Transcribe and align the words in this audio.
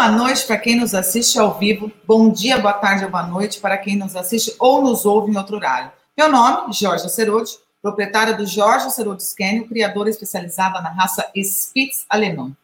Boa 0.00 0.12
noite 0.12 0.46
para 0.46 0.56
quem 0.56 0.76
nos 0.76 0.94
assiste 0.94 1.38
ao 1.38 1.58
vivo. 1.58 1.92
Bom 2.06 2.30
dia, 2.32 2.58
boa 2.58 2.72
tarde 2.72 3.04
ou 3.04 3.10
boa 3.10 3.26
noite 3.26 3.60
para 3.60 3.76
quem 3.76 3.96
nos 3.96 4.16
assiste 4.16 4.56
ou 4.58 4.80
nos 4.80 5.04
ouve 5.04 5.30
em 5.30 5.36
outro 5.36 5.56
horário. 5.56 5.92
Meu 6.16 6.32
nome, 6.32 6.72
Jorge 6.72 7.06
Cerode, 7.10 7.58
proprietária 7.82 8.32
do 8.32 8.46
Jorge 8.46 8.90
Cerode 8.92 9.22
Scaniel, 9.22 9.68
criadora 9.68 10.08
especializada 10.08 10.80
na 10.80 10.88
raça 10.88 11.30
Spitz 11.36 12.06
alemão. 12.08 12.56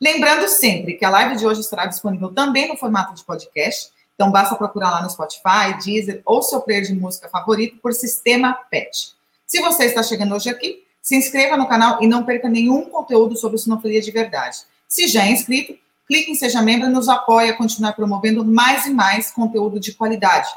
Lembrando 0.00 0.46
sempre 0.46 0.94
que 0.94 1.04
a 1.04 1.10
live 1.10 1.34
de 1.34 1.44
hoje 1.44 1.62
estará 1.62 1.86
disponível 1.86 2.32
também 2.32 2.68
no 2.68 2.76
formato 2.76 3.12
de 3.12 3.24
podcast, 3.24 3.90
então 4.14 4.30
basta 4.30 4.54
procurar 4.54 4.92
lá 4.92 5.02
no 5.02 5.10
Spotify, 5.10 5.76
Deezer 5.84 6.22
ou 6.24 6.44
seu 6.44 6.60
player 6.60 6.84
de 6.84 6.94
música 6.94 7.28
favorito 7.28 7.76
por 7.82 7.92
Sistema 7.92 8.54
PET. 8.70 9.16
Se 9.44 9.60
você 9.60 9.86
está 9.86 10.00
chegando 10.00 10.32
hoje 10.32 10.48
aqui, 10.48 10.84
se 11.02 11.16
inscreva 11.16 11.56
no 11.56 11.66
canal 11.66 12.00
e 12.00 12.06
não 12.06 12.22
perca 12.22 12.48
nenhum 12.48 12.84
conteúdo 12.84 13.36
sobre 13.36 13.58
sinofilia 13.58 14.00
de 14.00 14.12
verdade. 14.12 14.58
Se 14.86 15.08
já 15.08 15.24
é 15.24 15.32
inscrito, 15.32 15.76
clique 16.06 16.30
em 16.30 16.34
Seja 16.34 16.62
Membro 16.62 16.88
e 16.88 16.92
nos 16.92 17.08
apoie 17.08 17.50
a 17.50 17.56
continuar 17.56 17.92
promovendo 17.92 18.44
mais 18.44 18.86
e 18.86 18.90
mais 18.90 19.30
conteúdo 19.30 19.80
de 19.80 19.92
qualidade. 19.94 20.48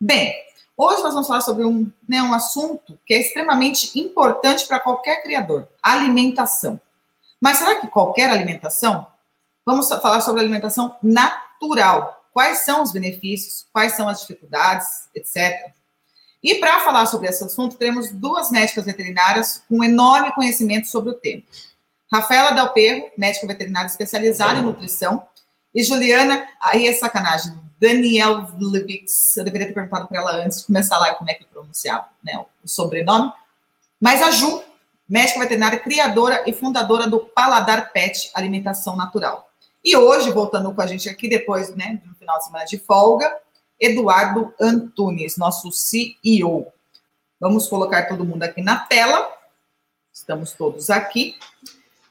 Bem, 0.00 0.34
hoje 0.76 1.02
nós 1.02 1.12
vamos 1.12 1.28
falar 1.28 1.40
sobre 1.40 1.64
um, 1.64 1.90
né, 2.08 2.22
um 2.22 2.34
assunto 2.34 2.98
que 3.04 3.14
é 3.14 3.20
extremamente 3.20 3.98
importante 3.98 4.66
para 4.66 4.80
qualquer 4.80 5.22
criador: 5.22 5.68
alimentação. 5.82 6.80
Mas 7.40 7.58
será 7.58 7.76
que 7.80 7.88
qualquer 7.88 8.30
alimentação? 8.30 9.06
Vamos 9.64 9.88
falar 9.88 10.20
sobre 10.20 10.40
alimentação 10.40 10.96
natural. 11.02 12.24
Quais 12.32 12.64
são 12.64 12.82
os 12.82 12.92
benefícios, 12.92 13.66
quais 13.72 13.92
são 13.94 14.08
as 14.08 14.20
dificuldades, 14.20 15.08
etc. 15.14 15.72
E 16.42 16.54
para 16.56 16.80
falar 16.80 17.06
sobre 17.06 17.28
esse 17.28 17.42
assunto, 17.42 17.76
temos 17.76 18.12
duas 18.12 18.50
médicas 18.50 18.84
veterinárias 18.84 19.62
com 19.68 19.82
enorme 19.82 20.32
conhecimento 20.32 20.86
sobre 20.86 21.10
o 21.10 21.14
tema. 21.14 21.42
Rafaela 22.12 22.52
Del 22.52 22.72
Perro, 22.72 23.10
médica 23.16 23.46
veterinária 23.46 23.86
especializada 23.86 24.58
em 24.58 24.62
nutrição, 24.62 25.26
e 25.74 25.82
Juliana, 25.82 26.48
aí 26.60 26.86
é 26.86 26.92
sacanagem, 26.92 27.52
Daniel 27.78 28.46
Levix, 28.58 29.36
eu 29.36 29.44
deveria 29.44 29.66
ter 29.66 29.74
perguntado 29.74 30.08
para 30.08 30.18
ela 30.18 30.36
antes 30.36 30.60
de 30.60 30.66
começar 30.66 30.98
lá 30.98 31.14
como 31.14 31.30
é 31.30 31.34
que 31.34 31.44
pronunciava 31.44 32.06
né, 32.24 32.42
o 32.64 32.68
sobrenome, 32.68 33.32
mas 34.00 34.22
a 34.22 34.30
Ju, 34.30 34.62
médica 35.08 35.40
veterinária, 35.40 35.78
criadora 35.78 36.42
e 36.46 36.52
fundadora 36.52 37.06
do 37.06 37.20
Paladar 37.20 37.92
Pet 37.92 38.30
Alimentação 38.34 38.96
Natural. 38.96 39.50
E 39.84 39.96
hoje, 39.96 40.30
voltando 40.32 40.74
com 40.74 40.80
a 40.80 40.86
gente 40.86 41.08
aqui, 41.08 41.28
depois 41.28 41.74
né, 41.76 42.00
de 42.02 42.14
final 42.18 42.38
de 42.38 42.44
semana 42.46 42.64
de 42.64 42.78
folga, 42.78 43.36
Eduardo 43.78 44.52
Antunes, 44.60 45.36
nosso 45.36 45.70
CEO. 45.70 46.72
Vamos 47.38 47.68
colocar 47.68 48.08
todo 48.08 48.24
mundo 48.24 48.42
aqui 48.42 48.62
na 48.62 48.78
tela. 48.78 49.30
Estamos 50.12 50.52
todos 50.52 50.88
aqui. 50.88 51.36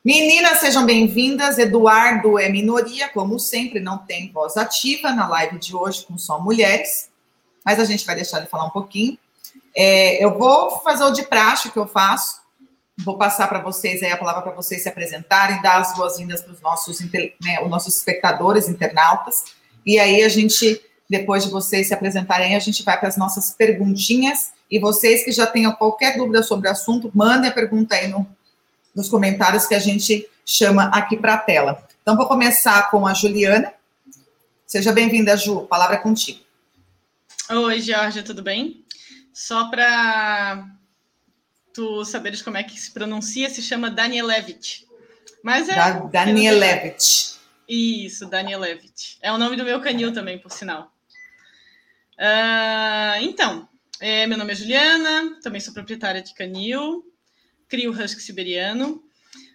Meninas, 0.06 0.60
sejam 0.60 0.86
bem-vindas. 0.86 1.58
Eduardo 1.58 2.38
é 2.38 2.48
minoria, 2.48 3.10
como 3.10 3.40
sempre, 3.40 3.80
não 3.80 3.98
tem 3.98 4.32
voz 4.32 4.56
ativa 4.56 5.12
na 5.12 5.28
live 5.28 5.58
de 5.58 5.76
hoje 5.76 6.06
com 6.06 6.16
só 6.16 6.40
mulheres, 6.40 7.10
mas 7.66 7.80
a 7.80 7.86
gente 7.86 8.06
vai 8.06 8.14
deixar 8.14 8.38
ele 8.38 8.46
falar 8.46 8.66
um 8.66 8.70
pouquinho. 8.70 9.18
É, 9.76 10.24
eu 10.24 10.38
vou 10.38 10.80
fazer 10.82 11.06
o 11.06 11.10
de 11.10 11.24
praxe 11.24 11.72
que 11.72 11.80
eu 11.80 11.88
faço, 11.88 12.40
vou 13.04 13.18
passar 13.18 13.48
para 13.48 13.64
vocês 13.64 14.04
aí 14.04 14.12
a 14.12 14.18
palavra 14.18 14.44
para 14.44 14.52
vocês 14.52 14.84
se 14.84 14.88
apresentarem, 14.88 15.60
dar 15.64 15.82
as 15.82 15.96
boas-vindas 15.96 16.44
para 16.44 16.54
os 16.54 16.62
nossos, 16.62 17.00
né, 17.00 17.60
os 17.64 17.70
nossos 17.72 17.98
espectadores, 17.98 18.70
internautas, 18.70 19.56
e 19.84 19.98
aí 19.98 20.22
a 20.22 20.30
gente, 20.30 20.80
depois 21.10 21.44
de 21.44 21.50
vocês 21.50 21.88
se 21.88 21.96
apresentarem, 21.96 22.56
a 22.56 22.60
gente 22.60 22.84
vai 22.84 23.00
para 23.00 23.10
as 23.10 23.18
nossas 23.18 23.56
perguntinhas, 23.56 24.52
e 24.70 24.78
vocês 24.78 25.26
que 25.26 25.32
já 25.32 25.48
tenham 25.48 25.74
qualquer 25.74 26.16
dúvida 26.16 26.44
sobre 26.44 26.68
o 26.68 26.72
assunto, 26.72 27.10
mandem 27.12 27.50
a 27.50 27.54
pergunta 27.54 27.96
aí 27.96 28.08
no 28.08 28.28
nos 28.96 29.10
comentários 29.10 29.68
que 29.68 29.76
a 29.76 29.80
gente 29.80 30.28
chama 30.46 30.86
aqui 30.86 31.18
para 31.18 31.34
a 31.34 31.38
tela. 31.38 31.86
Então, 32.02 32.16
vou 32.16 32.28
começar 32.28 32.90
com 32.90 33.06
a 33.06 33.14
Juliana. 33.14 33.74
Seja 34.66 34.94
bem-vinda, 34.94 35.36
Ju. 35.36 35.62
Palavra 35.68 35.96
é 35.96 36.00
contigo. 36.00 36.40
Oi, 37.50 37.82
Jorge, 37.82 38.24
tudo 38.24 38.42
bem? 38.42 38.86
Só 39.34 39.70
para 39.70 40.66
tu 41.74 42.06
saberes 42.06 42.42
como 42.42 42.58
é 42.58 42.64
que 42.64 42.80
se 42.80 42.92
pronuncia, 42.92 43.50
se 43.50 43.62
chama 43.62 43.92
Danielevich. 43.92 44.88
Mas 45.44 45.68
é. 45.68 45.76
Da 45.76 45.92
Danielevich. 46.00 47.36
Isso, 47.68 48.28
Danielevich. 48.28 49.18
É 49.22 49.32
o 49.32 49.38
nome 49.38 49.56
do 49.56 49.66
meu 49.66 49.82
canil 49.82 50.14
também, 50.14 50.40
por 50.40 50.52
sinal. 50.52 50.94
Uh, 52.18 53.22
então, 53.22 53.68
é, 54.00 54.26
meu 54.26 54.38
nome 54.38 54.54
é 54.54 54.56
Juliana, 54.56 55.38
também 55.44 55.60
sou 55.60 55.74
proprietária 55.74 56.22
de 56.22 56.34
canil 56.34 57.04
crio 57.68 57.92
husky 57.92 58.22
siberiano. 58.22 59.04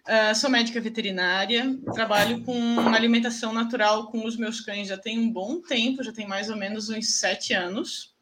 Uh, 0.09 0.35
sou 0.35 0.51
médica 0.51 0.81
veterinária, 0.81 1.79
trabalho 1.95 2.43
com 2.43 2.81
alimentação 2.89 3.53
natural 3.53 4.11
com 4.11 4.25
os 4.25 4.37
meus 4.37 4.61
cães 4.61 4.89
já 4.89 4.97
tem 4.97 5.19
um 5.19 5.31
bom 5.31 5.61
tempo, 5.61 6.03
já 6.03 6.13
tem 6.13 6.27
mais 6.27 6.51
ou 6.51 6.57
menos 6.57 6.89
uns 6.89 7.19
sete 7.19 7.53
anos. 7.53 8.15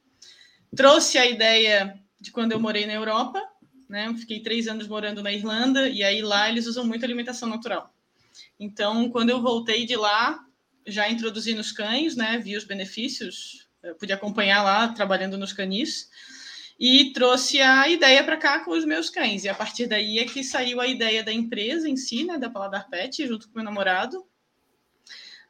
Trouxe 0.74 1.16
a 1.16 1.26
ideia 1.26 1.98
de 2.20 2.30
quando 2.30 2.52
eu 2.52 2.60
morei 2.60 2.84
na 2.84 2.92
Europa, 2.92 3.40
né? 3.88 4.14
Fiquei 4.18 4.40
três 4.40 4.68
anos 4.68 4.86
morando 4.86 5.22
na 5.22 5.32
Irlanda 5.32 5.88
e 5.88 6.02
aí 6.02 6.20
lá 6.20 6.48
eles 6.48 6.66
usam 6.66 6.84
muito 6.84 7.04
alimentação 7.04 7.48
natural. 7.48 7.94
Então, 8.60 9.08
quando 9.08 9.30
eu 9.30 9.40
voltei 9.40 9.86
de 9.86 9.96
lá, 9.96 10.44
já 10.86 11.08
introduzi 11.08 11.54
nos 11.54 11.72
cães, 11.72 12.16
né? 12.16 12.38
Vi 12.38 12.56
os 12.56 12.64
benefícios, 12.64 13.68
eu 13.82 13.94
pude 13.94 14.12
acompanhar 14.12 14.62
lá 14.62 14.88
trabalhando 14.88 15.38
nos 15.38 15.52
canis 15.52 16.10
e 16.78 17.12
trouxe 17.12 17.60
a 17.60 17.88
ideia 17.88 18.22
para 18.22 18.36
cá 18.36 18.60
com 18.60 18.70
os 18.70 18.84
meus 18.84 19.10
cães. 19.10 19.44
E 19.44 19.48
a 19.48 19.54
partir 19.54 19.86
daí 19.86 20.18
é 20.18 20.24
que 20.24 20.44
saiu 20.44 20.80
a 20.80 20.86
ideia 20.86 21.24
da 21.24 21.32
empresa 21.32 21.88
em 21.88 21.96
si, 21.96 22.24
né, 22.24 22.38
da 22.38 22.48
Paladar 22.48 22.88
Pet, 22.88 23.26
junto 23.26 23.48
com 23.48 23.56
meu 23.56 23.64
namorado. 23.64 24.24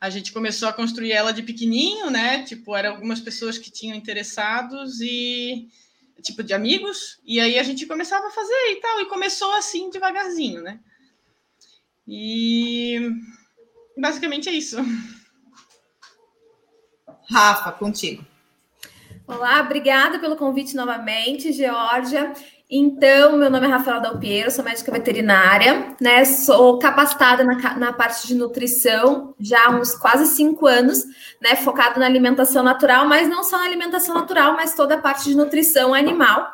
A 0.00 0.08
gente 0.08 0.32
começou 0.32 0.68
a 0.68 0.72
construir 0.72 1.12
ela 1.12 1.32
de 1.32 1.42
pequenininho, 1.42 2.08
né? 2.08 2.44
Tipo, 2.44 2.76
eram 2.76 2.90
algumas 2.90 3.20
pessoas 3.20 3.58
que 3.58 3.70
tinham 3.70 3.96
interessados 3.96 5.00
e 5.00 5.68
tipo 6.22 6.42
de 6.42 6.52
amigos, 6.52 7.20
e 7.24 7.38
aí 7.40 7.58
a 7.58 7.62
gente 7.62 7.86
começava 7.86 8.26
a 8.26 8.30
fazer 8.30 8.72
e 8.72 8.76
tal, 8.80 9.00
e 9.00 9.06
começou 9.06 9.52
assim 9.52 9.88
devagarzinho, 9.88 10.60
né? 10.62 10.80
E 12.06 13.10
basicamente 13.96 14.48
é 14.48 14.52
isso. 14.52 14.76
Rafa, 17.30 17.72
contigo. 17.72 18.26
Olá, 19.28 19.60
obrigada 19.60 20.18
pelo 20.18 20.36
convite 20.36 20.74
novamente, 20.74 21.52
Georgia. 21.52 22.32
Então, 22.70 23.36
meu 23.36 23.50
nome 23.50 23.66
é 23.66 23.68
Rafaela 23.68 24.00
Dalpiero, 24.00 24.50
sou 24.50 24.64
médica 24.64 24.90
veterinária, 24.90 25.94
né? 26.00 26.24
Sou 26.24 26.78
capacitada 26.78 27.44
na, 27.44 27.76
na 27.76 27.92
parte 27.92 28.26
de 28.26 28.34
nutrição 28.34 29.34
já 29.38 29.66
há 29.66 29.70
uns 29.70 29.94
quase 29.94 30.34
cinco 30.34 30.66
anos, 30.66 31.04
né? 31.42 31.56
Focado 31.56 32.00
na 32.00 32.06
alimentação 32.06 32.62
natural, 32.62 33.06
mas 33.06 33.28
não 33.28 33.44
só 33.44 33.58
na 33.58 33.66
alimentação 33.66 34.14
natural, 34.14 34.54
mas 34.54 34.74
toda 34.74 34.94
a 34.94 34.98
parte 34.98 35.24
de 35.24 35.36
nutrição 35.36 35.92
animal, 35.92 36.50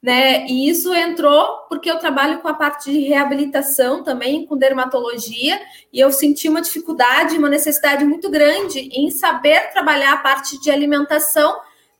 né? 0.00 0.46
E 0.46 0.70
isso 0.70 0.94
entrou 0.94 1.66
porque 1.68 1.90
eu 1.90 1.98
trabalho 1.98 2.38
com 2.38 2.46
a 2.46 2.54
parte 2.54 2.92
de 2.92 3.00
reabilitação 3.00 4.04
também, 4.04 4.46
com 4.46 4.56
dermatologia, 4.56 5.60
e 5.92 5.98
eu 5.98 6.12
senti 6.12 6.48
uma 6.48 6.62
dificuldade, 6.62 7.36
uma 7.36 7.48
necessidade 7.48 8.04
muito 8.04 8.30
grande 8.30 8.78
em 8.92 9.10
saber 9.10 9.72
trabalhar 9.72 10.12
a 10.12 10.18
parte 10.18 10.60
de 10.60 10.70
alimentação 10.70 11.52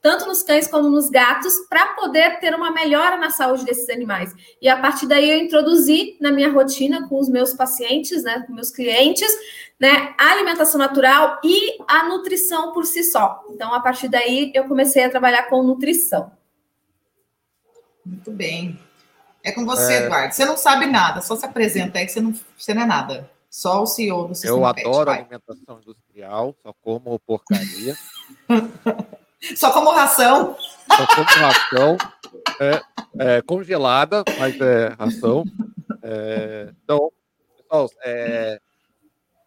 tanto 0.02 0.26
nos 0.26 0.42
cães 0.42 0.66
como 0.66 0.90
nos 0.90 1.08
gatos, 1.08 1.54
para 1.70 1.94
poder 1.94 2.40
ter 2.40 2.52
uma 2.54 2.72
melhora 2.72 3.16
na 3.16 3.30
saúde 3.30 3.64
desses 3.64 3.88
animais. 3.88 4.34
E 4.60 4.68
a 4.68 4.76
partir 4.76 5.06
daí 5.06 5.30
eu 5.30 5.38
introduzi 5.38 6.16
na 6.20 6.32
minha 6.32 6.50
rotina 6.50 7.08
com 7.08 7.20
os 7.20 7.28
meus 7.28 7.54
pacientes, 7.54 8.24
né, 8.24 8.44
com 8.44 8.52
meus 8.52 8.72
clientes, 8.72 9.30
né, 9.80 10.12
a 10.18 10.32
alimentação 10.32 10.76
natural 10.76 11.40
e 11.44 11.78
a 11.86 12.08
nutrição 12.08 12.72
por 12.72 12.84
si 12.84 13.04
só. 13.04 13.44
Então, 13.50 13.72
a 13.72 13.80
partir 13.80 14.08
daí 14.08 14.50
eu 14.52 14.64
comecei 14.64 15.04
a 15.04 15.10
trabalhar 15.10 15.44
com 15.44 15.62
nutrição. 15.62 16.32
Muito 18.04 18.32
bem. 18.32 18.76
É 19.44 19.52
com 19.52 19.64
você, 19.64 19.92
é... 19.92 20.02
Eduardo. 20.04 20.34
Você 20.34 20.44
não 20.44 20.56
sabe 20.56 20.86
nada, 20.86 21.20
só 21.20 21.36
se 21.36 21.46
apresenta 21.46 22.00
aí 22.00 22.06
que 22.06 22.12
você 22.12 22.20
não, 22.20 22.34
você 22.58 22.74
não 22.74 22.82
é 22.82 22.86
nada. 22.86 23.30
Só 23.48 23.82
o 23.82 23.86
CEO 23.86 24.28
do 24.28 24.34
sistema 24.34 24.56
Eu 24.56 24.66
adoro 24.66 25.10
Pet, 25.10 25.20
alimentação 25.20 25.78
industrial, 25.80 26.56
só 26.60 26.72
como 26.82 27.20
porcaria. 27.20 27.96
Só 29.56 29.72
como 29.72 29.90
ração. 29.90 30.56
Só 30.56 31.06
como 31.14 31.26
ração. 31.26 31.96
É, 32.60 32.82
é, 33.18 33.42
congelada, 33.42 34.24
mas 34.38 34.60
é 34.60 34.88
ração. 34.88 35.44
É, 36.02 36.72
então, 36.82 37.12
pessoal, 37.56 37.90
é, 38.04 38.60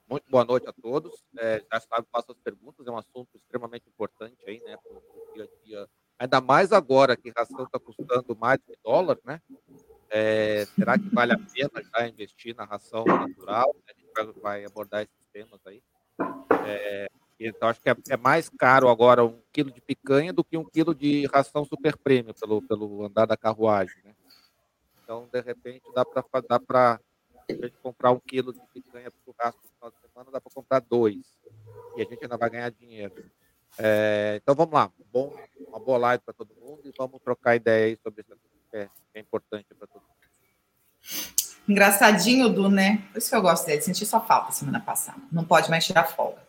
muito 0.09 0.30
boa 0.30 0.44
noite 0.44 0.68
a 0.68 0.74
todos. 0.74 1.13
É, 1.38 1.63
já 1.71 1.80
sabe, 1.80 2.07
faço 2.12 2.31
as 2.31 2.38
perguntas, 2.39 2.86
é 2.86 2.92
um 2.92 2.97
assunto 2.97 3.30
extremamente 3.36 3.88
importante 3.88 4.38
aí, 4.47 4.62
né, 4.65 4.77
para 4.77 4.97
o 4.97 5.33
dia 5.33 5.44
a 5.44 5.65
dia. 5.65 5.88
Ainda 6.19 6.39
mais 6.39 6.71
agora 6.71 7.18
que 7.18 7.33
ração 7.36 7.63
está 7.65 7.80
custando 7.80 8.36
mais 8.38 8.59
de 8.59 8.77
dólar, 8.83 9.18
né? 9.25 9.41
É, 10.09 10.65
será 10.75 10.98
que 10.98 11.09
vale 11.09 11.33
a 11.33 11.38
pena 11.38 11.83
já 11.83 12.07
investir 12.07 12.56
na 12.56 12.63
ração 12.63 13.03
natural? 13.03 13.75
A 13.88 13.94
gente 13.94 14.12
vai, 14.15 14.41
vai 14.41 14.65
abordar 14.65 15.01
esses 15.01 15.27
temas 15.33 15.59
aí. 15.65 15.81
É, 16.65 17.09
então, 17.39 17.67
acho 17.67 17.81
que 17.81 17.89
é, 17.89 17.95
é, 18.09 18.17
mais 18.17 18.49
caro 18.49 18.87
agora 18.87 19.25
um 19.25 19.41
quilo 19.51 19.71
de 19.71 19.81
picanha 19.81 20.31
do 20.31 20.43
que 20.43 20.57
um 20.57 20.63
quilo 20.63 20.95
de 20.95 21.25
ração 21.27 21.65
super 21.65 21.97
prêmio 21.97 22.33
pelo, 22.33 22.61
pelo 22.61 23.05
andar 23.05 23.25
da 23.25 23.35
carruagem, 23.35 23.97
né? 24.03 24.15
Então, 25.03 25.27
de 25.31 25.41
repente, 25.41 25.83
dá 25.93 26.03
para 26.05 26.23
dá 26.47 26.59
para 26.59 26.99
comprar 27.83 28.11
um 28.11 28.19
quilo 28.19 28.53
de 28.53 28.61
picanha 28.73 29.11
para 29.11 29.19
o 29.19 29.23
churrasco 29.23 29.61
no 29.63 29.69
final 29.69 29.91
de 29.91 30.09
semana, 30.09 30.31
dá 30.31 30.41
para 30.41 30.51
comprar 30.51 30.79
dois. 30.79 31.17
ainda 31.97 32.37
vai 32.37 32.49
ganhar 32.49 32.71
dinheiro. 32.71 33.13
É, 33.77 34.39
então 34.41 34.55
vamos 34.55 34.73
lá, 34.73 34.89
Bom, 35.11 35.35
uma 35.67 35.79
boa 35.79 35.97
live 35.97 36.23
para 36.23 36.33
todo 36.33 36.55
mundo 36.55 36.81
e 36.85 36.93
vamos 36.97 37.21
trocar 37.21 37.55
ideia 37.55 37.88
aí 37.88 37.99
sobre 38.01 38.21
isso 38.21 38.31
que 38.71 38.77
é, 38.77 38.85
que 38.85 39.17
é 39.17 39.19
importante 39.19 39.67
para 39.77 39.88
todo 39.88 40.01
mundo. 40.01 40.15
Engraçadinho, 41.67 42.49
Du, 42.49 42.69
né? 42.69 43.03
Por 43.11 43.17
isso 43.17 43.29
que 43.29 43.35
eu 43.35 43.41
gosto 43.41 43.65
dele, 43.65 43.81
senti 43.81 44.05
sua 44.05 44.21
falta 44.21 44.51
semana 44.51 44.79
passada. 44.79 45.19
Não 45.31 45.43
pode 45.43 45.69
mais 45.69 45.85
tirar 45.85 46.05
folga. 46.05 46.45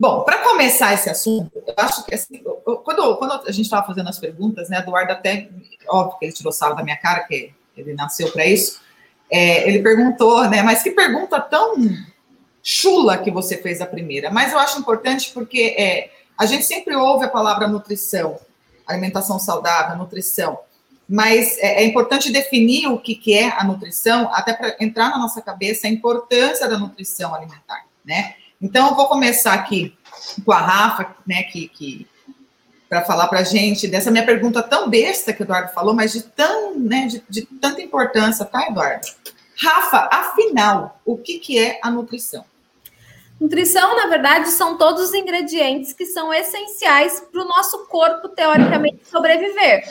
Bom, 0.00 0.22
para 0.22 0.38
começar 0.38 0.94
esse 0.94 1.10
assunto, 1.10 1.52
eu 1.54 1.74
acho 1.76 2.06
que 2.06 2.14
assim, 2.14 2.40
eu, 2.42 2.78
quando, 2.78 3.16
quando 3.16 3.46
a 3.46 3.52
gente 3.52 3.66
estava 3.66 3.86
fazendo 3.86 4.08
as 4.08 4.18
perguntas, 4.18 4.70
né, 4.70 4.78
Eduardo 4.78 5.12
até, 5.12 5.50
óbvio 5.86 6.18
que 6.18 6.24
ele 6.24 6.32
tirou 6.32 6.50
sal 6.50 6.74
da 6.74 6.82
minha 6.82 6.96
cara, 6.96 7.20
que 7.24 7.52
ele 7.76 7.92
nasceu 7.92 8.32
para 8.32 8.46
isso, 8.46 8.80
é, 9.30 9.68
ele 9.68 9.82
perguntou, 9.82 10.48
né, 10.48 10.62
mas 10.62 10.82
que 10.82 10.92
pergunta 10.92 11.38
tão 11.38 11.76
chula 12.62 13.18
que 13.18 13.30
você 13.30 13.58
fez 13.58 13.82
a 13.82 13.86
primeira. 13.86 14.30
Mas 14.30 14.52
eu 14.52 14.58
acho 14.58 14.78
importante 14.78 15.32
porque 15.34 15.76
é, 15.78 16.10
a 16.38 16.46
gente 16.46 16.64
sempre 16.64 16.96
ouve 16.96 17.26
a 17.26 17.28
palavra 17.28 17.68
nutrição, 17.68 18.40
alimentação 18.86 19.38
saudável, 19.38 19.98
nutrição, 19.98 20.60
mas 21.06 21.58
é, 21.58 21.82
é 21.82 21.84
importante 21.84 22.32
definir 22.32 22.86
o 22.86 22.98
que, 22.98 23.14
que 23.14 23.34
é 23.34 23.50
a 23.50 23.64
nutrição, 23.64 24.32
até 24.32 24.54
para 24.54 24.76
entrar 24.80 25.10
na 25.10 25.18
nossa 25.18 25.42
cabeça 25.42 25.86
a 25.86 25.90
importância 25.90 26.66
da 26.66 26.78
nutrição 26.78 27.34
alimentar, 27.34 27.84
né? 28.02 28.36
Então, 28.60 28.88
eu 28.88 28.94
vou 28.94 29.06
começar 29.06 29.54
aqui 29.54 29.96
com 30.44 30.52
a 30.52 30.60
Rafa, 30.60 31.16
né, 31.26 31.44
que, 31.44 31.68
que 31.68 32.06
para 32.88 33.04
falar 33.04 33.28
para 33.28 33.40
a 33.40 33.44
gente 33.44 33.86
dessa 33.86 34.10
minha 34.10 34.26
pergunta 34.26 34.62
tão 34.62 34.90
besta 34.90 35.32
que 35.32 35.42
o 35.42 35.44
Eduardo 35.44 35.72
falou, 35.72 35.94
mas 35.94 36.12
de, 36.12 36.22
tão, 36.22 36.78
né, 36.78 37.06
de, 37.06 37.22
de 37.28 37.42
tanta 37.42 37.80
importância, 37.80 38.44
tá, 38.44 38.66
Eduardo? 38.66 39.06
Rafa, 39.56 40.08
afinal, 40.12 41.00
o 41.04 41.16
que, 41.16 41.38
que 41.38 41.58
é 41.58 41.78
a 41.82 41.90
nutrição? 41.90 42.44
Nutrição, 43.40 43.96
na 43.96 44.06
verdade, 44.06 44.50
são 44.50 44.76
todos 44.76 45.08
os 45.08 45.14
ingredientes 45.14 45.94
que 45.94 46.04
são 46.04 46.32
essenciais 46.32 47.24
para 47.32 47.42
o 47.42 47.46
nosso 47.46 47.86
corpo, 47.86 48.28
teoricamente, 48.28 49.00
sobreviver. 49.08 49.90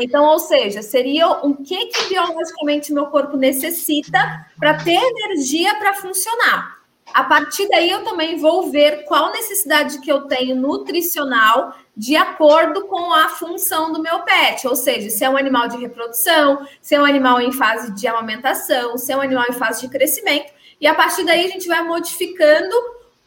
Então, 0.00 0.24
ou 0.24 0.40
seja, 0.40 0.82
seria 0.82 1.28
o 1.28 1.54
que, 1.54 1.86
que 1.86 2.08
biologicamente 2.08 2.92
meu 2.92 3.06
corpo 3.06 3.36
necessita 3.36 4.46
para 4.58 4.82
ter 4.82 4.98
energia 5.00 5.76
para 5.76 5.94
funcionar. 5.94 6.77
A 7.14 7.24
partir 7.24 7.68
daí, 7.68 7.90
eu 7.90 8.04
também 8.04 8.36
vou 8.36 8.70
ver 8.70 9.04
qual 9.04 9.32
necessidade 9.32 10.00
que 10.00 10.10
eu 10.10 10.22
tenho 10.22 10.54
nutricional 10.54 11.74
de 11.96 12.16
acordo 12.16 12.86
com 12.86 13.12
a 13.12 13.28
função 13.30 13.92
do 13.92 14.00
meu 14.00 14.20
pet, 14.20 14.68
ou 14.68 14.76
seja, 14.76 15.10
se 15.10 15.24
é 15.24 15.28
um 15.28 15.36
animal 15.36 15.66
de 15.66 15.76
reprodução, 15.78 16.64
se 16.80 16.94
é 16.94 17.00
um 17.00 17.04
animal 17.04 17.40
em 17.40 17.50
fase 17.50 17.92
de 17.92 18.06
amamentação, 18.06 18.96
se 18.96 19.12
é 19.12 19.16
um 19.16 19.20
animal 19.20 19.46
em 19.48 19.54
fase 19.54 19.80
de 19.80 19.88
crescimento. 19.88 20.52
E 20.80 20.86
a 20.86 20.94
partir 20.94 21.24
daí 21.24 21.44
a 21.44 21.48
gente 21.48 21.66
vai 21.66 21.82
modificando 21.82 22.74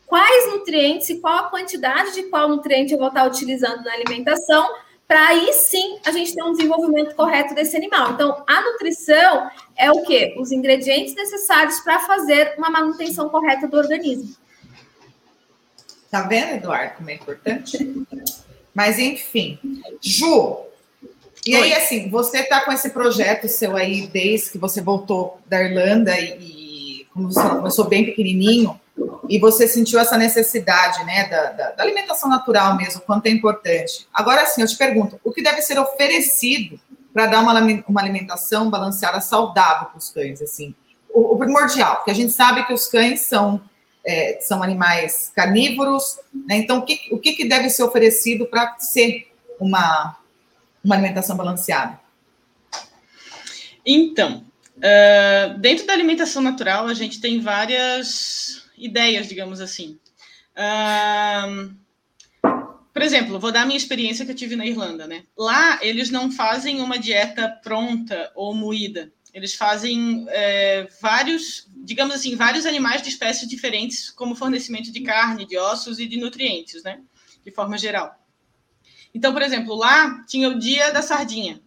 quais 0.08 0.52
nutrientes 0.52 1.10
e 1.10 1.20
qual 1.20 1.38
a 1.38 1.50
quantidade 1.50 2.14
de 2.14 2.24
qual 2.24 2.48
nutriente 2.48 2.94
eu 2.94 3.00
vou 3.00 3.10
estar 3.10 3.26
utilizando 3.26 3.84
na 3.84 3.94
alimentação, 3.94 4.66
para 5.12 5.28
aí 5.28 5.52
sim 5.52 6.00
a 6.06 6.12
gente 6.14 6.34
ter 6.34 6.42
um 6.42 6.54
desenvolvimento 6.54 7.14
correto 7.16 7.54
desse 7.54 7.76
animal. 7.76 8.14
Então, 8.14 8.46
a 8.48 8.62
nutrição 8.62 9.52
é 9.76 9.92
o 9.92 10.04
que? 10.04 10.34
Os 10.40 10.54
ingredientes 10.54 11.14
necessários 11.14 11.82
para 11.82 12.00
fazer 12.00 12.54
uma 12.58 12.70
manutenção 12.70 13.28
correta 13.28 13.68
do 13.68 13.76
organismo. 13.76 14.34
Tá 16.10 16.22
vendo, 16.22 16.54
Eduardo, 16.54 16.96
como 16.96 17.10
é 17.10 17.16
importante? 17.16 18.06
Mas, 18.74 19.00
enfim. 19.00 19.60
Ju, 20.00 20.60
e 21.46 21.58
Oi. 21.58 21.62
aí, 21.62 21.74
assim, 21.74 22.10
você 22.10 22.38
está 22.38 22.62
com 22.62 22.72
esse 22.72 22.92
projeto 22.92 23.50
seu 23.50 23.76
aí 23.76 24.08
desde 24.08 24.52
que 24.52 24.58
você 24.58 24.80
voltou 24.80 25.42
da 25.46 25.62
Irlanda 25.62 26.18
e, 26.18 27.06
como 27.14 27.30
você 27.30 27.50
começou 27.50 27.84
bem 27.84 28.06
pequenininho, 28.06 28.80
e 29.32 29.40
você 29.40 29.66
sentiu 29.66 29.98
essa 29.98 30.18
necessidade, 30.18 31.06
né, 31.06 31.30
da, 31.30 31.52
da, 31.52 31.72
da, 31.72 31.84
alimentação 31.84 32.30
natural 32.30 32.76
mesmo, 32.76 33.00
quanto 33.00 33.28
é 33.28 33.30
importante. 33.30 34.06
Agora 34.14 34.46
sim, 34.46 34.62
eu 34.62 34.68
te 34.68 34.76
pergunto, 34.76 35.18
o 35.24 35.32
que 35.32 35.42
deve 35.42 35.62
ser 35.62 35.80
oferecido 35.80 36.78
para 37.14 37.28
dar 37.28 37.40
uma, 37.40 37.58
uma 37.88 38.02
alimentação 38.02 38.70
balanceada 38.70 39.22
saudável 39.22 39.88
para 39.88 39.98
os 39.98 40.10
cães, 40.10 40.42
assim? 40.42 40.76
O, 41.10 41.34
o, 41.34 41.38
primordial, 41.38 41.96
porque 41.96 42.12
a 42.12 42.14
gente 42.14 42.34
sabe 42.34 42.66
que 42.66 42.74
os 42.74 42.88
cães 42.88 43.22
são, 43.22 43.62
é, 44.06 44.38
são 44.42 44.62
animais 44.62 45.32
carnívoros, 45.34 46.20
né, 46.34 46.58
então 46.58 46.80
o 46.80 46.82
que, 46.82 47.00
o 47.10 47.18
que, 47.18 47.32
que 47.32 47.48
deve 47.48 47.70
ser 47.70 47.84
oferecido 47.84 48.46
para 48.46 48.76
ser 48.80 49.32
uma, 49.58 50.18
uma 50.84 50.96
alimentação 50.96 51.38
balanceada? 51.38 51.98
Então, 53.86 54.44
Uh, 54.78 55.60
dentro 55.60 55.86
da 55.86 55.94
alimentação 55.94 56.42
natural, 56.42 56.88
a 56.88 56.94
gente 56.96 57.22
tem 57.22 57.40
várias 57.40 58.64
ideias, 58.84 59.28
digamos 59.28 59.62
assim. 59.62 60.00
Uh, 60.52 61.76
por 62.94 63.02
exemplo, 63.02 63.40
vou 63.40 63.52
dar 63.52 63.62
a 63.62 63.66
minha 63.66 63.78
experiência 63.78 64.26
que 64.26 64.32
eu 64.32 64.36
tive 64.36 64.56
na 64.56 64.66
Irlanda, 64.66 65.08
né? 65.08 65.24
Lá, 65.38 65.80
eles 65.82 66.10
não 66.10 66.32
fazem 66.32 66.82
uma 66.82 67.00
dieta 67.00 67.48
pronta 67.64 68.32
ou 68.36 68.54
moída. 68.54 69.12
Eles 69.34 69.56
fazem 69.56 70.26
é, 70.28 70.88
vários, 71.02 71.70
digamos 71.74 72.14
assim, 72.14 72.36
vários 72.36 72.66
animais 72.66 73.02
de 73.02 73.10
espécies 73.10 73.48
diferentes 73.48 74.10
como 74.10 74.36
fornecimento 74.36 74.92
de 74.92 75.00
carne, 75.02 75.48
de 75.48 75.58
ossos 75.58 76.00
e 76.00 76.06
de 76.06 76.20
nutrientes, 76.20 76.84
né? 76.84 77.00
De 77.46 77.52
forma 77.52 77.78
geral. 77.78 78.14
Então, 79.14 79.32
por 79.32 79.42
exemplo, 79.42 79.74
lá 79.76 80.24
tinha 80.26 80.50
o 80.50 80.60
dia 80.60 80.92
da 80.92 81.02
sardinha. 81.02 81.62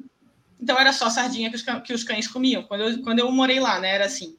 Então 0.61 0.79
era 0.79 0.93
só 0.93 1.09
sardinha 1.09 1.51
que 1.51 1.57
os, 1.57 1.63
que 1.63 1.93
os 1.93 2.05
cães 2.05 2.29
comiam. 2.29 2.63
Quando 2.65 2.83
eu, 2.83 3.03
quando 3.03 3.19
eu 3.19 3.31
morei 3.33 3.61
lá, 3.61 3.81
né? 3.81 3.95
Era 3.95 4.05
assim. 4.05 4.37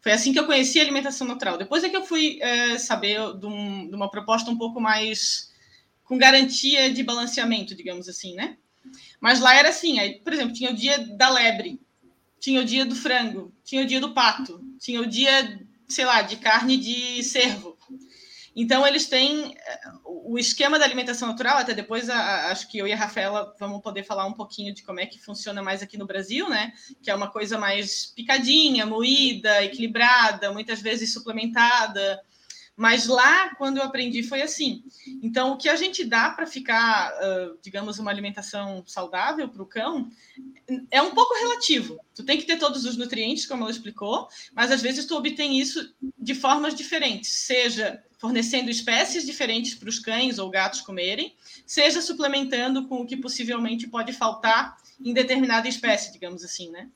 Foi 0.00 0.12
assim 0.12 0.32
que 0.32 0.38
eu 0.38 0.46
conheci 0.46 0.78
a 0.78 0.82
alimentação 0.82 1.26
natural. 1.26 1.58
Depois 1.58 1.82
é 1.82 1.88
que 1.88 1.96
eu 1.96 2.04
fui 2.04 2.38
é, 2.40 2.78
saber 2.78 3.18
de, 3.38 3.46
um, 3.46 3.88
de, 3.88 3.94
uma 3.94 4.10
proposta 4.10 4.50
um 4.50 4.56
pouco 4.56 4.80
mais 4.80 5.52
com 6.04 6.16
garantia 6.16 6.92
de 6.92 7.02
balanceamento, 7.02 7.74
digamos 7.74 8.08
assim, 8.08 8.34
né? 8.34 8.56
Mas 9.20 9.40
lá 9.40 9.54
era 9.54 9.68
assim, 9.68 9.98
aí, 9.98 10.20
por 10.20 10.32
exemplo, 10.32 10.54
tinha 10.54 10.70
o 10.70 10.74
dia 10.74 10.98
da 11.16 11.28
lebre, 11.28 11.80
tinha 12.40 12.60
o 12.60 12.64
dia 12.64 12.86
do 12.86 12.94
frango, 12.94 13.52
tinha 13.64 13.82
o 13.82 13.86
dia 13.86 14.00
do 14.00 14.14
pato, 14.14 14.60
tinha 14.78 15.00
o 15.00 15.06
dia, 15.06 15.60
sei 15.88 16.04
lá, 16.04 16.22
de 16.22 16.36
carne 16.36 16.76
de 16.76 17.22
cervo. 17.22 17.77
Então, 18.60 18.84
eles 18.84 19.06
têm 19.06 19.54
eh, 19.56 19.80
o 20.04 20.36
esquema 20.36 20.80
da 20.80 20.84
alimentação 20.84 21.28
natural, 21.28 21.58
até 21.58 21.72
depois 21.72 22.10
a, 22.10 22.50
acho 22.50 22.66
que 22.66 22.76
eu 22.76 22.88
e 22.88 22.92
a 22.92 22.96
Rafaela 22.96 23.54
vamos 23.56 23.80
poder 23.80 24.02
falar 24.02 24.26
um 24.26 24.32
pouquinho 24.32 24.74
de 24.74 24.82
como 24.82 24.98
é 24.98 25.06
que 25.06 25.16
funciona 25.16 25.62
mais 25.62 25.80
aqui 25.80 25.96
no 25.96 26.04
Brasil, 26.04 26.48
né? 26.48 26.72
Que 27.00 27.08
é 27.08 27.14
uma 27.14 27.30
coisa 27.30 27.56
mais 27.56 28.06
picadinha, 28.06 28.84
moída, 28.84 29.62
equilibrada, 29.62 30.50
muitas 30.50 30.82
vezes 30.82 31.12
suplementada. 31.12 32.20
Mas 32.74 33.06
lá, 33.06 33.54
quando 33.54 33.76
eu 33.76 33.84
aprendi, 33.84 34.24
foi 34.24 34.42
assim. 34.42 34.82
Então, 35.22 35.52
o 35.52 35.56
que 35.56 35.68
a 35.68 35.76
gente 35.76 36.04
dá 36.04 36.30
para 36.30 36.46
ficar, 36.46 37.12
digamos, 37.62 37.98
uma 37.98 38.10
alimentação 38.10 38.84
saudável 38.86 39.48
para 39.48 39.62
o 39.62 39.66
cão 39.66 40.08
é 40.90 41.02
um 41.02 41.12
pouco 41.12 41.34
relativo. 41.34 41.98
Tu 42.14 42.24
tem 42.24 42.38
que 42.38 42.44
ter 42.44 42.56
todos 42.56 42.84
os 42.84 42.96
nutrientes, 42.96 43.46
como 43.46 43.62
ela 43.62 43.70
explicou, 43.72 44.28
mas 44.52 44.70
às 44.70 44.80
vezes 44.80 45.06
tu 45.06 45.16
obtém 45.16 45.58
isso 45.58 45.92
de 46.16 46.36
formas 46.36 46.72
diferentes, 46.72 47.30
seja 47.30 48.00
fornecendo 48.18 48.68
espécies 48.68 49.24
diferentes 49.24 49.74
para 49.74 49.88
os 49.88 49.98
cães 49.98 50.38
ou 50.38 50.50
gatos 50.50 50.80
comerem, 50.80 51.34
seja 51.64 52.02
suplementando 52.02 52.86
com 52.86 53.00
o 53.00 53.06
que 53.06 53.16
possivelmente 53.16 53.86
pode 53.86 54.12
faltar 54.12 54.76
em 55.00 55.14
determinada 55.14 55.68
espécie, 55.68 56.12
digamos 56.12 56.44
assim, 56.44 56.70
né? 56.70 56.88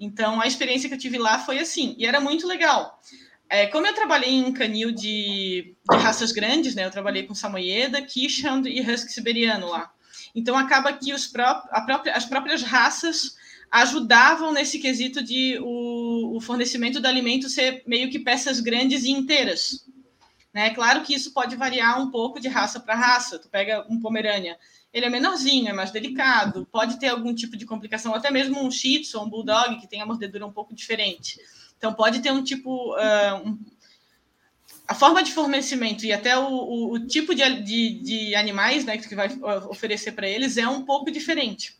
Então, 0.00 0.40
a 0.40 0.46
experiência 0.46 0.88
que 0.88 0.94
eu 0.94 0.98
tive 0.98 1.18
lá 1.18 1.38
foi 1.38 1.58
assim, 1.58 1.94
e 1.98 2.06
era 2.06 2.20
muito 2.20 2.46
legal. 2.46 3.00
É, 3.48 3.66
como 3.66 3.86
eu 3.86 3.94
trabalhei 3.94 4.32
em 4.32 4.50
canil 4.50 4.90
de, 4.90 5.74
de, 5.90 5.96
raças 5.98 6.32
grandes, 6.32 6.74
né? 6.74 6.86
Eu 6.86 6.90
trabalhei 6.90 7.24
com 7.24 7.34
Samoyeda, 7.34 8.00
Keeshond 8.00 8.66
e 8.66 8.80
Husky 8.80 9.12
Siberiano 9.12 9.68
lá. 9.68 9.92
Então, 10.34 10.56
acaba 10.56 10.92
que 10.94 11.12
os 11.12 11.26
pró 11.26 11.62
própria, 11.84 12.14
as 12.14 12.24
próprias 12.24 12.62
raças 12.62 13.36
ajudavam 13.70 14.52
nesse 14.52 14.78
quesito 14.78 15.22
de 15.22 15.58
o, 15.60 16.36
o 16.36 16.40
fornecimento 16.40 16.98
do 16.98 17.06
alimento 17.06 17.48
ser 17.48 17.82
meio 17.86 18.10
que 18.10 18.18
peças 18.18 18.58
grandes 18.58 19.04
e 19.04 19.10
inteiras. 19.10 19.86
Né? 20.52 20.70
Claro 20.70 21.02
que 21.02 21.14
isso 21.14 21.32
pode 21.32 21.56
variar 21.56 22.00
um 22.00 22.10
pouco 22.10 22.38
de 22.38 22.48
raça 22.48 22.78
para 22.78 22.94
raça. 22.94 23.38
Tu 23.38 23.48
pega 23.48 23.86
um 23.88 23.98
Pomerânia, 23.98 24.58
ele 24.92 25.06
é 25.06 25.08
menorzinho, 25.08 25.68
é 25.68 25.72
mais 25.72 25.90
delicado, 25.90 26.68
pode 26.70 26.98
ter 26.98 27.08
algum 27.08 27.34
tipo 27.34 27.56
de 27.56 27.64
complicação, 27.64 28.14
até 28.14 28.30
mesmo 28.30 28.62
um 28.62 28.70
Shih 28.70 29.00
Tzu, 29.00 29.20
um 29.20 29.28
Bulldog, 29.28 29.80
que 29.80 29.86
tem 29.86 30.02
a 30.02 30.06
mordedura 30.06 30.46
um 30.46 30.52
pouco 30.52 30.74
diferente. 30.74 31.40
Então, 31.78 31.92
pode 31.94 32.20
ter 32.20 32.30
um 32.30 32.42
tipo. 32.42 32.94
Uh, 32.94 33.48
um, 33.48 33.58
a 34.86 34.94
forma 34.94 35.22
de 35.22 35.32
fornecimento 35.32 36.04
e 36.04 36.12
até 36.12 36.36
o, 36.36 36.48
o, 36.48 36.92
o 36.92 37.06
tipo 37.06 37.34
de, 37.34 37.62
de, 37.62 37.90
de, 38.00 38.34
animais 38.34 38.84
né, 38.84 38.98
que 38.98 39.14
vai 39.14 39.30
oferecer 39.70 40.12
para 40.12 40.28
eles 40.28 40.58
é 40.58 40.68
um 40.68 40.84
pouco 40.84 41.10
diferente. 41.10 41.76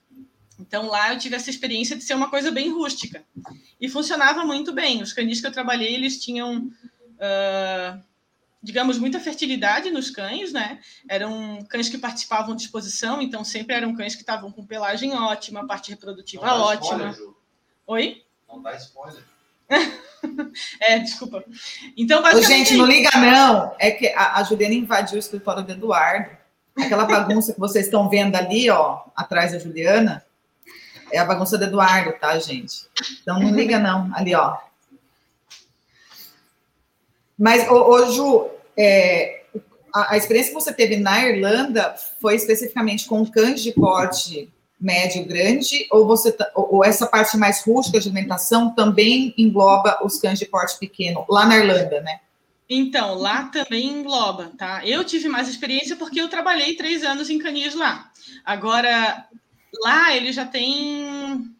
Então, 0.59 0.87
lá 0.87 1.12
eu 1.12 1.19
tive 1.19 1.37
essa 1.37 1.50
experiência 1.50 1.97
de 1.97 2.05
ser 2.05 2.14
uma 2.14 2.31
coisa 2.31 2.50
bem 2.50 2.71
rústica. 2.71 3.23
E 3.81 3.88
funcionava 3.88 4.45
muito 4.45 4.73
bem. 4.73 5.02
Os 5.02 5.12
canis 5.12 5.41
que 5.41 5.47
eu 5.47 5.52
trabalhei, 5.52 5.95
eles 5.95 6.23
tinham. 6.23 6.71
Uh, 7.19 8.02
digamos, 8.62 8.99
muita 8.99 9.19
fertilidade 9.19 9.90
nos 9.90 10.11
cães, 10.11 10.52
né? 10.52 10.78
Eram 11.09 11.64
cães 11.69 11.88
que 11.88 11.99
participavam 11.99 12.54
de 12.54 12.62
exposição, 12.62 13.21
então 13.21 13.42
sempre 13.42 13.75
eram 13.75 13.95
cães 13.95 14.14
que 14.14 14.23
estavam 14.23 14.52
com 14.52 14.64
pelagem 14.64 15.12
ótima, 15.14 15.66
parte 15.66 15.90
reprodutiva 15.90 16.47
Não 16.47 16.61
ótima. 16.61 17.11
Spoiler, 17.11 17.14
Ju. 17.14 17.37
Oi? 17.87 18.23
Não 18.49 18.62
dá 18.62 18.76
spoiler. 18.76 19.25
é, 20.81 20.99
desculpa. 20.99 21.45
Então, 21.97 22.23
basicamente. 22.23 22.52
Ô, 22.52 22.57
gente, 22.57 22.76
não 22.76 22.87
liga, 22.87 23.11
não. 23.14 23.75
É 23.78 23.90
que 23.90 24.09
a, 24.09 24.37
a 24.37 24.42
Juliana 24.45 24.75
invadiu 24.75 25.16
o 25.16 25.19
escritório 25.19 25.64
do 25.64 25.73
Eduardo. 25.73 26.31
Aquela 26.78 27.04
bagunça 27.04 27.52
que 27.52 27.61
vocês 27.61 27.87
estão 27.87 28.09
vendo 28.09 28.37
ali, 28.37 28.71
ó, 28.71 29.02
atrás 29.14 29.52
da 29.52 29.59
Juliana, 29.59 30.25
é 31.11 31.19
a 31.19 31.25
bagunça 31.25 31.59
do 31.59 31.64
Eduardo, 31.64 32.12
tá, 32.19 32.38
gente? 32.38 32.87
Então 33.21 33.38
não 33.38 33.50
liga, 33.54 33.78
não. 33.78 34.11
Ali, 34.14 34.35
ó. 34.35 34.57
Mas, 37.39 37.69
ô, 37.71 37.91
ô 37.91 38.11
Ju, 38.11 38.51
é, 38.77 39.43
a, 39.95 40.15
a, 40.15 40.17
experiência 40.17 40.53
que 40.53 40.61
você 40.61 40.73
teve 40.73 40.97
na 40.97 41.29
Irlanda 41.29 41.95
foi 42.21 42.35
especificamente 42.37 43.07
com 43.07 43.25
cães 43.27 43.62
de 43.62 43.73
porte 43.73 44.53
médio 44.81 45.25
grande, 45.25 45.87
ou 45.91 46.07
você 46.07 46.37
ou 46.55 46.85
essa 46.85 47.07
parte 47.07 47.37
mais 47.37 47.62
rústica 47.65 48.01
de 48.01 48.09
alimentação 48.09 48.75
também 48.75 49.33
engloba 49.39 49.99
os 50.05 50.19
cães 50.19 50.39
de 50.39 50.47
porte 50.47 50.77
pequeno, 50.79 51.25
lá 51.29 51.47
na 51.47 51.59
Irlanda, 51.59 52.01
né? 52.01 52.19
Então, 52.69 53.15
lá 53.15 53.45
também 53.45 53.87
engloba, 53.87 54.51
tá? 54.57 54.85
Eu 54.85 55.05
tive 55.05 55.29
mais 55.29 55.49
experiência 55.49 55.95
porque 55.95 56.21
eu 56.21 56.29
trabalhei 56.29 56.75
três 56.75 57.05
anos 57.05 57.29
em 57.29 57.39
canis 57.39 57.75
lá. 57.75 58.11
Agora, 58.45 59.27
lá 59.83 60.17
ele 60.17 60.33
já 60.33 60.47
tem. 60.47 61.55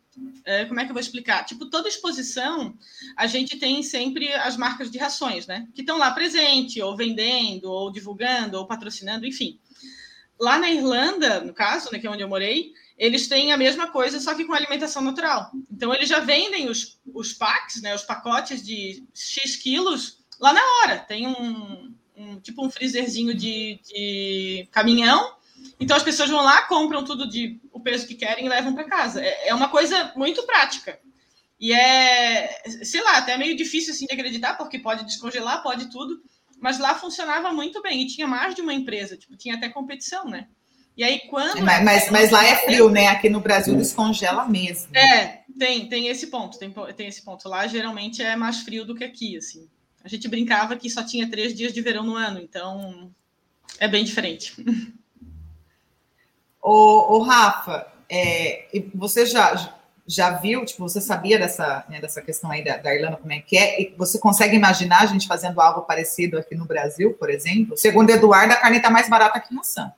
É, 0.45 0.65
como 0.67 0.79
é 0.81 0.85
que 0.85 0.91
eu 0.91 0.95
vou 0.95 1.01
explicar? 1.01 1.45
Tipo, 1.45 1.67
toda 1.67 1.89
exposição, 1.89 2.77
a 3.17 3.27
gente 3.27 3.59
tem 3.59 3.83
sempre 3.83 4.33
as 4.33 4.57
marcas 4.57 4.91
de 4.91 4.99
rações, 4.99 5.47
né? 5.47 5.67
Que 5.75 5.81
estão 5.81 5.97
lá 5.97 6.11
presente, 6.11 6.83
ou 6.83 6.97
vendendo, 6.97 7.71
ou 7.71 7.91
divulgando, 7.91 8.59
ou 8.59 8.67
patrocinando, 8.67 9.27
enfim. 9.27 9.59
Lá 10.39 10.59
na 10.59 10.71
Irlanda, 10.71 11.41
no 11.41 11.55
caso, 11.55 11.89
né, 11.93 11.99
que 11.99 12.07
é 12.07 12.11
onde 12.11 12.23
eu 12.23 12.29
morei, 12.29 12.73
eles 12.99 13.29
têm 13.29 13.53
a 13.53 13.57
mesma 13.57 13.89
coisa, 13.89 14.21
só 14.21 14.35
que 14.35 14.45
com 14.45 14.53
alimentação 14.53 15.03
natural. 15.03 15.51
Então, 15.71 15.95
eles 15.95 16.09
já 16.09 16.21
vendem 16.21 16.69
os, 16.69 16.99
os 17.15 17.33
packs, 17.33 17.81
né, 17.81 17.95
os 17.95 18.03
pacotes 18.03 18.63
de 18.65 19.05
X 19.15 19.57
quilos 19.57 20.19
lá 20.39 20.53
na 20.53 20.61
hora. 20.61 20.99
Tem 20.99 21.27
um, 21.27 21.95
um 22.17 22.41
tipo 22.41 22.67
um 22.67 22.71
freezerzinho 22.71 23.35
de, 23.35 23.81
de 23.85 24.69
caminhão 24.71 25.37
então 25.83 25.97
as 25.97 26.03
pessoas 26.05 26.31
vão 26.31 26.45
lá, 26.45 26.63
compram 26.63 27.05
tudo 27.05 27.29
de 27.29 27.61
o 27.73 27.81
peso 27.81 28.07
que 28.07 28.15
querem 28.15 28.47
e 28.47 28.49
levam 28.49 28.73
para 28.73 28.85
casa. 28.85 29.21
É, 29.21 29.49
é 29.49 29.55
uma 29.55 29.69
coisa 29.69 30.13
muito 30.15 30.45
prática. 30.45 30.97
E 31.59 31.73
é, 31.73 32.63
sei 32.85 33.03
lá, 33.03 33.19
até 33.19 33.37
meio 33.37 33.57
difícil 33.57 33.93
assim 33.93 34.07
de 34.07 34.15
acreditar, 34.15 34.55
porque 34.55 34.79
pode 34.79 35.05
descongelar, 35.05 35.61
pode 35.61 35.91
tudo. 35.91 36.23
Mas 36.61 36.79
lá 36.79 36.95
funcionava 36.95 37.53
muito 37.53 37.83
bem 37.83 38.03
e 38.03 38.07
tinha 38.07 38.29
mais 38.29 38.55
de 38.55 38.61
uma 38.61 38.73
empresa, 38.73 39.17
tipo, 39.17 39.37
tinha 39.37 39.57
até 39.57 39.69
competição, 39.69 40.25
né? 40.29 40.47
E 40.97 41.03
aí 41.03 41.21
quando. 41.29 41.61
Mas, 41.63 41.83
mas, 41.83 42.11
mas, 42.11 42.31
lá 42.31 42.47
é 42.47 42.55
frio, 42.65 42.89
né? 42.89 43.09
Aqui 43.09 43.29
no 43.29 43.41
Brasil 43.41 43.75
descongela 43.75 44.47
mesmo. 44.47 44.97
É, 44.97 45.41
tem, 45.59 45.89
tem 45.89 46.07
esse 46.07 46.29
ponto, 46.29 46.59
tem, 46.59 46.73
tem 46.97 47.09
esse 47.09 47.25
ponto. 47.25 47.49
Lá 47.49 47.67
geralmente 47.67 48.23
é 48.23 48.37
mais 48.37 48.61
frio 48.61 48.85
do 48.85 48.95
que 48.95 49.03
aqui, 49.03 49.37
assim. 49.37 49.69
A 50.05 50.09
gente 50.09 50.29
brincava 50.29 50.77
que 50.77 50.89
só 50.89 51.03
tinha 51.03 51.29
três 51.29 51.53
dias 51.53 51.73
de 51.73 51.81
verão 51.81 52.05
no 52.05 52.15
ano, 52.15 52.41
então 52.41 53.13
é 53.81 53.89
bem 53.89 54.05
diferente. 54.05 54.55
Ô 56.63 57.19
Rafa, 57.23 57.87
é, 58.09 58.67
você 58.95 59.27
já, 59.27 59.75
já 60.07 60.31
viu, 60.31 60.65
tipo, 60.65 60.87
você 60.87 61.01
sabia 61.01 61.39
dessa, 61.39 61.85
né, 61.89 62.01
dessa 62.01 62.21
questão 62.21 62.51
aí 62.51 62.63
da, 62.63 62.77
da, 62.77 62.95
Irlanda, 62.95 63.17
como 63.17 63.33
é 63.33 63.41
que 63.41 63.57
é? 63.57 63.81
E 63.81 63.95
você 63.97 64.19
consegue 64.19 64.55
imaginar 64.55 65.03
a 65.03 65.07
gente 65.07 65.27
fazendo 65.27 65.61
algo 65.61 65.83
parecido 65.83 66.39
aqui 66.39 66.55
no 66.55 66.67
Brasil, 66.67 67.15
por 67.15 67.31
exemplo? 67.31 67.77
Segundo 67.77 68.11
Eduardo, 68.11 68.53
a 68.53 68.57
carne 68.57 68.77
está 68.77 68.91
mais 68.91 69.09
barata 69.09 69.41
que 69.41 69.55
maçã. 69.55 69.93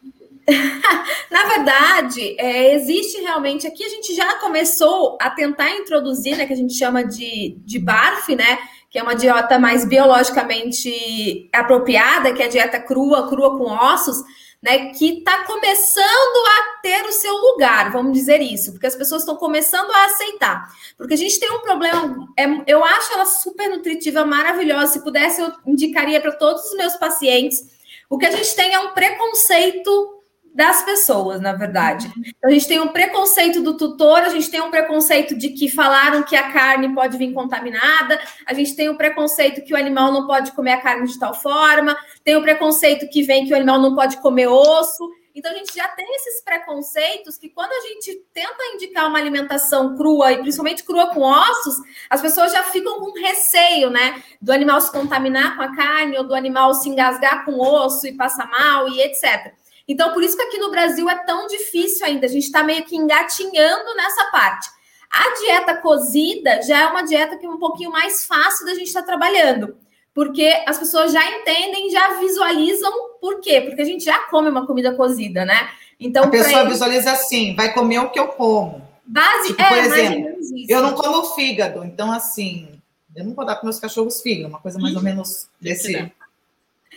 Na 1.30 1.44
verdade, 1.47 2.37
é, 2.38 2.75
existe 2.75 3.21
realmente. 3.21 3.66
Aqui 3.66 3.85
a 3.85 3.88
gente 3.88 4.14
já 4.14 4.38
começou 4.38 5.18
a 5.21 5.30
tentar 5.30 5.71
introduzir, 5.71 6.37
né, 6.37 6.47
que 6.47 6.52
a 6.52 6.56
gente 6.56 6.75
chama 6.75 7.04
de, 7.04 7.59
de 7.64 7.78
BARF, 7.78 8.35
né? 8.37 8.59
Que 8.90 8.99
é 8.99 9.02
uma 9.02 9.16
dieta 9.16 9.59
mais 9.59 9.85
biologicamente 9.85 11.49
apropriada, 11.52 12.33
que 12.33 12.42
é 12.42 12.47
a 12.47 12.49
dieta 12.49 12.78
crua, 12.78 13.28
crua 13.28 13.59
com 13.59 13.64
ossos 13.64 14.23
né, 14.64 14.87
que 14.94 15.18
está 15.18 15.44
começando 15.44 16.47
a 16.47 16.80
ter 16.80 17.04
o 17.04 17.12
seu 17.12 17.35
lugar, 17.35 17.92
vamos 17.92 18.14
dizer 18.14 18.40
isso, 18.40 18.73
porque 18.73 18.87
as 18.87 18.97
pessoas 18.97 19.21
estão 19.21 19.37
começando 19.37 19.90
a 19.90 20.06
aceitar. 20.06 20.75
Porque 20.97 21.12
a 21.12 21.18
gente 21.18 21.38
tem 21.38 21.52
um 21.52 21.61
problema, 21.61 22.26
é, 22.35 22.47
eu 22.66 22.83
acho 22.83 23.12
ela 23.12 23.26
super 23.26 23.68
nutritiva, 23.68 24.25
maravilhosa. 24.25 24.94
Se 24.94 25.04
pudesse, 25.04 25.42
eu 25.42 25.52
indicaria 25.66 26.18
para 26.18 26.33
todos 26.33 26.64
os 26.64 26.76
meus 26.78 26.97
pacientes. 26.97 27.75
O 28.09 28.16
que 28.16 28.25
a 28.25 28.30
gente 28.30 28.56
tem 28.56 28.73
é 28.73 28.78
um 28.78 28.94
preconceito 28.94 30.13
das 30.54 30.82
pessoas, 30.84 31.40
na 31.40 31.52
verdade. 31.52 32.06
Então, 32.16 32.49
a 32.49 32.50
gente 32.50 32.68
tem 32.68 32.78
um 32.78 32.88
preconceito 32.88 33.61
do 33.61 33.76
tutor, 33.76 34.20
a 34.20 34.28
gente 34.28 34.49
tem 34.49 34.61
um 34.61 34.70
preconceito 34.70 35.37
de 35.37 35.49
que 35.50 35.68
falaram 35.68 36.23
que 36.23 36.37
a 36.37 36.52
carne 36.52 36.94
pode 36.94 37.18
vir 37.18 37.32
contaminada, 37.32 38.20
a 38.46 38.54
gente 38.54 38.76
tem 38.76 38.88
o 38.88 38.92
um 38.92 38.96
preconceito 38.96 39.64
que 39.64 39.75
o 39.75 39.76
animal 39.76 40.12
não 40.12 40.28
pode 40.28 40.52
comer 40.52 40.75
a 40.75 40.80
carne 40.80 41.08
de 41.08 41.18
tal 41.18 41.34
forma, 41.34 41.96
tem 42.23 42.37
o 42.37 42.38
um 42.38 42.42
preconceito 42.42 43.08
que 43.11 43.25
vem 43.25 43.44
que 43.44 43.52
o 43.52 43.56
animal 43.56 43.80
não 43.80 43.96
pode 43.96 44.18
comer 44.18 44.46
osso. 44.46 45.11
Então, 45.34 45.50
a 45.50 45.54
gente 45.56 45.75
já 45.75 45.88
tem 45.88 46.06
esses 46.14 46.44
preconceitos 46.44 47.37
que, 47.37 47.49
quando 47.49 47.73
a 47.73 47.88
gente 47.88 48.25
tenta 48.32 48.64
indicar 48.75 49.08
uma 49.08 49.18
alimentação 49.18 49.96
crua, 49.96 50.30
e 50.30 50.38
principalmente 50.38 50.84
crua 50.84 51.08
com 51.08 51.23
ossos, 51.23 51.75
as 52.08 52.23
pessoas 52.23 52.52
já 52.52 52.62
ficam 52.62 53.00
com 53.00 53.20
receio, 53.20 53.90
né? 53.90 54.23
Do 54.40 54.52
animal 54.52 54.80
se 54.80 54.92
contaminar 54.92 55.56
com 55.56 55.62
a 55.62 55.75
carne, 55.75 56.16
ou 56.16 56.23
do 56.23 56.37
animal 56.37 56.73
se 56.75 56.88
engasgar 56.88 57.44
com 57.44 57.58
osso 57.58 58.06
e 58.06 58.12
passar 58.12 58.49
mal, 58.49 58.88
e 58.88 59.00
etc. 59.02 59.52
Então, 59.86 60.12
por 60.12 60.22
isso 60.22 60.36
que 60.36 60.42
aqui 60.42 60.58
no 60.58 60.70
Brasil 60.70 61.08
é 61.08 61.16
tão 61.24 61.46
difícil 61.46 62.06
ainda. 62.06 62.26
A 62.26 62.28
gente 62.28 62.44
está 62.44 62.62
meio 62.62 62.84
que 62.84 62.96
engatinhando 62.96 63.94
nessa 63.94 64.24
parte. 64.30 64.68
A 65.10 65.34
dieta 65.40 65.76
cozida 65.76 66.62
já 66.62 66.80
é 66.80 66.86
uma 66.86 67.02
dieta 67.02 67.36
que 67.36 67.46
é 67.46 67.48
um 67.48 67.58
pouquinho 67.58 67.90
mais 67.90 68.26
fácil 68.26 68.66
da 68.66 68.74
gente 68.74 68.88
estar 68.88 69.00
tá 69.00 69.06
trabalhando, 69.06 69.76
porque 70.12 70.64
as 70.66 70.76
pessoas 70.76 71.12
já 71.12 71.24
entendem, 71.38 71.90
já 71.90 72.18
visualizam 72.18 72.92
por 73.20 73.40
quê? 73.40 73.60
Porque 73.60 73.80
a 73.80 73.84
gente 73.84 74.04
já 74.04 74.18
come 74.24 74.48
uma 74.48 74.66
comida 74.66 74.92
cozida, 74.94 75.44
né? 75.44 75.68
Então, 76.00 76.24
a 76.24 76.28
pessoa 76.28 76.62
eles... 76.62 76.72
visualiza 76.72 77.12
assim, 77.12 77.54
vai 77.54 77.72
comer 77.72 78.00
o 78.00 78.10
que 78.10 78.18
eu 78.18 78.28
como. 78.28 78.82
Base, 79.06 79.48
tipo, 79.48 79.62
é, 79.62 79.68
por 79.68 79.78
exemplo, 79.78 80.38
eu 80.68 80.82
não 80.82 80.94
como 80.94 81.34
fígado, 81.34 81.84
então 81.84 82.10
assim, 82.10 82.68
eu 83.14 83.24
não 83.24 83.34
vou 83.34 83.44
dar 83.44 83.54
para 83.56 83.64
meus 83.64 83.78
cachorros 83.78 84.20
fígado, 84.20 84.48
uma 84.48 84.58
coisa 84.58 84.78
mais 84.78 84.96
ou 84.96 85.02
menos 85.02 85.46
desse. 85.60 86.10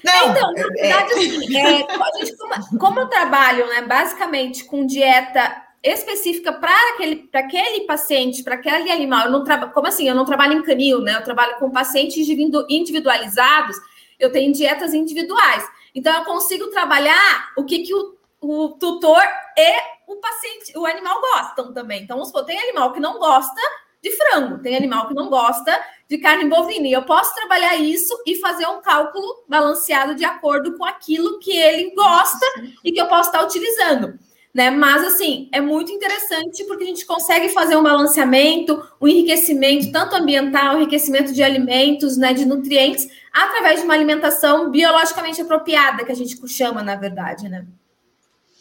Não, 0.04 0.32
então, 0.32 0.54
na 0.54 0.60
é, 0.60 0.64
é. 0.64 0.68
verdade, 0.68 1.14
assim, 1.14 1.58
é, 1.58 1.78
gente, 2.18 2.38
como, 2.38 2.80
como, 2.80 3.00
eu 3.00 3.08
trabalho, 3.08 3.68
né, 3.68 3.82
basicamente 3.82 4.64
com 4.66 4.86
dieta 4.86 5.64
específica 5.84 6.52
para 6.52 6.76
aquele, 6.94 7.30
aquele 7.34 7.86
paciente, 7.86 8.44
para 8.44 8.56
aquele 8.56 8.92
animal, 8.92 9.26
eu 9.26 9.32
não 9.32 9.44
trabalho, 9.44 9.72
como 9.72 9.88
assim? 9.88 10.08
Eu 10.08 10.16
não 10.16 10.26
trabalho 10.26 10.54
em 10.54 10.64
canil, 10.64 11.02
né? 11.02 11.16
Eu 11.16 11.24
trabalho 11.24 11.58
com 11.58 11.70
pacientes 11.70 12.28
individualizados, 12.70 13.78
eu 14.20 14.32
tenho 14.32 14.52
dietas 14.54 14.94
individuais. 14.94 15.64
Então, 15.94 16.14
eu 16.14 16.26
consigo 16.26 16.68
trabalhar 16.68 17.52
o 17.56 17.64
que, 17.64 17.80
que 17.80 17.94
o, 17.94 18.16
o 18.42 18.70
tutor 18.70 19.24
e 19.58 19.98
o 20.08 20.16
paciente, 20.18 20.78
o 20.78 20.86
animal 20.86 21.20
gostam 21.22 21.74
também. 21.74 22.04
Então, 22.04 22.18
vamos 22.18 22.30
supor, 22.30 22.46
tem 22.46 22.60
animal 22.60 22.94
que 22.94 23.00
não 23.00 23.20
gosta 23.20 23.62
de 24.02 24.12
frango, 24.12 24.60
tem 24.60 24.76
animal 24.76 25.08
que 25.08 25.14
não 25.14 25.30
gosta 25.30 25.80
de 26.10 26.18
carne 26.18 26.50
bovina. 26.50 26.88
E 26.88 26.94
eu 26.94 27.04
posso 27.04 27.34
trabalhar 27.36 27.76
isso 27.76 28.14
e 28.26 28.36
fazer 28.36 28.66
um 28.68 28.82
cálculo 28.82 29.44
balanceado 29.48 30.16
de 30.16 30.26
acordo 30.26 30.78
com 30.78 30.86
aquilo 30.86 31.40
que 31.40 31.52
ele 31.52 31.94
gosta 31.94 32.46
e 32.84 32.92
que 32.92 33.00
eu 33.00 33.08
posso 33.08 33.30
estar 33.30 33.44
utilizando. 33.44 34.18
Né? 34.54 34.72
Mas 34.72 35.04
assim, 35.06 35.50
é 35.52 35.62
muito 35.62 35.92
interessante 35.92 36.64
porque 36.64 36.84
a 36.84 36.88
gente 36.88 37.06
consegue 37.06 37.50
fazer 37.50 37.76
um 37.76 37.84
balanceamento, 37.84 38.82
um 39.00 39.08
enriquecimento, 39.08 39.92
tanto 39.92 40.16
ambiental, 40.16 40.78
enriquecimento 40.78 41.32
de 41.32 41.44
alimentos, 41.44 42.18
né, 42.18 42.34
de 42.34 42.44
nutrientes, 42.44 43.08
através 43.32 43.82
de 43.82 43.86
uma 43.86 43.94
alimentação 43.94 44.72
biologicamente 44.72 45.40
apropriada, 45.40 46.04
que 46.04 46.12
a 46.12 46.16
gente 46.16 46.36
chama, 46.48 46.82
na 46.82 46.96
verdade, 46.96 47.48
né? 47.48 47.68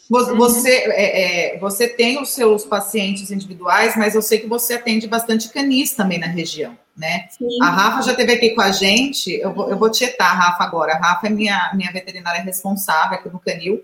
Você, 0.09 0.69
é, 0.69 1.55
é, 1.55 1.59
você 1.59 1.87
tem 1.87 2.21
os 2.21 2.29
seus 2.29 2.63
pacientes 2.63 3.29
individuais, 3.29 3.95
mas 3.97 4.15
eu 4.15 4.21
sei 4.21 4.39
que 4.39 4.47
você 4.47 4.75
atende 4.75 5.07
bastante 5.07 5.49
canis 5.49 5.93
também 5.93 6.17
na 6.17 6.27
região, 6.27 6.77
né? 6.97 7.27
Sim. 7.29 7.61
A 7.61 7.69
Rafa 7.69 8.01
já 8.01 8.11
esteve 8.11 8.33
aqui 8.33 8.49
com 8.55 8.61
a 8.61 8.71
gente, 8.71 9.31
eu 9.31 9.53
vou, 9.53 9.69
eu 9.69 9.77
vou 9.77 9.89
tietar 9.91 10.31
a 10.31 10.33
Rafa 10.33 10.63
agora. 10.63 10.93
A 10.93 10.97
Rafa 10.97 11.27
é 11.27 11.29
minha, 11.29 11.71
minha 11.75 11.91
veterinária 11.91 12.41
responsável 12.41 13.17
aqui 13.17 13.29
no 13.29 13.39
canil, 13.39 13.83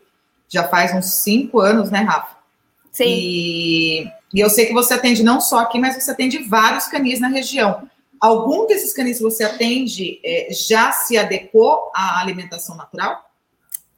já 0.50 0.68
faz 0.68 0.94
uns 0.94 1.22
cinco 1.22 1.60
anos, 1.60 1.92
né, 1.92 2.00
Rafa? 2.00 2.36
Sim. 2.92 3.06
E, 3.08 4.12
e 4.34 4.40
eu 4.40 4.50
sei 4.50 4.66
que 4.66 4.74
você 4.74 4.96
atende 4.96 5.24
não 5.24 5.40
só 5.40 5.60
aqui, 5.60 5.80
mas 5.80 5.96
você 5.96 6.12
atende 6.12 6.40
vários 6.40 6.88
canis 6.88 7.20
na 7.20 7.28
região. 7.28 7.88
Algum 8.20 8.66
desses 8.68 8.94
canis 8.94 9.18
que 9.18 9.24
você 9.24 9.44
atende 9.44 10.20
é, 10.24 10.48
já 10.52 10.92
se 10.92 11.18
adequou 11.18 11.92
à 11.94 12.22
alimentação 12.22 12.76
natural? 12.76 13.30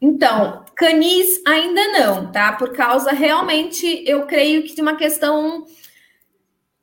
Então, 0.01 0.63
canis 0.75 1.41
ainda 1.45 1.88
não, 1.89 2.31
tá? 2.31 2.53
Por 2.53 2.74
causa 2.74 3.12
realmente, 3.12 4.03
eu 4.05 4.25
creio 4.25 4.63
que 4.63 4.75
de 4.75 4.81
uma 4.81 4.95
questão 4.95 5.65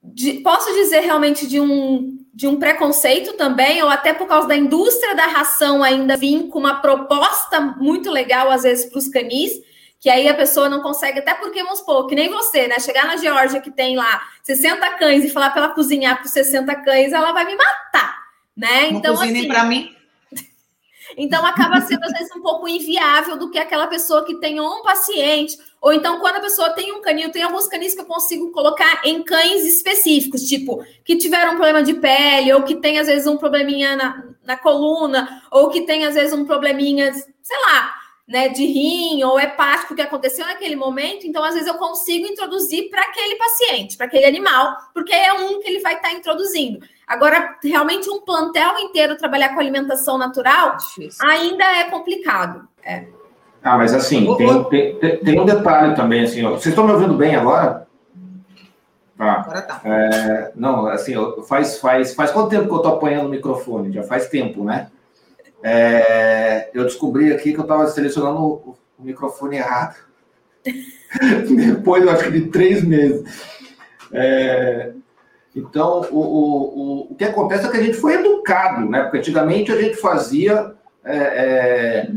de, 0.03 0.35
posso 0.41 0.73
dizer 0.75 1.01
realmente 1.01 1.47
de 1.47 1.61
um 1.61 2.22
de 2.35 2.47
um 2.47 2.59
preconceito 2.59 3.35
também, 3.35 3.83
ou 3.83 3.91
até 3.91 4.15
por 4.15 4.27
causa 4.27 4.49
da 4.49 4.57
indústria 4.57 5.15
da 5.15 5.27
ração 5.27 5.83
ainda 5.83 6.17
vir 6.17 6.49
com 6.49 6.59
uma 6.59 6.81
proposta 6.81 7.61
muito 7.61 8.11
legal, 8.11 8.51
às 8.51 8.63
vezes, 8.63 8.87
para 8.87 8.99
os 8.99 9.09
canis, 9.09 9.53
que 10.01 10.09
aí 10.09 10.27
a 10.27 10.35
pessoa 10.35 10.69
não 10.69 10.83
consegue, 10.83 11.19
até 11.19 11.35
porque, 11.35 11.63
vamos 11.63 11.81
supor, 11.81 12.07
que 12.07 12.15
nem 12.15 12.31
você, 12.31 12.67
né? 12.67 12.79
Chegar 12.81 13.07
na 13.07 13.17
Geórgia 13.17 13.61
que 13.61 13.71
tem 13.71 13.97
lá 13.97 14.23
60 14.43 14.97
cães 14.97 15.25
e 15.25 15.29
falar 15.31 15.51
para 15.51 15.65
ela 15.65 15.75
cozinhar 15.75 16.17
para 16.17 16.27
60 16.27 16.75
cães, 16.77 17.13
ela 17.13 17.33
vai 17.33 17.45
me 17.45 17.55
matar. 17.55 18.19
né? 18.57 18.91
Não 18.91 18.99
então, 18.99 19.15
assim, 19.21 19.47
para 19.47 19.65
mim. 19.65 19.95
Então 21.15 21.45
acaba 21.45 21.79
sendo 21.83 22.03
às 22.05 22.13
vezes 22.13 22.35
um 22.35 22.41
pouco 22.41 22.67
inviável 22.67 23.37
do 23.37 23.51
que 23.51 23.59
aquela 23.59 23.87
pessoa 23.87 24.25
que 24.25 24.41
tem 24.41 24.59
um 24.59 24.83
paciente, 24.83 25.59
ou 25.83 25.93
então 25.93 26.21
quando 26.21 26.37
a 26.37 26.41
pessoa 26.41 26.71
tem 26.71 26.93
um 26.93 27.03
canil, 27.03 27.33
tem 27.33 27.43
alguns 27.43 27.67
canis 27.67 27.93
que 27.93 28.01
eu 28.01 28.07
consigo 28.07 28.53
colocar 28.53 29.03
em 29.05 29.21
cães 29.25 29.67
específicos, 29.67 30.43
tipo 30.43 30.85
que 31.05 31.17
tiveram 31.17 31.55
um 31.55 31.57
problema 31.57 31.83
de 31.83 31.95
pele, 31.95 32.53
ou 32.53 32.63
que 32.63 32.77
tem 32.77 33.01
às 33.01 33.09
vezes 33.09 33.27
um 33.27 33.37
probleminha 33.37 33.97
na, 33.97 34.25
na 34.45 34.57
coluna, 34.57 35.43
ou 35.51 35.69
que 35.71 35.81
tem 35.81 36.07
às 36.07 36.15
vezes 36.15 36.33
um 36.33 36.45
probleminha, 36.45 37.13
sei 37.13 37.59
lá, 37.67 37.95
né, 38.29 38.49
de 38.49 38.65
rim 38.65 39.25
ou 39.25 39.41
hepático 39.41 39.97
que 39.97 40.01
aconteceu 40.01 40.47
naquele 40.47 40.77
momento, 40.77 41.27
então 41.27 41.43
às 41.43 41.55
vezes 41.55 41.69
eu 41.69 41.75
consigo 41.75 42.29
introduzir 42.29 42.89
para 42.89 43.03
aquele 43.03 43.35
paciente, 43.35 43.97
para 43.97 44.07
aquele 44.07 44.25
animal, 44.25 44.77
porque 44.95 45.13
é 45.13 45.33
um 45.33 45.61
que 45.61 45.69
ele 45.69 45.81
vai 45.81 45.97
estar 45.97 46.11
tá 46.11 46.15
introduzindo. 46.15 46.79
Agora, 47.09 47.59
realmente 47.61 48.09
um 48.09 48.21
plantel 48.21 48.79
inteiro 48.79 49.19
trabalhar 49.19 49.53
com 49.53 49.59
alimentação 49.59 50.17
natural 50.17 50.77
Difícil. 50.77 51.29
ainda 51.29 51.65
é 51.65 51.91
complicado. 51.91 52.69
É. 52.85 53.22
Ah, 53.63 53.79
mas 53.79 53.95
assim, 53.95 54.27
tem, 54.37 54.65
tem, 54.99 55.17
tem, 55.19 55.41
um 55.41 55.45
detalhe 55.45 55.95
também, 55.95 56.25
assim, 56.25 56.45
ó. 56.45 56.51
vocês 56.51 56.67
estão 56.67 56.85
me 56.85 56.93
ouvindo 56.93 57.15
bem 57.15 57.37
agora? 57.37 57.87
Tá. 59.17 59.33
Agora 59.41 59.63
tá. 59.63 59.81
É, 59.85 60.53
não, 60.57 60.87
assim, 60.87 61.15
faz, 61.47 61.79
faz, 61.79 62.13
faz 62.15 62.33
quanto 62.33 62.51
tempo 62.51 62.67
que 62.67 62.73
eu 62.73 62.79
estou 62.79 62.95
apanhando 62.95 63.27
o 63.27 63.31
microfone? 63.31 63.93
Já 63.93 64.03
faz 64.03 64.29
tempo, 64.29 64.65
né? 64.65 64.89
É, 65.63 66.71
eu 66.75 66.83
descobri 66.83 67.33
aqui 67.33 67.53
que 67.53 67.59
eu 67.59 67.63
estava 67.63 67.87
selecionando 67.87 68.41
o, 68.41 68.77
o, 68.99 69.05
microfone 69.05 69.59
errado. 69.59 69.97
Depois, 71.57 72.03
eu 72.03 72.11
acho 72.11 72.25
que 72.25 72.31
de 72.33 72.49
três 72.49 72.83
meses. 72.83 73.23
É, 74.13 74.93
então, 75.55 76.01
o, 76.11 76.19
o, 76.19 77.13
o, 77.13 77.15
que 77.15 77.25
acontece 77.25 77.65
é 77.65 77.71
que 77.71 77.77
a 77.77 77.83
gente 77.83 77.97
foi 77.97 78.15
educado, 78.15 78.89
né? 78.91 79.03
Porque 79.03 79.19
antigamente 79.19 79.71
a 79.71 79.81
gente 79.81 79.97
fazia. 79.97 80.75
É, 81.05 81.17
é, 81.17 82.11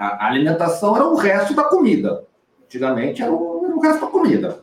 a 0.00 0.26
alimentação 0.28 0.96
era 0.96 1.04
o 1.04 1.14
resto 1.14 1.54
da 1.54 1.64
comida. 1.64 2.24
Antigamente 2.64 3.22
era 3.22 3.30
o, 3.30 3.66
era 3.66 3.76
o 3.76 3.80
resto 3.80 4.00
da 4.00 4.06
comida. 4.06 4.60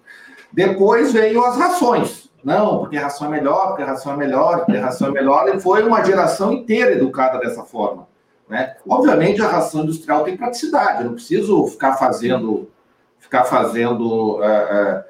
Depois 0.51 1.13
veio 1.13 1.45
as 1.45 1.55
rações. 1.57 2.27
Não, 2.43 2.79
porque 2.79 2.97
ração 2.97 3.27
é 3.27 3.29
melhor, 3.29 3.67
porque 3.67 3.83
ração 3.83 4.13
é 4.13 4.17
melhor, 4.17 4.65
porque 4.65 4.79
ração 4.79 5.09
é 5.09 5.11
melhor. 5.11 5.47
E 5.53 5.59
foi 5.59 5.83
uma 5.83 6.03
geração 6.03 6.51
inteira 6.51 6.93
educada 6.93 7.37
dessa 7.37 7.63
forma. 7.63 8.07
Né? 8.49 8.75
Obviamente, 8.89 9.41
a 9.41 9.47
ração 9.47 9.83
industrial 9.83 10.23
tem 10.23 10.35
praticidade. 10.35 11.01
Eu 11.01 11.05
não 11.05 11.13
preciso 11.13 11.67
ficar 11.67 11.97
fazendo, 11.97 12.67
ficar 13.19 13.43
fazendo 13.43 14.41
é, 14.41 14.47
é, 14.47 15.05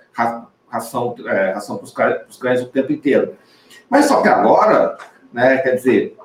ração, 0.68 1.16
é, 1.26 1.52
ração 1.52 1.78
para 1.78 2.26
os 2.28 2.38
cães 2.38 2.62
o 2.62 2.68
tempo 2.68 2.92
inteiro. 2.92 3.36
Mas 3.90 4.06
só 4.06 4.22
que 4.22 4.28
agora, 4.28 4.98
né, 5.32 5.60
quer 5.60 5.76
dizer, 5.76 6.17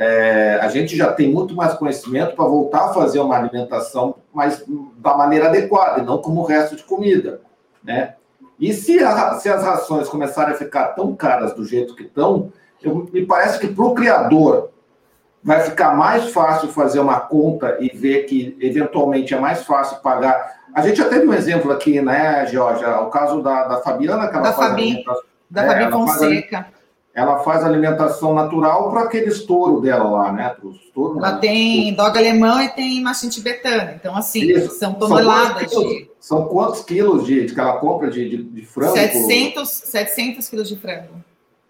é, 0.00 0.58
a 0.62 0.68
gente 0.68 0.96
já 0.96 1.12
tem 1.12 1.30
muito 1.30 1.54
mais 1.54 1.74
conhecimento 1.74 2.34
para 2.34 2.46
voltar 2.46 2.86
a 2.86 2.94
fazer 2.94 3.20
uma 3.20 3.36
alimentação 3.36 4.14
mais 4.32 4.64
da 4.96 5.14
maneira 5.14 5.48
adequada, 5.48 6.00
e 6.00 6.04
não 6.04 6.16
como 6.16 6.40
o 6.40 6.46
resto 6.46 6.74
de 6.74 6.84
comida, 6.84 7.42
né? 7.84 8.14
E 8.58 8.72
se, 8.72 8.98
a, 9.02 9.34
se 9.34 9.50
as 9.50 9.62
rações 9.62 10.08
começarem 10.08 10.54
a 10.54 10.56
ficar 10.56 10.88
tão 10.88 11.14
caras 11.14 11.52
do 11.52 11.66
jeito 11.66 11.94
que 11.94 12.04
estão, 12.04 12.50
eu, 12.82 13.06
me 13.12 13.26
parece 13.26 13.58
que 13.58 13.68
para 13.68 13.84
o 13.84 13.94
criador 13.94 14.70
vai 15.42 15.60
ficar 15.60 15.94
mais 15.94 16.30
fácil 16.30 16.68
fazer 16.68 17.00
uma 17.00 17.20
conta 17.20 17.76
e 17.78 17.88
ver 17.88 18.24
que 18.24 18.56
eventualmente 18.58 19.34
é 19.34 19.38
mais 19.38 19.64
fácil 19.64 19.98
pagar 19.98 20.60
a 20.74 20.82
gente 20.82 20.98
já 20.98 21.08
teve 21.08 21.26
um 21.26 21.34
exemplo 21.34 21.72
aqui, 21.72 22.00
né, 22.00 22.46
Georgia? 22.46 23.00
O 23.00 23.10
caso 23.10 23.42
da, 23.42 23.66
da 23.66 23.76
Fabiana, 23.78 24.28
que 24.28 24.36
ela 24.36 24.44
da 24.44 24.52
faz 24.52 24.70
Fabi, 24.70 25.04
da 25.50 25.64
é, 25.64 25.66
Fabi 25.66 25.82
ela 25.82 25.90
Fonseca. 25.90 26.56
Faz, 26.62 26.79
ela 27.14 27.40
faz 27.40 27.64
alimentação 27.64 28.34
natural 28.34 28.90
para 28.90 29.02
aquele 29.02 29.26
estouro 29.26 29.80
dela 29.80 30.08
lá, 30.08 30.32
né? 30.32 30.48
Pro 30.50 30.70
estouro, 30.70 31.18
ela 31.18 31.32
né? 31.32 31.38
tem 31.40 31.94
dog 31.94 32.16
alemão 32.16 32.62
e 32.62 32.68
tem 32.68 33.02
machin 33.02 33.28
tibetano. 33.28 33.92
Então, 33.96 34.16
assim, 34.16 34.42
Isso. 34.42 34.76
são 34.76 34.94
toneladas 34.94 35.70
são 35.70 35.82
de... 35.82 36.10
São 36.20 36.44
quantos 36.46 36.82
quilos 36.82 37.26
de, 37.26 37.46
de 37.46 37.54
que 37.54 37.60
ela 37.60 37.78
compra 37.78 38.10
de, 38.10 38.28
de, 38.28 38.42
de 38.42 38.62
frango? 38.64 38.92
700, 38.92 39.68
700 39.68 40.48
quilos 40.48 40.68
de 40.68 40.76
frango. 40.76 41.24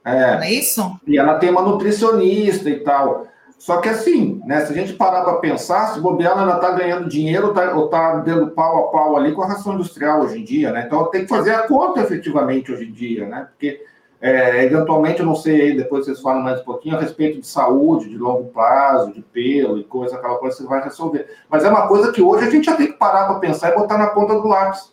É. 0.05 0.35
Não 0.35 0.43
é 0.43 0.53
isso? 0.53 1.01
E 1.07 1.19
ela 1.19 1.39
tem 1.39 1.51
uma 1.51 1.63
nutricionista 1.63 2.69
e 2.69 2.81
tal. 2.81 3.27
Só 3.59 3.77
que 3.77 3.91
assim, 3.91 4.41
né, 4.47 4.65
se 4.65 4.73
a 4.73 4.75
gente 4.75 4.95
parar 4.95 5.23
para 5.23 5.35
pensar, 5.35 5.93
se 5.93 6.01
bobear, 6.01 6.33
ela 6.33 6.57
está 6.57 6.71
ganhando 6.71 7.09
dinheiro 7.09 7.49
ou 7.49 7.53
está 7.53 7.71
tá 7.91 8.17
dando 8.21 8.51
pau 8.53 8.87
a 8.87 8.91
pau 8.91 9.17
ali 9.17 9.33
com 9.33 9.43
a 9.43 9.49
ração 9.49 9.75
industrial 9.75 10.23
hoje 10.23 10.41
em 10.41 10.45
dia, 10.45 10.73
né? 10.73 10.85
Então 10.87 11.05
tem 11.11 11.23
que 11.23 11.29
fazer 11.29 11.53
a 11.53 11.69
conta 11.69 12.01
efetivamente 12.01 12.73
hoje 12.73 12.87
em 12.87 12.93
dia, 12.93 13.29
né? 13.29 13.47
Porque 13.51 13.85
é, 14.21 14.65
eventualmente, 14.65 15.21
eu 15.21 15.27
não 15.27 15.35
sei, 15.35 15.75
depois 15.75 16.05
vocês 16.05 16.21
falam 16.21 16.43
mais 16.43 16.61
um 16.61 16.65
pouquinho 16.65 16.95
a 16.95 17.01
respeito 17.01 17.41
de 17.41 17.47
saúde, 17.47 18.11
de 18.11 18.19
longo 18.19 18.51
prazo, 18.51 19.15
de 19.15 19.23
pelo 19.23 19.79
e 19.79 19.85
coisa, 19.85 20.17
aquela 20.17 20.37
coisa 20.37 20.57
que 20.57 20.63
você 20.63 20.69
vai 20.69 20.83
resolver. 20.83 21.27
Mas 21.49 21.65
é 21.65 21.71
uma 21.71 21.89
coisa 21.89 22.13
que 22.13 22.21
hoje 22.21 22.47
a 22.47 22.51
gente 22.51 22.67
já 22.67 22.77
tem 22.77 22.89
que 22.89 22.99
parar 22.99 23.27
para 23.27 23.39
pensar 23.39 23.71
e 23.71 23.75
botar 23.75 23.97
na 23.97 24.09
ponta 24.09 24.35
do 24.35 24.47
lápis. 24.47 24.93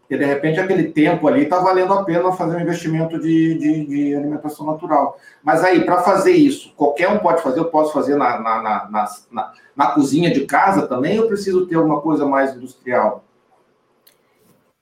Porque, 0.00 0.16
de 0.16 0.24
repente, 0.24 0.58
aquele 0.58 0.84
tempo 0.84 1.28
ali 1.28 1.42
está 1.42 1.60
valendo 1.60 1.92
a 1.92 2.02
pena 2.02 2.32
fazer 2.32 2.56
um 2.56 2.60
investimento 2.60 3.20
de, 3.20 3.54
de, 3.58 3.86
de 3.86 4.16
alimentação 4.16 4.66
natural. 4.66 5.16
Mas 5.44 5.62
aí, 5.62 5.84
para 5.84 6.02
fazer 6.02 6.32
isso, 6.32 6.72
qualquer 6.74 7.10
um 7.10 7.18
pode 7.18 7.42
fazer, 7.42 7.60
eu 7.60 7.66
posso 7.66 7.92
fazer 7.92 8.16
na, 8.16 8.40
na, 8.40 8.62
na, 8.62 9.08
na, 9.30 9.52
na 9.76 9.86
cozinha 9.92 10.32
de 10.32 10.46
casa 10.46 10.88
também, 10.88 11.20
ou 11.20 11.28
preciso 11.28 11.66
ter 11.66 11.76
alguma 11.76 12.00
coisa 12.00 12.26
mais 12.26 12.56
industrial? 12.56 13.22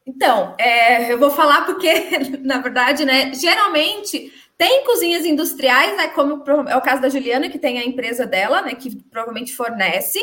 Então, 0.07 0.55
é, 0.57 1.12
eu 1.12 1.19
vou 1.19 1.31
falar 1.31 1.66
porque, 1.66 1.90
na 2.40 2.59
verdade, 2.59 3.05
né, 3.05 3.35
geralmente 3.35 4.33
tem 4.57 4.85
cozinhas 4.85 5.27
industriais, 5.27 5.97
né, 5.97 6.09
como 6.09 6.42
é 6.69 6.77
o 6.77 6.81
caso 6.81 7.03
da 7.03 7.09
Juliana, 7.09 7.49
que 7.49 7.59
tem 7.59 7.79
a 7.79 7.85
empresa 7.85 8.25
dela, 8.25 8.62
né, 8.62 8.75
que 8.75 8.95
provavelmente 9.11 9.55
fornece. 9.55 10.19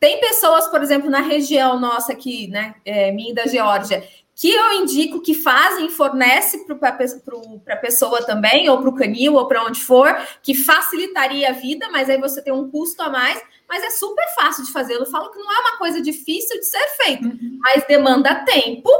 Tem 0.00 0.18
pessoas, 0.18 0.66
por 0.68 0.82
exemplo, 0.82 1.08
na 1.08 1.20
região 1.20 1.78
nossa 1.78 2.12
aqui, 2.12 2.48
né, 2.48 2.74
é, 2.84 3.12
minha 3.12 3.32
da 3.32 3.46
Geórgia, 3.46 4.02
que 4.34 4.50
eu 4.50 4.72
indico 4.72 5.20
que 5.20 5.34
fazem, 5.34 5.90
fornece 5.90 6.64
para 6.66 6.88
a 6.88 7.76
pessoa 7.76 8.24
também, 8.24 8.68
ou 8.68 8.78
para 8.78 8.88
o 8.88 8.94
canil, 8.94 9.34
ou 9.34 9.46
para 9.46 9.62
onde 9.64 9.80
for, 9.80 10.16
que 10.42 10.54
facilitaria 10.54 11.50
a 11.50 11.52
vida, 11.52 11.88
mas 11.92 12.08
aí 12.08 12.18
você 12.18 12.42
tem 12.42 12.52
um 12.52 12.70
custo 12.70 13.02
a 13.02 13.10
mais, 13.10 13.40
mas 13.68 13.82
é 13.82 13.90
super 13.90 14.26
fácil 14.34 14.64
de 14.64 14.72
fazer. 14.72 14.94
Eu 14.94 15.04
falo 15.06 15.30
que 15.30 15.38
não 15.38 15.52
é 15.52 15.60
uma 15.60 15.76
coisa 15.76 16.00
difícil 16.00 16.58
de 16.58 16.64
ser 16.64 16.88
feito, 17.02 17.28
uhum. 17.28 17.58
mas 17.60 17.84
demanda 17.86 18.34
tempo 18.46 18.90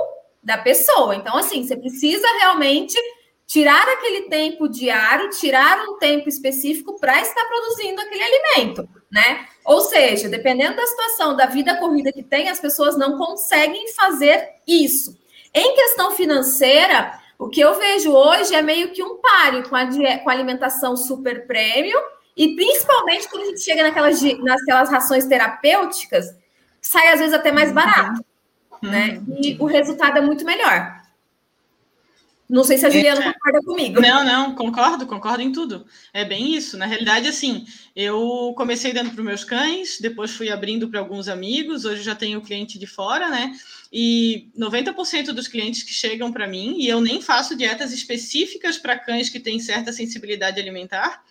da 0.42 0.58
pessoa. 0.58 1.14
Então, 1.14 1.36
assim, 1.36 1.62
você 1.62 1.76
precisa 1.76 2.26
realmente 2.38 2.96
tirar 3.46 3.86
aquele 3.88 4.28
tempo 4.28 4.68
diário, 4.68 5.28
tirar 5.30 5.82
um 5.88 5.98
tempo 5.98 6.28
específico 6.28 6.98
para 7.00 7.20
estar 7.20 7.44
produzindo 7.46 8.00
aquele 8.00 8.22
alimento, 8.22 8.88
né? 9.10 9.44
Ou 9.64 9.80
seja, 9.80 10.28
dependendo 10.28 10.76
da 10.76 10.86
situação 10.86 11.34
da 11.34 11.46
vida 11.46 11.76
corrida 11.76 12.12
que 12.12 12.22
tem, 12.22 12.48
as 12.48 12.60
pessoas 12.60 12.96
não 12.96 13.18
conseguem 13.18 13.92
fazer 13.92 14.50
isso. 14.66 15.18
Em 15.52 15.74
questão 15.74 16.12
financeira, 16.12 17.12
o 17.36 17.48
que 17.48 17.60
eu 17.60 17.74
vejo 17.74 18.12
hoje 18.12 18.54
é 18.54 18.62
meio 18.62 18.92
que 18.92 19.02
um 19.02 19.16
páreo 19.16 19.68
com 19.68 19.74
a, 19.74 19.84
com 20.22 20.30
a 20.30 20.32
alimentação 20.32 20.96
super 20.96 21.46
premium, 21.46 22.00
e 22.36 22.54
principalmente 22.54 23.28
quando 23.28 23.42
a 23.42 23.46
gente 23.46 23.62
chega 23.62 23.82
naquelas, 23.82 24.22
naquelas 24.22 24.90
rações 24.90 25.26
terapêuticas, 25.26 26.26
sai 26.80 27.08
às 27.08 27.18
vezes 27.18 27.34
até 27.34 27.50
mais 27.50 27.72
barato, 27.72 28.24
uhum. 28.82 28.90
né? 28.90 29.22
E 29.42 29.56
o 29.58 29.66
resultado 29.66 30.18
é 30.18 30.20
muito 30.20 30.44
melhor. 30.44 31.00
Não 32.50 32.64
sei 32.64 32.76
se 32.76 32.84
a 32.84 32.90
Juliana 32.90 33.20
é, 33.20 33.32
concorda 33.32 33.60
comigo. 33.62 34.00
Não, 34.00 34.24
não, 34.24 34.54
concordo, 34.56 35.06
concordo 35.06 35.40
em 35.40 35.52
tudo. 35.52 35.86
É 36.12 36.24
bem 36.24 36.52
isso. 36.52 36.76
Na 36.76 36.84
realidade, 36.84 37.28
assim, 37.28 37.64
eu 37.94 38.52
comecei 38.56 38.92
dando 38.92 39.10
para 39.10 39.20
os 39.20 39.24
meus 39.24 39.44
cães, 39.44 39.98
depois 40.00 40.32
fui 40.32 40.50
abrindo 40.50 40.88
para 40.88 40.98
alguns 40.98 41.28
amigos, 41.28 41.84
hoje 41.84 42.02
já 42.02 42.16
tenho 42.16 42.40
cliente 42.40 42.76
de 42.76 42.88
fora, 42.88 43.28
né? 43.28 43.56
E 43.92 44.50
90% 44.58 45.26
dos 45.26 45.46
clientes 45.46 45.84
que 45.84 45.94
chegam 45.94 46.32
para 46.32 46.48
mim, 46.48 46.74
e 46.80 46.88
eu 46.88 47.00
nem 47.00 47.22
faço 47.22 47.56
dietas 47.56 47.92
específicas 47.92 48.76
para 48.76 48.98
cães 48.98 49.28
que 49.28 49.38
têm 49.38 49.60
certa 49.60 49.92
sensibilidade 49.92 50.60
alimentar, 50.60 51.22
é, 51.22 51.24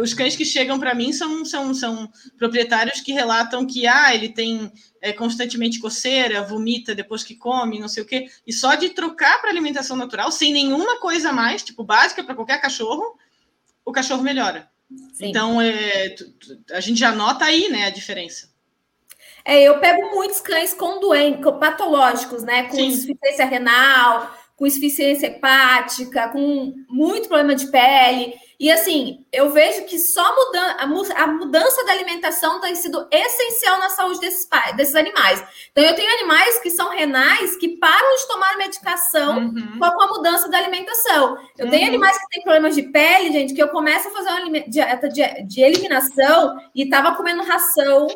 os 0.00 0.14
cães 0.14 0.36
que 0.36 0.44
chegam 0.44 0.78
para 0.78 0.94
mim 0.94 1.12
são, 1.12 1.44
são, 1.44 1.74
são 1.74 2.10
proprietários 2.38 3.00
que 3.00 3.12
relatam 3.12 3.66
que 3.66 3.86
ah, 3.86 4.14
ele 4.14 4.28
tem 4.28 4.72
é, 5.00 5.12
constantemente 5.12 5.80
coceira, 5.80 6.42
vomita 6.42 6.94
depois 6.94 7.22
que 7.22 7.34
come, 7.34 7.78
não 7.78 7.88
sei 7.88 8.02
o 8.02 8.06
quê. 8.06 8.26
E 8.46 8.52
só 8.52 8.74
de 8.74 8.90
trocar 8.90 9.40
para 9.40 9.50
alimentação 9.50 9.96
natural, 9.96 10.30
sem 10.30 10.52
nenhuma 10.52 10.98
coisa 11.00 11.30
a 11.30 11.32
mais, 11.32 11.62
tipo 11.62 11.84
básica 11.84 12.24
para 12.24 12.34
qualquer 12.34 12.60
cachorro, 12.60 13.18
o 13.84 13.92
cachorro 13.92 14.22
melhora. 14.22 14.70
Sim. 15.12 15.26
Então, 15.28 15.60
é, 15.60 16.14
a 16.72 16.80
gente 16.80 17.00
já 17.00 17.12
nota 17.12 17.44
aí 17.44 17.68
né, 17.68 17.86
a 17.86 17.90
diferença. 17.90 18.50
É, 19.44 19.62
eu 19.62 19.78
pego 19.80 20.14
muitos 20.14 20.40
cães 20.40 20.72
com 20.72 21.00
doentes, 21.00 21.42
patológicos, 21.58 22.42
né? 22.44 22.64
Com 22.64 22.76
Sim. 22.76 22.86
insuficiência 22.86 23.44
renal, 23.44 24.32
com 24.56 24.66
insuficiência 24.66 25.26
hepática, 25.26 26.28
com 26.28 26.72
muito 26.88 27.28
problema 27.28 27.54
de 27.54 27.66
pele. 27.66 28.34
E 28.62 28.70
assim, 28.70 29.26
eu 29.32 29.50
vejo 29.50 29.86
que 29.86 29.98
só 29.98 30.22
mudan 30.36 30.76
a 31.16 31.26
mudança 31.26 31.84
da 31.84 31.90
alimentação 31.90 32.60
tem 32.60 32.76
sido 32.76 33.08
essencial 33.10 33.80
na 33.80 33.88
saúde 33.88 34.20
desses, 34.20 34.48
desses 34.76 34.94
animais. 34.94 35.42
Então, 35.72 35.82
eu 35.82 35.96
tenho 35.96 36.08
animais 36.20 36.60
que 36.60 36.70
são 36.70 36.88
renais 36.90 37.56
que 37.56 37.76
param 37.78 38.14
de 38.14 38.28
tomar 38.28 38.56
medicação 38.56 39.38
uhum. 39.38 39.80
com 39.80 39.84
a 39.84 40.06
mudança 40.06 40.48
da 40.48 40.58
alimentação. 40.58 41.38
Eu 41.58 41.64
uhum. 41.64 41.70
tenho 41.72 41.88
animais 41.88 42.16
que 42.16 42.28
têm 42.28 42.42
problemas 42.44 42.76
de 42.76 42.82
pele, 42.82 43.32
gente, 43.32 43.52
que 43.52 43.60
eu 43.60 43.68
começo 43.68 44.06
a 44.06 44.12
fazer 44.12 44.28
uma 44.30 44.60
dieta 44.60 45.08
de, 45.08 45.22
de 45.42 45.60
eliminação 45.60 46.56
e 46.72 46.84
estava 46.84 47.16
comendo 47.16 47.42
ração 47.42 48.06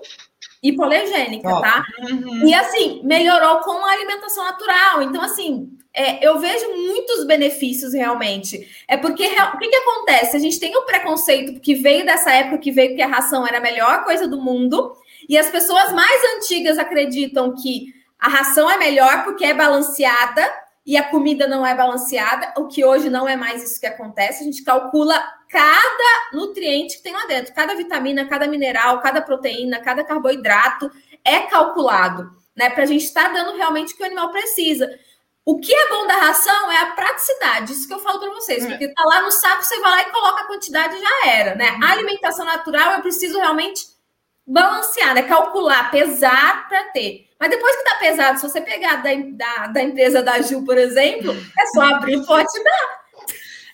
hipoalergênica, 0.68 1.48
oh. 1.48 1.60
tá? 1.60 1.84
Uhum. 2.00 2.46
E 2.46 2.54
assim, 2.54 3.00
melhorou 3.04 3.60
com 3.60 3.84
a 3.84 3.92
alimentação 3.92 4.44
natural. 4.44 5.02
Então, 5.02 5.22
assim, 5.22 5.70
é, 5.94 6.26
eu 6.26 6.38
vejo 6.38 6.66
muitos 6.68 7.24
benefícios 7.24 7.94
realmente. 7.94 8.68
É 8.86 8.96
porque 8.96 9.24
o 9.26 9.58
que, 9.58 9.68
que 9.68 9.76
acontece? 9.76 10.36
A 10.36 10.40
gente 10.40 10.60
tem 10.60 10.76
o 10.76 10.80
um 10.80 10.84
preconceito 10.84 11.60
que 11.60 11.74
veio 11.74 12.04
dessa 12.04 12.30
época 12.30 12.58
que 12.58 12.70
veio 12.70 12.94
que 12.94 13.02
a 13.02 13.06
ração 13.06 13.46
era 13.46 13.58
a 13.58 13.62
melhor 13.62 14.04
coisa 14.04 14.28
do 14.28 14.40
mundo, 14.40 14.94
e 15.28 15.36
as 15.36 15.48
pessoas 15.48 15.92
mais 15.92 16.22
antigas 16.36 16.78
acreditam 16.78 17.54
que 17.54 17.94
a 18.18 18.28
ração 18.28 18.70
é 18.70 18.76
melhor 18.76 19.24
porque 19.24 19.44
é 19.44 19.54
balanceada 19.54 20.65
e 20.86 20.96
a 20.96 21.02
comida 21.02 21.48
não 21.48 21.66
é 21.66 21.74
balanceada, 21.74 22.54
o 22.56 22.68
que 22.68 22.84
hoje 22.84 23.10
não 23.10 23.28
é 23.28 23.34
mais 23.34 23.60
isso 23.60 23.80
que 23.80 23.86
acontece. 23.86 24.42
A 24.42 24.46
gente 24.46 24.62
calcula 24.62 25.20
cada 25.48 26.30
nutriente 26.32 26.98
que 26.98 27.02
tem 27.02 27.12
lá 27.12 27.26
dentro, 27.26 27.52
cada 27.52 27.74
vitamina, 27.74 28.24
cada 28.28 28.46
mineral, 28.46 29.00
cada 29.00 29.20
proteína, 29.20 29.80
cada 29.80 30.04
carboidrato 30.04 30.88
é 31.24 31.40
calculado, 31.40 32.30
né? 32.54 32.70
Para 32.70 32.84
a 32.84 32.86
gente 32.86 33.04
estar 33.04 33.24
tá 33.24 33.32
dando 33.32 33.56
realmente 33.56 33.94
o 33.94 33.96
que 33.96 34.02
o 34.04 34.06
animal 34.06 34.30
precisa. 34.30 34.88
O 35.44 35.58
que 35.58 35.74
é 35.74 35.88
bom 35.88 36.06
da 36.06 36.14
ração 36.14 36.70
é 36.70 36.78
a 36.78 36.92
praticidade, 36.92 37.72
isso 37.72 37.88
que 37.88 37.94
eu 37.94 37.98
falo 37.98 38.20
para 38.20 38.30
vocês, 38.30 38.64
é. 38.64 38.68
porque 38.68 38.88
tá 38.88 39.02
lá 39.06 39.22
no 39.22 39.30
saco, 39.32 39.64
você 39.64 39.80
vai 39.80 39.90
lá 39.90 40.02
e 40.02 40.12
coloca 40.12 40.42
a 40.42 40.46
quantidade 40.46 40.96
e 40.96 41.00
já 41.00 41.30
era, 41.32 41.54
né? 41.56 41.78
A 41.82 41.92
alimentação 41.92 42.44
natural 42.44 42.92
eu 42.92 43.02
preciso 43.02 43.38
realmente 43.38 43.86
balancear, 44.46 45.14
né? 45.14 45.22
Calcular, 45.22 45.90
pesar 45.90 46.68
para 46.68 46.84
ter. 46.90 47.26
Mas 47.38 47.50
depois 47.50 47.76
que 47.76 47.84
tá 47.84 47.96
pesado, 47.96 48.38
se 48.38 48.48
você 48.48 48.60
pegar 48.60 48.96
da, 48.96 49.10
da, 49.14 49.66
da 49.68 49.82
empresa 49.82 50.22
da 50.22 50.40
Ju, 50.40 50.64
por 50.64 50.78
exemplo, 50.78 51.32
é 51.32 51.66
só 51.66 51.82
abrir 51.82 52.16
o 52.16 52.24
pote 52.24 52.58
e 52.58 52.64
dar. 52.64 53.06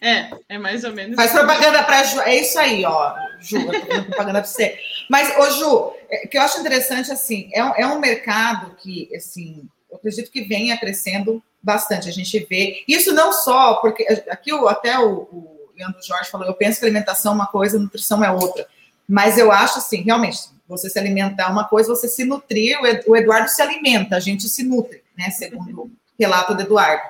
É, 0.00 0.30
é 0.48 0.58
mais 0.58 0.82
ou 0.82 0.92
menos. 0.92 1.14
Faz 1.14 1.30
propaganda 1.30 1.82
para 1.84 2.02
Ju. 2.02 2.20
É 2.22 2.34
isso 2.34 2.58
aí, 2.58 2.84
ó. 2.84 3.14
Ju, 3.40 3.56
eu 3.58 3.86
tô 3.86 4.04
propaganda 4.06 4.40
para 4.40 4.44
você. 4.44 4.76
Mas, 5.08 5.36
ô 5.38 5.50
Ju, 5.50 5.70
o 5.70 5.94
é, 6.10 6.26
que 6.26 6.36
eu 6.36 6.42
acho 6.42 6.58
interessante, 6.58 7.12
assim, 7.12 7.48
é, 7.54 7.82
é 7.82 7.86
um 7.86 8.00
mercado 8.00 8.74
que, 8.76 9.08
assim, 9.14 9.68
eu 9.88 9.98
acredito 9.98 10.30
que 10.30 10.42
venha 10.42 10.76
crescendo 10.76 11.40
bastante. 11.62 12.08
A 12.08 12.12
gente 12.12 12.36
vê. 12.50 12.82
Isso 12.88 13.14
não 13.14 13.32
só, 13.32 13.74
porque 13.74 14.04
aqui 14.28 14.52
o, 14.52 14.66
até 14.66 14.98
o, 14.98 15.20
o 15.20 15.70
Leandro 15.76 16.02
Jorge 16.02 16.30
falou, 16.30 16.48
eu 16.48 16.54
penso 16.54 16.80
que 16.80 16.84
alimentação 16.84 17.32
é 17.32 17.34
uma 17.36 17.46
coisa, 17.46 17.78
nutrição 17.78 18.24
é 18.24 18.30
outra. 18.30 18.66
Mas 19.08 19.38
eu 19.38 19.52
acho 19.52 19.78
assim, 19.78 20.02
realmente, 20.02 20.38
você 20.72 20.88
se 20.88 20.98
alimentar 20.98 21.50
uma 21.50 21.68
coisa, 21.68 21.94
você 21.94 22.08
se 22.08 22.24
nutrir, 22.24 22.78
o 23.06 23.14
Eduardo 23.14 23.48
se 23.48 23.60
alimenta, 23.60 24.16
a 24.16 24.20
gente 24.20 24.48
se 24.48 24.64
nutre, 24.64 25.02
né? 25.16 25.30
Segundo 25.30 25.82
o 25.82 25.90
relato 26.18 26.54
do 26.54 26.62
Eduardo. 26.62 27.02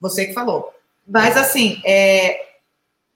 Você 0.00 0.26
que 0.26 0.32
falou. 0.32 0.74
Mas, 1.06 1.36
assim, 1.36 1.80
é, 1.84 2.48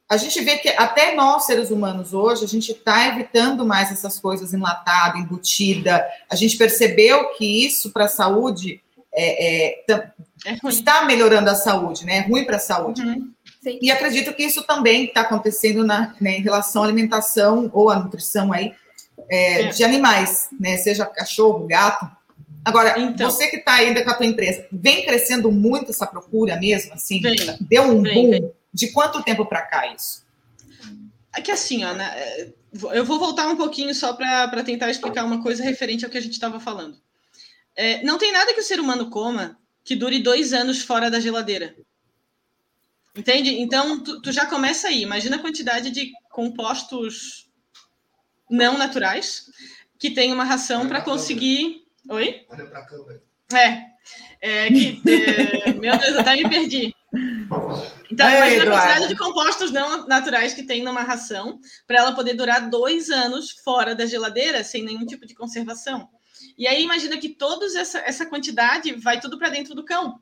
a 0.08 0.16
gente 0.16 0.40
vê 0.40 0.58
que 0.58 0.68
até 0.68 1.14
nós, 1.14 1.44
seres 1.44 1.70
humanos, 1.70 2.14
hoje, 2.14 2.44
a 2.44 2.48
gente 2.48 2.70
está 2.70 3.08
evitando 3.08 3.66
mais 3.66 3.90
essas 3.90 4.18
coisas 4.18 4.54
enlatada, 4.54 5.18
embutida. 5.18 6.06
A 6.30 6.36
gente 6.36 6.56
percebeu 6.56 7.30
que 7.34 7.66
isso 7.66 7.90
para 7.90 8.04
a 8.04 8.08
saúde 8.08 8.80
é, 9.12 9.74
é, 9.74 9.84
é 9.90 10.68
está 10.68 11.04
melhorando 11.04 11.50
a 11.50 11.54
saúde, 11.56 12.06
né? 12.06 12.18
É 12.18 12.20
ruim 12.20 12.44
para 12.44 12.56
a 12.56 12.60
saúde. 12.60 13.02
Uhum. 13.02 13.32
E 13.82 13.90
acredito 13.90 14.32
que 14.32 14.44
isso 14.44 14.62
também 14.62 15.06
está 15.06 15.22
acontecendo 15.22 15.84
na, 15.84 16.14
né, 16.20 16.38
em 16.38 16.42
relação 16.42 16.82
à 16.82 16.86
alimentação 16.86 17.68
ou 17.74 17.90
à 17.90 17.98
nutrição 17.98 18.52
aí 18.52 18.72
é, 19.28 19.62
é. 19.62 19.68
de 19.68 19.84
animais, 19.84 20.48
né? 20.58 20.76
Seja 20.76 21.06
cachorro, 21.06 21.66
gato. 21.66 22.10
Agora, 22.64 22.98
então, 23.00 23.30
você 23.30 23.48
que 23.48 23.56
está 23.56 23.74
ainda 23.74 24.04
com 24.04 24.10
a 24.10 24.14
tua 24.14 24.26
empresa, 24.26 24.66
vem 24.70 25.04
crescendo 25.04 25.50
muito 25.50 25.90
essa 25.90 26.06
procura 26.06 26.56
mesmo, 26.56 26.92
assim? 26.94 27.20
Vem, 27.20 27.36
deu 27.60 27.82
um 27.84 28.02
vem, 28.02 28.14
boom. 28.14 28.30
Vem. 28.30 28.52
De 28.72 28.92
quanto 28.92 29.22
tempo 29.22 29.46
para 29.46 29.62
cá 29.62 29.92
isso? 29.94 30.26
É 31.34 31.40
que 31.40 31.50
assim, 31.50 31.84
ó, 31.84 31.94
né, 31.94 32.52
eu 32.92 33.04
vou 33.04 33.18
voltar 33.18 33.48
um 33.48 33.56
pouquinho 33.56 33.94
só 33.94 34.12
para 34.12 34.62
tentar 34.62 34.90
explicar 34.90 35.24
uma 35.24 35.42
coisa 35.42 35.62
referente 35.62 36.04
ao 36.04 36.10
que 36.10 36.18
a 36.18 36.20
gente 36.20 36.32
estava 36.32 36.60
falando. 36.60 36.98
É, 37.74 38.02
não 38.02 38.18
tem 38.18 38.32
nada 38.32 38.52
que 38.52 38.60
o 38.60 38.64
ser 38.64 38.80
humano 38.80 39.08
coma 39.08 39.58
que 39.84 39.96
dure 39.96 40.18
dois 40.18 40.52
anos 40.52 40.82
fora 40.82 41.10
da 41.10 41.20
geladeira. 41.20 41.74
Entende? 43.16 43.60
Então, 43.60 44.02
tu, 44.02 44.20
tu 44.20 44.30
já 44.30 44.46
começa 44.46 44.88
aí. 44.88 45.02
Imagina 45.02 45.36
a 45.36 45.40
quantidade 45.40 45.90
de 45.90 46.12
compostos 46.30 47.47
não 48.50 48.78
naturais 48.78 49.50
que 49.98 50.10
tem 50.10 50.32
uma 50.32 50.44
ração 50.44 50.88
para 50.88 51.00
conseguir 51.00 51.88
Oi? 52.10 52.46
Olha 52.48 52.66
para 52.66 52.78
a 52.78 52.86
câmera. 52.86 53.22
É. 53.52 54.64
é 54.64 54.68
que, 54.68 55.02
é, 55.06 55.72
meu 55.74 55.96
Deus, 55.98 56.16
até 56.16 56.36
me 56.36 56.48
perdi. 56.48 56.94
Então, 58.10 58.28
Ei, 58.28 58.36
imagina 58.36 58.62
Eduardo. 58.62 58.72
a 58.72 58.80
quantidade 58.80 59.08
de 59.08 59.16
compostos 59.16 59.70
não 59.70 60.06
naturais 60.06 60.54
que 60.54 60.62
tem 60.62 60.82
numa 60.82 61.02
ração 61.02 61.60
para 61.86 61.98
ela 61.98 62.14
poder 62.14 62.32
durar 62.32 62.70
dois 62.70 63.10
anos 63.10 63.50
fora 63.50 63.94
da 63.94 64.06
geladeira 64.06 64.64
sem 64.64 64.82
nenhum 64.82 65.04
tipo 65.04 65.26
de 65.26 65.34
conservação. 65.34 66.08
E 66.56 66.66
aí 66.66 66.82
imagina 66.82 67.18
que 67.18 67.28
toda 67.28 67.66
essa, 67.78 67.98
essa 67.98 68.24
quantidade 68.24 68.94
vai 68.94 69.20
tudo 69.20 69.38
para 69.38 69.50
dentro 69.50 69.74
do 69.74 69.84
cão. 69.84 70.18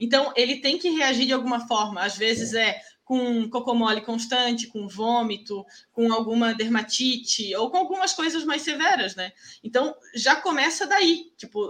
Então 0.00 0.32
ele 0.34 0.62
tem 0.62 0.78
que 0.78 0.88
reagir 0.88 1.26
de 1.26 1.32
alguma 1.34 1.66
forma. 1.68 2.00
Às 2.00 2.16
vezes 2.16 2.54
é 2.54 2.80
com 3.12 3.46
cocô 3.50 3.74
mole 3.74 4.00
constante, 4.00 4.68
com 4.68 4.88
vômito, 4.88 5.66
com 5.92 6.10
alguma 6.10 6.54
dermatite 6.54 7.54
ou 7.56 7.70
com 7.70 7.76
algumas 7.76 8.14
coisas 8.14 8.42
mais 8.42 8.62
severas, 8.62 9.14
né? 9.14 9.32
Então 9.62 9.94
já 10.14 10.34
começa 10.34 10.86
daí. 10.86 11.30
Tipo, 11.36 11.68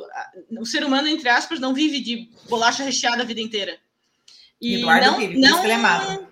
o 0.56 0.64
ser 0.64 0.84
humano, 0.84 1.08
entre 1.08 1.28
aspas, 1.28 1.58
não 1.58 1.74
vive 1.74 1.98
de 1.98 2.30
bolacha 2.48 2.84
recheada 2.84 3.24
a 3.24 3.26
vida 3.26 3.40
inteira. 3.40 3.76
E 4.60 4.76
Eduardo 4.76 5.04
não, 5.04 5.18
vive, 5.18 5.36
não, 5.36 6.31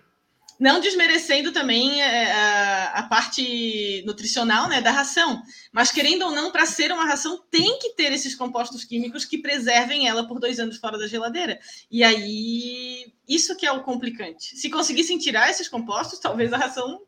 não 0.60 0.78
desmerecendo 0.78 1.52
também 1.52 2.02
é, 2.02 2.30
a, 2.30 2.84
a, 2.98 3.02
parte 3.04 4.04
nutricional 4.06 4.68
né, 4.68 4.82
da 4.82 4.90
ração, 4.90 5.42
mas 5.72 5.90
querendo 5.90 6.26
ou 6.26 6.30
não, 6.30 6.52
para 6.52 6.66
ser 6.66 6.92
uma 6.92 7.06
ração, 7.06 7.42
tem 7.50 7.78
que 7.78 7.94
ter 7.94 8.12
esses 8.12 8.34
compostos 8.34 8.84
químicos 8.84 9.24
que 9.24 9.38
preservem 9.38 10.06
ela 10.06 10.28
por 10.28 10.38
dois 10.38 10.60
anos 10.60 10.76
fora 10.76 10.98
da 10.98 11.08
geladeira. 11.08 11.58
E 11.90 12.04
aí, 12.04 13.10
isso 13.26 13.56
que 13.56 13.64
é 13.64 13.72
o 13.72 13.82
complicante. 13.82 14.54
Se 14.58 14.68
conseguissem 14.68 15.16
tirar 15.16 15.48
esses 15.48 15.66
compostos, 15.66 16.18
talvez 16.18 16.52
a 16.52 16.58
ração 16.58 17.00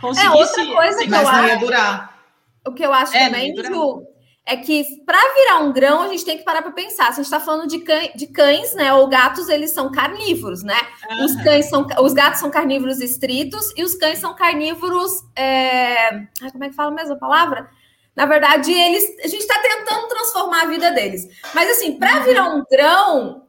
conseguisse. 0.00 0.26
É 0.26 0.40
outra 0.40 0.66
coisa 0.66 1.06
que 1.06 1.12
eu 1.12 1.28
acho. 1.28 1.60
durar. 1.60 2.24
O 2.66 2.72
que 2.72 2.84
eu 2.84 2.92
acho 2.92 3.14
é, 3.14 3.26
também, 3.26 3.54
Ju, 3.54 4.06
é 4.48 4.56
que 4.56 5.02
para 5.04 5.18
virar 5.34 5.58
um 5.58 5.72
grão 5.72 6.02
a 6.02 6.08
gente 6.08 6.24
tem 6.24 6.38
que 6.38 6.42
parar 6.42 6.62
para 6.62 6.72
pensar. 6.72 7.12
Se 7.12 7.20
a 7.20 7.22
gente 7.22 7.26
está 7.26 7.38
falando 7.38 7.68
de, 7.68 7.80
cães, 7.80 8.12
de 8.14 8.26
cães, 8.26 8.74
né? 8.74 8.92
Ou 8.94 9.06
gatos, 9.06 9.50
eles 9.50 9.72
são 9.72 9.92
carnívoros, 9.92 10.62
né? 10.62 10.78
Uhum. 11.10 11.24
Os 11.26 11.36
cães 11.42 11.66
são, 11.68 11.86
os 12.00 12.14
gatos 12.14 12.40
são 12.40 12.50
carnívoros 12.50 12.98
estritos 12.98 13.70
e 13.76 13.84
os 13.84 13.94
cães 13.94 14.18
são 14.18 14.34
carnívoros. 14.34 15.12
É... 15.36 16.26
como 16.50 16.64
é 16.64 16.70
que 16.70 16.74
fala 16.74 16.90
mesmo 16.90 17.12
a 17.12 17.18
palavra? 17.18 17.68
Na 18.16 18.24
verdade, 18.24 18.72
eles, 18.72 19.04
a 19.22 19.28
gente 19.28 19.42
está 19.42 19.60
tentando 19.60 20.08
transformar 20.08 20.62
a 20.62 20.66
vida 20.66 20.90
deles. 20.92 21.28
Mas 21.54 21.70
assim, 21.70 21.98
para 21.98 22.20
virar 22.20 22.48
um 22.48 22.64
grão, 22.70 23.47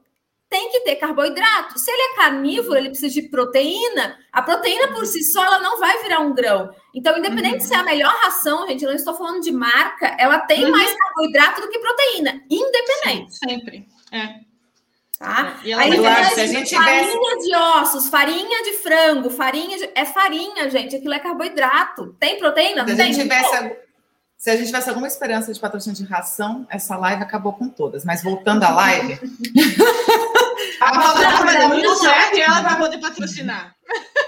tem 0.50 0.72
que 0.72 0.80
ter 0.80 0.96
carboidrato. 0.96 1.78
Se 1.78 1.92
ele 1.92 2.02
é 2.02 2.16
carnívoro, 2.16 2.78
ele 2.78 2.90
precisa 2.90 3.14
de 3.14 3.30
proteína. 3.30 4.18
A 4.34 4.42
proteína 4.42 4.88
por 4.88 5.06
si 5.06 5.24
só 5.24 5.46
ela 5.46 5.60
não 5.60 5.80
vai 5.80 6.02
virar 6.02 6.20
um 6.20 6.34
grão. 6.34 6.74
Então, 6.94 7.18
independente 7.18 7.62
uhum. 7.64 7.68
se 7.68 7.74
é 7.76 7.78
a 7.78 7.84
melhor 7.84 8.14
ração, 8.24 8.68
gente, 8.68 8.84
eu 8.84 8.90
não 8.90 8.96
estou 8.96 9.16
falando 9.16 9.42
de 9.42 9.52
marca, 9.52 10.16
ela 10.18 10.40
tem 10.40 10.66
uhum. 10.66 10.72
mais 10.72 10.92
carboidrato 10.92 11.62
do 11.62 11.70
que 11.70 11.78
proteína, 11.78 12.42
independente. 12.50 13.32
Sim, 13.36 13.50
sempre. 13.50 13.88
É. 14.12 14.50
Tá? 15.20 15.60
É. 15.64 15.74
Aí, 15.74 15.98
claro, 15.98 16.34
se 16.34 16.42
a 16.42 16.48
gente 16.48 16.76
farinha 16.76 17.04
tivesse... 17.04 17.48
de 17.48 17.56
ossos, 17.56 18.10
farinha 18.10 18.64
de 18.64 18.74
frango, 18.74 19.30
farinha 19.30 19.78
de... 19.78 19.90
é 19.94 20.06
farinha, 20.06 20.70
gente. 20.70 20.96
Aquilo 20.96 21.14
é 21.14 21.20
carboidrato. 21.20 22.16
Tem 22.20 22.40
proteína? 22.40 22.88
Se 22.88 23.00
a 23.00 23.06
gente 23.06 23.22
tivesse 23.22 23.89
se 24.40 24.50
a 24.50 24.56
gente 24.56 24.68
tivesse 24.68 24.88
alguma 24.88 25.06
esperança 25.06 25.54
de 25.54 25.60
patrocínio 25.60 25.98
de 25.98 26.06
ração, 26.06 26.66
essa 26.70 26.96
live 26.96 27.22
acabou 27.22 27.52
com 27.52 27.68
todas. 27.68 28.06
Mas 28.06 28.24
voltando 28.24 28.64
à 28.64 28.70
live. 28.70 29.20
a 30.80 30.92
palavra 30.92 31.46
vai 31.46 31.58
dar 31.58 31.68
muito 31.68 31.94
certo 31.96 32.38
e 32.38 32.42
ela 32.42 32.62
vai 32.62 32.78
poder 32.78 33.00
patrocinar. 33.00 33.76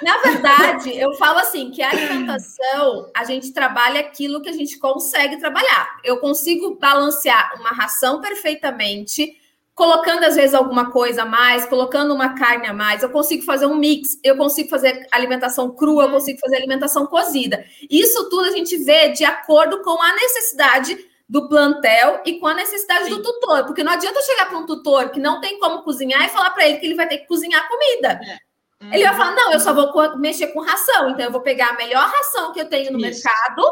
Na 0.01 0.17
verdade, 0.17 0.99
eu 0.99 1.13
falo 1.13 1.39
assim: 1.39 1.71
que 1.71 1.81
a 1.81 1.89
alimentação, 1.89 3.09
a 3.15 3.23
gente 3.23 3.53
trabalha 3.53 4.01
aquilo 4.01 4.41
que 4.41 4.49
a 4.49 4.53
gente 4.53 4.77
consegue 4.79 5.37
trabalhar. 5.37 5.97
Eu 6.03 6.17
consigo 6.17 6.77
balancear 6.77 7.53
uma 7.57 7.69
ração 7.69 8.19
perfeitamente 8.19 9.40
colocando 9.81 10.23
às 10.25 10.35
vezes 10.35 10.53
alguma 10.53 10.91
coisa 10.91 11.23
a 11.23 11.25
mais, 11.25 11.65
colocando 11.65 12.13
uma 12.13 12.35
carne 12.35 12.67
a 12.67 12.73
mais, 12.73 13.01
eu 13.01 13.09
consigo 13.09 13.43
fazer 13.43 13.65
um 13.65 13.73
mix, 13.73 14.15
eu 14.23 14.37
consigo 14.37 14.69
fazer 14.69 15.07
alimentação 15.11 15.71
crua, 15.71 16.03
eu 16.03 16.11
consigo 16.11 16.37
fazer 16.37 16.57
alimentação 16.57 17.07
cozida. 17.07 17.65
Isso 17.89 18.29
tudo 18.29 18.47
a 18.47 18.51
gente 18.51 18.77
vê 18.77 19.09
de 19.09 19.25
acordo 19.25 19.81
com 19.81 19.99
a 19.99 20.13
necessidade 20.13 20.95
do 21.27 21.49
plantel 21.49 22.21
e 22.23 22.39
com 22.39 22.45
a 22.45 22.53
necessidade 22.53 23.05
Sim. 23.05 23.09
do 23.09 23.23
tutor, 23.23 23.65
porque 23.65 23.83
não 23.83 23.93
adianta 23.93 24.21
chegar 24.21 24.49
para 24.49 24.59
um 24.59 24.67
tutor 24.67 25.09
que 25.09 25.19
não 25.19 25.41
tem 25.41 25.57
como 25.57 25.81
cozinhar 25.81 26.27
e 26.27 26.29
falar 26.29 26.51
para 26.51 26.67
ele 26.67 26.77
que 26.77 26.85
ele 26.85 26.93
vai 26.93 27.07
ter 27.07 27.17
que 27.17 27.27
cozinhar 27.27 27.67
comida. 27.67 28.21
É. 28.23 28.85
Uhum. 28.85 28.93
Ele 28.93 29.03
vai 29.03 29.15
falar: 29.15 29.31
não, 29.31 29.51
eu 29.51 29.59
só 29.59 29.73
vou 29.73 29.91
mexer 30.19 30.49
com 30.49 30.61
ração, 30.61 31.09
então 31.09 31.25
eu 31.25 31.31
vou 31.31 31.41
pegar 31.41 31.69
a 31.69 31.77
melhor 31.77 32.07
ração 32.07 32.53
que 32.53 32.61
eu 32.61 32.69
tenho 32.69 32.91
no 32.91 32.99
Isso. 32.99 33.23
mercado 33.23 33.63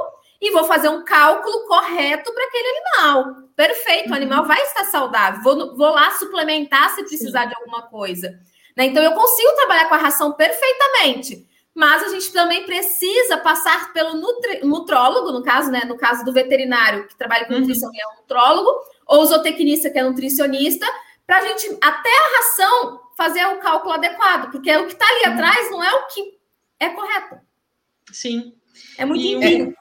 e 0.42 0.52
vou 0.52 0.64
fazer 0.64 0.90
um 0.90 1.04
cálculo 1.04 1.66
correto 1.68 2.34
para 2.34 2.46
aquele 2.46 2.68
animal. 2.68 3.36
Perfeito, 3.56 4.08
uhum. 4.08 4.14
o 4.14 4.16
animal 4.16 4.46
vai 4.46 4.62
estar 4.62 4.86
saudável. 4.86 5.42
Vou, 5.42 5.76
vou 5.76 5.90
lá 5.90 6.12
suplementar 6.12 6.90
se 6.92 7.04
precisar 7.04 7.44
Sim. 7.44 7.50
de 7.50 7.56
alguma 7.56 7.84
coisa. 7.84 8.40
Né? 8.76 8.86
Então, 8.86 9.04
eu 9.04 9.12
consigo 9.12 9.52
trabalhar 9.56 9.90
com 9.90 9.96
a 9.96 10.00
ração 10.00 10.34
perfeitamente. 10.34 11.48
Mas 11.76 12.04
a 12.04 12.10
gente 12.10 12.34
também 12.34 12.66
precisa 12.66 13.38
passar 13.38 13.94
pelo 13.94 14.16
nutri, 14.16 14.62
nutrólogo, 14.66 15.32
no 15.32 15.44
caso, 15.44 15.72
né? 15.72 15.84
No 15.86 15.98
caso 15.98 16.26
do 16.26 16.34
veterinário 16.34 17.08
que 17.08 17.18
trabalha 17.18 17.46
com 17.46 17.54
uhum. 17.54 17.60
nutrição, 17.60 17.92
que 17.92 18.02
é 18.02 18.08
um 18.08 18.22
nutrólogo, 18.22 18.70
ou 19.06 19.22
o 19.22 19.26
zootecnista, 19.26 19.90
que 19.90 20.00
é 20.00 20.04
nutricionista, 20.04 20.86
para 21.26 21.38
a 21.38 21.42
gente, 21.42 21.78
até 21.82 22.10
a 22.10 22.38
ração, 22.38 23.02
fazer 23.16 23.46
o 23.46 23.60
cálculo 23.60 23.94
adequado, 23.94 24.52
porque 24.52 24.76
o 24.76 24.88
que 24.88 24.94
está 24.94 25.08
ali 25.08 25.28
uhum. 25.28 25.34
atrás 25.34 25.72
não 25.72 25.84
é 25.84 25.94
o 25.94 26.08
que 26.08 26.40
é 26.80 26.90
correto. 26.90 27.38
Sim. 28.12 28.54
É 28.98 29.06
muito 29.06 29.22
e 29.22 29.76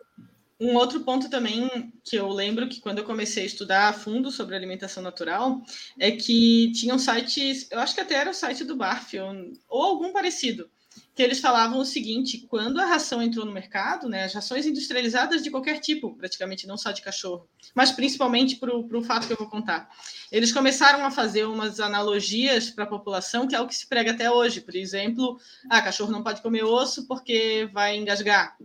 um 0.61 0.75
outro 0.75 1.01
ponto 1.01 1.31
também 1.31 1.93
que 2.05 2.17
eu 2.17 2.29
lembro 2.29 2.69
que 2.69 2.81
quando 2.81 2.99
eu 2.99 3.05
comecei 3.05 3.45
a 3.45 3.47
estudar 3.47 3.89
a 3.89 3.93
fundo 3.93 4.31
sobre 4.31 4.57
alimentação 4.57 5.03
natural 5.03 5.63
é 5.99 6.11
que 6.11 6.73
tinham 6.73 6.99
sites, 6.99 7.69
eu 7.71 7.79
acho 7.79 7.95
que 7.95 8.01
até 8.01 8.15
era 8.15 8.31
o 8.31 8.35
site 8.35 8.65
do 8.65 8.77
BARF 8.77 9.19
ou, 9.19 9.53
ou 9.69 9.83
algum 9.83 10.13
parecido, 10.13 10.69
que 11.15 11.23
eles 11.23 11.41
falavam 11.41 11.79
o 11.79 11.85
seguinte: 11.85 12.47
quando 12.49 12.81
a 12.81 12.87
ração 12.87 13.23
entrou 13.23 13.45
no 13.45 13.53
mercado, 13.53 14.09
né, 14.09 14.25
as 14.25 14.35
rações 14.35 14.67
industrializadas 14.67 15.43
de 15.43 15.51
qualquer 15.51 15.79
tipo, 15.79 16.17
praticamente 16.17 16.67
não 16.67 16.77
só 16.77 16.91
de 16.91 17.03
cachorro, 17.03 17.49
mas 17.75 17.93
principalmente 17.93 18.57
para 18.57 18.77
o 18.77 19.03
fato 19.03 19.27
que 19.27 19.33
eu 19.33 19.37
vou 19.37 19.49
contar, 19.49 19.89
eles 20.31 20.53
começaram 20.53 21.05
a 21.05 21.11
fazer 21.11 21.45
umas 21.45 21.81
analogias 21.81 22.71
para 22.71 22.85
a 22.85 22.89
população, 22.89 23.47
que 23.47 23.55
é 23.55 23.61
o 23.61 23.67
que 23.67 23.75
se 23.75 23.87
prega 23.87 24.13
até 24.13 24.31
hoje. 24.31 24.61
Por 24.61 24.75
exemplo, 24.75 25.39
ah, 25.71 25.83
cachorro 25.83 26.11
não 26.11 26.23
pode 26.23 26.43
comer 26.43 26.65
osso 26.65 27.07
porque 27.07 27.69
vai 27.73 27.97
engasgar. 27.97 28.57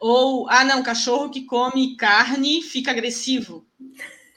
Ou, 0.00 0.48
ah, 0.48 0.64
não, 0.64 0.82
cachorro 0.82 1.30
que 1.30 1.44
come 1.44 1.96
carne 1.96 2.62
fica 2.62 2.90
agressivo. 2.90 3.66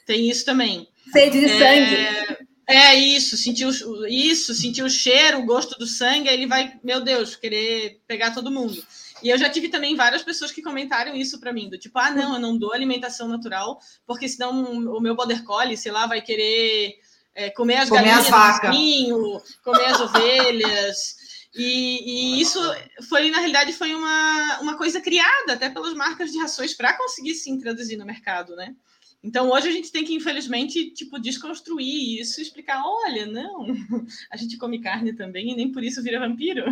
Tem 0.06 0.28
isso 0.28 0.44
também. 0.44 0.88
Sede 1.12 1.40
de 1.40 1.46
é, 1.46 1.58
sangue. 1.58 2.46
É 2.66 2.94
isso, 2.94 3.36
sentiu 3.36 3.70
isso, 4.08 4.54
sentiu 4.54 4.86
o 4.86 4.90
cheiro, 4.90 5.40
o 5.40 5.46
gosto 5.46 5.78
do 5.78 5.86
sangue, 5.86 6.28
aí 6.28 6.34
ele 6.34 6.46
vai, 6.46 6.78
meu 6.82 7.00
Deus, 7.00 7.36
querer 7.36 8.00
pegar 8.06 8.30
todo 8.32 8.50
mundo. 8.50 8.82
E 9.22 9.28
eu 9.28 9.38
já 9.38 9.48
tive 9.48 9.68
também 9.68 9.94
várias 9.94 10.22
pessoas 10.22 10.50
que 10.50 10.62
comentaram 10.62 11.14
isso 11.14 11.38
para 11.38 11.52
mim, 11.52 11.68
do 11.68 11.78
tipo, 11.78 11.98
ah, 11.98 12.10
não, 12.10 12.34
eu 12.34 12.40
não 12.40 12.56
dou 12.56 12.72
alimentação 12.72 13.28
natural, 13.28 13.78
porque 14.06 14.28
senão 14.28 14.62
o 14.96 15.00
meu 15.00 15.14
border 15.14 15.44
collie, 15.44 15.76
sei 15.76 15.92
lá, 15.92 16.06
vai 16.06 16.20
querer 16.20 16.96
é, 17.34 17.50
comer 17.50 17.76
as 17.76 17.88
comer 17.88 18.04
galinhas 18.04 18.26
as 18.26 18.30
comer 19.62 19.84
as 19.86 20.00
ovelhas. 20.00 21.21
E, 21.54 22.38
e, 22.38 22.40
isso 22.40 22.58
foi, 23.08 23.30
na 23.30 23.38
realidade, 23.38 23.72
foi 23.74 23.94
uma, 23.94 24.60
uma 24.60 24.78
coisa 24.78 25.00
criada 25.00 25.52
até 25.52 25.68
pelas 25.68 25.92
marcas 25.92 26.32
de 26.32 26.38
rações 26.38 26.72
para 26.72 26.96
conseguir 26.96 27.34
se 27.34 27.50
introduzir 27.50 27.98
no 27.98 28.06
mercado, 28.06 28.56
né? 28.56 28.74
Então 29.22 29.50
hoje 29.50 29.68
a 29.68 29.70
gente 29.70 29.92
tem 29.92 30.04
que, 30.04 30.14
infelizmente, 30.14 30.90
tipo, 30.90 31.20
desconstruir 31.20 32.20
isso 32.20 32.40
e 32.40 32.42
explicar: 32.42 32.82
olha, 32.84 33.26
não, 33.26 33.66
a 34.32 34.36
gente 34.36 34.56
come 34.56 34.80
carne 34.80 35.14
também 35.14 35.52
e 35.52 35.56
nem 35.56 35.70
por 35.70 35.84
isso 35.84 36.02
vira 36.02 36.18
vampiro. 36.18 36.64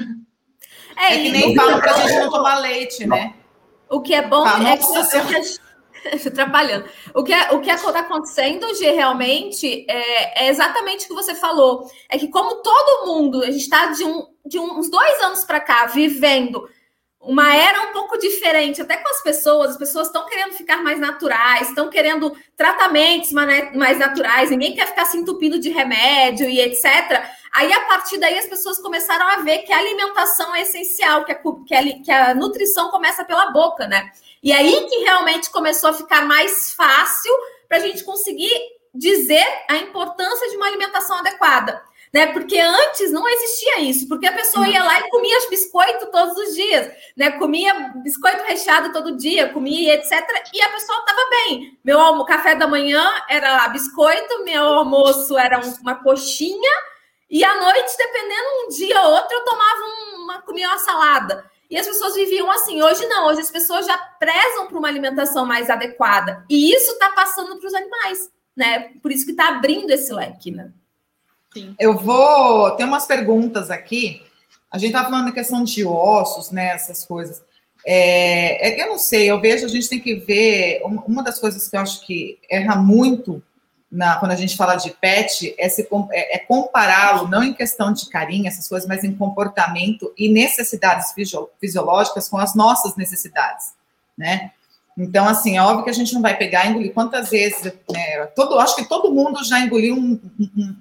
É, 0.96 1.14
é 1.14 1.22
que 1.22 1.30
nem 1.30 1.54
falam 1.54 1.78
pra 1.78 1.92
gente 1.94 2.18
não 2.18 2.30
tomar 2.30 2.58
leite, 2.58 3.06
né? 3.06 3.34
O 3.88 4.00
que 4.00 4.14
é 4.14 4.26
bom 4.26 4.46
é 4.46 4.76
que. 4.76 5.70
atrapalhando. 6.26 6.88
O 7.14 7.22
que 7.22 7.32
é, 7.32 7.52
o 7.52 7.60
que 7.60 7.70
está 7.70 8.00
acontecendo 8.00 8.64
hoje 8.64 8.84
realmente 8.90 9.84
é, 9.88 10.44
é, 10.44 10.48
exatamente 10.48 11.04
o 11.04 11.08
que 11.08 11.14
você 11.14 11.34
falou. 11.34 11.90
É 12.08 12.18
que, 12.18 12.28
como 12.28 12.62
todo 12.62 13.06
mundo, 13.06 13.42
a 13.42 13.50
gente 13.50 13.62
está 13.62 13.86
de, 13.86 14.04
um, 14.04 14.26
de 14.44 14.58
uns 14.58 14.90
dois 14.90 15.20
anos 15.20 15.44
para 15.44 15.60
cá 15.60 15.86
vivendo 15.86 16.68
uma 17.20 17.54
era 17.54 17.82
um 17.82 17.92
pouco 17.92 18.16
diferente, 18.16 18.80
até 18.80 18.96
com 18.96 19.08
as 19.10 19.22
pessoas, 19.22 19.72
as 19.72 19.76
pessoas 19.76 20.06
estão 20.06 20.24
querendo 20.26 20.54
ficar 20.54 20.82
mais 20.82 20.98
naturais, 20.98 21.68
estão 21.68 21.90
querendo 21.90 22.34
tratamentos 22.56 23.30
mais 23.32 23.98
naturais, 23.98 24.50
ninguém 24.50 24.74
quer 24.74 24.86
ficar 24.86 25.04
se 25.04 25.18
entupindo 25.18 25.58
de 25.58 25.68
remédio 25.68 26.48
e 26.48 26.58
etc. 26.60 27.22
Aí, 27.52 27.70
a 27.70 27.80
partir 27.82 28.16
daí, 28.16 28.38
as 28.38 28.46
pessoas 28.46 28.78
começaram 28.78 29.26
a 29.26 29.36
ver 29.42 29.58
que 29.58 29.72
a 29.72 29.78
alimentação 29.78 30.54
é 30.54 30.62
essencial, 30.62 31.24
que 31.26 31.32
a, 31.32 31.34
que 31.66 31.74
a, 31.74 32.02
que 32.02 32.10
a 32.10 32.34
nutrição 32.34 32.90
começa 32.90 33.22
pela 33.22 33.50
boca, 33.50 33.86
né? 33.86 34.10
E 34.42 34.50
aí 34.50 34.86
que 34.86 34.96
realmente 35.00 35.50
começou 35.50 35.90
a 35.90 35.92
ficar 35.92 36.24
mais 36.24 36.72
fácil 36.72 37.32
para 37.68 37.76
a 37.76 37.80
gente 37.80 38.02
conseguir 38.02 38.50
dizer 38.94 39.44
a 39.68 39.76
importância 39.76 40.48
de 40.48 40.56
uma 40.56 40.66
alimentação 40.66 41.18
adequada. 41.18 41.82
Né? 42.12 42.26
Porque 42.32 42.58
antes 42.58 43.12
não 43.12 43.28
existia 43.28 43.82
isso, 43.82 44.08
porque 44.08 44.26
a 44.26 44.32
pessoa 44.32 44.68
ia 44.68 44.82
lá 44.82 44.98
e 44.98 45.08
comia 45.10 45.38
biscoito 45.48 46.10
todos 46.10 46.36
os 46.36 46.54
dias, 46.56 46.90
né? 47.16 47.30
Comia 47.32 47.92
biscoito 48.02 48.42
recheado 48.42 48.92
todo 48.92 49.16
dia, 49.16 49.50
comia 49.50 49.94
etc. 49.94 50.12
E 50.52 50.60
a 50.60 50.70
pessoa 50.70 50.98
estava 50.98 51.30
bem. 51.30 51.78
Meu 51.84 52.24
café 52.24 52.56
da 52.56 52.66
manhã 52.66 53.08
era 53.28 53.52
lá 53.52 53.68
biscoito, 53.68 54.44
meu 54.44 54.60
almoço 54.60 55.38
era 55.38 55.60
uma 55.80 56.02
coxinha, 56.02 56.70
e 57.30 57.44
à 57.44 57.60
noite, 57.60 57.96
dependendo 57.96 58.48
um 58.64 58.68
dia 58.70 59.00
ou 59.02 59.12
outro, 59.12 59.36
eu 59.36 59.44
tomava 59.44 59.80
uma, 60.16 60.42
comia 60.42 60.66
uma 60.66 60.78
salada. 60.78 61.48
E 61.70 61.78
as 61.78 61.86
pessoas 61.86 62.16
viviam 62.16 62.50
assim. 62.50 62.82
Hoje 62.82 63.06
não, 63.06 63.28
hoje 63.28 63.40
as 63.40 63.50
pessoas 63.50 63.86
já 63.86 63.96
prezam 63.96 64.66
por 64.66 64.78
uma 64.78 64.88
alimentação 64.88 65.46
mais 65.46 65.70
adequada. 65.70 66.44
E 66.50 66.74
isso 66.74 66.90
está 66.90 67.10
passando 67.12 67.56
para 67.56 67.68
os 67.68 67.74
animais, 67.74 68.28
né? 68.56 68.90
Por 69.00 69.12
isso 69.12 69.24
que 69.24 69.30
está 69.30 69.48
abrindo 69.48 69.88
esse 69.90 70.12
leque, 70.12 70.50
né? 70.50 70.72
Eu 71.78 71.96
vou. 71.96 72.70
Tem 72.72 72.86
umas 72.86 73.06
perguntas 73.06 73.70
aqui. 73.70 74.22
A 74.70 74.78
gente 74.78 74.94
está 74.94 75.04
falando 75.04 75.26
da 75.26 75.32
questão 75.32 75.64
de 75.64 75.84
ossos, 75.84 76.50
né? 76.50 76.68
Essas 76.68 77.04
coisas. 77.04 77.42
É, 77.84 78.68
é 78.68 78.70
que 78.72 78.82
eu 78.82 78.88
não 78.88 78.98
sei, 78.98 79.30
eu 79.30 79.40
vejo, 79.40 79.64
a 79.64 79.68
gente 79.68 79.88
tem 79.88 80.00
que 80.00 80.14
ver. 80.16 80.82
Uma 80.84 81.22
das 81.22 81.38
coisas 81.38 81.68
que 81.68 81.76
eu 81.76 81.80
acho 81.80 82.06
que 82.06 82.38
erra 82.48 82.76
muito 82.76 83.42
na, 83.90 84.16
quando 84.16 84.32
a 84.32 84.36
gente 84.36 84.56
fala 84.56 84.76
de 84.76 84.90
pet 84.90 85.54
é, 85.58 85.66
é, 85.66 86.36
é 86.36 86.38
compará-lo, 86.38 87.26
não 87.26 87.42
em 87.42 87.52
questão 87.52 87.92
de 87.92 88.08
carinho, 88.08 88.46
essas 88.46 88.68
coisas, 88.68 88.88
mas 88.88 89.02
em 89.02 89.14
comportamento 89.14 90.12
e 90.16 90.28
necessidades 90.28 91.12
fisiológicas 91.58 92.28
com 92.28 92.38
as 92.38 92.54
nossas 92.54 92.94
necessidades, 92.96 93.72
né? 94.16 94.52
Então, 94.96 95.26
assim, 95.26 95.56
é 95.56 95.62
óbvio 95.62 95.84
que 95.84 95.90
a 95.90 95.94
gente 95.94 96.12
não 96.12 96.20
vai 96.20 96.36
pegar 96.36 96.66
e 96.66 96.70
engolir 96.70 96.92
quantas 96.92 97.30
vezes, 97.30 97.72
né? 97.90 98.26
Todo, 98.36 98.58
acho 98.58 98.76
que 98.76 98.84
todo 98.84 99.12
mundo 99.12 99.42
já 99.42 99.58
engoliu 99.60 99.96
um, 99.96 100.20
um, 100.38 100.76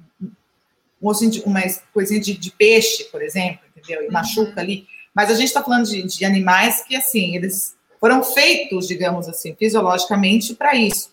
um, 1.02 1.10
um 1.10 1.44
uma 1.46 1.62
coisinha 1.94 2.20
de, 2.20 2.34
de, 2.34 2.52
peixe, 2.52 3.06
por 3.06 3.22
exemplo, 3.22 3.60
entendeu? 3.76 4.04
E 4.04 4.08
uhum. 4.08 4.12
machuca 4.12 4.60
ali. 4.60 4.88
Mas 5.14 5.30
a 5.30 5.36
gente 5.36 5.48
está 5.48 5.64
falando 5.64 5.86
de, 5.86 6.04
de 6.04 6.26
animais 6.26 6.84
que, 6.84 6.96
assim, 6.96 7.36
eles 7.36 7.76
foram 8.00 8.24
feitos, 8.24 8.88
digamos 8.88 9.28
assim, 9.28 9.56
fisiologicamente 9.56 10.56
para 10.56 10.76
isso. 10.76 11.12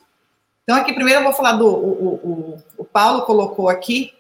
Então, 0.62 0.76
aqui 0.76 0.92
primeiro 0.92 1.20
eu 1.20 1.24
vou 1.24 1.32
falar 1.32 1.52
do. 1.52 1.66
O, 1.66 2.14
o, 2.14 2.62
o 2.78 2.84
Paulo 2.84 3.22
colocou 3.22 3.68
aqui, 3.68 4.12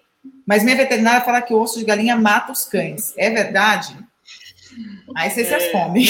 mas 0.46 0.62
minha 0.62 0.76
veterinária 0.76 1.24
fala 1.24 1.42
que 1.42 1.52
o 1.52 1.60
osso 1.60 1.78
de 1.78 1.84
galinha 1.84 2.16
mata 2.16 2.52
os 2.52 2.64
cães. 2.64 3.14
É 3.16 3.30
verdade? 3.30 3.96
Aí 5.16 5.30
vocês 5.30 5.50
é. 5.50 5.58
respondem. 5.58 6.06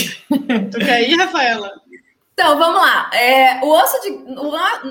Tu 0.71 0.79
quer 0.79 1.09
ir, 1.09 1.16
Rafaela? 1.16 1.73
Então, 2.38 2.59
vamos 2.59 2.83
lá. 2.83 3.11
É, 3.14 3.64
o 3.64 3.68
osso 3.70 3.99
de. 4.03 4.11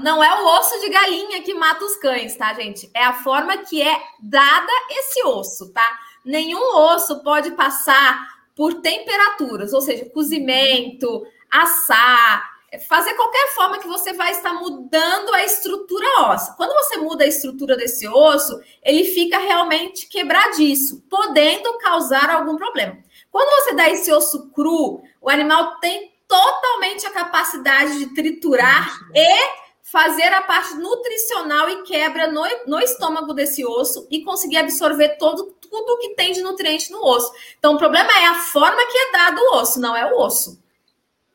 Não 0.01 0.23
é 0.23 0.41
o 0.41 0.47
osso 0.57 0.79
de 0.79 0.89
galinha 0.89 1.43
que 1.43 1.53
mata 1.53 1.85
os 1.85 1.95
cães, 1.97 2.35
tá, 2.35 2.51
gente? 2.55 2.89
É 2.91 3.03
a 3.03 3.13
forma 3.13 3.57
que 3.57 3.83
é 3.83 4.01
dada 4.19 4.71
esse 4.89 5.23
osso, 5.23 5.71
tá? 5.71 5.87
Nenhum 6.25 6.75
osso 6.75 7.21
pode 7.21 7.51
passar 7.51 8.27
por 8.55 8.73
temperaturas, 8.81 9.73
ou 9.73 9.81
seja, 9.81 10.09
cozimento, 10.09 11.23
assar, 11.51 12.49
fazer 12.87 13.13
qualquer 13.13 13.53
forma 13.53 13.77
que 13.77 13.87
você 13.87 14.11
vai 14.13 14.31
estar 14.31 14.55
mudando 14.55 15.31
a 15.35 15.43
estrutura 15.43 16.21
óssea. 16.21 16.55
Quando 16.57 16.73
você 16.73 16.97
muda 16.97 17.25
a 17.25 17.27
estrutura 17.27 17.77
desse 17.77 18.07
osso, 18.07 18.59
ele 18.81 19.03
fica 19.03 19.37
realmente 19.37 20.07
quebradiço, 20.07 20.99
podendo 21.07 21.77
causar 21.77 22.27
algum 22.27 22.55
problema. 22.55 22.97
Quando 23.29 23.49
você 23.61 23.75
dá 23.75 23.87
esse 23.87 24.11
osso 24.11 24.49
cru, 24.49 25.03
o 25.21 25.29
animal 25.29 25.79
tem 25.79 26.14
totalmente 26.27 27.05
a 27.05 27.11
capacidade 27.11 27.99
de 27.99 28.13
triturar 28.13 28.89
e 29.13 29.65
fazer 29.81 30.33
a 30.33 30.41
parte 30.41 30.73
nutricional 30.75 31.69
e 31.69 31.83
quebra 31.83 32.31
no, 32.31 32.43
no 32.67 32.79
estômago 32.79 33.33
desse 33.33 33.65
osso 33.65 34.07
e 34.09 34.23
conseguir 34.23 34.57
absorver 34.57 35.17
todo, 35.17 35.55
tudo 35.61 35.99
que 35.99 36.15
tem 36.15 36.33
de 36.33 36.41
nutriente 36.41 36.91
no 36.91 37.03
osso. 37.05 37.31
Então, 37.57 37.75
o 37.75 37.77
problema 37.77 38.11
é 38.11 38.25
a 38.25 38.35
forma 38.35 38.81
que 38.91 38.97
é 38.97 39.11
dado 39.11 39.39
o 39.39 39.55
osso, 39.57 39.79
não 39.79 39.95
é 39.95 40.11
o 40.11 40.19
osso. 40.19 40.59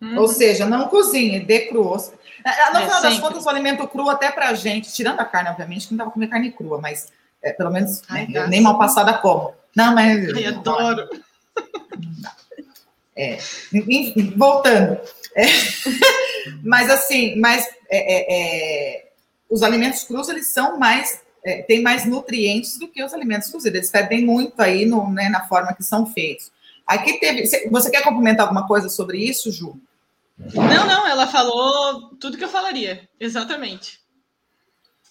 Uhum. 0.00 0.18
Ou 0.18 0.28
seja, 0.28 0.66
não 0.66 0.88
cozinhe, 0.88 1.40
dê 1.40 1.66
cru. 1.66 1.84
No 1.84 1.98
é, 2.44 2.82
final 2.82 3.02
das 3.02 3.18
contas, 3.18 3.44
o 3.44 3.48
alimento 3.48 3.86
cru 3.86 4.08
até 4.08 4.30
pra 4.30 4.54
gente, 4.54 4.92
tirando 4.92 5.20
a 5.20 5.24
carne, 5.24 5.50
obviamente, 5.50 5.86
que 5.86 5.92
não 5.92 5.98
dá 5.98 6.04
pra 6.04 6.12
comer 6.12 6.28
carne 6.28 6.50
crua, 6.50 6.80
mas 6.80 7.12
é, 7.42 7.52
pelo 7.52 7.70
menos 7.70 8.02
Ai, 8.08 8.26
né, 8.26 8.40
eu 8.40 8.48
nem 8.48 8.62
mal 8.62 8.78
passada 8.78 9.14
como. 9.18 9.54
Não, 9.76 9.94
mas. 9.94 10.34
Ai, 10.34 10.46
adoro. 10.46 11.08
É, 13.16 13.38
enfim, 13.72 14.32
voltando. 14.36 15.00
É, 15.34 15.44
mas 16.64 16.90
assim, 16.90 17.36
mas 17.36 17.66
é, 17.88 17.98
é, 17.98 18.96
é, 18.98 19.08
os 19.48 19.62
alimentos 19.62 20.04
crus 20.04 20.28
eles 20.28 20.52
são 20.52 20.78
mais 20.78 21.20
é, 21.44 21.62
têm 21.62 21.82
mais 21.82 22.04
nutrientes 22.04 22.78
do 22.78 22.88
que 22.88 23.02
os 23.02 23.14
alimentos 23.14 23.50
cozidos. 23.50 23.76
Eles 23.76 23.90
perdem 23.90 24.24
muito 24.24 24.60
aí 24.60 24.84
no, 24.86 25.10
né, 25.10 25.28
na 25.28 25.46
forma 25.46 25.74
que 25.74 25.82
são 25.82 26.06
feitos. 26.06 26.52
Aqui 26.86 27.18
teve. 27.20 27.46
Você 27.70 27.90
quer 27.90 28.02
complementar 28.02 28.46
alguma 28.46 28.66
coisa 28.66 28.88
sobre 28.88 29.18
isso, 29.18 29.50
Ju? 29.52 29.80
Não, 30.54 30.86
não, 30.86 31.06
ela 31.06 31.26
falou 31.26 32.10
tudo 32.18 32.38
que 32.38 32.44
eu 32.44 32.48
falaria, 32.48 33.08
exatamente. 33.18 34.00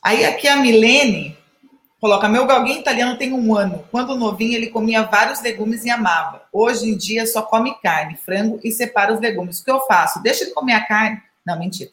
Aí 0.01 0.25
aqui 0.25 0.47
a 0.47 0.57
Milene 0.57 1.38
coloca: 1.99 2.27
meu 2.27 2.45
galguinho 2.45 2.79
italiano 2.79 3.17
tem 3.17 3.33
um 3.33 3.55
ano. 3.55 3.85
Quando 3.91 4.15
novinho, 4.15 4.55
ele 4.55 4.67
comia 4.67 5.03
vários 5.03 5.41
legumes 5.41 5.85
e 5.85 5.89
amava. 5.89 6.43
Hoje 6.51 6.89
em 6.89 6.97
dia 6.97 7.25
só 7.25 7.41
come 7.41 7.75
carne, 7.81 8.17
frango 8.17 8.59
e 8.63 8.71
separa 8.71 9.13
os 9.13 9.19
legumes. 9.19 9.59
O 9.59 9.65
que 9.65 9.71
eu 9.71 9.81
faço? 9.81 10.21
Deixa 10.21 10.43
ele 10.43 10.51
comer 10.51 10.73
a 10.73 10.85
carne. 10.85 11.21
Não, 11.45 11.57
mentira. 11.57 11.91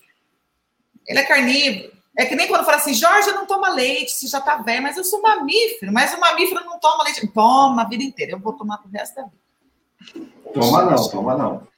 Ele 1.07 1.19
é 1.19 1.25
carnívoro. 1.25 1.97
É 2.19 2.25
que 2.25 2.35
nem 2.35 2.49
quando 2.49 2.65
fala 2.65 2.79
assim, 2.79 2.95
Jorge 2.95 3.31
não 3.33 3.47
toma 3.47 3.69
leite, 3.69 4.13
você 4.13 4.27
já 4.27 4.41
tá 4.41 4.57
velho, 4.57 4.83
mas 4.83 4.97
eu 4.97 5.05
sou 5.05 5.21
mamífero, 5.21 5.93
mas 5.93 6.15
o 6.15 6.21
mamífero 6.21 6.65
não 6.65 6.79
toma 6.79 7.05
leite. 7.05 7.27
Toma 7.29 7.83
a 7.83 7.89
vida 7.89 8.03
inteira, 8.03 8.33
eu 8.33 8.39
vou 8.39 8.55
tomar 8.55 8.79
pro 8.79 8.91
resto 8.91 9.17
da 9.17 9.25
vida. 9.25 10.31
Toma 10.55 10.85
não, 10.85 11.11
toma 11.11 11.37
não. 11.37 11.69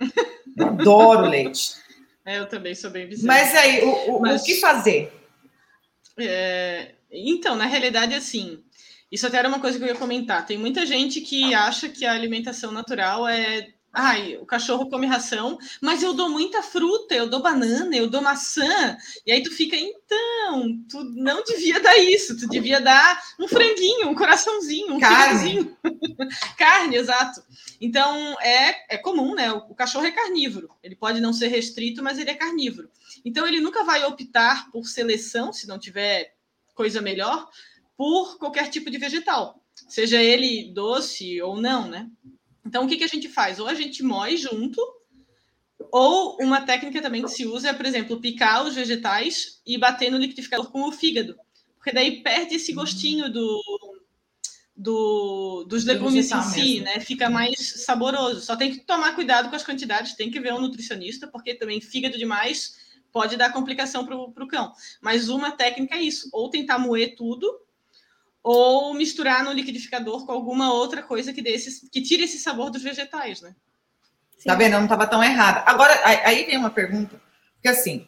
Adoro 0.58 1.28
leite. 1.28 1.76
É, 2.24 2.40
eu 2.40 2.48
também 2.48 2.74
sou 2.74 2.90
bem 2.90 3.06
viciada. 3.06 3.28
Mas 3.28 3.54
aí, 3.54 3.84
o, 3.84 4.16
o, 4.16 4.20
Mas, 4.20 4.42
o 4.42 4.44
que 4.44 4.56
fazer? 4.56 5.12
É, 6.18 6.95
então, 7.10 7.56
na 7.56 7.66
realidade, 7.66 8.14
assim, 8.14 8.62
isso 9.10 9.26
até 9.26 9.38
era 9.38 9.48
uma 9.48 9.60
coisa 9.60 9.78
que 9.78 9.84
eu 9.84 9.88
ia 9.88 9.94
comentar. 9.96 10.46
Tem 10.46 10.58
muita 10.58 10.84
gente 10.84 11.20
que 11.20 11.54
acha 11.54 11.88
que 11.88 12.04
a 12.04 12.12
alimentação 12.12 12.72
natural 12.72 13.26
é 13.26 13.74
Ai, 13.98 14.36
o 14.36 14.44
cachorro 14.44 14.90
come 14.90 15.06
ração, 15.06 15.56
mas 15.80 16.02
eu 16.02 16.12
dou 16.12 16.28
muita 16.28 16.62
fruta, 16.62 17.14
eu 17.14 17.30
dou 17.30 17.40
banana, 17.40 17.96
eu 17.96 18.10
dou 18.10 18.20
maçã. 18.20 18.94
E 19.24 19.32
aí 19.32 19.42
tu 19.42 19.50
fica, 19.50 19.74
então, 19.74 20.84
tu 20.86 21.02
não 21.02 21.42
devia 21.42 21.80
dar 21.80 21.96
isso, 21.96 22.36
tu 22.36 22.46
devia 22.46 22.78
dar 22.78 23.18
um 23.40 23.48
franguinho, 23.48 24.10
um 24.10 24.14
coraçãozinho, 24.14 24.96
um 24.96 25.00
Carne. 25.00 25.74
Carne, 26.58 26.96
exato. 26.96 27.42
Então, 27.80 28.38
é, 28.42 28.96
é 28.96 28.98
comum, 28.98 29.34
né? 29.34 29.50
O, 29.50 29.70
o 29.70 29.74
cachorro 29.74 30.04
é 30.04 30.10
carnívoro. 30.10 30.68
Ele 30.82 30.94
pode 30.94 31.18
não 31.18 31.32
ser 31.32 31.48
restrito, 31.48 32.02
mas 32.02 32.18
ele 32.18 32.28
é 32.28 32.34
carnívoro. 32.34 32.90
Então, 33.24 33.46
ele 33.46 33.60
nunca 33.60 33.82
vai 33.82 34.04
optar 34.04 34.70
por 34.70 34.86
seleção, 34.86 35.54
se 35.54 35.66
não 35.66 35.78
tiver 35.78 36.35
coisa 36.76 37.00
melhor, 37.00 37.48
por 37.96 38.38
qualquer 38.38 38.70
tipo 38.70 38.90
de 38.90 38.98
vegetal. 38.98 39.60
Seja 39.88 40.22
ele 40.22 40.70
doce 40.72 41.40
ou 41.42 41.60
não, 41.60 41.88
né? 41.88 42.08
Então, 42.64 42.84
o 42.84 42.88
que, 42.88 42.96
que 42.96 43.04
a 43.04 43.08
gente 43.08 43.28
faz? 43.28 43.58
Ou 43.58 43.66
a 43.66 43.74
gente 43.74 44.02
moe 44.02 44.36
junto, 44.36 44.80
ou 45.90 46.36
uma 46.40 46.60
técnica 46.60 47.00
também 47.00 47.22
que 47.22 47.30
se 47.30 47.46
usa 47.46 47.70
é, 47.70 47.72
por 47.72 47.86
exemplo, 47.86 48.20
picar 48.20 48.66
os 48.66 48.74
vegetais 48.74 49.60
e 49.66 49.78
bater 49.78 50.10
no 50.10 50.18
liquidificador 50.18 50.70
com 50.70 50.82
o 50.82 50.92
fígado. 50.92 51.36
Porque 51.76 51.92
daí 51.92 52.22
perde 52.22 52.56
esse 52.56 52.72
gostinho 52.72 53.32
do, 53.32 53.62
do, 54.76 55.64
dos 55.68 55.84
legumes 55.84 56.30
em 56.30 56.42
si, 56.42 56.60
mesmo. 56.60 56.84
né? 56.84 57.00
Fica 57.00 57.30
mais 57.30 57.84
saboroso. 57.84 58.40
Só 58.40 58.56
tem 58.56 58.72
que 58.72 58.80
tomar 58.80 59.14
cuidado 59.14 59.48
com 59.48 59.56
as 59.56 59.64
quantidades, 59.64 60.14
tem 60.14 60.30
que 60.30 60.40
ver 60.40 60.52
um 60.52 60.60
nutricionista, 60.60 61.28
porque 61.28 61.54
também 61.54 61.80
fígado 61.80 62.18
demais 62.18 62.84
pode 63.16 63.38
dar 63.38 63.50
complicação 63.50 64.04
para 64.04 64.14
o 64.14 64.46
cão. 64.46 64.74
Mas 65.00 65.30
uma 65.30 65.50
técnica 65.50 65.94
é 65.94 66.02
isso: 66.02 66.28
ou 66.34 66.50
tentar 66.50 66.78
moer 66.78 67.16
tudo, 67.16 67.50
ou 68.42 68.92
misturar 68.92 69.42
no 69.42 69.52
liquidificador 69.52 70.26
com 70.26 70.32
alguma 70.32 70.70
outra 70.70 71.02
coisa 71.02 71.32
que, 71.32 71.40
desse, 71.40 71.88
que 71.88 72.02
tire 72.02 72.24
esse 72.24 72.38
sabor 72.38 72.70
dos 72.70 72.82
vegetais, 72.82 73.40
né? 73.40 73.56
Sim. 74.36 74.50
Tá 74.50 74.54
vendo? 74.54 74.74
Eu 74.74 74.80
não 74.80 74.84
estava 74.84 75.06
tão 75.06 75.24
errada. 75.24 75.62
Agora, 75.64 75.98
aí 76.04 76.44
vem 76.44 76.58
uma 76.58 76.68
pergunta, 76.68 77.18
porque 77.54 77.68
assim, 77.68 78.06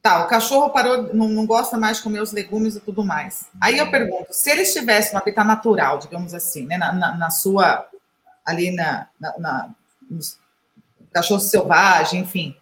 tá, 0.00 0.24
o 0.24 0.26
cachorro 0.26 0.70
parou, 0.70 1.12
não, 1.12 1.28
não, 1.28 1.44
gosta 1.44 1.76
mais 1.76 1.98
de 1.98 2.02
comer 2.02 2.22
os 2.22 2.32
legumes 2.32 2.76
e 2.76 2.80
tudo 2.80 3.04
mais. 3.04 3.46
Aí 3.60 3.76
eu 3.76 3.90
pergunto, 3.90 4.32
se 4.32 4.50
ele 4.50 4.62
estivesse 4.62 5.12
no 5.12 5.18
habitat 5.18 5.46
natural, 5.46 5.98
digamos 5.98 6.32
assim, 6.32 6.64
né, 6.64 6.78
na, 6.78 6.94
na, 6.94 7.14
na 7.14 7.30
sua, 7.30 7.86
ali 8.42 8.70
na, 8.70 9.06
na, 9.20 9.38
na 9.38 9.74
cachorro 11.12 11.40
selvagem, 11.40 12.22
enfim, 12.22 12.56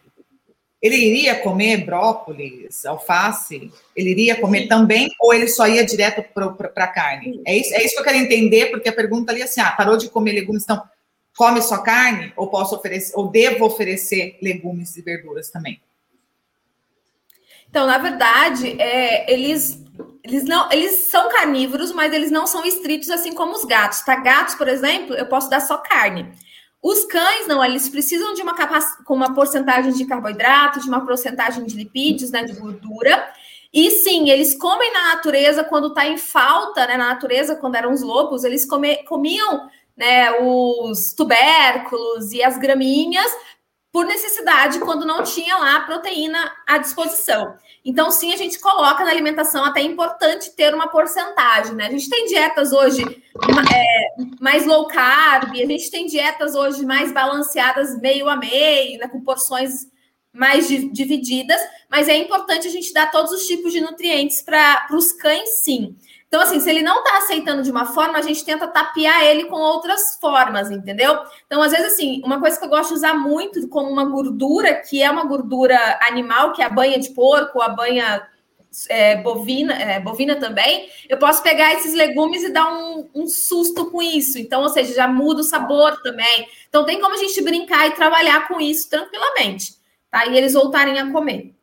ele 0.83 0.97
iria 0.97 1.37
comer 1.37 1.85
brócolis, 1.85 2.85
alface? 2.85 3.71
Ele 3.95 4.11
iria 4.11 4.41
comer 4.41 4.63
Sim. 4.63 4.69
também 4.69 5.09
ou 5.21 5.33
ele 5.33 5.47
só 5.47 5.69
ia 5.69 5.85
direto 5.85 6.25
para 6.35 6.85
a 6.85 6.89
carne? 6.89 7.41
É 7.47 7.57
isso, 7.57 7.73
é 7.73 7.85
isso 7.85 7.95
que 7.95 8.01
eu 8.01 8.05
quero 8.05 8.19
entender, 8.19 8.67
porque 8.67 8.89
a 8.89 8.93
pergunta 8.93 9.31
ali 9.31 9.43
é 9.43 9.45
assim: 9.45 9.61
ah, 9.61 9.71
parou 9.71 9.97
de 9.97 10.11
comer 10.11 10.33
legumes, 10.33 10.65
então 10.65 10.83
come 11.37 11.63
só 11.63 11.79
carne? 11.79 12.33
Ou 12.37 12.49
posso 12.49 12.75
oferecer, 12.75 13.13
ou 13.15 13.29
devo 13.29 13.65
oferecer 13.65 14.37
legumes 14.43 14.97
e 14.97 15.03
verduras 15.03 15.51
também? 15.51 15.81
Então, 17.71 17.87
na 17.87 17.97
verdade, 17.99 18.77
é, 18.83 19.33
eles, 19.33 19.81
eles 20.25 20.45
não 20.45 20.71
eles 20.71 20.93
são 21.11 21.29
carnívoros, 21.31 21.93
mas 21.93 22.13
eles 22.13 22.31
não 22.31 22.47
são 22.47 22.67
estritos 22.67 23.09
assim 23.09 23.33
como 23.35 23.55
os 23.55 23.65
gatos. 23.65 24.01
Tá? 24.01 24.17
Gatos, 24.17 24.57
por 24.57 24.67
exemplo, 24.67 25.15
eu 25.15 25.27
posso 25.27 25.49
dar 25.49 25.61
só 25.61 25.79
carne. 25.79 26.33
Os 26.83 27.05
cães, 27.05 27.47
não, 27.47 27.65
eles 27.65 27.89
precisam 27.89 28.35
de 28.35 28.43
uma 28.43 28.55
capac... 28.55 29.05
com 29.05 29.15
uma 29.15 29.35
porcentagem 29.35 29.93
de 29.93 30.05
carboidrato, 30.05 30.81
de 30.81 30.89
uma 30.89 31.07
porcentagem 31.07 31.65
de 31.65 31.77
lipídios, 31.77 32.31
né, 32.31 32.43
de 32.43 32.55
gordura. 32.55 33.33
E 33.73 33.91
sim, 33.91 34.29
eles 34.29 34.59
comem 34.59 34.93
na 34.93 35.15
natureza 35.15 35.63
quando 35.63 35.89
está 35.89 36.07
em 36.07 36.19
falta, 36.19 36.87
né? 36.87 36.97
Na 36.97 37.09
natureza, 37.09 37.55
quando 37.55 37.77
eram 37.77 37.93
os 37.93 38.03
lobos, 38.03 38.45
eles 38.45 38.67
come... 38.67 38.97
comiam 39.05 39.71
né, 39.97 40.33
os 40.41 41.13
tubérculos 41.13 42.33
e 42.33 42.43
as 42.43 42.59
graminhas 42.59 43.31
por 43.93 44.07
necessidade 44.07 44.81
quando 44.81 45.05
não 45.05 45.23
tinha 45.23 45.59
lá 45.59 45.81
proteína 45.81 46.51
à 46.67 46.79
disposição. 46.79 47.55
Então, 47.85 48.11
sim, 48.11 48.33
a 48.33 48.37
gente 48.39 48.59
coloca 48.59 49.05
na 49.05 49.11
alimentação 49.11 49.65
até 49.65 49.81
é 49.81 49.85
importante 49.85 50.51
ter 50.57 50.75
uma 50.75 50.89
porcentagem, 50.89 51.75
né? 51.75 51.87
A 51.87 51.91
gente 51.91 52.09
tem 52.09 52.27
dietas 52.27 52.73
hoje 52.73 53.03
é, 53.05 54.23
mais 54.41 54.65
low 54.65 54.87
carb, 54.87 55.51
a 55.53 55.67
gente 55.67 55.91
tem 55.91 56.07
dietas 56.07 56.55
hoje 56.55 56.87
mais 56.87 57.13
balanceadas 57.13 58.01
meio 58.01 58.29
a 58.31 58.37
meio, 58.37 58.99
né, 58.99 59.09
com 59.09 59.21
porções 59.21 59.87
mais 60.33 60.67
divididas, 60.67 61.61
mas 61.91 62.09
é 62.09 62.17
importante 62.17 62.67
a 62.67 62.71
gente 62.71 62.93
dar 62.95 63.11
todos 63.11 63.31
os 63.33 63.47
tipos 63.47 63.71
de 63.71 63.83
nutrientes 63.83 64.41
para 64.41 64.87
os 64.93 65.13
cães, 65.13 65.63
sim. 65.63 65.95
Então, 66.33 66.41
assim, 66.41 66.61
se 66.61 66.71
ele 66.71 66.81
não 66.81 67.05
está 67.05 67.19
aceitando 67.19 67.63
de 67.63 67.71
uma 67.71 67.85
forma, 67.85 68.17
a 68.17 68.23
gente 68.23 68.43
tenta 68.43 68.67
tapear 68.67 69.23
ele 69.23 69.45
com 69.45 69.57
outras 69.57 70.17
formas, 70.19 70.71
entendeu? 70.71 71.15
Então, 71.47 71.61
às 71.61 71.73
vezes, 71.73 71.93
assim, 71.93 72.23
uma 72.25 72.41
coisa 72.41 72.59
que 72.59 72.65
eu 72.65 72.71
gosto 72.71 72.89
de 72.89 72.95
usar 72.95 73.13
muito 73.13 73.69
como 73.69 73.91
uma 73.91 74.07
gordura, 74.07 74.77
que 74.77 75.03
é 75.03 75.11
uma 75.11 75.27
gordura 75.27 75.77
animal, 76.09 76.55
que 76.55 76.63
é 76.63 76.65
a 76.65 76.71
banha 76.71 76.99
de 76.99 77.11
porco, 77.11 77.61
a 77.61 77.69
banha 77.69 78.27
é, 78.89 79.17
bovina, 79.17 79.75
é, 79.75 80.01
bovina 80.01 80.37
também, 80.37 80.89
eu 81.07 81.19
posso 81.19 81.43
pegar 81.43 81.75
esses 81.75 81.93
legumes 81.93 82.43
e 82.43 82.51
dar 82.51 82.73
um, 82.73 83.11
um, 83.15 83.27
susto 83.27 83.91
com 83.91 84.01
isso. 84.01 84.39
Então, 84.39 84.63
ou 84.63 84.71
seja, 84.71 84.95
já 84.95 85.07
muda 85.07 85.43
o 85.43 85.45
sabor 85.45 86.01
também. 86.01 86.49
Então, 86.67 86.87
tem 86.87 86.99
como 86.99 87.15
a 87.15 87.19
gente 87.19 87.43
brincar 87.43 87.89
e 87.89 87.91
trabalhar 87.91 88.49
com 88.49 88.59
isso 88.59 88.89
tranquilamente, 88.89 89.75
tá? 90.11 90.25
E 90.25 90.35
eles 90.35 90.55
voltarem 90.55 90.99
a 90.99 91.13
comer. 91.13 91.55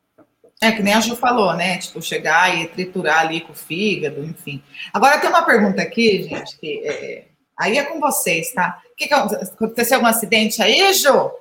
É, 0.62 0.74
que 0.74 0.84
nem 0.84 0.94
a 0.94 1.00
Ju 1.00 1.16
falou, 1.16 1.54
né? 1.54 1.78
Tipo, 1.78 2.02
chegar 2.02 2.56
e 2.58 2.68
triturar 2.68 3.20
ali 3.20 3.40
com 3.40 3.54
o 3.54 3.56
fígado, 3.56 4.24
enfim. 4.24 4.62
Agora 4.94 5.18
tem 5.18 5.30
uma 5.30 5.46
pergunta 5.46 5.82
aqui, 5.82 6.24
gente, 6.24 6.58
que 6.58 6.82
é... 6.86 7.28
aí 7.58 7.78
é 7.78 7.86
com 7.86 8.00
vocês, 8.00 8.52
tá? 8.54 8.82
Que 8.98 9.08
que, 9.08 9.14
aconteceu 9.14 9.96
algum 9.96 10.08
acidente 10.08 10.62
aí, 10.62 10.94
Ju? 10.94 11.32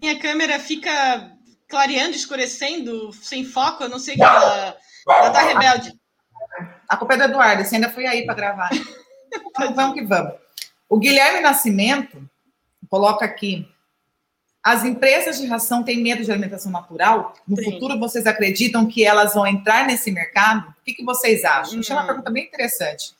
Minha 0.00 0.18
câmera 0.20 0.60
fica 0.60 1.32
clareando, 1.68 2.14
escurecendo, 2.14 3.12
sem 3.12 3.44
foco, 3.44 3.82
eu 3.82 3.88
não 3.88 3.98
sei 3.98 4.14
o 4.14 4.18
que 4.18 4.22
ela, 4.22 4.76
ela 5.08 5.30
tá 5.30 5.42
rebelde. 5.42 5.92
A 6.88 6.96
culpa 6.96 7.14
é 7.14 7.16
do 7.16 7.24
Eduardo, 7.24 7.64
você 7.64 7.74
ainda 7.74 7.90
foi 7.90 8.06
aí 8.06 8.24
para 8.24 8.34
gravar. 8.34 8.70
então, 9.34 9.74
vamos 9.74 9.94
que 9.94 10.04
vamos. 10.04 10.34
O 10.88 10.98
Guilherme 10.98 11.40
Nascimento 11.40 12.30
coloca 12.88 13.24
aqui 13.24 13.68
as 14.66 14.82
empresas 14.84 15.38
de 15.38 15.46
ração 15.46 15.84
têm 15.84 16.02
medo 16.02 16.24
de 16.24 16.32
alimentação 16.32 16.72
natural? 16.72 17.34
No 17.46 17.56
Sim. 17.56 17.70
futuro, 17.70 17.96
vocês 18.00 18.26
acreditam 18.26 18.84
que 18.84 19.04
elas 19.04 19.32
vão 19.32 19.46
entrar 19.46 19.86
nesse 19.86 20.10
mercado? 20.10 20.70
O 20.70 20.84
que, 20.84 20.92
que 20.92 21.04
vocês 21.04 21.44
acham? 21.44 21.78
Isso 21.78 21.92
é 21.92 21.94
uma 21.94 22.02
hum. 22.02 22.06
pergunta 22.08 22.30
bem 22.32 22.46
interessante. 22.46 23.14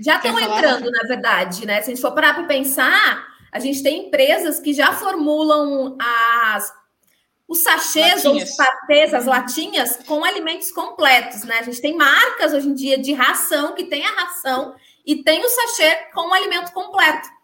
Já 0.00 0.16
estão 0.16 0.40
entrando, 0.40 0.90
na 0.90 1.02
verdade, 1.06 1.64
né? 1.64 1.80
Se 1.82 1.92
a 1.92 1.94
gente 1.94 2.02
for 2.02 2.10
parar 2.10 2.34
para 2.34 2.42
pensar, 2.48 3.28
a 3.52 3.60
gente 3.60 3.80
tem 3.80 4.08
empresas 4.08 4.58
que 4.58 4.72
já 4.72 4.92
formulam 4.92 5.96
as, 6.00 6.74
os 7.46 7.62
sachês 7.62 8.24
ou 8.24 8.34
os 8.34 8.56
patês, 8.56 9.14
as 9.14 9.24
latinhas, 9.24 10.00
com 10.04 10.24
alimentos 10.24 10.72
completos, 10.72 11.44
né? 11.44 11.60
A 11.60 11.62
gente 11.62 11.80
tem 11.80 11.96
marcas 11.96 12.52
hoje 12.52 12.66
em 12.66 12.74
dia 12.74 12.98
de 12.98 13.12
ração 13.12 13.72
que 13.72 13.84
tem 13.84 14.04
a 14.04 14.10
ração 14.10 14.74
e 15.06 15.22
tem 15.22 15.44
o 15.44 15.48
sachê 15.48 15.94
com 16.12 16.28
o 16.28 16.34
alimento 16.34 16.72
completo 16.72 17.35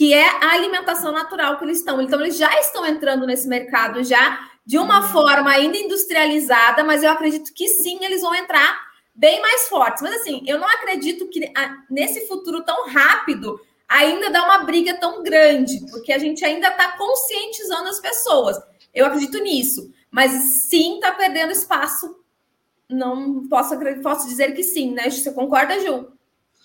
que 0.00 0.14
é 0.14 0.26
a 0.42 0.52
alimentação 0.52 1.12
natural 1.12 1.58
que 1.58 1.64
eles 1.66 1.80
estão. 1.80 2.00
Então, 2.00 2.18
eles 2.22 2.38
já 2.38 2.58
estão 2.58 2.86
entrando 2.86 3.26
nesse 3.26 3.46
mercado 3.46 4.02
já 4.02 4.48
de 4.64 4.78
uma 4.78 5.02
uhum. 5.02 5.08
forma 5.08 5.50
ainda 5.50 5.76
industrializada, 5.76 6.82
mas 6.82 7.02
eu 7.02 7.10
acredito 7.10 7.52
que 7.52 7.68
sim, 7.68 7.98
eles 8.00 8.22
vão 8.22 8.34
entrar 8.34 8.80
bem 9.14 9.42
mais 9.42 9.68
fortes. 9.68 10.02
Mas 10.02 10.14
assim, 10.14 10.42
eu 10.46 10.58
não 10.58 10.66
acredito 10.66 11.28
que 11.28 11.52
nesse 11.90 12.26
futuro 12.26 12.64
tão 12.64 12.88
rápido 12.88 13.60
ainda 13.86 14.30
dá 14.30 14.42
uma 14.42 14.60
briga 14.60 14.94
tão 14.94 15.22
grande, 15.22 15.84
porque 15.90 16.14
a 16.14 16.18
gente 16.18 16.42
ainda 16.46 16.68
está 16.68 16.96
conscientizando 16.96 17.90
as 17.90 18.00
pessoas. 18.00 18.56
Eu 18.94 19.04
acredito 19.04 19.36
nisso, 19.42 19.92
mas 20.10 20.32
sim 20.70 20.94
está 20.94 21.12
perdendo 21.12 21.52
espaço 21.52 22.16
não 22.88 23.46
posso, 23.48 23.78
posso 24.02 24.26
dizer 24.26 24.52
que 24.54 24.62
sim, 24.62 24.92
né? 24.92 25.10
Você 25.10 25.30
concorda, 25.30 25.78
Ju? 25.78 26.08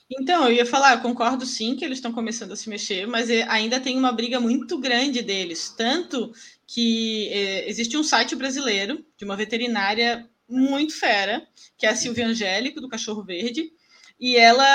Então, 0.10 0.46
eu 0.46 0.54
ia 0.54 0.66
falar, 0.66 0.94
eu 0.96 1.02
concordo 1.02 1.46
sim 1.46 1.76
que 1.76 1.84
eles 1.84 1.98
estão 1.98 2.14
começando 2.14 2.52
a 2.52 2.56
se 2.56 2.70
mexer, 2.70 3.08
mas 3.08 3.30
é, 3.30 3.42
ainda 3.44 3.80
tem 3.80 3.98
uma 3.98 4.12
briga 4.12 4.40
muito 4.40 4.78
grande 4.78 5.22
deles. 5.22 5.70
Tanto 5.76 6.32
que 6.68 7.28
é, 7.30 7.68
existe 7.70 7.98
um 7.98 8.04
site 8.04 8.36
brasileiro 8.36 9.04
de 9.18 9.26
uma 9.26 9.36
veterinária 9.36 10.30
muito 10.48 10.94
fera, 10.94 11.48
que 11.78 11.88
é 11.88 11.90
a 11.90 11.96
Silvia 11.96 12.28
Angélico, 12.28 12.80
do 12.80 12.88
Cachorro 12.88 13.24
Verde, 13.24 13.72
e 14.20 14.36
ela, 14.38 14.66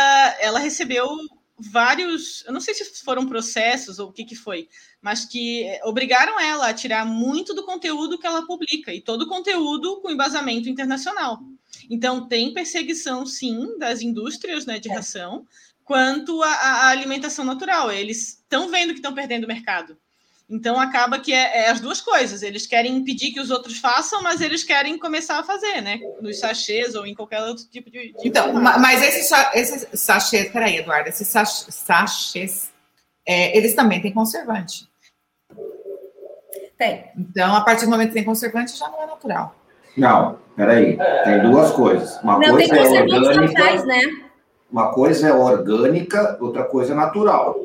ela 0.41 0.59
recebeu 0.59 1.07
vários, 1.57 2.45
eu 2.47 2.53
não 2.53 2.61
sei 2.61 2.74
se 2.74 3.05
foram 3.05 3.26
processos 3.26 3.99
ou 3.99 4.09
o 4.09 4.12
que, 4.12 4.24
que 4.24 4.35
foi, 4.35 4.68
mas 5.01 5.24
que 5.24 5.64
obrigaram 5.85 6.41
ela 6.41 6.68
a 6.68 6.74
tirar 6.74 7.05
muito 7.07 7.55
do 7.55 7.64
conteúdo 7.64 8.18
que 8.18 8.26
ela 8.26 8.47
publica, 8.47 8.93
e 8.93 9.01
todo 9.01 9.22
o 9.22 9.28
conteúdo 9.28 10.01
com 10.01 10.11
embasamento 10.11 10.68
internacional. 10.68 11.39
Então, 11.88 12.28
tem 12.28 12.54
perseguição, 12.54 13.26
sim, 13.26 13.78
das 13.78 14.00
indústrias 14.00 14.66
né, 14.66 14.78
de 14.78 14.90
é. 14.90 14.94
ração, 14.94 15.46
quanto 15.84 16.42
à 16.42 16.88
alimentação 16.88 17.44
natural. 17.44 17.90
Eles 17.90 18.40
estão 18.40 18.70
vendo 18.70 18.90
que 18.90 18.98
estão 18.98 19.14
perdendo 19.14 19.44
o 19.44 19.48
mercado. 19.48 19.96
Então 20.50 20.80
acaba 20.80 21.20
que 21.20 21.32
é, 21.32 21.58
é, 21.58 21.70
as 21.70 21.80
duas 21.80 22.00
coisas. 22.00 22.42
Eles 22.42 22.66
querem 22.66 22.96
impedir 22.96 23.30
que 23.30 23.38
os 23.38 23.50
outros 23.50 23.78
façam, 23.78 24.20
mas 24.20 24.40
eles 24.40 24.64
querem 24.64 24.98
começar 24.98 25.38
a 25.38 25.44
fazer, 25.44 25.80
né? 25.80 26.00
Nos 26.20 26.40
sachês 26.40 26.96
ou 26.96 27.06
em 27.06 27.14
qualquer 27.14 27.40
outro 27.42 27.64
tipo 27.66 27.88
de. 27.88 28.12
de 28.12 28.28
então, 28.28 28.52
mas 28.52 29.00
esses 29.00 29.30
esse 29.54 29.96
sachês, 29.96 30.50
peraí, 30.50 30.78
Eduardo, 30.78 31.08
esses 31.08 31.28
sachês, 31.28 32.72
é, 33.24 33.56
eles 33.56 33.74
também 33.74 34.02
têm 34.02 34.12
conservante. 34.12 34.88
Tem. 36.76 37.10
Então, 37.16 37.54
a 37.54 37.60
partir 37.60 37.84
do 37.84 37.90
momento 37.90 38.08
que 38.08 38.14
tem 38.14 38.24
conservante, 38.24 38.76
já 38.76 38.88
não 38.88 39.02
é 39.04 39.06
natural. 39.06 39.54
Não, 39.97 40.36
peraí. 40.57 40.99
Tem 41.24 41.43
duas 41.43 41.70
coisas. 41.72 42.20
Uma 42.22 42.38
não, 42.38 42.51
coisa 42.51 42.74
é 42.74 43.03
orgânica. 43.03 43.84
né? 43.86 44.01
Uma 44.70 44.93
coisa 44.93 45.28
é 45.28 45.32
orgânica, 45.32 46.38
outra 46.41 46.64
coisa 46.64 46.93
é 46.93 46.97
natural. 46.97 47.59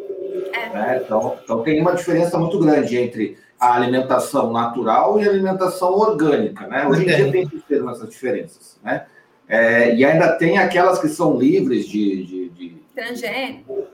É. 0.53 0.69
Né? 0.69 1.01
Então, 1.03 1.37
então 1.43 1.63
tem 1.63 1.79
uma 1.79 1.93
diferença 1.93 2.37
muito 2.37 2.59
grande 2.59 2.97
entre 2.97 3.37
a 3.59 3.75
alimentação 3.75 4.51
natural 4.51 5.19
e 5.19 5.27
a 5.27 5.29
alimentação 5.29 5.93
orgânica. 5.93 6.67
Né? 6.67 6.87
Hoje 6.87 7.03
em 7.03 7.05
dia 7.05 7.31
tem 7.31 7.47
que 7.47 7.59
ter 7.61 7.83
essas 7.87 8.09
diferenças. 8.09 8.79
Né? 8.83 9.05
É, 9.47 9.95
e 9.95 10.03
ainda 10.03 10.33
tem 10.33 10.57
aquelas 10.57 10.99
que 10.99 11.07
são 11.07 11.37
livres 11.37 11.87
de. 11.87 12.23
de, 12.23 12.49
de 12.49 12.77
transgênicos. 12.95 13.85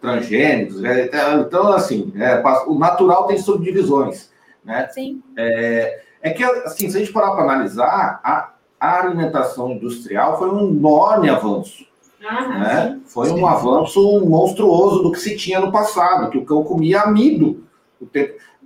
Transgênicos. 0.00 0.80
Né? 0.80 1.08
Então, 1.38 1.72
assim, 1.72 2.12
é, 2.16 2.42
o 2.66 2.78
natural 2.78 3.26
tem 3.26 3.38
subdivisões. 3.38 4.30
Né? 4.64 4.88
Sim. 4.90 5.22
É, 5.36 6.02
é 6.20 6.30
que, 6.30 6.42
assim, 6.42 6.88
se 6.90 6.96
a 6.96 7.00
gente 7.00 7.12
parar 7.12 7.32
para 7.32 7.44
analisar, 7.44 8.20
a, 8.22 8.50
a 8.80 9.00
alimentação 9.00 9.72
industrial 9.72 10.38
foi 10.38 10.50
um 10.50 10.70
enorme 10.70 11.28
avanço. 11.28 11.86
Ah, 12.28 12.48
né? 12.48 13.00
Foi 13.06 13.30
um 13.30 13.46
avanço 13.46 14.24
monstruoso 14.26 15.02
do 15.02 15.12
que 15.12 15.20
se 15.20 15.36
tinha 15.36 15.60
no 15.60 15.70
passado, 15.70 16.30
que 16.30 16.38
o 16.38 16.44
cão 16.44 16.64
comia 16.64 17.02
amido. 17.02 17.64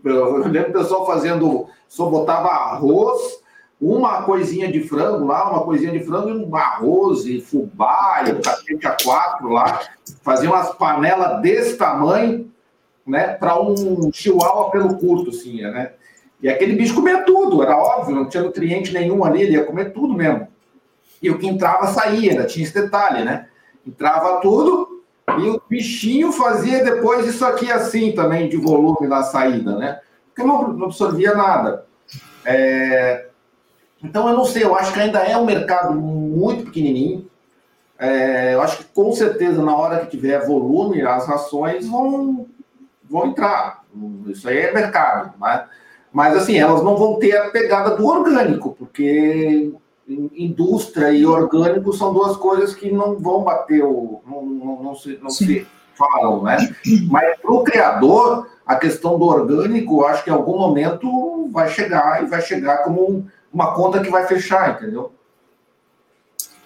Eu 0.05 0.38
lembro 0.48 0.70
o 0.70 0.72
pessoal 0.72 1.05
fazendo, 1.05 1.66
só 1.86 2.07
botava 2.07 2.48
arroz, 2.48 3.40
uma 3.80 4.22
coisinha 4.22 4.70
de 4.70 4.80
frango 4.82 5.26
lá, 5.26 5.51
uma 5.51 5.62
coisinha 5.62 5.92
de 5.92 6.05
frango 6.05 6.28
e 6.28 6.32
um 6.32 6.55
arroz 6.55 7.24
e 7.24 7.40
fubá 7.40 8.22
e 8.26 8.32
um 8.32 8.40
cacete 8.40 8.86
a 8.86 8.96
quatro 9.03 9.48
lá, 9.48 9.80
fazia 10.22 10.51
umas 10.51 10.74
panelas 10.74 11.40
desse 11.40 11.76
tamanho, 11.76 12.51
né, 13.07 13.28
para 13.28 13.61
um 13.61 14.12
chihuahua 14.12 14.70
pelo 14.70 14.96
curto, 14.98 15.30
assim, 15.30 15.62
né? 15.62 15.92
E 16.43 16.49
aquele 16.49 16.74
bicho 16.74 16.95
comia 16.95 17.22
tudo, 17.22 17.62
era 17.62 17.76
óbvio, 17.76 18.14
não 18.14 18.28
tinha 18.28 18.43
nutriente 18.43 18.93
nenhum 18.93 19.24
ali, 19.24 19.43
ele 19.43 19.53
ia 19.53 19.64
comer 19.64 19.93
tudo 19.93 20.14
mesmo. 20.14 20.49
E 21.22 21.30
o 21.30 21.38
que 21.38 21.47
entrava 21.47 21.86
saía, 21.88 22.45
tinha 22.47 22.64
esse 22.64 22.74
detalhe, 22.74 23.24
né? 23.24 23.47
Entrava 23.86 24.41
tudo 24.41 25.03
e 25.38 25.49
o 25.49 25.62
bichinho 25.68 26.32
fazia 26.32 26.82
depois 26.82 27.26
isso 27.26 27.45
aqui 27.45 27.70
assim 27.70 28.12
também, 28.12 28.49
de 28.49 28.57
volume 28.57 29.07
na 29.07 29.22
saída, 29.22 29.76
né? 29.76 30.01
Porque 30.26 30.43
não, 30.43 30.72
não 30.72 30.86
absorvia 30.86 31.34
nada. 31.34 31.84
É... 32.45 33.26
Então, 34.03 34.28
eu 34.28 34.36
não 34.36 34.47
sei, 34.47 34.64
eu 34.64 34.74
acho 34.74 34.93
que 34.95 35.01
ainda 35.01 35.20
é 35.20 35.36
um 35.36 35.45
mercado 35.45 35.95
muito 35.95 36.64
pequenininho. 36.64 37.28
É... 37.99 38.55
eu 38.55 38.62
acho 38.62 38.78
que 38.78 38.84
com 38.84 39.12
certeza, 39.12 39.62
na 39.62 39.76
hora 39.76 40.01
que 40.01 40.16
tiver 40.16 40.47
volume, 40.47 41.03
as 41.03 41.26
rações 41.26 41.86
vão, 41.86 42.47
vão 43.09 43.26
entrar. 43.26 43.84
Isso 44.26 44.49
aí 44.49 44.59
é 44.59 44.72
mercado, 44.72 45.34
né? 45.38 45.66
Assim, 46.17 46.59
elas 46.59 46.83
não 46.83 46.97
vão 46.97 47.19
ter 47.19 47.37
a 47.37 47.51
pegada 47.51 47.97
do 47.97 48.07
orgânico, 48.07 48.75
porque 48.79 49.73
indústria 50.09 51.13
e 51.13 51.25
orgânico 51.25 51.93
são 51.93 52.13
duas 52.13 52.37
coisas 52.37 52.75
que 52.75 52.91
não 52.91 53.19
vão 53.19 53.43
bater, 53.43 53.85
o, 53.85 54.21
não, 54.27 54.45
não, 54.45 54.83
não, 54.83 54.95
se, 54.95 55.19
não 55.23 55.31
se 55.31 55.67
falam, 55.95 56.43
né? 56.43 56.57
Mas 57.09 57.39
para 57.39 57.53
o 57.53 57.63
criador, 57.63 58.49
a 58.67 58.77
questão 58.77 59.19
do 59.19 59.27
orgânico, 59.27 60.05
acho 60.05 60.25
que 60.25 60.31
em 60.31 60.33
algum 60.33 60.59
momento 60.59 61.49
vai 61.53 61.69
chegar 61.69 62.23
e 62.23 62.27
vai 62.27 62.41
chegar 62.41 62.79
como 62.79 63.29
uma 63.53 63.75
conta 63.75 64.01
que 64.01 64.11
vai 64.11 64.27
fechar, 64.27 64.77
entendeu? 64.77 65.13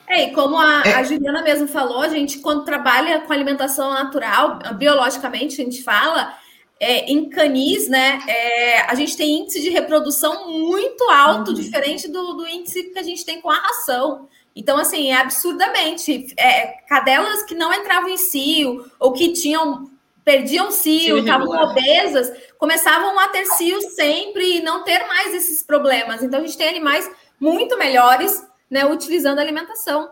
É, 0.06 0.28
e 0.28 0.32
como 0.32 0.58
a, 0.58 0.82
é. 0.84 0.94
a 0.94 1.02
Juliana 1.02 1.42
mesmo 1.42 1.66
falou, 1.66 2.02
a 2.02 2.08
gente, 2.08 2.38
quando 2.38 2.64
trabalha 2.64 3.20
com 3.22 3.32
alimentação 3.32 3.92
natural, 3.92 4.58
biologicamente, 4.76 5.60
a 5.60 5.64
gente 5.64 5.82
fala, 5.82 6.34
é, 6.80 7.10
em 7.10 7.28
canis, 7.28 7.88
né, 7.88 8.20
é, 8.26 8.80
a 8.82 8.94
gente 8.94 9.16
tem 9.16 9.40
índice 9.40 9.60
de 9.60 9.70
reprodução 9.70 10.50
muito 10.50 11.04
alto, 11.10 11.48
uhum. 11.48 11.54
diferente 11.54 12.08
do, 12.08 12.34
do, 12.34 12.46
índice 12.46 12.84
que 12.84 12.98
a 12.98 13.02
gente 13.02 13.24
tem 13.24 13.40
com 13.40 13.50
a 13.50 13.56
ração. 13.56 14.28
Então, 14.56 14.76
assim, 14.78 15.10
é 15.10 15.16
absurdamente. 15.16 16.26
É, 16.36 16.66
cadelas 16.88 17.42
que 17.42 17.54
não 17.54 17.72
entravam 17.72 18.08
em 18.08 18.16
cio, 18.16 18.90
ou 18.98 19.12
que 19.12 19.32
tinham 19.32 19.90
perdiam 20.24 20.70
cio, 20.70 21.18
estavam 21.18 21.48
obesas, 21.50 22.32
começavam 22.56 23.18
a 23.18 23.28
ter 23.28 23.44
cio 23.44 23.80
sempre 23.90 24.56
e 24.56 24.62
não 24.62 24.82
ter 24.82 25.06
mais 25.06 25.34
esses 25.34 25.62
problemas. 25.62 26.22
Então, 26.22 26.40
a 26.40 26.46
gente 26.46 26.56
tem 26.56 26.68
animais 26.68 27.10
muito 27.38 27.76
melhores, 27.76 28.42
né, 28.70 28.86
utilizando 28.86 29.38
a 29.38 29.42
alimentação. 29.42 30.10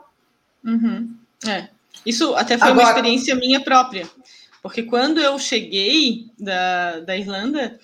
Uhum. 0.65 1.17
É. 1.47 1.69
Isso 2.05 2.35
até 2.35 2.59
foi 2.59 2.69
Agora... 2.69 2.87
uma 2.87 2.91
experiência 2.91 3.35
minha 3.35 3.63
própria. 3.63 4.09
Porque 4.63 4.85
quando 4.85 5.21
eu 5.21 5.39
cheguei 5.41 6.31
da, 6.39 7.01
da 7.01 7.17
Irlanda, 7.17 7.79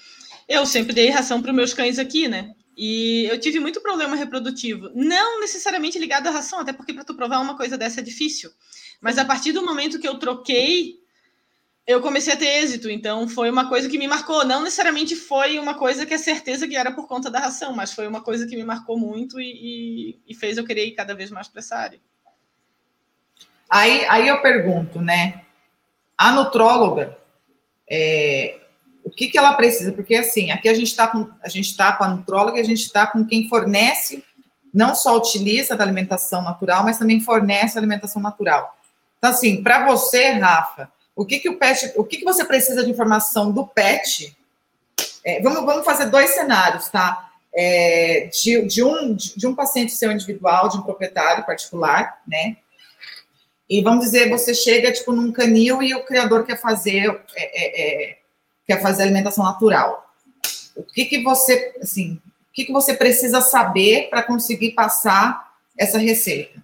eu 0.49 0.65
sempre 0.65 0.95
dei 0.95 1.11
ração 1.11 1.43
para 1.43 1.51
os 1.51 1.57
meus 1.57 1.75
cães 1.75 1.99
aqui, 1.99 2.29
né? 2.29 2.55
E 2.77 3.27
eu 3.29 3.41
tive 3.41 3.59
muito 3.59 3.81
problema 3.81 4.15
reprodutivo. 4.15 4.89
Não 4.95 5.41
necessariamente 5.41 5.99
ligado 5.99 6.29
à 6.29 6.31
ração, 6.31 6.61
até 6.61 6.73
porque 6.73 6.95
para 6.95 7.03
tu 7.03 7.17
provar 7.17 7.41
uma 7.41 7.57
coisa 7.57 7.77
dessa 7.77 7.99
é 7.99 8.05
difícil. 8.05 8.51
Mas 9.01 9.19
a 9.19 9.25
partir 9.25 9.51
do 9.51 9.65
momento 9.65 9.99
que 9.99 10.07
eu 10.07 10.17
troquei, 10.21 11.01
eu 11.85 12.01
comecei 12.01 12.33
a 12.33 12.37
ter 12.37 12.63
êxito. 12.63 12.89
Então 12.89 13.29
foi 13.29 13.51
uma 13.51 13.69
coisa 13.69 13.89
que 13.89 13.99
me 13.99 14.07
marcou. 14.07 14.45
Não 14.45 14.63
necessariamente 14.63 15.17
foi 15.17 15.59
uma 15.59 15.75
coisa 15.75 16.07
que 16.07 16.15
é 16.15 16.19
certeza 16.19 16.69
que 16.69 16.77
era 16.77 16.93
por 16.93 17.09
conta 17.09 17.29
da 17.29 17.41
ração, 17.41 17.75
mas 17.75 17.93
foi 17.93 18.07
uma 18.07 18.21
coisa 18.21 18.47
que 18.47 18.55
me 18.55 18.63
marcou 18.63 18.97
muito 18.97 19.41
e, 19.41 19.51
e, 19.51 20.19
e 20.29 20.35
fez 20.37 20.57
eu 20.57 20.65
querer 20.65 20.87
ir 20.87 20.93
cada 20.93 21.17
vez 21.17 21.33
mais 21.33 21.49
para 21.49 21.59
essa 21.59 21.77
área. 21.77 22.01
Aí, 23.69 24.07
aí 24.07 24.29
eu 24.29 24.41
pergunto, 24.41 25.01
né? 25.03 25.48
A 26.19 26.33
nutróloga, 26.33 27.17
é, 27.89 28.59
o 29.05 29.11
que, 29.11 29.29
que 29.29 29.39
ela 29.39 29.55
precisa? 29.55 29.93
Porque 29.93 30.17
assim, 30.17 30.51
aqui 30.51 30.69
a 30.69 30.75
gente 30.75 30.89
está 30.89 31.07
com 31.07 31.31
a 31.43 31.49
gente 31.49 31.71
está 31.71 31.93
com 31.93 32.05
a 32.05 32.09
nutróloga, 32.09 32.61
a 32.61 32.65
gente 32.65 32.83
está 32.83 33.07
com 33.07 33.25
quem 33.25 33.49
fornece, 33.49 34.25
não 34.75 34.95
só 34.95 35.17
utiliza 35.17 35.77
da 35.77 35.85
alimentação 35.85 36.43
natural, 36.43 36.85
mas 36.85 36.99
também 36.99 37.21
fornece 37.21 37.79
alimentação 37.79 38.21
natural. 38.21 38.77
Então, 39.19 39.31
assim, 39.31 39.63
para 39.63 39.87
você, 39.87 40.31
Rafa, 40.33 40.91
o 41.15 41.25
que, 41.25 41.39
que 41.39 41.49
o 41.49 41.59
pet, 41.59 41.93
o 41.97 42.05
que, 42.05 42.19
que 42.19 42.25
você 42.25 42.45
precisa 42.45 42.85
de 42.85 42.91
informação 42.91 43.51
do 43.51 43.67
pet? 43.67 44.37
É, 45.25 45.41
vamos, 45.43 45.65
vamos 45.65 45.85
fazer 45.85 46.07
dois 46.07 46.31
cenários, 46.31 46.89
tá? 46.89 47.31
É, 47.53 48.31
de, 48.33 48.67
de, 48.67 48.85
um, 48.85 49.15
de 49.15 49.47
um 49.47 49.55
paciente 49.55 49.93
seu 49.93 50.13
individual, 50.13 50.69
de 50.69 50.77
um 50.77 50.83
proprietário 50.83 51.45
particular, 51.45 52.21
né? 52.27 52.57
E 53.69 53.83
vamos 53.83 54.05
dizer, 54.07 54.31
você 54.31 54.55
chega 54.55 54.93
tipo 54.93 55.13
num 55.13 55.31
canil 55.31 55.83
e 55.83 55.95
o 55.95 56.05
criador 56.05 56.45
quer 56.45 56.61
fazer 56.61 57.21
é, 57.35 57.43
é, 57.43 58.11
é, 58.11 58.19
quer 58.67 58.81
fazer 58.81 59.03
alimentação 59.03 59.45
natural. 59.45 60.13
O 60.75 60.83
que 60.83 61.05
que 61.05 61.23
você 61.23 61.77
assim, 61.83 62.21
o 62.51 62.53
que 62.53 62.65
que 62.65 62.73
você 62.73 62.95
precisa 62.95 63.41
saber 63.41 64.09
para 64.09 64.23
conseguir 64.23 64.73
passar 64.73 65.53
essa 65.77 65.99
receita? 65.99 66.63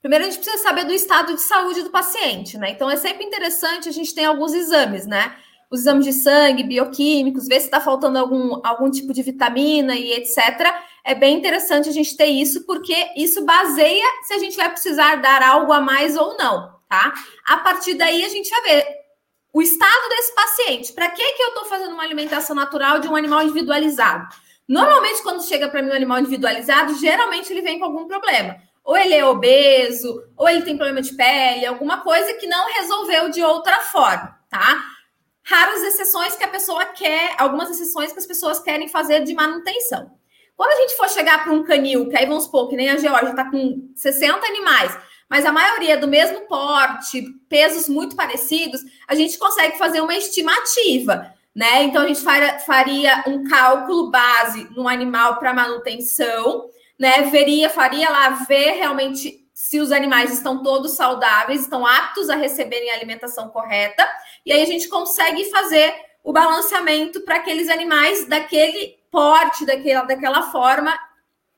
Primeiro 0.00 0.24
a 0.24 0.30
gente 0.30 0.40
precisa 0.40 0.62
saber 0.62 0.84
do 0.84 0.92
estado 0.92 1.34
de 1.34 1.42
saúde 1.42 1.82
do 1.82 1.90
paciente, 1.90 2.58
né? 2.58 2.70
Então 2.70 2.90
é 2.90 2.96
sempre 2.96 3.24
interessante 3.24 3.88
a 3.88 3.92
gente 3.92 4.14
ter 4.14 4.24
alguns 4.24 4.52
exames, 4.52 5.06
né? 5.06 5.36
os 5.72 5.80
exames 5.80 6.04
de 6.04 6.12
sangue, 6.12 6.62
bioquímicos, 6.62 7.48
ver 7.48 7.58
se 7.58 7.66
está 7.66 7.80
faltando 7.80 8.18
algum, 8.18 8.60
algum 8.62 8.90
tipo 8.90 9.10
de 9.14 9.22
vitamina 9.22 9.96
e 9.96 10.12
etc. 10.12 10.70
É 11.04 11.14
bem 11.14 11.36
interessante 11.36 11.88
a 11.88 11.92
gente 11.92 12.16
ter 12.16 12.26
isso, 12.26 12.64
porque 12.64 12.94
isso 13.16 13.44
baseia 13.44 14.04
se 14.22 14.34
a 14.34 14.38
gente 14.38 14.56
vai 14.56 14.70
precisar 14.70 15.16
dar 15.16 15.42
algo 15.42 15.72
a 15.72 15.80
mais 15.80 16.16
ou 16.16 16.36
não, 16.36 16.72
tá? 16.88 17.12
A 17.44 17.56
partir 17.56 17.94
daí 17.94 18.24
a 18.24 18.28
gente 18.28 18.48
vai 18.50 18.62
ver 18.62 18.86
o 19.52 19.60
estado 19.60 20.08
desse 20.08 20.34
paciente. 20.34 20.92
Para 20.92 21.10
que, 21.10 21.32
que 21.34 21.42
eu 21.42 21.48
estou 21.48 21.64
fazendo 21.64 21.92
uma 21.92 22.04
alimentação 22.04 22.54
natural 22.54 23.00
de 23.00 23.08
um 23.08 23.16
animal 23.16 23.42
individualizado? 23.42 24.28
Normalmente, 24.68 25.22
quando 25.22 25.42
chega 25.42 25.68
para 25.68 25.82
mim 25.82 25.90
um 25.90 25.94
animal 25.94 26.20
individualizado, 26.20 26.94
geralmente 26.94 27.52
ele 27.52 27.62
vem 27.62 27.78
com 27.78 27.84
algum 27.84 28.06
problema. 28.06 28.56
Ou 28.84 28.96
ele 28.96 29.14
é 29.14 29.24
obeso, 29.24 30.24
ou 30.36 30.48
ele 30.48 30.62
tem 30.62 30.76
problema 30.76 31.02
de 31.02 31.14
pele, 31.14 31.66
alguma 31.66 32.00
coisa 32.00 32.34
que 32.34 32.46
não 32.46 32.72
resolveu 32.72 33.28
de 33.28 33.42
outra 33.42 33.80
forma, 33.80 34.38
tá? 34.48 34.82
Raras 35.44 35.82
exceções 35.82 36.36
que 36.36 36.44
a 36.44 36.48
pessoa 36.48 36.84
quer, 36.86 37.34
algumas 37.38 37.70
exceções 37.70 38.12
que 38.12 38.18
as 38.18 38.26
pessoas 38.26 38.60
querem 38.60 38.88
fazer 38.88 39.24
de 39.24 39.34
manutenção. 39.34 40.10
Quando 40.56 40.72
a 40.72 40.80
gente 40.82 40.96
for 40.96 41.08
chegar 41.08 41.42
para 41.42 41.52
um 41.52 41.64
canil, 41.64 42.08
que 42.08 42.16
aí 42.16 42.26
vamos 42.26 42.44
supor 42.44 42.68
que 42.68 42.76
nem 42.76 42.90
a 42.90 42.96
Georgia 42.96 43.30
está 43.30 43.50
com 43.50 43.90
60 43.96 44.46
animais, 44.46 44.96
mas 45.28 45.44
a 45.46 45.52
maioria 45.52 45.96
do 45.96 46.06
mesmo 46.06 46.42
porte, 46.42 47.22
pesos 47.48 47.88
muito 47.88 48.14
parecidos, 48.14 48.80
a 49.08 49.14
gente 49.14 49.38
consegue 49.38 49.78
fazer 49.78 50.00
uma 50.00 50.14
estimativa 50.14 51.32
né? 51.54 51.84
Então 51.84 52.02
a 52.02 52.08
gente 52.08 52.22
faria 52.64 53.22
um 53.26 53.44
cálculo 53.44 54.10
base 54.10 54.68
no 54.74 54.88
animal 54.88 55.38
para 55.38 55.52
manutenção, 55.52 56.68
né? 56.98 57.22
Veria, 57.22 57.68
faria 57.68 58.08
lá 58.08 58.30
ver 58.48 58.72
realmente 58.72 59.46
se 59.52 59.78
os 59.78 59.92
animais 59.92 60.32
estão 60.32 60.62
todos 60.62 60.92
saudáveis, 60.92 61.60
estão 61.60 61.86
aptos 61.86 62.30
a 62.30 62.36
receberem 62.36 62.90
a 62.90 62.94
alimentação 62.94 63.48
correta, 63.50 64.08
e 64.44 64.52
aí 64.52 64.62
a 64.62 64.66
gente 64.66 64.88
consegue 64.88 65.44
fazer 65.50 65.94
o 66.24 66.32
balanceamento 66.32 67.20
para 67.20 67.36
aqueles 67.36 67.68
animais 67.68 68.26
daquele 68.26 68.96
porte, 69.12 69.64
daquela, 69.64 70.02
daquela 70.02 70.42
forma 70.50 70.92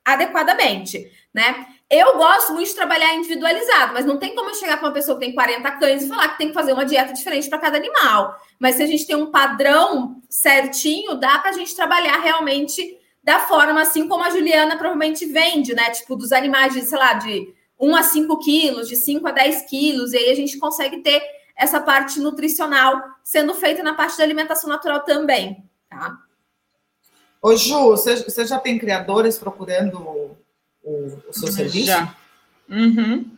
adequadamente, 0.05 1.11
né? 1.33 1.67
Eu 1.89 2.17
gosto 2.17 2.53
muito 2.53 2.69
de 2.69 2.75
trabalhar 2.75 3.15
individualizado, 3.15 3.95
mas 3.95 4.05
não 4.05 4.19
tem 4.19 4.35
como 4.35 4.51
eu 4.51 4.55
chegar 4.55 4.79
para 4.79 4.89
uma 4.89 4.93
pessoa 4.93 5.19
que 5.19 5.25
tem 5.25 5.35
40 5.35 5.71
cães 5.73 6.03
e 6.03 6.09
falar 6.09 6.29
que 6.29 6.39
tem 6.39 6.49
que 6.49 6.55
fazer 6.55 6.73
uma 6.73 6.85
dieta 6.85 7.13
diferente 7.13 7.49
para 7.49 7.59
cada 7.59 7.77
animal. 7.77 8.37
Mas 8.59 8.77
se 8.77 8.83
a 8.83 8.87
gente 8.87 9.07
tem 9.07 9.15
um 9.15 9.31
padrão 9.31 10.21
certinho, 10.29 11.15
dá 11.15 11.39
para 11.39 11.51
a 11.51 11.53
gente 11.53 11.77
trabalhar 11.77 12.19
realmente 12.19 12.99
da 13.23 13.39
forma 13.39 13.81
assim 13.81 14.09
como 14.09 14.25
a 14.25 14.31
Juliana 14.31 14.77
provavelmente 14.77 15.25
vende, 15.25 15.75
né? 15.75 15.91
Tipo, 15.91 16.17
dos 16.17 16.33
animais 16.33 16.75
de, 16.75 16.83
sei 16.83 16.99
lá, 16.99 17.15
de 17.15 17.55
1 17.79 17.97
a 17.97 18.03
5 18.03 18.39
quilos, 18.41 18.89
de 18.89 18.97
5 18.97 19.27
a 19.29 19.31
10 19.31 19.63
quilos, 19.63 20.13
e 20.13 20.19
aí 20.19 20.31
a 20.31 20.35
gente 20.35 20.59
consegue 20.59 20.99
ter 20.99 21.23
essa 21.57 21.81
parte 21.81 22.19
nutricional 22.19 23.01
sendo 23.23 23.55
feita 23.55 23.83
na 23.83 23.95
parte 23.95 24.19
da 24.19 24.25
alimentação 24.25 24.69
natural 24.69 25.01
também, 25.01 25.65
tá? 25.89 26.19
Ô, 27.45 27.55
Ju, 27.55 27.91
você, 27.91 28.17
você 28.23 28.47
já 28.47 28.59
tem 28.59 28.79
criadores 28.79 29.37
procurando 29.37 29.99
o, 30.83 31.19
o 31.29 31.31
seu 31.31 31.53
serviço? 31.53 31.89
Já. 31.89 32.17
Uhum. 32.71 33.31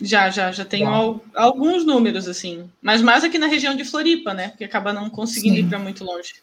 Já, 0.00 0.30
já, 0.30 0.50
já 0.50 0.64
tenho 0.64 0.88
al, 0.88 1.20
alguns 1.34 1.84
números, 1.84 2.26
assim. 2.26 2.70
Mas 2.80 3.02
mais 3.02 3.22
aqui 3.22 3.36
na 3.36 3.46
região 3.46 3.76
de 3.76 3.84
Floripa, 3.84 4.32
né? 4.32 4.48
Porque 4.48 4.64
acaba 4.64 4.94
não 4.94 5.10
conseguindo 5.10 5.56
Sim. 5.56 5.60
ir 5.60 5.68
para 5.68 5.78
muito 5.78 6.02
longe. 6.02 6.36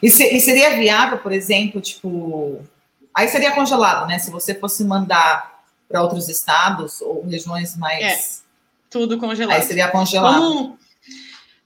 E, 0.00 0.08
se, 0.08 0.24
e, 0.32 0.40
seria 0.40 0.76
viável, 0.76 1.18
por 1.18 1.32
exemplo, 1.32 1.80
tipo. 1.80 2.64
Aí 3.12 3.26
seria 3.26 3.50
congelado, 3.50 4.06
né? 4.06 4.20
Se 4.20 4.30
você 4.30 4.54
fosse 4.54 4.84
mandar 4.84 5.60
para 5.88 6.02
outros 6.02 6.28
estados 6.28 7.00
ou 7.00 7.26
regiões 7.26 7.76
mais. 7.76 8.00
É, 8.00 8.42
tudo 8.88 9.18
congelado. 9.18 9.56
Aí 9.56 9.62
seria 9.62 9.88
congelado. 9.88 10.40
Como, 10.40 10.78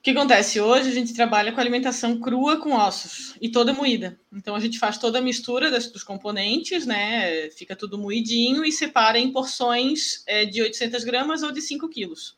o 0.01 0.03
que 0.03 0.09
acontece? 0.09 0.59
Hoje 0.59 0.89
a 0.89 0.93
gente 0.93 1.13
trabalha 1.13 1.51
com 1.51 1.61
alimentação 1.61 2.19
crua 2.19 2.57
com 2.57 2.73
ossos 2.73 3.35
e 3.39 3.49
toda 3.49 3.71
moída. 3.71 4.19
Então 4.33 4.55
a 4.55 4.59
gente 4.59 4.79
faz 4.79 4.97
toda 4.97 5.19
a 5.19 5.21
mistura 5.21 5.69
das, 5.69 5.91
dos 5.91 6.03
componentes, 6.03 6.87
né? 6.87 7.51
Fica 7.51 7.75
tudo 7.75 7.99
moidinho 7.99 8.65
e 8.65 8.71
separa 8.71 9.19
em 9.19 9.31
porções 9.31 10.23
é, 10.25 10.43
de 10.43 10.59
800 10.59 11.03
gramas 11.03 11.43
ou 11.43 11.51
de 11.51 11.61
5 11.61 11.87
quilos. 11.87 12.35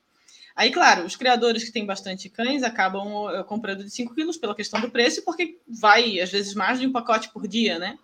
Aí, 0.54 0.72
claro, 0.72 1.06
os 1.06 1.16
criadores 1.16 1.64
que 1.64 1.72
têm 1.72 1.86
bastante 1.86 2.28
cães 2.30 2.64
acabam 2.64 3.30
é, 3.34 3.42
comprando 3.46 3.86
de 3.86 3.90
5 3.90 4.14
quilos 4.14 4.36
pela 4.36 4.54
questão 4.54 4.82
do 4.82 4.92
preço, 4.92 5.24
porque 5.24 5.58
vai, 5.66 6.20
às 6.20 6.32
vezes, 6.32 6.54
mais 6.54 6.82
de 6.82 6.86
um 6.86 6.92
pacote 6.92 7.30
por 7.30 7.48
dia, 7.48 7.80
né? 7.80 7.98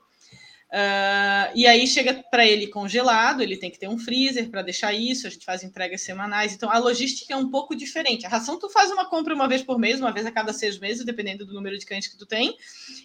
Uh, 0.71 1.49
e 1.55 1.65
aí 1.65 1.87
chega 1.87 2.23
para 2.29 2.45
ele 2.45 2.67
congelado, 2.67 3.41
ele 3.41 3.57
tem 3.57 3.71
que 3.71 3.79
ter 3.79 3.87
um 3.87 3.97
freezer 3.97 4.51
para 4.51 4.61
deixar 4.61 4.93
isso, 4.93 5.25
a 5.25 5.29
gente 5.29 5.43
faz 5.43 5.63
entregas 5.63 6.01
semanais, 6.01 6.53
então 6.53 6.69
a 6.69 6.77
logística 6.77 7.33
é 7.33 7.37
um 7.37 7.49
pouco 7.49 7.75
diferente. 7.75 8.25
A 8.25 8.29
ração 8.29 8.59
tu 8.59 8.69
faz 8.69 8.91
uma 8.91 9.09
compra 9.09 9.33
uma 9.33 9.47
vez 9.47 9.63
por 9.63 9.79
mês, 9.79 9.99
uma 9.99 10.11
vez 10.11 10.27
a 10.27 10.31
cada 10.31 10.53
seis 10.53 10.77
meses, 10.77 11.03
dependendo 11.03 11.43
do 11.43 11.53
número 11.53 11.77
de 11.77 11.85
cães 11.85 12.07
que 12.07 12.17
tu 12.17 12.25
tem, 12.25 12.55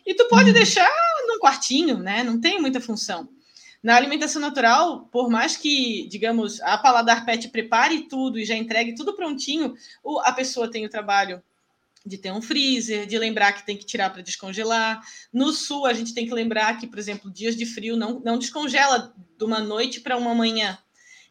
e 0.04 0.14
tu 0.14 0.28
pode 0.28 0.50
uhum. 0.50 0.54
deixar 0.54 0.90
num 1.26 1.38
quartinho, 1.38 1.98
né? 1.98 2.22
Não 2.22 2.38
tem 2.38 2.60
muita 2.60 2.82
função. 2.82 3.28
Na 3.82 3.96
alimentação 3.96 4.40
natural, 4.40 5.06
por 5.12 5.30
mais 5.30 5.56
que, 5.56 6.06
digamos, 6.08 6.60
a 6.62 6.76
Paladar 6.76 7.24
Pet 7.24 7.48
prepare 7.48 8.08
tudo 8.08 8.38
e 8.38 8.44
já 8.44 8.54
entregue 8.54 8.94
tudo 8.94 9.14
prontinho, 9.14 9.74
a 10.22 10.32
pessoa 10.32 10.70
tem 10.70 10.84
o 10.84 10.90
trabalho 10.90 11.42
de 12.04 12.18
ter 12.18 12.32
um 12.32 12.42
freezer, 12.42 13.06
de 13.06 13.18
lembrar 13.18 13.52
que 13.52 13.64
tem 13.64 13.76
que 13.76 13.86
tirar 13.86 14.10
para 14.10 14.22
descongelar. 14.22 15.00
No 15.32 15.52
sul, 15.52 15.86
a 15.86 15.92
gente 15.94 16.12
tem 16.12 16.26
que 16.26 16.34
lembrar 16.34 16.78
que, 16.78 16.86
por 16.86 16.98
exemplo, 16.98 17.30
dias 17.30 17.56
de 17.56 17.64
frio 17.64 17.96
não, 17.96 18.20
não 18.20 18.38
descongela 18.38 19.14
de 19.38 19.44
uma 19.44 19.60
noite 19.60 20.00
para 20.00 20.16
uma 20.16 20.34
manhã. 20.34 20.78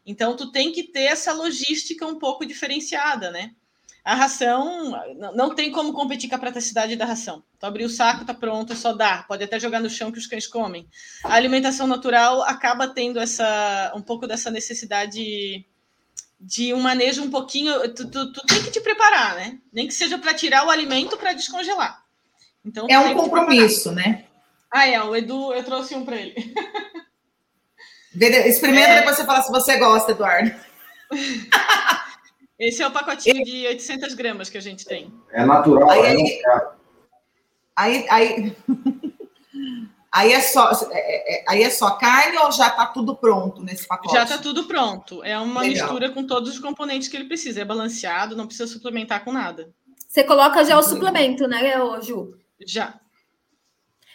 Então, 0.04 0.36
tu 0.36 0.50
tem 0.50 0.72
que 0.72 0.82
ter 0.82 1.04
essa 1.04 1.32
logística 1.32 2.06
um 2.06 2.18
pouco 2.18 2.44
diferenciada, 2.44 3.30
né? 3.30 3.52
A 4.04 4.14
ração 4.14 4.92
não 5.34 5.54
tem 5.54 5.72
como 5.72 5.94
competir 5.94 6.28
com 6.28 6.36
a 6.36 6.38
praticidade 6.38 6.94
da 6.94 7.06
ração. 7.06 7.42
Tu 7.58 7.64
abrir 7.64 7.84
o 7.84 7.88
saco, 7.88 8.24
tá 8.24 8.34
pronto, 8.34 8.74
é 8.74 8.76
só 8.76 8.92
dar. 8.92 9.26
Pode 9.26 9.42
até 9.42 9.58
jogar 9.58 9.80
no 9.80 9.88
chão 9.88 10.12
que 10.12 10.18
os 10.18 10.26
cães 10.26 10.46
comem. 10.46 10.86
A 11.22 11.32
alimentação 11.32 11.86
natural 11.86 12.42
acaba 12.42 12.86
tendo 12.86 13.18
essa 13.18 13.94
um 13.96 14.02
pouco 14.02 14.26
dessa 14.26 14.50
necessidade 14.50 15.64
de 16.44 16.74
um 16.74 16.80
manejo 16.80 17.22
um 17.22 17.30
pouquinho. 17.30 17.88
Tu, 17.94 18.06
tu, 18.10 18.32
tu 18.32 18.46
tem 18.46 18.62
que 18.62 18.70
te 18.70 18.80
preparar, 18.80 19.34
né? 19.36 19.58
Nem 19.72 19.86
que 19.86 19.94
seja 19.94 20.18
para 20.18 20.34
tirar 20.34 20.66
o 20.66 20.70
alimento 20.70 21.16
para 21.16 21.32
descongelar. 21.32 22.04
Então, 22.64 22.86
é 22.88 22.98
um 22.98 23.14
compromisso, 23.14 23.90
né? 23.92 24.24
Ah, 24.70 24.86
é. 24.86 25.02
O 25.02 25.16
Edu, 25.16 25.52
eu 25.54 25.64
trouxe 25.64 25.94
um 25.94 26.04
para 26.04 26.16
ele. 26.16 26.34
Experimenta 28.14 28.90
é... 28.90 28.98
depois 29.00 29.16
você 29.16 29.24
fala 29.24 29.42
se 29.42 29.50
você 29.50 29.76
gosta, 29.78 30.12
Eduardo. 30.12 30.54
Esse 32.58 32.82
é 32.82 32.86
o 32.86 32.92
pacotinho 32.92 33.44
de 33.44 33.66
800 33.66 34.14
gramas 34.14 34.48
que 34.48 34.56
a 34.56 34.60
gente 34.60 34.84
tem. 34.84 35.12
É 35.32 35.44
natural. 35.44 35.90
Aí, 35.90 36.40
é 36.46 36.68
aí, 37.74 38.06
aí, 38.08 38.56
Aí 40.14 40.32
é 40.32 40.40
só, 40.40 40.70
é, 40.92 40.94
é, 40.94 41.34
é, 41.34 41.44
aí 41.48 41.62
é 41.64 41.70
só 41.70 41.90
carne 41.96 42.38
ou 42.38 42.52
já 42.52 42.68
está 42.68 42.86
tudo 42.86 43.16
pronto 43.16 43.60
nesse 43.60 43.84
pacote? 43.84 44.14
Já 44.14 44.22
está 44.22 44.38
tudo 44.38 44.62
pronto. 44.62 45.24
É 45.24 45.36
uma 45.36 45.62
Legal. 45.62 45.88
mistura 45.88 46.10
com 46.10 46.24
todos 46.24 46.50
os 46.50 46.60
componentes 46.60 47.08
que 47.08 47.16
ele 47.16 47.24
precisa. 47.24 47.62
É 47.62 47.64
balanceado, 47.64 48.36
não 48.36 48.46
precisa 48.46 48.72
suplementar 48.72 49.24
com 49.24 49.32
nada. 49.32 49.74
Você 50.08 50.22
coloca 50.22 50.64
já 50.64 50.78
o 50.78 50.82
suplemento, 50.84 51.48
né, 51.48 51.74
Ju? 52.00 52.32
Já. 52.64 52.94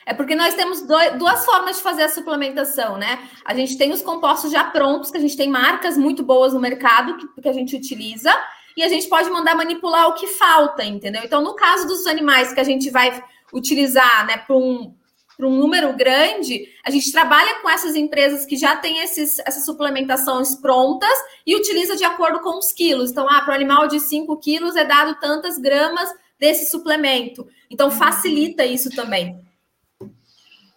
É 0.05 0.13
porque 0.13 0.35
nós 0.35 0.55
temos 0.55 0.87
dois, 0.87 1.17
duas 1.17 1.43
formas 1.43 1.75
de 1.75 1.83
fazer 1.83 2.03
a 2.03 2.09
suplementação, 2.09 2.97
né? 2.97 3.19
A 3.43 3.53
gente 3.53 3.77
tem 3.77 3.91
os 3.91 4.01
compostos 4.01 4.53
já 4.53 4.63
prontos, 4.63 5.11
que 5.11 5.17
a 5.17 5.21
gente 5.21 5.35
tem 5.35 5.49
marcas 5.49 5.97
muito 5.97 6.23
boas 6.23 6.53
no 6.53 6.61
mercado 6.61 7.17
que, 7.17 7.41
que 7.41 7.49
a 7.49 7.53
gente 7.53 7.75
utiliza, 7.75 8.33
e 8.77 8.83
a 8.83 8.87
gente 8.87 9.09
pode 9.09 9.29
mandar 9.29 9.53
manipular 9.53 10.07
o 10.07 10.13
que 10.13 10.27
falta, 10.27 10.85
entendeu? 10.85 11.21
Então, 11.25 11.43
no 11.43 11.55
caso 11.55 11.85
dos 11.85 12.07
animais 12.07 12.53
que 12.53 12.59
a 12.61 12.63
gente 12.63 12.89
vai 12.89 13.21
utilizar, 13.53 14.25
né, 14.25 14.37
para 14.37 14.55
um, 14.55 14.95
para 15.39 15.47
um 15.47 15.55
número 15.55 15.95
grande, 15.95 16.67
a 16.83 16.91
gente 16.91 17.13
trabalha 17.13 17.61
com 17.61 17.69
essas 17.69 17.95
empresas 17.95 18.45
que 18.45 18.57
já 18.57 18.75
têm 18.75 18.99
esses, 18.99 19.39
essas 19.45 19.63
suplementações 19.63 20.53
prontas 20.55 21.17
e 21.47 21.55
utiliza 21.55 21.95
de 21.95 22.03
acordo 22.03 22.41
com 22.41 22.59
os 22.59 22.73
quilos. 22.73 23.09
Então, 23.09 23.25
ah, 23.29 23.39
para 23.39 23.53
o 23.53 23.55
animal 23.55 23.87
de 23.87 24.01
5 24.01 24.35
quilos 24.41 24.75
é 24.75 24.83
dado 24.83 25.17
tantas 25.17 25.57
gramas 25.57 26.13
desse 26.37 26.69
suplemento. 26.69 27.47
Então, 27.71 27.89
facilita 27.89 28.65
isso 28.65 28.89
também. 28.89 29.39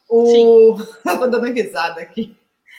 O... 0.09 0.77
Estou 1.05 1.29
dando 1.29 1.53
risada 1.53 2.01
aqui. 2.01 2.37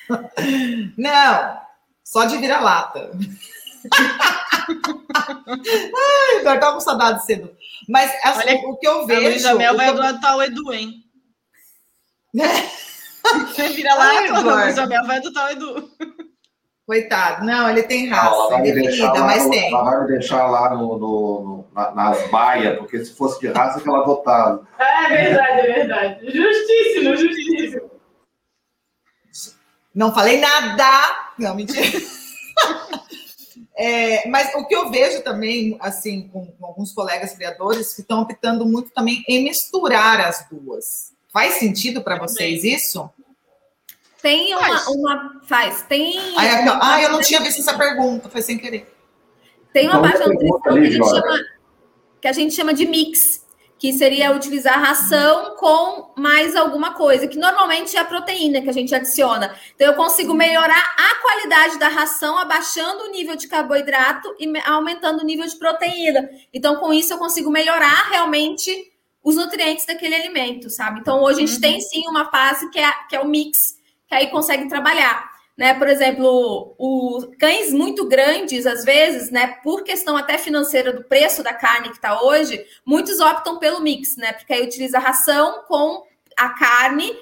Não, 0.97 1.57
só 2.01 2.23
de 2.23 2.37
vira-lata. 2.37 3.11
Ai, 5.45 6.37
eu 6.39 6.43
tava 6.43 6.75
com 6.75 6.79
saudade 6.79 7.25
cedo. 7.25 7.53
Mas 7.89 8.09
assim, 8.23 8.47
Olha, 8.47 8.55
o 8.69 8.77
que 8.77 8.87
eu 8.87 9.05
vejo. 9.05 9.19
A 9.19 9.29
Luísa 9.29 9.55
Mel 9.55 9.75
vai 9.75 9.89
adotar 9.89 10.37
o 10.37 10.41
Edu, 10.41 10.71
hein? 10.71 11.02
Você 12.33 13.69
vira 13.69 13.93
lá, 13.93 14.09
Ai, 14.09 14.29
a 14.29 14.69
Isabel 14.69 15.05
vai 15.05 15.17
adotar 15.17 15.47
o 15.47 15.51
Edu. 15.51 15.91
Coitado, 16.85 17.45
não, 17.45 17.69
ele 17.69 17.83
tem 17.83 18.09
raça, 18.09 18.55
ele 18.59 18.71
é 18.71 18.73
definida, 18.73 19.19
mas 19.19 19.45
no, 19.45 19.49
tem. 19.51 19.73
Ela 19.73 19.83
vai 19.83 20.01
me 20.01 20.07
deixar 20.07 20.47
lá 20.47 20.75
no, 20.75 20.97
no, 20.97 21.43
no 21.43 21.65
na, 21.73 21.91
nas 21.91 22.29
baias, 22.29 22.77
porque 22.77 23.05
se 23.05 23.15
fosse 23.15 23.39
de 23.39 23.47
raça, 23.47 23.79
que 23.79 23.87
ela 23.87 24.01
adotava. 24.01 24.67
É 24.77 25.07
verdade, 25.07 25.59
é 25.59 25.73
verdade. 25.73 26.25
Justíssimo, 26.25 27.15
justíssimo. 27.15 27.91
Não 29.95 30.13
falei 30.13 30.41
nada. 30.41 31.31
Não, 31.37 31.55
mentira. 31.55 31.81
É, 33.75 34.27
mas 34.29 34.53
o 34.53 34.67
que 34.67 34.75
eu 34.75 34.91
vejo 34.91 35.23
também, 35.23 35.75
assim, 35.79 36.27
com, 36.27 36.45
com 36.45 36.65
alguns 36.65 36.93
colegas 36.93 37.33
criadores, 37.33 37.95
que 37.95 38.01
estão 38.01 38.21
optando 38.21 38.67
muito 38.67 38.91
também 38.91 39.23
em 39.27 39.43
misturar 39.43 40.21
as 40.21 40.47
duas. 40.47 41.12
Faz 41.33 41.55
sentido 41.55 42.03
para 42.03 42.19
vocês 42.19 42.63
isso? 42.63 43.09
Tem 44.21 44.53
uma, 44.55 44.67
faz. 44.67 44.87
uma. 44.87 45.41
Faz. 45.45 45.81
Tem. 45.81 46.15
Ai, 46.37 46.47
ah, 46.81 47.01
eu 47.01 47.11
não 47.11 47.19
tinha 47.19 47.41
visto 47.41 47.59
essa 47.59 47.75
pergunta, 47.75 48.29
foi 48.29 48.43
sem 48.43 48.57
querer. 48.59 48.95
Tem 49.73 49.89
uma 49.89 49.97
então, 49.97 50.01
parte 50.03 50.19
da 50.19 50.27
nutrição 50.27 50.61
que 50.61 51.01
a, 51.01 51.09
chama, 51.09 51.45
que 52.21 52.27
a 52.27 52.31
gente 52.31 52.53
chama 52.53 52.73
de 52.73 52.85
mix, 52.85 53.43
que 53.79 53.91
seria 53.91 54.31
utilizar 54.31 54.79
ração 54.79 55.55
com 55.57 56.13
mais 56.15 56.55
alguma 56.55 56.93
coisa, 56.93 57.27
que 57.27 57.37
normalmente 57.37 57.97
é 57.97 57.99
a 57.99 58.05
proteína 58.05 58.61
que 58.61 58.69
a 58.69 58.73
gente 58.73 58.93
adiciona. 58.93 59.55
Então, 59.75 59.87
eu 59.87 59.95
consigo 59.95 60.35
melhorar 60.35 60.95
a 60.95 61.21
qualidade 61.21 61.79
da 61.79 61.87
ração, 61.87 62.37
abaixando 62.37 63.05
o 63.05 63.11
nível 63.11 63.35
de 63.35 63.47
carboidrato 63.47 64.33
e 64.39 64.47
aumentando 64.67 65.21
o 65.21 65.25
nível 65.25 65.47
de 65.47 65.57
proteína. 65.57 66.29
Então, 66.53 66.75
com 66.75 66.93
isso, 66.93 67.11
eu 67.11 67.17
consigo 67.17 67.49
melhorar 67.49 68.09
realmente 68.11 68.92
os 69.23 69.35
nutrientes 69.35 69.85
daquele 69.85 70.15
alimento, 70.15 70.69
sabe? 70.69 70.99
Então, 70.99 71.21
hoje 71.23 71.43
a 71.43 71.45
gente 71.45 71.55
uhum. 71.55 71.61
tem 71.61 71.81
sim 71.81 72.07
uma 72.07 72.29
fase 72.29 72.69
que 72.69 72.79
é, 72.79 72.91
que 73.09 73.15
é 73.15 73.19
o 73.21 73.27
mix, 73.27 73.77
que 74.07 74.15
aí 74.15 74.27
consegue 74.27 74.67
trabalhar 74.67 75.33
né? 75.57 75.73
Por 75.75 75.87
exemplo, 75.87 76.75
os 76.77 77.29
cães 77.37 77.71
muito 77.71 78.07
grandes, 78.07 78.65
às 78.65 78.83
vezes, 78.83 79.29
né, 79.29 79.47
por 79.63 79.83
questão 79.83 80.17
até 80.17 80.37
financeira 80.37 80.91
do 80.91 81.03
preço 81.03 81.43
da 81.43 81.53
carne 81.53 81.89
que 81.89 81.95
está 81.95 82.21
hoje, 82.21 82.65
muitos 82.85 83.19
optam 83.19 83.59
pelo 83.59 83.81
mix, 83.81 84.17
né? 84.17 84.33
Porque 84.33 84.53
aí 84.53 84.63
utiliza 84.63 84.99
ração 84.99 85.63
com 85.67 86.03
a 86.35 86.49
carne, 86.49 87.15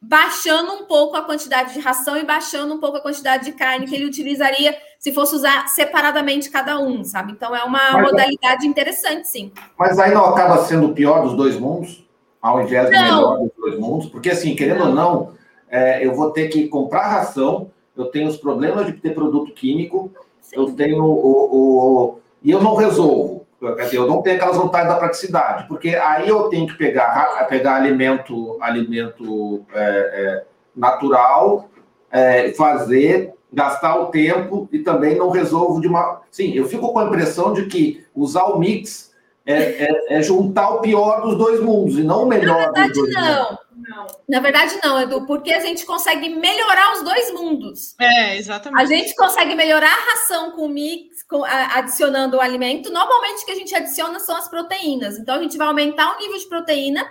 baixando 0.00 0.72
um 0.74 0.84
pouco 0.84 1.16
a 1.16 1.24
quantidade 1.24 1.72
de 1.72 1.80
ração 1.80 2.16
e 2.16 2.24
baixando 2.24 2.74
um 2.74 2.78
pouco 2.78 2.98
a 2.98 3.02
quantidade 3.02 3.46
de 3.46 3.52
carne 3.52 3.86
que 3.86 3.94
ele 3.94 4.04
utilizaria 4.04 4.78
se 4.98 5.12
fosse 5.12 5.34
usar 5.34 5.68
separadamente 5.68 6.50
cada 6.50 6.78
um, 6.78 7.04
sabe? 7.04 7.32
Então 7.32 7.54
é 7.54 7.62
uma 7.62 7.92
mas, 7.92 8.02
modalidade 8.02 8.66
interessante, 8.66 9.28
sim. 9.28 9.52
Mas 9.78 9.98
aí 9.98 10.12
não 10.12 10.26
acaba 10.26 10.64
sendo 10.64 10.88
o 10.88 10.94
pior 10.94 11.22
dos 11.22 11.34
dois 11.34 11.58
mundos, 11.58 12.06
ao 12.42 12.60
invés 12.62 12.86
do 12.86 12.90
melhor 12.90 13.38
dos 13.38 13.50
dois 13.56 13.78
mundos, 13.78 14.08
porque 14.08 14.30
assim, 14.30 14.54
querendo 14.54 14.80
não. 14.80 14.88
ou 14.88 14.94
não, 14.94 15.32
é, 15.70 16.04
eu 16.04 16.14
vou 16.14 16.30
ter 16.30 16.48
que 16.48 16.66
comprar 16.68 17.08
ração 17.08 17.70
eu 17.98 18.06
tenho 18.06 18.28
os 18.28 18.36
problemas 18.36 18.86
de 18.86 18.92
ter 18.92 19.12
produto 19.12 19.52
químico, 19.52 20.12
Sim. 20.40 20.56
eu 20.56 20.72
tenho 20.72 21.02
o, 21.02 22.14
o, 22.14 22.18
E 22.42 22.52
eu 22.52 22.62
não 22.62 22.76
resolvo. 22.76 23.44
Eu 23.92 24.06
não 24.06 24.22
tenho 24.22 24.36
aquelas 24.36 24.56
vantagens 24.56 24.88
da 24.88 25.00
praticidade, 25.00 25.66
porque 25.66 25.96
aí 25.96 26.28
eu 26.28 26.44
tenho 26.44 26.64
que 26.64 26.74
pegar, 26.74 27.44
pegar 27.48 27.74
alimento, 27.74 28.56
alimento 28.60 29.66
é, 29.74 29.80
é, 29.82 30.44
natural, 30.76 31.68
é, 32.10 32.52
fazer, 32.52 33.34
gastar 33.52 33.98
o 34.00 34.06
tempo 34.06 34.68
e 34.72 34.80
também 34.80 35.16
não 35.16 35.30
resolvo 35.30 35.80
de 35.80 35.88
uma. 35.88 36.22
Sim, 36.30 36.52
eu 36.54 36.66
fico 36.66 36.92
com 36.92 36.98
a 36.98 37.04
impressão 37.04 37.52
de 37.52 37.66
que 37.66 38.04
usar 38.14 38.44
o 38.44 38.58
mix 38.58 39.12
é, 39.46 39.54
é, 39.54 40.18
é 40.18 40.22
juntar 40.22 40.70
o 40.70 40.80
pior 40.80 41.22
dos 41.22 41.36
dois 41.36 41.60
mundos 41.60 41.98
e 41.98 42.02
não 42.02 42.24
o 42.24 42.26
melhor. 42.26 42.58
Na 42.58 42.64
verdade, 42.64 42.92
dos 42.92 43.02
dois 43.02 43.14
não. 43.14 43.44
Mundos. 43.44 43.68
Não. 43.88 44.06
Na 44.28 44.40
verdade, 44.40 44.78
não, 44.84 45.00
Edu, 45.00 45.26
porque 45.26 45.52
a 45.52 45.60
gente 45.60 45.86
consegue 45.86 46.28
melhorar 46.28 46.94
os 46.94 47.02
dois 47.02 47.32
mundos. 47.32 47.94
É, 47.98 48.36
exatamente. 48.36 48.82
A 48.82 48.84
gente 48.84 49.14
consegue 49.14 49.54
melhorar 49.54 49.90
a 49.90 50.10
ração 50.10 50.50
com 50.50 50.68
mix, 50.68 51.22
com, 51.22 51.44
a, 51.44 51.78
adicionando 51.78 52.36
o 52.36 52.40
alimento. 52.40 52.92
Normalmente, 52.92 53.42
o 53.42 53.46
que 53.46 53.52
a 53.52 53.56
gente 53.56 53.74
adiciona 53.74 54.20
são 54.20 54.36
as 54.36 54.48
proteínas. 54.48 55.16
Então, 55.16 55.36
a 55.36 55.42
gente 55.42 55.56
vai 55.56 55.68
aumentar 55.68 56.14
o 56.14 56.18
nível 56.18 56.36
de 56.36 56.46
proteína 56.46 57.08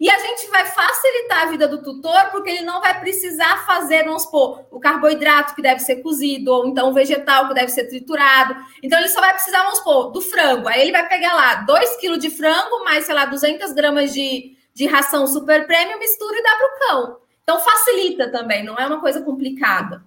e 0.00 0.08
a 0.08 0.18
gente 0.18 0.46
vai 0.48 0.64
facilitar 0.64 1.42
a 1.42 1.50
vida 1.50 1.66
do 1.66 1.82
tutor, 1.82 2.30
porque 2.30 2.50
ele 2.50 2.62
não 2.62 2.80
vai 2.80 2.98
precisar 3.00 3.66
fazer, 3.66 4.04
vamos 4.04 4.22
supor, 4.22 4.64
o 4.70 4.78
carboidrato 4.78 5.54
que 5.54 5.62
deve 5.62 5.80
ser 5.80 5.96
cozido, 5.96 6.52
ou 6.52 6.66
então 6.68 6.90
o 6.90 6.94
vegetal 6.94 7.48
que 7.48 7.54
deve 7.54 7.68
ser 7.68 7.84
triturado. 7.88 8.56
Então, 8.82 8.98
ele 8.98 9.08
só 9.08 9.20
vai 9.20 9.32
precisar, 9.32 9.62
vamos 9.62 9.78
supor, 9.78 10.12
do 10.12 10.20
frango. 10.20 10.68
Aí 10.68 10.82
ele 10.82 10.92
vai 10.92 11.08
pegar 11.08 11.34
lá 11.34 11.54
2 11.62 11.96
kg 12.00 12.16
de 12.18 12.30
frango, 12.30 12.84
mais, 12.84 13.04
sei 13.04 13.14
lá, 13.14 13.24
200 13.24 13.72
gramas 13.72 14.12
de 14.12 14.56
de 14.78 14.86
ração 14.86 15.26
super 15.26 15.66
premium, 15.66 15.98
mistura 15.98 16.38
e 16.38 16.42
dá 16.42 16.56
para 16.56 16.66
o 16.66 16.78
cão. 16.78 17.20
Então 17.42 17.58
facilita 17.58 18.30
também, 18.30 18.64
não 18.64 18.76
é 18.76 18.86
uma 18.86 19.00
coisa 19.00 19.20
complicada. 19.20 20.04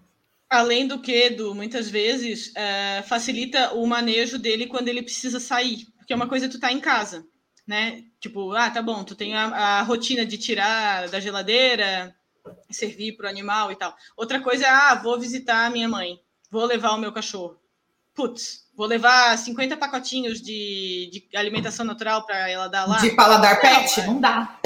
Além 0.50 0.88
do 0.88 1.02
que, 1.02 1.12
Edu, 1.12 1.54
muitas 1.54 1.90
vezes 1.90 2.54
é, 2.56 3.04
facilita 3.04 3.74
o 3.74 3.86
manejo 3.86 4.40
dele 4.40 4.68
quando 4.68 4.88
ele 4.88 5.04
precisa 5.04 5.42
sair, 5.42 5.88
porque 5.98 6.14
é 6.14 6.16
uma 6.16 6.28
coisa 6.28 6.48
tu 6.48 6.58
tá 6.58 6.72
em 6.72 6.80
casa, 6.80 7.26
né? 7.72 8.04
Tipo, 8.20 8.52
ah, 8.52 8.70
tá 8.70 8.82
bom, 8.82 9.02
tu 9.02 9.16
tem 9.16 9.34
a, 9.34 9.46
a 9.46 9.82
rotina 9.82 10.26
de 10.26 10.38
tirar 10.38 11.08
da 11.08 11.22
geladeira, 11.22 12.14
servir 12.70 13.14
para 13.14 13.28
o 13.28 13.30
animal 13.30 13.72
e 13.72 13.78
tal. 13.78 13.96
Outra 14.18 14.42
coisa 14.42 14.66
é, 14.66 14.70
ah, 14.70 14.96
vou 14.96 15.18
visitar 15.18 15.68
a 15.68 15.70
minha 15.70 15.88
mãe, 15.88 16.20
vou 16.52 16.66
levar 16.66 16.92
o 16.92 16.98
meu 16.98 17.14
cachorro. 17.14 17.58
Putz, 18.14 18.66
vou 18.76 18.86
levar 18.86 19.38
50 19.38 19.78
pacotinhos 19.78 20.42
de, 20.42 21.10
de 21.14 21.38
alimentação 21.38 21.86
natural 21.86 22.26
para 22.26 22.50
ela 22.50 22.68
dar 22.68 22.86
lá. 22.86 22.98
De 22.98 23.12
paladar 23.12 23.54
não, 23.56 23.62
pet? 23.62 24.02
É, 24.02 24.06
não 24.06 24.20
dá. 24.20 24.60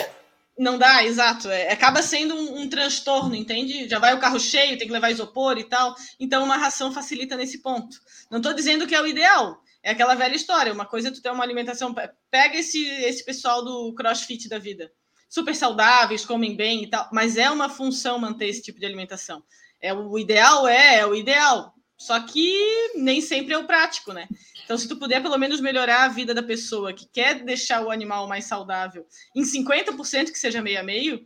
Não 0.57 0.77
dá, 0.79 1.03
exato. 1.03 1.47
É, 1.47 1.71
acaba 1.71 2.01
sendo 2.01 2.33
um, 2.33 2.61
um, 2.61 2.67
transtorno, 2.67 3.35
entende? 3.35 3.87
Já 3.87 3.99
vai 3.99 4.15
o 4.15 4.19
carro 4.19 4.39
cheio, 4.39 4.79
tem 4.79 4.87
que 4.87 4.93
levar 4.93 5.11
isopor 5.11 5.59
e 5.59 5.63
tal. 5.63 5.95
Então, 6.19 6.43
uma 6.43 6.57
ração 6.57 6.91
facilita 6.91 7.35
nesse 7.35 7.59
ponto. 7.59 7.97
Não 8.31 8.39
estou 8.39 8.51
dizendo 8.51 8.87
que 8.87 8.95
é 8.95 9.01
o 9.01 9.05
ideal. 9.05 9.61
É 9.85 9.91
aquela 9.91 10.15
velha 10.15 10.35
história. 10.35 10.73
Uma 10.73 10.87
coisa 10.87 11.09
é 11.09 11.11
tu 11.11 11.21
ter 11.21 11.29
uma 11.29 11.43
alimentação. 11.43 11.93
Pega 12.31 12.57
esse, 12.57 12.83
esse 12.83 13.23
pessoal 13.23 13.63
do 13.63 13.93
crossfit 13.93 14.49
da 14.49 14.57
vida. 14.57 14.91
Super 15.29 15.55
saudáveis, 15.55 16.25
comem 16.25 16.55
bem 16.55 16.83
e 16.83 16.89
tal. 16.89 17.07
Mas 17.13 17.37
é 17.37 17.51
uma 17.51 17.69
função 17.69 18.17
manter 18.17 18.47
esse 18.47 18.63
tipo 18.63 18.79
de 18.79 18.85
alimentação. 18.87 19.43
É 19.79 19.93
o 19.93 20.17
ideal, 20.17 20.67
é, 20.67 20.95
é 20.95 21.05
o 21.05 21.13
ideal. 21.13 21.71
Só 21.95 22.19
que 22.19 22.93
nem 22.95 23.21
sempre 23.21 23.53
é 23.53 23.59
o 23.59 23.67
prático, 23.67 24.11
né? 24.11 24.27
Então, 24.63 24.75
se 24.75 24.87
tu 24.87 24.97
puder 24.97 25.21
pelo 25.21 25.37
menos 25.37 25.61
melhorar 25.61 26.05
a 26.05 26.09
vida 26.09 26.33
da 26.33 26.41
pessoa 26.41 26.91
que 26.91 27.05
quer 27.05 27.43
deixar 27.43 27.85
o 27.85 27.91
animal 27.91 28.27
mais 28.27 28.45
saudável 28.45 29.05
em 29.35 29.43
50% 29.43 30.31
que 30.31 30.39
seja 30.39 30.63
meio 30.63 30.79
a 30.79 30.83
meio, 30.83 31.23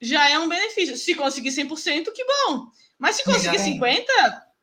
já 0.00 0.30
é 0.30 0.38
um 0.38 0.48
benefício. 0.48 0.96
Se 0.96 1.14
conseguir 1.14 1.50
100%, 1.50 2.10
que 2.14 2.24
bom. 2.24 2.66
Mas 2.98 3.16
se 3.16 3.24
conseguir 3.24 3.58
50%, 3.58 4.06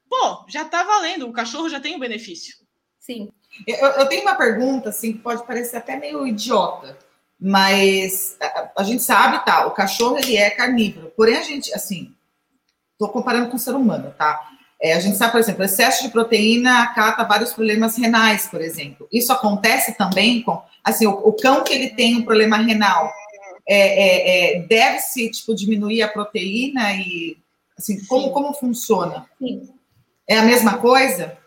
pô, 0.09 0.43
já 0.49 0.65
tá 0.65 0.81
valendo. 0.81 1.27
O 1.27 1.33
cachorro 1.33 1.69
já 1.69 1.79
tem 1.79 1.93
o 1.93 1.97
um 1.97 1.99
benefício. 1.99 2.60
Sim. 3.01 3.29
Eu, 3.67 3.87
eu, 3.87 4.05
tenho 4.05 4.21
uma 4.21 4.35
pergunta, 4.35 4.89
assim, 4.89 5.13
que 5.13 5.19
pode 5.19 5.45
parecer 5.45 5.77
até 5.77 5.97
meio 5.97 6.25
idiota, 6.25 6.97
mas 7.39 8.37
a, 8.39 8.71
a 8.77 8.83
gente 8.83 9.01
sabe, 9.01 9.43
tá, 9.43 9.65
o 9.65 9.71
cachorro, 9.71 10.19
ele 10.19 10.37
é 10.37 10.51
carnívoro. 10.51 11.11
Porém, 11.17 11.35
a 11.35 11.41
gente, 11.41 11.73
assim, 11.73 12.13
tô 12.99 13.09
comparando 13.09 13.49
com 13.49 13.55
o 13.55 13.59
ser 13.59 13.73
humano, 13.73 14.13
tá? 14.15 14.39
É, 14.79 14.93
a 14.93 14.99
gente 14.99 15.17
sabe, 15.17 15.31
por 15.31 15.39
exemplo, 15.39 15.63
excesso 15.63 16.03
de 16.03 16.09
proteína 16.09 16.83
acata 16.83 17.23
vários 17.23 17.51
problemas 17.53 17.97
renais, 17.97 18.47
por 18.47 18.61
exemplo. 18.61 19.07
Isso 19.11 19.33
acontece 19.33 19.97
também 19.97 20.43
com, 20.43 20.61
assim, 20.83 21.07
o, 21.07 21.11
o 21.11 21.33
cão 21.33 21.63
que 21.63 21.73
ele 21.73 21.89
tem 21.89 22.17
um 22.17 22.23
problema 22.23 22.57
renal, 22.57 23.11
é, 23.67 23.77
é, 23.77 24.57
é 24.57 24.61
deve-se, 24.61 25.29
tipo, 25.31 25.55
diminuir 25.55 26.03
a 26.03 26.07
proteína 26.07 26.93
e, 26.93 27.35
assim, 27.77 28.05
como, 28.05 28.29
como 28.29 28.53
funciona? 28.53 29.25
Sim. 29.39 29.69
É 30.27 30.37
a 30.37 30.43
mesma 30.43 30.77
coisa? 30.77 31.40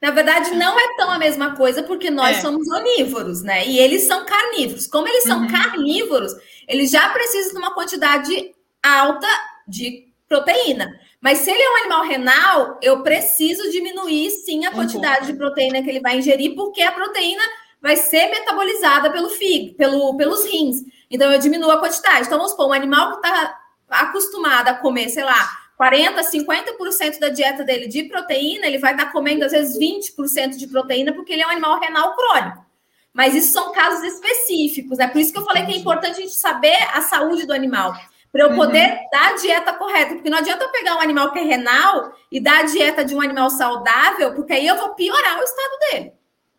Na 0.00 0.10
verdade, 0.10 0.54
não 0.54 0.78
é 0.78 0.96
tão 0.96 1.10
a 1.10 1.18
mesma 1.18 1.56
coisa, 1.56 1.82
porque 1.82 2.10
nós 2.10 2.38
é. 2.38 2.40
somos 2.40 2.68
onívoros, 2.68 3.42
né? 3.42 3.66
E 3.66 3.78
eles 3.78 4.02
são 4.02 4.24
carnívoros. 4.26 4.86
Como 4.86 5.08
eles 5.08 5.24
são 5.24 5.40
uhum. 5.40 5.48
carnívoros, 5.48 6.32
eles 6.68 6.90
já 6.90 7.08
precisam 7.08 7.52
de 7.52 7.58
uma 7.58 7.74
quantidade 7.74 8.54
alta 8.82 9.28
de 9.66 10.06
proteína. 10.28 10.92
Mas 11.20 11.38
se 11.38 11.50
ele 11.50 11.62
é 11.62 11.70
um 11.70 11.76
animal 11.78 12.04
renal, 12.04 12.80
eu 12.82 13.02
preciso 13.02 13.70
diminuir 13.70 14.30
sim 14.30 14.66
a 14.66 14.70
quantidade 14.70 15.26
uhum. 15.26 15.32
de 15.32 15.38
proteína 15.38 15.82
que 15.82 15.88
ele 15.88 16.00
vai 16.00 16.18
ingerir, 16.18 16.54
porque 16.54 16.82
a 16.82 16.92
proteína 16.92 17.42
vai 17.80 17.96
ser 17.96 18.30
metabolizada 18.30 19.10
pelo 19.10 19.28
fígado, 19.30 19.76
pelo, 19.76 20.16
pelos 20.16 20.44
rins. 20.44 20.82
Então 21.10 21.32
eu 21.32 21.38
diminuo 21.38 21.70
a 21.70 21.78
quantidade. 21.78 22.26
Então 22.26 22.38
vamos 22.38 22.52
supor, 22.52 22.68
um 22.68 22.72
animal 22.72 23.10
que 23.10 23.26
está 23.26 23.58
acostumado 23.88 24.68
a 24.68 24.74
comer, 24.74 25.08
sei 25.08 25.24
lá, 25.24 25.48
40, 25.76 26.22
50% 26.22 27.18
da 27.18 27.28
dieta 27.28 27.62
dele 27.62 27.86
de 27.86 28.04
proteína, 28.04 28.66
ele 28.66 28.78
vai 28.78 28.92
estar 28.92 29.06
tá 29.06 29.12
comendo 29.12 29.44
às 29.44 29.52
vezes 29.52 29.78
20% 29.78 30.56
de 30.56 30.66
proteína, 30.66 31.12
porque 31.12 31.32
ele 31.32 31.42
é 31.42 31.46
um 31.46 31.50
animal 31.50 31.78
renal 31.78 32.14
crônico. 32.14 32.64
Mas 33.12 33.34
isso 33.34 33.52
são 33.52 33.72
casos 33.72 34.02
específicos, 34.04 34.98
é 34.98 35.06
né? 35.06 35.12
por 35.12 35.20
isso 35.20 35.32
que 35.32 35.38
eu 35.38 35.44
falei 35.44 35.64
que 35.64 35.72
é 35.72 35.76
importante 35.76 36.18
a 36.18 36.20
gente 36.20 36.34
saber 36.34 36.76
a 36.92 37.00
saúde 37.00 37.46
do 37.46 37.52
animal 37.52 37.94
para 38.36 38.44
eu 38.44 38.54
poder 38.54 38.90
uhum. 38.90 39.08
dar 39.10 39.30
a 39.30 39.36
dieta 39.36 39.72
correta. 39.72 40.14
Porque 40.14 40.28
não 40.28 40.38
adianta 40.38 40.64
eu 40.64 40.70
pegar 40.70 40.96
um 40.96 41.00
animal 41.00 41.32
que 41.32 41.38
é 41.38 41.42
renal 41.42 42.12
e 42.30 42.38
dar 42.38 42.58
a 42.58 42.62
dieta 42.64 43.02
de 43.02 43.14
um 43.14 43.20
animal 43.20 43.48
saudável, 43.48 44.34
porque 44.34 44.52
aí 44.52 44.66
eu 44.66 44.76
vou 44.76 44.94
piorar 44.94 45.38
o 45.38 45.42
estado 45.42 45.78
dele. 45.90 46.12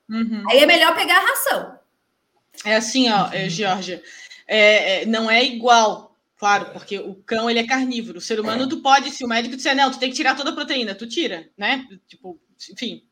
Uhum. 0.09 0.43
Aí 0.49 0.59
é 0.59 0.65
melhor 0.65 0.95
pegar 0.95 1.18
a 1.18 1.26
ração. 1.26 1.78
É 2.65 2.76
assim, 2.76 3.11
ó, 3.11 3.30
é, 3.32 3.47
Georgia. 3.47 4.01
É, 4.47 5.03
é, 5.03 5.05
não 5.05 5.30
é 5.30 5.43
igual, 5.43 6.07
claro, 6.38 6.72
porque 6.72 6.98
o 7.00 7.16
cão 7.16 7.50
ele 7.50 7.60
é 7.60 7.68
carnívoro. 7.68 8.20
O 8.20 8.22
ser 8.22 8.40
humano, 8.40 8.68
tu 8.68 8.82
pode, 8.82 9.12
se 9.12 9.26
o 9.26 9.28
médico 9.28 9.56
disser, 9.56 9.76
não, 9.76 9.92
tu 9.92 10.00
tem 10.00 10.10
que 10.10 10.16
tirar 10.16 10.36
toda 10.36 10.52
a 10.52 10.54
proteína, 10.54 10.96
tu 10.96 11.08
tira, 11.08 11.50
né? 11.58 11.86
Tipo, 12.08 12.40
enfim. 12.72 13.04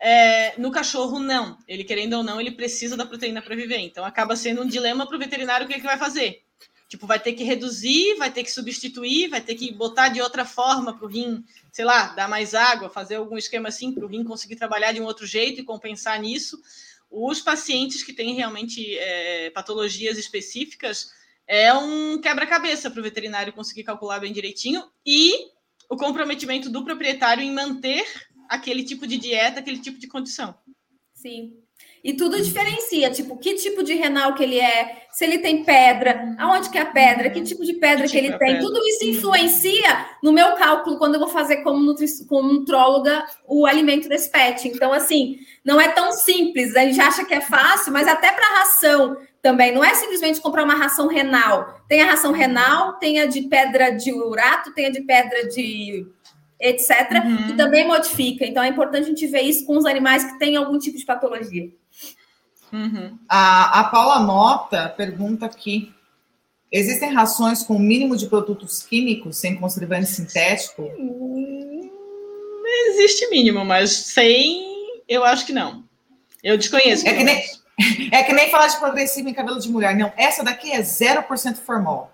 É, 0.00 0.58
no 0.58 0.72
cachorro, 0.72 1.20
não. 1.20 1.56
Ele, 1.68 1.84
querendo 1.84 2.14
ou 2.14 2.22
não, 2.24 2.40
ele 2.40 2.50
precisa 2.50 2.96
da 2.96 3.06
proteína 3.06 3.40
para 3.40 3.54
viver. 3.54 3.78
Então, 3.78 4.04
acaba 4.04 4.34
sendo 4.34 4.62
um 4.62 4.66
dilema 4.66 5.06
para 5.06 5.16
o 5.16 5.18
veterinário 5.18 5.64
o 5.64 5.68
que, 5.68 5.74
é 5.74 5.78
que 5.78 5.86
vai 5.86 5.96
fazer. 5.96 6.42
Tipo, 6.88 7.06
vai 7.06 7.20
ter 7.20 7.32
que 7.32 7.44
reduzir, 7.44 8.16
vai 8.16 8.30
ter 8.30 8.42
que 8.42 8.50
substituir, 8.50 9.28
vai 9.28 9.40
ter 9.40 9.54
que 9.54 9.72
botar 9.72 10.08
de 10.08 10.20
outra 10.20 10.44
forma 10.44 10.94
para 10.94 11.06
o 11.06 11.08
rim, 11.08 11.42
sei 11.72 11.84
lá, 11.84 12.08
dar 12.08 12.28
mais 12.28 12.52
água, 12.52 12.90
fazer 12.90 13.14
algum 13.14 13.38
esquema 13.38 13.68
assim 13.68 13.94
para 13.94 14.04
o 14.04 14.08
rim 14.08 14.24
conseguir 14.24 14.56
trabalhar 14.56 14.92
de 14.92 15.00
um 15.00 15.04
outro 15.04 15.24
jeito 15.24 15.60
e 15.60 15.64
compensar 15.64 16.20
nisso. 16.20 16.60
Os 17.10 17.40
pacientes 17.40 18.02
que 18.02 18.12
têm 18.12 18.34
realmente 18.34 18.98
é, 18.98 19.50
patologias 19.50 20.18
específicas 20.18 21.12
é 21.52 21.74
um 21.74 22.18
quebra-cabeça 22.18 22.90
para 22.90 22.98
o 22.98 23.02
veterinário 23.02 23.52
conseguir 23.52 23.84
calcular 23.84 24.18
bem 24.18 24.32
direitinho 24.32 24.82
e 25.04 25.50
o 25.86 25.98
comprometimento 25.98 26.70
do 26.70 26.82
proprietário 26.82 27.44
em 27.44 27.52
manter 27.52 28.06
aquele 28.48 28.82
tipo 28.82 29.06
de 29.06 29.18
dieta, 29.18 29.60
aquele 29.60 29.78
tipo 29.78 29.98
de 29.98 30.08
condição. 30.08 30.54
Sim. 31.12 31.52
E 32.04 32.14
tudo 32.14 32.42
diferencia, 32.42 33.10
tipo, 33.10 33.36
que 33.36 33.54
tipo 33.54 33.80
de 33.84 33.94
renal 33.94 34.34
que 34.34 34.42
ele 34.42 34.58
é, 34.58 35.04
se 35.12 35.24
ele 35.24 35.38
tem 35.38 35.62
pedra, 35.62 36.34
aonde 36.36 36.68
que 36.68 36.76
é 36.76 36.80
a 36.80 36.86
pedra, 36.86 37.30
que 37.30 37.40
tipo 37.42 37.64
de 37.64 37.74
pedra 37.74 38.06
que, 38.06 38.10
que 38.10 38.18
ele 38.18 38.34
é 38.34 38.38
tem. 38.38 38.58
Tudo 38.58 38.80
isso 38.88 39.04
influencia 39.04 40.06
no 40.20 40.32
meu 40.32 40.54
cálculo 40.54 40.98
quando 40.98 41.14
eu 41.14 41.20
vou 41.20 41.28
fazer 41.28 41.58
como, 41.58 41.78
nutri 41.78 42.06
como 42.28 42.52
nutróloga 42.52 43.24
o 43.46 43.66
alimento 43.66 44.08
desse 44.08 44.28
pet. 44.28 44.66
Então, 44.66 44.92
assim, 44.92 45.38
não 45.64 45.80
é 45.80 45.88
tão 45.88 46.10
simples. 46.10 46.74
A 46.74 46.80
gente 46.80 47.00
acha 47.00 47.24
que 47.24 47.34
é 47.34 47.40
fácil, 47.40 47.92
mas 47.92 48.08
até 48.08 48.32
para 48.32 48.58
ração 48.58 49.16
também. 49.40 49.72
Não 49.72 49.84
é 49.84 49.94
simplesmente 49.94 50.40
comprar 50.40 50.64
uma 50.64 50.74
ração 50.74 51.06
renal. 51.06 51.80
Tem 51.88 52.00
a 52.00 52.06
ração 52.06 52.32
renal, 52.32 52.94
tem 52.94 53.20
a 53.20 53.26
de 53.26 53.42
pedra 53.42 53.90
de 53.90 54.12
urato, 54.12 54.74
tem 54.74 54.86
a 54.86 54.90
de 54.90 55.02
pedra 55.02 55.46
de 55.46 56.04
etc., 56.58 56.90
uhum. 57.24 57.46
que 57.48 57.52
também 57.54 57.86
modifica. 57.86 58.44
Então 58.44 58.62
é 58.62 58.68
importante 58.68 59.04
a 59.04 59.08
gente 59.08 59.26
ver 59.26 59.42
isso 59.42 59.64
com 59.66 59.76
os 59.76 59.84
animais 59.84 60.24
que 60.24 60.38
têm 60.38 60.56
algum 60.56 60.78
tipo 60.78 60.98
de 60.98 61.04
patologia. 61.04 61.70
Uhum. 62.72 63.18
A, 63.28 63.80
a 63.80 63.84
Paula 63.84 64.20
Mota 64.20 64.88
pergunta 64.88 65.46
aqui: 65.46 65.92
existem 66.70 67.12
rações 67.12 67.62
com 67.62 67.78
mínimo 67.78 68.16
de 68.16 68.26
produtos 68.26 68.82
químicos 68.82 69.36
sem 69.36 69.56
conservante 69.56 70.06
sintético? 70.06 70.82
Hum, 70.98 71.90
existe 72.88 73.28
mínimo, 73.28 73.64
mas 73.64 73.92
sem, 73.92 75.02
eu 75.06 75.24
acho 75.24 75.44
que 75.44 75.52
não. 75.52 75.84
Eu 76.42 76.56
desconheço. 76.56 77.06
É 77.06 77.14
que, 77.14 77.24
nem, 77.24 77.44
é 78.10 78.22
que 78.22 78.32
nem 78.32 78.50
falar 78.50 78.68
de 78.68 78.78
progressivo 78.78 79.28
em 79.28 79.34
cabelo 79.34 79.60
de 79.60 79.68
mulher. 79.68 79.94
Não, 79.94 80.12
essa 80.16 80.42
daqui 80.42 80.72
é 80.72 80.80
0% 80.80 81.56
formol. 81.56 82.10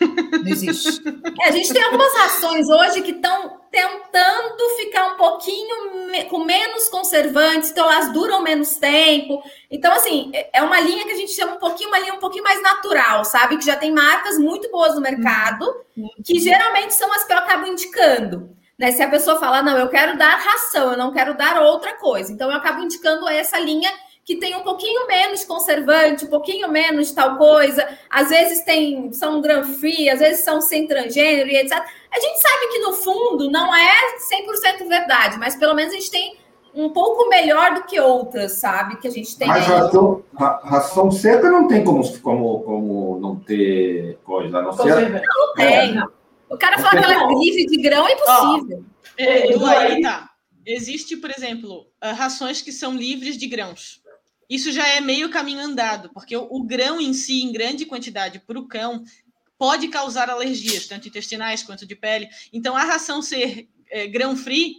Não 0.00 0.46
existe. 0.46 1.02
É, 1.40 1.48
a 1.48 1.50
gente 1.50 1.72
tem 1.72 1.82
algumas 1.82 2.12
rações 2.14 2.68
hoje 2.68 3.02
que 3.02 3.12
estão 3.12 3.60
tentando 3.70 4.68
ficar 4.76 5.14
um 5.14 5.16
pouquinho 5.16 6.06
me, 6.10 6.24
com 6.24 6.44
menos 6.44 6.88
conservantes, 6.88 7.70
então 7.70 7.90
elas 7.90 8.12
duram 8.12 8.42
menos 8.42 8.76
tempo. 8.76 9.42
Então, 9.70 9.92
assim, 9.92 10.30
é, 10.34 10.58
é 10.58 10.62
uma 10.62 10.80
linha 10.80 11.04
que 11.04 11.12
a 11.12 11.16
gente 11.16 11.32
chama 11.32 11.54
um 11.54 11.58
pouquinho, 11.58 11.88
uma 11.88 11.98
linha 11.98 12.14
um 12.14 12.20
pouquinho 12.20 12.44
mais 12.44 12.62
natural, 12.62 13.24
sabe? 13.24 13.56
Que 13.56 13.64
já 13.64 13.76
tem 13.76 13.92
marcas 13.92 14.38
muito 14.38 14.70
boas 14.70 14.94
no 14.94 15.00
mercado, 15.00 15.66
que 16.24 16.38
geralmente 16.38 16.94
são 16.94 17.12
as 17.12 17.24
que 17.24 17.32
eu 17.32 17.38
acabo 17.38 17.66
indicando. 17.66 18.50
Né? 18.78 18.90
Se 18.92 19.02
a 19.02 19.08
pessoa 19.08 19.38
falar, 19.38 19.62
não, 19.62 19.78
eu 19.78 19.88
quero 19.88 20.18
dar 20.18 20.36
ração, 20.36 20.92
eu 20.92 20.98
não 20.98 21.12
quero 21.12 21.34
dar 21.34 21.62
outra 21.62 21.94
coisa. 21.94 22.32
Então, 22.32 22.50
eu 22.50 22.56
acabo 22.56 22.82
indicando 22.82 23.28
essa 23.28 23.58
linha 23.58 23.90
que 24.24 24.36
tem 24.36 24.54
um 24.54 24.62
pouquinho 24.62 25.06
menos 25.06 25.44
conservante, 25.44 26.24
um 26.24 26.28
pouquinho 26.28 26.70
menos 26.70 27.10
tal 27.10 27.36
coisa, 27.36 27.86
às 28.08 28.28
vezes 28.28 28.64
tem 28.64 29.12
são 29.12 29.42
free, 29.80 30.08
às 30.08 30.20
vezes 30.20 30.44
são 30.44 30.60
sem 30.60 30.86
transgênero 30.86 31.48
e 31.48 31.56
etc. 31.56 31.72
A 32.10 32.20
gente 32.20 32.40
sabe 32.40 32.68
que 32.68 32.78
no 32.78 32.92
fundo 32.92 33.50
não 33.50 33.74
é 33.74 34.16
100% 34.80 34.88
verdade, 34.88 35.38
mas 35.38 35.56
pelo 35.56 35.74
menos 35.74 35.92
a 35.92 35.96
gente 35.96 36.10
tem 36.10 36.36
um 36.74 36.90
pouco 36.90 37.28
melhor 37.28 37.74
do 37.74 37.82
que 37.84 38.00
outras, 38.00 38.52
sabe? 38.52 38.96
Que 38.96 39.08
a 39.08 39.10
gente 39.10 39.36
tem. 39.36 39.48
Mas 39.48 39.66
ração, 39.66 40.22
ração 40.38 41.10
seca 41.10 41.50
não 41.50 41.66
tem 41.66 41.84
como, 41.84 42.02
como, 42.20 42.60
como 42.60 43.18
não 43.20 43.36
ter 43.36 44.18
coisa, 44.24 44.62
não 44.62 44.72
ser. 44.72 45.10
Não, 45.10 45.20
não 45.20 45.54
tem. 45.54 45.98
É. 45.98 46.04
O 46.48 46.56
cara 46.56 46.78
fala 46.78 46.90
que 46.90 47.12
ela 47.12 47.32
é 47.32 47.34
livre 47.34 47.66
de 47.66 47.82
grão, 47.82 48.06
é 48.06 48.12
impossível. 48.12 48.84
Oh, 49.18 49.22
é, 49.22 49.78
aí 49.78 50.02
tá. 50.02 50.30
Existe, 50.64 51.16
por 51.16 51.30
exemplo, 51.30 51.86
rações 52.00 52.62
que 52.62 52.70
são 52.70 52.94
livres 52.94 53.36
de 53.36 53.48
grãos 53.48 54.01
isso 54.54 54.70
já 54.70 54.86
é 54.86 55.00
meio 55.00 55.30
caminho 55.30 55.60
andado, 55.60 56.10
porque 56.12 56.36
o, 56.36 56.46
o 56.50 56.62
grão 56.62 57.00
em 57.00 57.14
si, 57.14 57.42
em 57.42 57.52
grande 57.52 57.86
quantidade 57.86 58.38
para 58.38 58.58
o 58.58 58.68
cão, 58.68 59.02
pode 59.58 59.88
causar 59.88 60.28
alergias, 60.28 60.86
tanto 60.86 61.08
intestinais 61.08 61.62
quanto 61.62 61.86
de 61.86 61.94
pele. 61.94 62.28
Então, 62.52 62.76
a 62.76 62.84
ração 62.84 63.22
ser 63.22 63.68
é, 63.90 64.06
grão-free 64.06 64.76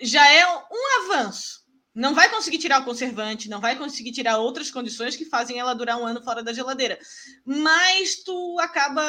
já 0.00 0.26
é 0.26 0.46
um 0.46 1.04
avanço. 1.04 1.60
Não 1.94 2.14
vai 2.14 2.30
conseguir 2.30 2.58
tirar 2.58 2.80
o 2.80 2.84
conservante, 2.84 3.48
não 3.48 3.60
vai 3.60 3.76
conseguir 3.76 4.12
tirar 4.12 4.38
outras 4.38 4.70
condições 4.70 5.16
que 5.16 5.24
fazem 5.24 5.58
ela 5.58 5.74
durar 5.74 5.98
um 5.98 6.06
ano 6.06 6.22
fora 6.22 6.42
da 6.42 6.52
geladeira. 6.52 6.98
Mas 7.44 8.22
tu 8.24 8.58
acaba, 8.60 9.02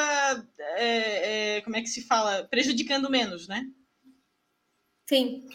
é, 0.76 1.58
é, 1.58 1.62
como 1.62 1.76
é 1.76 1.82
que 1.82 1.88
se 1.88 2.02
fala? 2.02 2.48
Prejudicando 2.50 3.10
menos, 3.10 3.48
né? 3.48 3.64
Sim. 5.08 5.48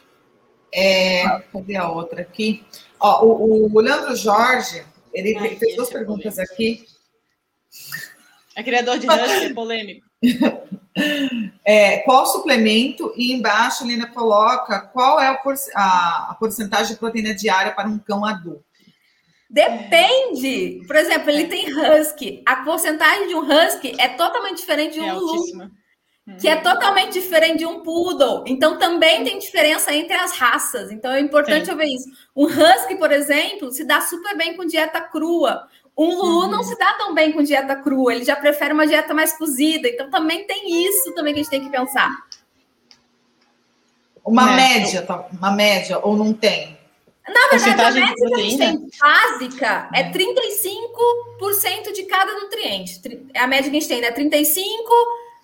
É, 0.72 1.40
cadê 1.52 1.76
a 1.76 1.88
outra 1.88 2.22
aqui? 2.22 2.64
Ó, 3.00 3.24
o, 3.24 3.74
o 3.74 3.80
Leandro 3.80 4.16
Jorge, 4.16 4.82
ele 5.12 5.36
Ai, 5.36 5.56
fez 5.56 5.76
duas 5.76 5.90
é 5.90 5.92
perguntas 5.92 6.34
polêmico. 6.34 6.54
aqui. 6.54 6.86
É 8.54 8.62
criador 8.62 8.98
de 8.98 9.06
Rush, 9.06 9.42
é 9.42 9.54
polêmico. 9.54 10.06
É, 11.62 11.98
qual 11.98 12.24
suplemento? 12.24 13.12
E 13.16 13.32
embaixo 13.32 13.84
ele 13.84 13.94
ainda 13.94 14.06
coloca 14.06 14.80
qual 14.80 15.20
é 15.20 15.26
a, 15.26 15.34
por, 15.34 15.54
a, 15.74 16.30
a 16.30 16.36
porcentagem 16.38 16.94
de 16.94 16.98
proteína 16.98 17.34
diária 17.34 17.72
para 17.72 17.86
um 17.86 17.98
cão 17.98 18.24
adulto. 18.24 18.64
Depende. 19.50 20.82
Por 20.86 20.96
exemplo, 20.96 21.30
ele 21.30 21.48
tem 21.48 21.66
husky. 21.70 22.42
A 22.46 22.56
porcentagem 22.56 23.28
de 23.28 23.34
um 23.34 23.40
husky 23.40 23.94
é 23.98 24.08
totalmente 24.08 24.58
diferente 24.58 24.94
de 24.94 25.00
um 25.00 25.08
é 25.62 25.70
Que 26.40 26.48
é 26.48 26.56
totalmente 26.56 27.12
diferente 27.12 27.58
de 27.58 27.66
um 27.66 27.80
poodle. 27.80 28.42
Então 28.46 28.76
também 28.78 29.22
tem 29.22 29.38
diferença 29.38 29.94
entre 29.94 30.14
as 30.14 30.32
raças. 30.32 30.90
Então 30.90 31.12
é 31.12 31.20
importante 31.20 31.66
Sim. 31.66 31.70
eu 31.70 31.76
ver 31.76 31.86
isso. 31.86 32.10
Um 32.34 32.46
husky, 32.46 32.96
por 32.96 33.12
exemplo, 33.12 33.70
se 33.70 33.84
dá 33.84 34.00
super 34.00 34.36
bem 34.36 34.56
com 34.56 34.66
dieta 34.66 35.00
crua. 35.00 35.68
Um 35.96 36.14
Lulu 36.16 36.42
uhum. 36.42 36.50
não 36.50 36.62
se 36.64 36.76
dá 36.76 36.92
tão 36.94 37.14
bem 37.14 37.32
com 37.32 37.42
dieta 37.42 37.76
crua, 37.76 38.12
ele 38.12 38.24
já 38.24 38.36
prefere 38.36 38.74
uma 38.74 38.86
dieta 38.86 39.14
mais 39.14 39.38
cozida. 39.38 39.88
Então 39.88 40.10
também 40.10 40.44
tem 40.46 40.84
isso 40.84 41.14
também 41.14 41.32
que 41.32 41.40
a 41.40 41.42
gente 41.44 41.50
tem 41.50 41.64
que 41.64 41.70
pensar. 41.70 42.10
Uma 44.24 44.46
né? 44.46 44.56
média, 44.56 45.02
tá? 45.02 45.26
uma 45.32 45.52
média, 45.52 46.00
ou 46.02 46.16
não 46.16 46.32
tem? 46.32 46.76
Na 47.28 47.56
verdade, 47.56 48.00
a 48.00 48.06
média 48.06 48.14
que 48.14 48.34
a 48.34 48.38
gente 48.38 48.58
tem 48.58 48.88
básica 49.00 49.88
é 49.94 50.10
35% 50.10 51.92
de 51.94 52.02
cada 52.04 52.34
nutriente. 52.34 53.00
É 53.32 53.40
a 53.40 53.46
média 53.46 53.70
que 53.70 53.76
a 53.76 53.80
gente 53.80 53.88
tem, 53.88 54.00
né? 54.00 54.10
35 54.10 54.92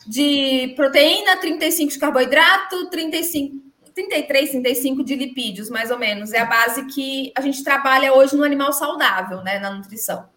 de 0.07 0.73
proteína, 0.77 1.37
35 1.37 1.93
de 1.93 1.99
carboidrato, 1.99 2.91
35, 2.91 3.57
33, 3.95 4.51
35 4.51 5.05
de 5.05 5.15
lipídios, 5.15 5.71
mais 5.71 5.91
ou 5.91 5.99
menos. 5.99 6.33
É 6.33 6.41
a 6.41 6.45
base 6.45 6.87
que 6.87 7.33
a 7.37 7.41
gente 7.41 7.63
trabalha 7.63 8.15
hoje 8.15 8.37
no 8.37 8.45
animal 8.45 8.73
saudável, 8.73 9.43
né, 9.43 9.59
na 9.59 9.71
nutrição. 9.71 10.29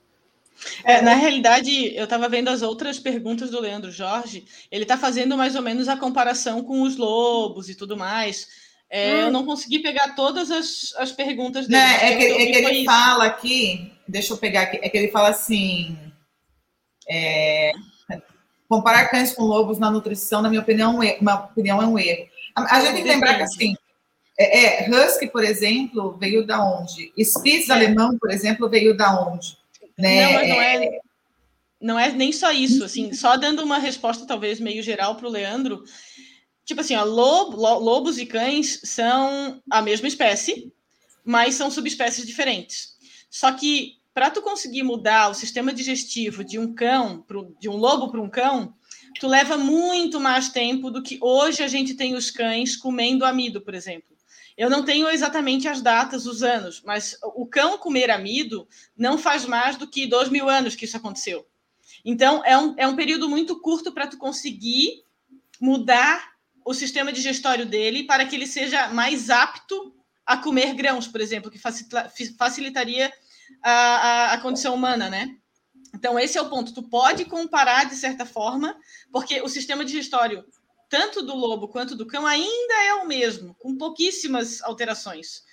É, 0.84 1.02
na 1.02 1.14
realidade, 1.14 1.96
eu 1.96 2.06
estava 2.06 2.30
vendo 2.30 2.50
as 2.50 2.62
outras 2.62 2.98
perguntas 2.98 3.50
do 3.50 3.60
Leandro 3.60 3.92
Jorge. 3.92 4.46
Ele 4.72 4.84
está 4.84 4.98
fazendo 4.98 5.38
mais 5.38 5.56
ou 5.56 5.62
menos 5.62 5.88
a 5.88 5.98
comparação 5.98 6.64
com 6.64 6.82
os 6.82 6.96
lobos 6.96 7.70
e 7.70 7.76
tudo 7.76 7.98
mais. 7.98 8.48
É, 8.90 9.16
hum. 9.16 9.18
Eu 9.24 9.32
não 9.32 9.46
consegui 9.46 9.80
pegar 9.80 10.16
todas 10.16 10.52
as, 10.52 10.94
as 10.98 11.12
perguntas 11.12 11.68
dele. 11.68 11.82
Não, 11.82 11.90
é 11.90 12.16
que, 12.16 12.24
é 12.24 12.46
que 12.52 12.58
ele 12.58 12.86
fala 12.86 13.26
aqui, 13.26 13.92
deixa 14.08 14.34
eu 14.34 14.38
pegar 14.38 14.62
aqui, 14.62 14.80
é 14.82 14.90
que 14.90 14.98
ele 14.98 15.12
fala 15.12 15.30
assim. 15.30 15.98
É, 17.10 17.72
comparar 18.68 19.10
cães 19.10 19.34
com 19.34 19.44
lobos 19.44 19.78
na 19.80 19.92
nutrição, 19.92 20.42
na 20.42 20.50
minha 20.50 20.62
opinião, 20.62 21.02
é 21.02 21.18
uma 21.22 21.46
opinião 21.46 21.82
é 21.82 21.86
um 21.86 21.98
erro. 21.98 22.28
A, 22.56 22.78
a 22.78 22.80
gente 22.82 22.94
tem 22.94 23.04
que 23.04 23.10
lembrar 23.10 23.38
que 23.38 23.44
assim, 23.44 23.76
é, 24.38 24.86
é, 24.86 24.90
Husky, 24.90 25.28
por 25.28 25.44
exemplo, 25.44 26.18
veio 26.20 26.46
da 26.46 26.64
onde? 26.64 27.12
Spitz 27.18 27.70
é. 27.70 27.74
alemão, 27.74 28.18
por 28.18 28.32
exemplo, 28.32 28.70
veio 28.70 28.96
da 28.96 29.20
onde? 29.22 29.58
Né? 29.98 30.26
Não, 30.26 30.34
mas 30.34 30.50
não 30.50 30.62
é, 30.62 31.00
não 31.82 32.00
é 32.00 32.12
nem 32.12 32.32
só 32.32 32.52
isso, 32.52 32.84
assim, 32.84 33.14
só 33.14 33.38
dando 33.38 33.64
uma 33.64 33.78
resposta 33.78 34.26
talvez 34.26 34.60
meio 34.60 34.84
geral 34.84 35.16
para 35.16 35.28
o 35.28 35.32
Leandro. 35.32 35.84
Tipo 36.66 36.82
assim, 36.82 36.96
ó, 36.96 37.04
lobo, 37.04 37.58
lobos 37.58 38.18
e 38.18 38.26
cães 38.26 38.82
são 38.84 39.62
a 39.70 39.82
mesma 39.82 40.08
espécie, 40.08 40.74
mas 41.24 41.56
são 41.56 41.72
subespécies 41.72 42.26
diferentes. 42.26 42.96
Só 43.30 43.52
que 43.52 43.98
para 44.16 44.32
tu 44.32 44.42
conseguir 44.42 44.82
mudar 44.82 45.30
o 45.30 45.34
sistema 45.34 45.74
digestivo 45.74 46.42
de 46.42 46.58
um 46.58 46.74
cão, 46.74 47.22
pro, 47.22 47.54
de 47.60 47.68
um 47.68 47.76
lobo 47.76 48.10
para 48.10 48.22
um 48.22 48.30
cão, 48.30 48.74
tu 49.20 49.28
leva 49.28 49.58
muito 49.58 50.22
mais 50.22 50.48
tempo 50.48 50.90
do 50.90 51.04
que 51.04 51.20
hoje 51.22 51.62
a 51.62 51.68
gente 51.68 51.96
tem 51.96 52.16
os 52.16 52.32
cães 52.32 52.78
comendo 52.78 53.26
amido, 53.26 53.60
por 53.60 53.76
exemplo. 53.76 54.16
Eu 54.58 54.70
não 54.70 54.86
tenho 54.86 55.10
exatamente 55.10 55.68
as 55.68 55.82
datas, 55.82 56.26
os 56.26 56.44
anos, 56.44 56.82
mas 56.86 57.18
o 57.36 57.46
cão 57.46 57.78
comer 57.78 58.10
amido 58.10 58.66
não 58.98 59.18
faz 59.18 59.46
mais 59.46 59.76
do 59.76 59.86
que 59.86 60.08
dois 60.08 60.30
mil 60.30 60.50
anos 60.50 60.78
que 60.78 60.86
isso 60.86 60.96
aconteceu. 60.96 61.46
Então, 62.06 62.42
é 62.46 62.58
um, 62.58 62.74
é 62.78 62.88
um 62.88 62.96
período 62.96 63.28
muito 63.28 63.60
curto 63.60 63.92
para 63.92 64.08
tu 64.08 64.18
conseguir 64.18 65.04
mudar 65.60 66.36
o 66.64 66.74
sistema 66.74 67.12
digestório 67.12 67.66
dele 67.66 68.06
para 68.06 68.26
que 68.26 68.38
ele 68.38 68.48
seja 68.48 68.88
mais 68.88 69.30
apto 69.30 69.94
a 70.26 70.38
comer 70.38 70.74
grãos, 70.74 71.06
por 71.06 71.20
exemplo, 71.20 71.52
que 71.52 71.60
facilitaria 72.38 73.12
a, 73.62 73.72
a, 73.72 74.34
a 74.34 74.38
condição 74.40 74.76
humana, 74.76 75.10
né? 75.10 75.36
Então, 75.94 76.20
esse 76.20 76.38
é 76.38 76.42
o 76.42 76.50
ponto. 76.50 76.74
Tu 76.74 76.84
pode 76.84 77.26
comparar 77.26 77.86
de 77.86 77.96
certa 77.96 78.26
forma, 78.26 78.76
porque 79.12 79.42
o 79.42 79.48
sistema 79.48 79.86
digestório, 79.86 80.44
tanto 80.90 81.22
do 81.22 81.36
lobo 81.36 81.70
quanto 81.70 81.96
do 81.96 82.06
cão, 82.06 82.26
ainda 82.26 82.74
é 82.86 82.94
o 82.96 83.08
mesmo, 83.08 83.56
com 83.56 83.78
pouquíssimas 83.78 84.62
alterações. 84.62 85.44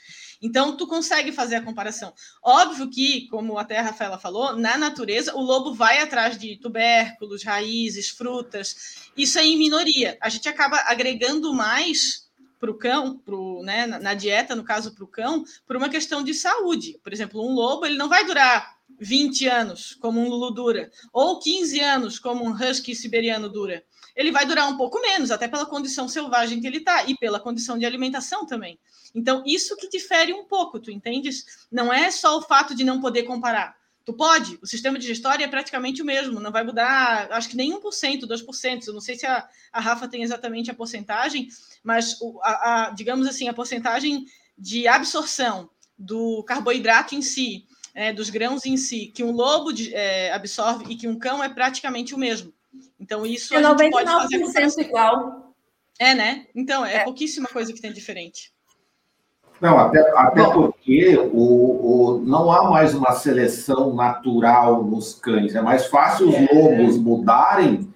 Então, 0.42 0.76
tu 0.76 0.88
consegue 0.88 1.30
fazer 1.30 1.54
a 1.54 1.62
comparação. 1.62 2.12
Óbvio 2.42 2.90
que, 2.90 3.28
como 3.28 3.56
até 3.56 3.78
a 3.78 3.82
Rafaela 3.82 4.18
falou, 4.18 4.56
na 4.56 4.76
natureza, 4.76 5.36
o 5.36 5.40
lobo 5.40 5.72
vai 5.72 6.00
atrás 6.00 6.36
de 6.36 6.56
tubérculos, 6.56 7.44
raízes, 7.44 8.08
frutas. 8.08 9.08
Isso 9.16 9.38
é 9.38 9.46
em 9.46 9.56
minoria. 9.56 10.18
A 10.20 10.28
gente 10.28 10.48
acaba 10.48 10.78
agregando 10.86 11.54
mais 11.54 12.28
para 12.62 12.70
o 12.70 12.78
cão, 12.78 13.18
pro, 13.18 13.60
né, 13.64 13.88
na 13.88 14.14
dieta, 14.14 14.54
no 14.54 14.62
caso 14.62 14.94
para 14.94 15.02
o 15.02 15.08
cão, 15.08 15.42
por 15.66 15.74
uma 15.74 15.88
questão 15.88 16.22
de 16.22 16.32
saúde. 16.32 16.96
Por 17.02 17.12
exemplo, 17.12 17.44
um 17.44 17.52
lobo 17.52 17.84
ele 17.84 17.96
não 17.96 18.08
vai 18.08 18.24
durar 18.24 18.78
20 19.00 19.48
anos, 19.48 19.94
como 19.94 20.20
um 20.20 20.28
Lulu 20.28 20.52
dura, 20.52 20.88
ou 21.12 21.40
15 21.40 21.80
anos, 21.80 22.20
como 22.20 22.44
um 22.44 22.52
Husky 22.52 22.94
siberiano 22.94 23.48
dura. 23.48 23.82
Ele 24.14 24.30
vai 24.30 24.46
durar 24.46 24.68
um 24.68 24.76
pouco 24.76 25.00
menos, 25.00 25.32
até 25.32 25.48
pela 25.48 25.66
condição 25.66 26.06
selvagem 26.06 26.60
que 26.60 26.66
ele 26.68 26.76
está 26.76 27.02
e 27.04 27.16
pela 27.16 27.40
condição 27.40 27.76
de 27.76 27.84
alimentação 27.84 28.46
também. 28.46 28.78
Então, 29.12 29.42
isso 29.44 29.76
que 29.76 29.88
difere 29.88 30.32
um 30.32 30.44
pouco, 30.44 30.78
tu 30.78 30.92
entendes? 30.92 31.66
Não 31.68 31.92
é 31.92 32.12
só 32.12 32.38
o 32.38 32.42
fato 32.42 32.76
de 32.76 32.84
não 32.84 33.00
poder 33.00 33.24
comparar. 33.24 33.76
Tu 34.04 34.12
pode, 34.12 34.58
o 34.60 34.66
sistema 34.66 34.98
digestório 34.98 35.44
é 35.44 35.48
praticamente 35.48 36.02
o 36.02 36.04
mesmo, 36.04 36.40
não 36.40 36.50
vai 36.50 36.64
mudar, 36.64 37.30
acho 37.32 37.48
que 37.48 37.56
nem 37.56 37.72
1%, 37.72 38.22
2%. 38.22 38.86
Eu 38.86 38.94
não 38.94 39.00
sei 39.00 39.16
se 39.16 39.26
a, 39.26 39.48
a 39.72 39.80
Rafa 39.80 40.08
tem 40.08 40.22
exatamente 40.22 40.70
a 40.70 40.74
porcentagem, 40.74 41.48
mas 41.84 42.18
a, 42.42 42.86
a, 42.86 42.90
digamos 42.90 43.26
assim, 43.28 43.48
a 43.48 43.54
porcentagem 43.54 44.26
de 44.58 44.88
absorção 44.88 45.70
do 45.96 46.42
carboidrato 46.44 47.14
em 47.14 47.22
si, 47.22 47.66
é, 47.94 48.12
dos 48.12 48.30
grãos 48.30 48.66
em 48.66 48.76
si, 48.76 49.06
que 49.14 49.22
um 49.22 49.32
lobo 49.32 49.72
de, 49.72 49.94
é, 49.94 50.32
absorve 50.32 50.92
e 50.92 50.96
que 50.96 51.06
um 51.06 51.18
cão 51.18 51.42
é 51.42 51.48
praticamente 51.48 52.14
o 52.14 52.18
mesmo. 52.18 52.52
Então, 52.98 53.26
isso 53.26 53.54
é 53.54 53.58
a 53.58 53.76
gente 53.76 53.90
pode 53.90 54.10
fazer. 54.10 54.80
igual. 54.80 55.54
É, 55.98 56.14
né? 56.14 56.46
Então, 56.54 56.84
é, 56.84 56.96
é 56.96 57.04
pouquíssima 57.04 57.48
coisa 57.48 57.72
que 57.72 57.80
tem 57.80 57.92
diferente. 57.92 58.52
Não, 59.62 59.78
até, 59.78 60.00
até 60.16 60.42
porque 60.50 61.16
o, 61.32 62.16
o, 62.16 62.22
não 62.26 62.50
há 62.50 62.68
mais 62.68 62.94
uma 62.94 63.12
seleção 63.12 63.94
natural 63.94 64.82
nos 64.82 65.14
cães. 65.14 65.54
É 65.54 65.62
mais 65.62 65.86
fácil 65.86 66.30
os 66.30 66.34
é... 66.34 66.48
lobos 66.52 66.98
mudarem 66.98 67.88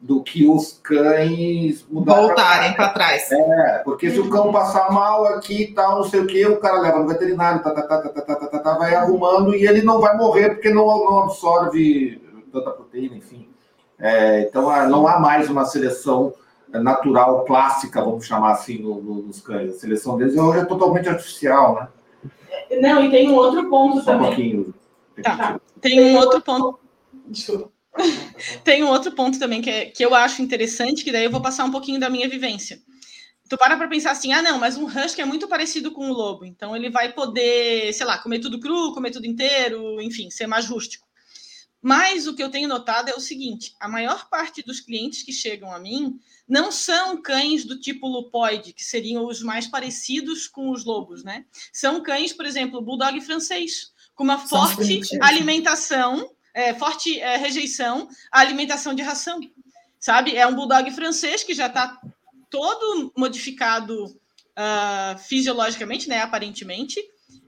do 0.00 0.22
que 0.22 0.48
os 0.48 0.80
cães 0.82 1.86
voltarem 1.90 2.72
para 2.72 2.88
trás. 2.88 3.30
É, 3.30 3.82
porque 3.84 4.10
se 4.10 4.20
o 4.20 4.30
cão 4.30 4.46
uhum. 4.46 4.52
passar 4.52 4.90
mal 4.90 5.26
aqui 5.26 5.64
e 5.64 5.74
tal, 5.74 5.96
não 5.96 6.04
sei 6.04 6.20
o 6.20 6.26
quê 6.26 6.46
o 6.46 6.58
cara 6.58 6.80
leva 6.80 7.00
no 7.00 7.06
veterinário, 7.06 7.62
tá, 7.62 7.72
tá, 7.72 7.82
tá, 7.82 7.98
tá, 7.98 8.08
tá, 8.08 8.34
tá, 8.34 8.46
tá, 8.46 8.58
tá, 8.58 8.78
vai 8.78 8.94
arrumando 8.94 9.54
e 9.54 9.66
ele 9.66 9.82
não 9.82 10.00
vai 10.00 10.16
morrer 10.16 10.54
porque 10.54 10.70
não, 10.70 10.86
não 10.86 11.24
absorve 11.24 12.22
tanta 12.50 12.70
proteína, 12.70 13.16
enfim. 13.16 13.50
É, 13.98 14.40
então 14.40 14.70
ah, 14.70 14.86
não 14.86 15.06
há 15.06 15.20
mais 15.20 15.50
uma 15.50 15.66
seleção 15.66 16.32
natural, 16.80 17.44
clássica, 17.44 18.02
vamos 18.02 18.26
chamar 18.26 18.52
assim, 18.52 18.78
no, 18.78 19.00
no, 19.02 19.22
nos 19.22 19.40
cães. 19.40 19.74
A 19.74 19.78
seleção 19.78 20.16
deles 20.16 20.36
hoje 20.36 20.60
é 20.60 20.64
totalmente 20.64 21.08
artificial, 21.08 21.74
né? 21.74 21.88
Não, 22.80 23.04
e 23.04 23.10
tem 23.10 23.30
um 23.30 23.34
outro 23.34 23.68
ponto 23.68 24.02
Só 24.02 24.12
também. 24.12 24.20
Um 24.20 24.26
pouquinho. 24.26 24.74
Tá. 25.22 25.60
Tem 25.80 26.00
um 26.00 26.16
outro 26.16 26.40
ponto. 26.40 26.78
Desculpa. 27.26 27.70
tem 28.64 28.82
um 28.82 28.88
outro 28.88 29.12
ponto 29.12 29.38
também 29.38 29.60
que, 29.60 29.70
é, 29.70 29.84
que 29.86 30.04
eu 30.04 30.14
acho 30.14 30.40
interessante, 30.40 31.04
que 31.04 31.12
daí 31.12 31.24
eu 31.24 31.30
vou 31.30 31.42
passar 31.42 31.64
um 31.64 31.70
pouquinho 31.70 32.00
da 32.00 32.08
minha 32.08 32.28
vivência. 32.28 32.80
Tu 33.48 33.58
para 33.58 33.76
para 33.76 33.88
pensar 33.88 34.12
assim, 34.12 34.32
ah, 34.32 34.40
não, 34.40 34.58
mas 34.58 34.78
um 34.78 34.86
husky 34.86 35.20
é 35.20 35.26
muito 35.26 35.46
parecido 35.46 35.92
com 35.92 36.08
o 36.08 36.14
lobo, 36.14 36.46
então 36.46 36.74
ele 36.74 36.88
vai 36.88 37.12
poder, 37.12 37.92
sei 37.92 38.06
lá, 38.06 38.16
comer 38.16 38.38
tudo 38.38 38.58
cru, 38.58 38.94
comer 38.94 39.10
tudo 39.10 39.26
inteiro, 39.26 40.00
enfim, 40.00 40.30
ser 40.30 40.46
mais 40.46 40.66
rústico. 40.66 41.06
Mas 41.82 42.28
o 42.28 42.34
que 42.34 42.42
eu 42.42 42.48
tenho 42.48 42.68
notado 42.68 43.08
é 43.08 43.14
o 43.14 43.20
seguinte: 43.20 43.74
a 43.80 43.88
maior 43.88 44.28
parte 44.28 44.62
dos 44.62 44.80
clientes 44.80 45.24
que 45.24 45.32
chegam 45.32 45.72
a 45.72 45.80
mim 45.80 46.20
não 46.48 46.70
são 46.70 47.20
cães 47.20 47.64
do 47.64 47.78
tipo 47.78 48.06
lupoide, 48.06 48.72
que 48.72 48.84
seriam 48.84 49.26
os 49.26 49.42
mais 49.42 49.66
parecidos 49.66 50.46
com 50.46 50.70
os 50.70 50.84
lobos, 50.84 51.24
né? 51.24 51.44
São 51.72 52.00
cães, 52.02 52.32
por 52.32 52.46
exemplo, 52.46 52.80
bulldog 52.80 53.20
francês, 53.20 53.92
com 54.14 54.22
uma 54.22 54.38
forte 54.38 55.00
alimentação, 55.20 56.30
é, 56.54 56.72
forte 56.74 57.18
é, 57.18 57.36
rejeição 57.36 58.08
à 58.30 58.40
alimentação 58.40 58.94
de 58.94 59.02
ração, 59.02 59.40
sabe? 59.98 60.36
É 60.36 60.46
um 60.46 60.54
bulldog 60.54 60.88
francês 60.92 61.42
que 61.42 61.54
já 61.54 61.66
está 61.66 62.00
todo 62.48 63.12
modificado 63.16 64.04
uh, 64.04 65.18
fisiologicamente, 65.18 66.08
né? 66.08 66.20
Aparentemente, 66.20 67.00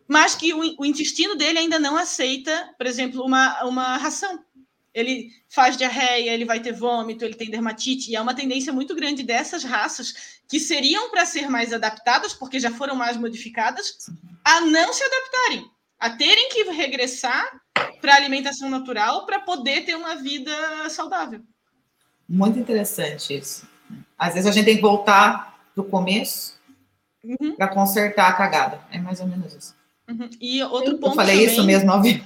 mas 0.09 0.35
que 0.35 0.53
o, 0.53 0.77
o 0.79 0.85
intestino 0.85 1.35
dele 1.35 1.59
ainda 1.59 1.79
não 1.79 1.97
aceita, 1.97 2.75
por 2.77 2.87
exemplo, 2.87 3.25
uma, 3.25 3.65
uma 3.65 3.97
ração 3.97 4.45
ele 4.95 5.33
faz 5.49 5.77
diarreia, 5.77 6.31
ele 6.31 6.45
vai 6.45 6.61
ter 6.61 6.73
vômito, 6.73 7.25
ele 7.25 7.35
tem 7.35 7.51
dermatite, 7.51 8.11
e 8.11 8.17
é 8.17 8.21
uma 8.21 8.35
tendência 8.35 8.73
muito 8.73 8.95
grande 8.95 9.25
dessas 9.25 9.65
raças 9.65 10.39
que 10.49 10.61
seriam 10.61 11.11
para 11.11 11.27
ser 11.27 11.51
mais 11.51 11.73
adaptadas, 11.73 12.33
porque 12.33 12.61
já 12.61 12.71
foram 12.71 12.95
mais 12.95 13.17
modificadas, 13.17 14.09
a 14.45 14.61
não 14.61 14.93
se 14.93 15.03
adaptarem, 15.03 15.69
a 15.99 16.11
terem 16.11 16.49
que 16.51 16.63
regressar 16.71 17.61
para 18.01 18.15
a 18.15 18.17
alimentação 18.17 18.71
natural 18.71 19.27
para 19.27 19.41
poder 19.41 19.85
ter 19.85 19.97
uma 19.97 20.15
vida 20.15 20.53
saudável. 20.91 21.41
Muito 22.29 22.59
interessante 22.59 23.37
isso. 23.37 23.69
Às 24.17 24.35
vezes 24.35 24.49
a 24.49 24.53
gente 24.53 24.65
tem 24.65 24.77
que 24.77 24.83
voltar 24.83 25.59
do 25.75 25.83
começo 25.83 26.55
uhum. 27.25 27.57
para 27.57 27.69
consertar 27.69 28.29
a 28.29 28.33
cagada. 28.33 28.81
É 28.93 28.99
mais 28.99 29.21
ou 29.21 29.27
menos 29.27 29.53
isso. 29.55 29.75
Uhum. 30.09 30.29
E 30.41 30.63
outro 30.63 30.99
ponto. 30.99 31.13
Eu 31.13 31.17
falei 31.17 31.37
também... 31.37 31.53
isso 31.53 31.65
mesmo 31.65 31.91
ao 31.91 32.03
vivo. 32.03 32.25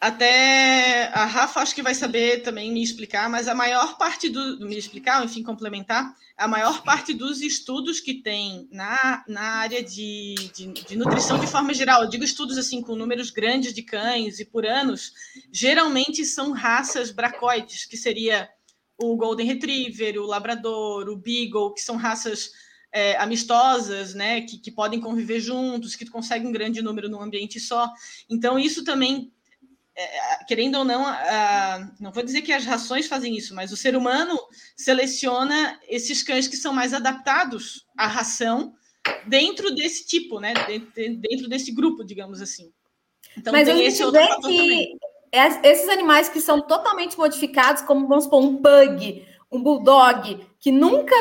Até 0.00 1.08
a 1.14 1.24
Rafa 1.24 1.60
acho 1.60 1.74
que 1.74 1.82
vai 1.82 1.94
saber 1.94 2.42
também 2.42 2.70
me 2.70 2.82
explicar, 2.82 3.30
mas 3.30 3.48
a 3.48 3.54
maior 3.54 3.96
parte 3.96 4.28
do. 4.28 4.60
me 4.60 4.76
explicar, 4.76 5.24
enfim, 5.24 5.42
complementar, 5.42 6.14
a 6.36 6.46
maior 6.46 6.82
parte 6.82 7.14
dos 7.14 7.40
estudos 7.40 8.00
que 8.00 8.12
tem 8.12 8.68
na, 8.70 9.24
na 9.26 9.40
área 9.40 9.82
de, 9.82 10.34
de, 10.54 10.66
de, 10.66 10.96
nutrição 10.96 11.38
de 11.38 11.46
forma 11.46 11.72
geral, 11.72 12.02
eu 12.02 12.10
digo 12.10 12.22
estudos 12.22 12.58
assim 12.58 12.82
com 12.82 12.94
números 12.94 13.30
grandes 13.30 13.72
de 13.72 13.80
cães 13.82 14.40
e 14.40 14.44
por 14.44 14.66
anos, 14.66 15.12
geralmente 15.50 16.22
são 16.26 16.52
raças 16.52 17.10
bracoides, 17.10 17.86
que 17.86 17.96
seria 17.96 18.50
o 18.98 19.16
Golden 19.16 19.46
Retriever, 19.46 20.20
o 20.20 20.26
Labrador, 20.26 21.08
o 21.08 21.16
Beagle, 21.16 21.72
que 21.72 21.80
são 21.80 21.96
raças 21.96 22.50
é, 22.94 23.16
amistosas, 23.16 24.14
né, 24.14 24.42
que, 24.42 24.56
que 24.56 24.70
podem 24.70 25.00
conviver 25.00 25.40
juntos, 25.40 25.96
que 25.96 26.06
conseguem 26.06 26.46
um 26.46 26.52
grande 26.52 26.80
número 26.80 27.08
num 27.08 27.20
ambiente 27.20 27.58
só. 27.58 27.90
Então, 28.30 28.56
isso 28.56 28.84
também 28.84 29.32
é, 29.96 30.44
querendo 30.46 30.78
ou 30.78 30.84
não, 30.84 31.04
não 32.00 32.12
vou 32.12 32.22
dizer 32.22 32.42
que 32.42 32.52
as 32.52 32.64
rações 32.64 33.08
fazem 33.08 33.36
isso, 33.36 33.52
mas 33.52 33.72
o 33.72 33.76
ser 33.76 33.96
humano 33.96 34.38
seleciona 34.76 35.78
esses 35.88 36.22
cães 36.22 36.46
que 36.46 36.56
são 36.56 36.72
mais 36.72 36.94
adaptados 36.94 37.84
à 37.98 38.06
ração 38.06 38.74
dentro 39.26 39.74
desse 39.74 40.06
tipo, 40.06 40.38
né? 40.38 40.54
Dentro, 40.94 41.48
desse 41.48 41.72
grupo, 41.72 42.04
digamos 42.04 42.40
assim. 42.40 42.72
Então, 43.36 43.52
mas 43.52 43.68
tem 43.68 43.84
esse 43.84 44.04
outro 44.04 44.20
fator 44.20 44.48
que 44.48 44.56
também. 44.56 44.98
esses 45.64 45.88
animais 45.88 46.28
que 46.28 46.40
são 46.40 46.60
totalmente 46.60 47.18
modificados, 47.18 47.82
como 47.82 48.06
vamos 48.06 48.24
supor, 48.24 48.42
um 48.42 48.56
pug, 48.56 49.26
um 49.54 49.62
bulldog, 49.62 50.44
que 50.58 50.72
nunca 50.72 51.14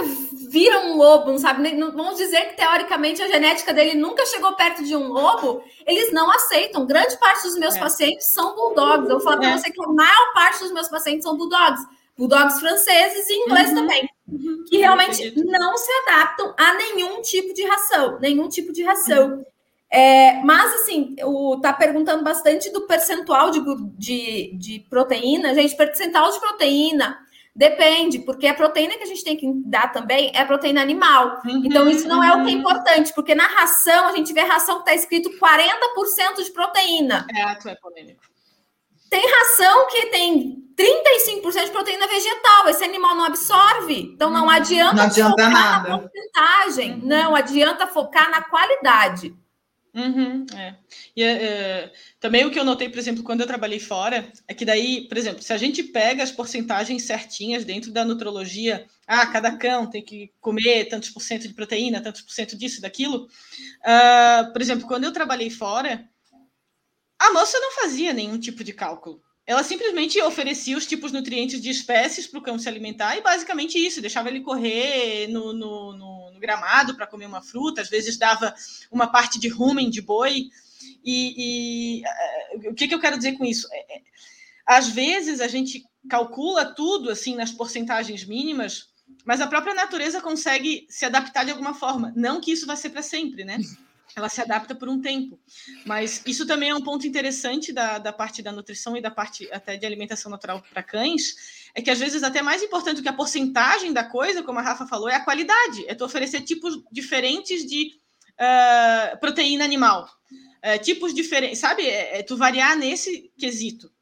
viram 0.49 0.91
um 0.91 0.97
lobo, 0.97 1.31
não 1.31 1.37
sabe? 1.37 1.69
Vamos 1.77 2.17
dizer 2.17 2.49
que 2.49 2.57
teoricamente 2.57 3.21
a 3.21 3.27
genética 3.27 3.73
dele 3.73 3.95
nunca 3.95 4.25
chegou 4.25 4.53
perto 4.53 4.83
de 4.83 4.95
um 4.95 5.09
lobo, 5.09 5.61
eles 5.85 6.11
não 6.11 6.31
aceitam. 6.31 6.85
Grande 6.85 7.17
parte 7.17 7.43
dos 7.43 7.57
meus 7.57 7.75
é. 7.75 7.79
pacientes 7.79 8.31
são 8.31 8.55
bulldogs. 8.55 9.09
Eu 9.09 9.17
vou 9.17 9.19
falar 9.19 9.35
é. 9.35 9.39
para 9.39 9.57
você 9.57 9.69
que 9.69 9.83
a 9.83 9.87
maior 9.87 10.33
parte 10.33 10.63
dos 10.63 10.71
meus 10.71 10.87
pacientes 10.87 11.23
são 11.23 11.37
bulldogs. 11.37 11.85
Bulldogs 12.17 12.59
franceses 12.59 13.29
e 13.29 13.33
inglês 13.33 13.69
uhum. 13.69 13.75
também. 13.75 14.09
Uhum. 14.27 14.65
Que 14.67 14.77
realmente 14.77 15.33
não 15.35 15.77
se 15.77 15.91
adaptam 16.07 16.53
a 16.57 16.73
nenhum 16.75 17.21
tipo 17.21 17.53
de 17.53 17.63
ração. 17.63 18.19
Nenhum 18.19 18.47
tipo 18.47 18.71
de 18.71 18.83
ração. 18.83 19.29
Uhum. 19.29 19.45
É, 19.91 20.41
mas, 20.41 20.73
assim, 20.75 21.15
o, 21.21 21.59
tá 21.61 21.71
perguntando 21.71 22.23
bastante 22.23 22.71
do 22.71 22.87
percentual 22.87 23.51
de, 23.51 23.61
de, 23.97 24.57
de 24.57 24.79
proteína. 24.89 25.53
Gente, 25.53 25.75
percentual 25.75 26.31
de 26.31 26.39
proteína 26.39 27.19
Depende, 27.55 28.17
porque 28.19 28.47
a 28.47 28.53
proteína 28.53 28.95
que 28.97 29.03
a 29.03 29.07
gente 29.07 29.23
tem 29.23 29.37
que 29.37 29.47
dar 29.65 29.91
também 29.91 30.31
é 30.33 30.43
proteína 30.43 30.81
animal. 30.81 31.39
Uhum, 31.45 31.61
então, 31.63 31.87
isso 31.87 32.07
não 32.07 32.17
uhum. 32.17 32.23
é 32.23 32.31
o 32.31 32.43
que 32.43 32.51
é 32.51 32.53
uhum. 32.53 32.59
importante, 32.59 33.13
porque 33.13 33.35
na 33.35 33.45
ração, 33.45 34.07
a 34.07 34.11
gente 34.15 34.33
vê 34.33 34.41
ração 34.41 34.75
que 34.77 34.89
está 34.89 34.95
escrito 34.95 35.29
40% 35.29 36.43
de 36.43 36.51
proteína. 36.51 37.27
É, 37.35 37.55
tu 37.55 37.69
é 37.69 37.75
polêmico. 37.75 38.23
Tem 39.07 39.23
ração 39.29 39.87
que 39.87 40.07
tem 40.07 40.63
35% 40.75 41.65
de 41.65 41.71
proteína 41.71 42.07
vegetal, 42.07 42.67
esse 42.69 42.83
animal 42.83 43.15
não 43.15 43.25
absorve. 43.25 44.13
Então, 44.15 44.31
não 44.31 44.45
uhum. 44.45 44.49
adianta, 44.49 44.95
não 44.95 45.03
adianta 45.03 45.49
nada. 45.49 45.89
na 45.89 45.99
porcentagem, 45.99 46.93
uhum. 46.93 47.01
não 47.03 47.35
adianta 47.35 47.85
focar 47.85 48.31
na 48.31 48.41
qualidade. 48.41 49.35
Uhum, 49.95 50.47
é. 50.57 50.75
E 51.15 51.21
é, 51.23 51.93
também 52.19 52.43
o 52.45 52.49
que 52.51 52.57
eu 52.59 52.63
notei, 52.65 52.89
por 52.89 52.97
exemplo, 52.97 53.23
quando 53.23 53.41
eu 53.41 53.47
trabalhei 53.47 53.79
fora, 53.79 54.27
é 54.47 54.53
que 54.53 54.65
daí, 54.65 55.07
por 55.07 55.15
exemplo, 55.17 55.43
se 55.43 55.53
a 55.53 55.57
gente 55.57 55.83
pega 55.83 56.23
as 56.23 56.31
porcentagens 56.31 57.03
certinhas 57.03 57.63
dentro 57.63 57.91
da 57.91 58.03
nutrologia, 58.03 58.87
ah, 59.05 59.27
cada 59.27 59.55
cão 59.55 59.87
tem 59.87 60.03
que 60.03 60.31
comer 60.41 60.85
tantos 60.85 61.11
por 61.11 61.21
cento 61.21 61.47
de 61.47 61.53
proteína, 61.53 62.01
tantos 62.01 62.21
por 62.23 62.31
cento 62.31 62.57
disso, 62.57 62.81
daquilo. 62.81 63.27
Uh, 63.85 64.51
por 64.51 64.61
exemplo, 64.63 64.87
quando 64.87 65.03
eu 65.03 65.13
trabalhei 65.13 65.51
fora, 65.51 66.09
a 67.19 67.31
moça 67.33 67.59
não 67.59 67.71
fazia 67.71 68.13
nenhum 68.13 68.39
tipo 68.39 68.63
de 68.63 68.73
cálculo. 68.73 69.22
Ela 69.45 69.63
simplesmente 69.63 70.21
oferecia 70.21 70.77
os 70.77 70.85
tipos 70.85 71.11
nutrientes 71.11 71.61
de 71.61 71.69
espécies 71.69 72.25
para 72.25 72.39
o 72.39 72.43
cão 72.43 72.57
se 72.57 72.69
alimentar 72.69 73.17
e 73.17 73.21
basicamente 73.21 73.77
isso, 73.77 73.99
deixava 73.99 74.29
ele 74.29 74.39
correr 74.39 75.27
no, 75.27 75.51
no, 75.51 75.97
no, 75.97 76.31
no 76.31 76.39
gramado 76.39 76.95
para 76.95 77.07
comer 77.07 77.25
uma 77.25 77.41
fruta, 77.41 77.81
às 77.81 77.89
vezes 77.89 78.17
dava 78.17 78.55
uma 78.89 79.07
parte 79.07 79.37
de 79.39 79.49
rumen 79.49 79.89
de 79.89 80.01
boi. 80.01 80.49
E, 81.03 81.99
e 81.99 82.03
uh, 82.57 82.69
o 82.71 82.73
que, 82.73 82.87
que 82.87 82.95
eu 82.95 82.99
quero 82.99 83.17
dizer 83.17 83.33
com 83.33 83.43
isso? 83.43 83.67
É, 83.71 83.97
é, 83.97 84.01
às 84.65 84.87
vezes 84.87 85.41
a 85.41 85.47
gente 85.47 85.83
calcula 86.09 86.65
tudo 86.65 87.09
assim 87.09 87.35
nas 87.35 87.51
porcentagens 87.51 88.23
mínimas, 88.23 88.93
mas 89.25 89.41
a 89.41 89.47
própria 89.47 89.73
natureza 89.73 90.21
consegue 90.21 90.85
se 90.89 91.05
adaptar 91.05 91.43
de 91.43 91.51
alguma 91.51 91.73
forma. 91.73 92.13
Não 92.15 92.39
que 92.39 92.51
isso 92.53 92.65
vai 92.65 92.77
ser 92.77 92.91
para 92.91 93.01
sempre, 93.01 93.43
né? 93.43 93.57
Ela 94.15 94.29
se 94.29 94.41
adapta 94.41 94.75
por 94.75 94.87
um 94.87 95.01
tempo. 95.01 95.39
Mas 95.85 96.21
isso 96.25 96.45
também 96.45 96.69
é 96.69 96.75
um 96.75 96.83
ponto 96.83 97.07
interessante 97.07 97.71
da, 97.71 97.97
da 97.97 98.13
parte 98.13 98.41
da 98.41 98.51
nutrição 98.51 98.95
e 98.95 99.01
da 99.01 99.09
parte 99.09 99.49
até 99.51 99.77
de 99.77 99.85
alimentação 99.85 100.29
natural 100.29 100.63
para 100.71 100.83
cães, 100.83 101.69
é 101.73 101.81
que 101.81 101.89
às 101.89 101.99
vezes 101.99 102.23
até 102.23 102.41
mais 102.41 102.61
importante 102.61 102.97
do 102.97 103.03
que 103.03 103.09
a 103.09 103.13
porcentagem 103.13 103.91
da 103.91 104.03
coisa, 104.03 104.43
como 104.43 104.59
a 104.59 104.61
Rafa 104.61 104.85
falou, 104.85 105.09
é 105.09 105.15
a 105.15 105.23
qualidade. 105.23 105.85
É 105.87 105.95
tu 105.95 106.05
oferecer 106.05 106.41
tipos 106.41 106.83
diferentes 106.91 107.65
de 107.65 107.91
uh, 108.33 109.19
proteína 109.19 109.63
animal. 109.63 110.07
Uh, 110.63 110.81
tipos 110.81 111.13
diferentes, 111.13 111.59
sabe? 111.59 111.83
É, 111.83 112.19
é 112.19 112.23
tu 112.23 112.37
variar 112.37 112.77
nesse 112.77 113.31
quesito. 113.37 113.92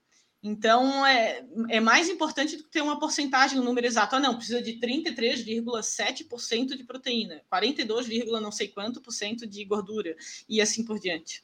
Então, 0.43 1.05
é, 1.05 1.43
é 1.69 1.79
mais 1.79 2.09
importante 2.09 2.57
do 2.57 2.63
que 2.63 2.71
ter 2.71 2.81
uma 2.81 2.99
porcentagem, 2.99 3.59
um 3.59 3.63
número 3.63 3.85
exato. 3.85 4.15
Ah, 4.15 4.19
não, 4.19 4.35
precisa 4.35 4.59
de 4.59 4.79
33,7% 4.79 6.75
de 6.75 6.83
proteína, 6.83 7.41
42, 7.47 8.07
não 8.41 8.51
sei 8.51 8.67
quanto 8.67 8.99
por 8.99 9.11
cento 9.11 9.45
de 9.45 9.63
gordura, 9.63 10.15
e 10.49 10.59
assim 10.59 10.83
por 10.83 10.99
diante. 10.99 11.43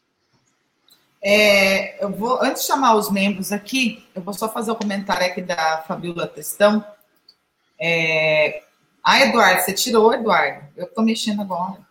É, 1.21 2.03
eu 2.03 2.11
vou, 2.11 2.41
antes 2.41 2.63
de 2.63 2.67
chamar 2.67 2.95
os 2.95 3.11
membros 3.11 3.51
aqui, 3.51 4.03
eu 4.15 4.21
vou 4.21 4.33
só 4.33 4.51
fazer 4.51 4.71
o 4.71 4.73
um 4.73 4.77
comentário 4.77 5.27
aqui 5.27 5.41
da 5.41 5.83
Fabiola 5.87 6.27
Testão. 6.27 6.83
É, 7.79 8.63
ah, 9.03 9.21
Eduardo, 9.21 9.61
você 9.61 9.73
tirou, 9.73 10.13
Eduardo. 10.13 10.67
Eu 10.75 10.85
estou 10.85 11.03
mexendo 11.03 11.41
agora. 11.41 11.85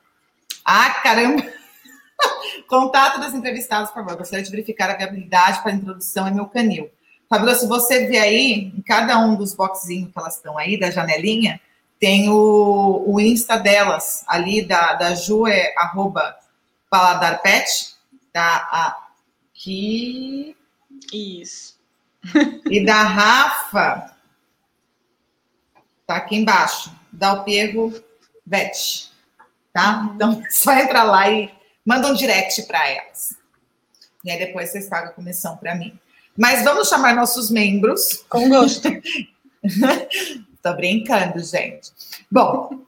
Ah, 0.65 0.91
caramba! 1.03 1.43
Contato 2.69 3.21
das 3.21 3.33
entrevistadas, 3.33 3.91
por 3.91 4.03
favor. 4.03 4.17
Gostaria 4.17 4.45
de 4.45 4.51
verificar 4.51 4.91
a 4.91 4.97
viabilidade 4.97 5.63
para 5.63 5.71
a 5.71 5.75
introdução 5.75 6.27
em 6.27 6.35
meu 6.35 6.47
canil. 6.47 6.91
Fabiola, 7.29 7.55
se 7.55 7.67
você 7.67 8.07
ver 8.07 8.19
aí, 8.19 8.73
em 8.77 8.83
cada 8.83 9.19
um 9.19 9.35
dos 9.35 9.55
boxinhos 9.55 10.13
que 10.13 10.19
elas 10.19 10.37
estão 10.37 10.57
aí, 10.57 10.79
da 10.79 10.91
janelinha, 10.91 11.61
tem 11.99 12.29
o, 12.29 13.05
o 13.07 13.21
Insta 13.21 13.57
delas, 13.59 14.25
ali 14.29 14.65
da, 14.65 14.95
da 14.95 15.15
Ju, 15.15 15.47
é 15.47 15.75
arroba 15.77 16.37
paladarpet, 16.89 17.95
tá 18.33 18.97
aqui. 19.53 20.57
Isso. 21.13 21.77
E 22.71 22.85
da 22.85 23.03
Rafa, 23.03 24.17
tá 26.07 26.17
aqui 26.17 26.37
embaixo, 26.37 26.93
da 27.13 27.31
Alpiego 27.31 27.93
Vet, 28.47 29.11
tá? 29.73 30.01
Uhum. 30.01 30.15
Então, 30.15 30.43
só 30.51 30.73
entra 30.73 31.03
lá 31.03 31.29
e 31.29 31.53
manda 31.85 32.09
um 32.09 32.15
direct 32.15 32.63
para 32.65 32.89
elas. 32.89 33.37
E 34.25 34.31
aí 34.31 34.39
depois 34.39 34.71
vocês 34.71 34.89
pagam 34.89 35.11
a 35.11 35.15
comissão 35.15 35.57
para 35.57 35.75
mim. 35.75 35.99
Mas 36.37 36.65
vamos 36.65 36.89
chamar 36.89 37.15
nossos 37.15 37.51
membros. 37.51 38.25
Com 38.29 38.49
gosto. 38.49 38.89
Tô 40.63 40.75
brincando, 40.75 41.43
gente. 41.43 41.93
Bom, 42.31 42.83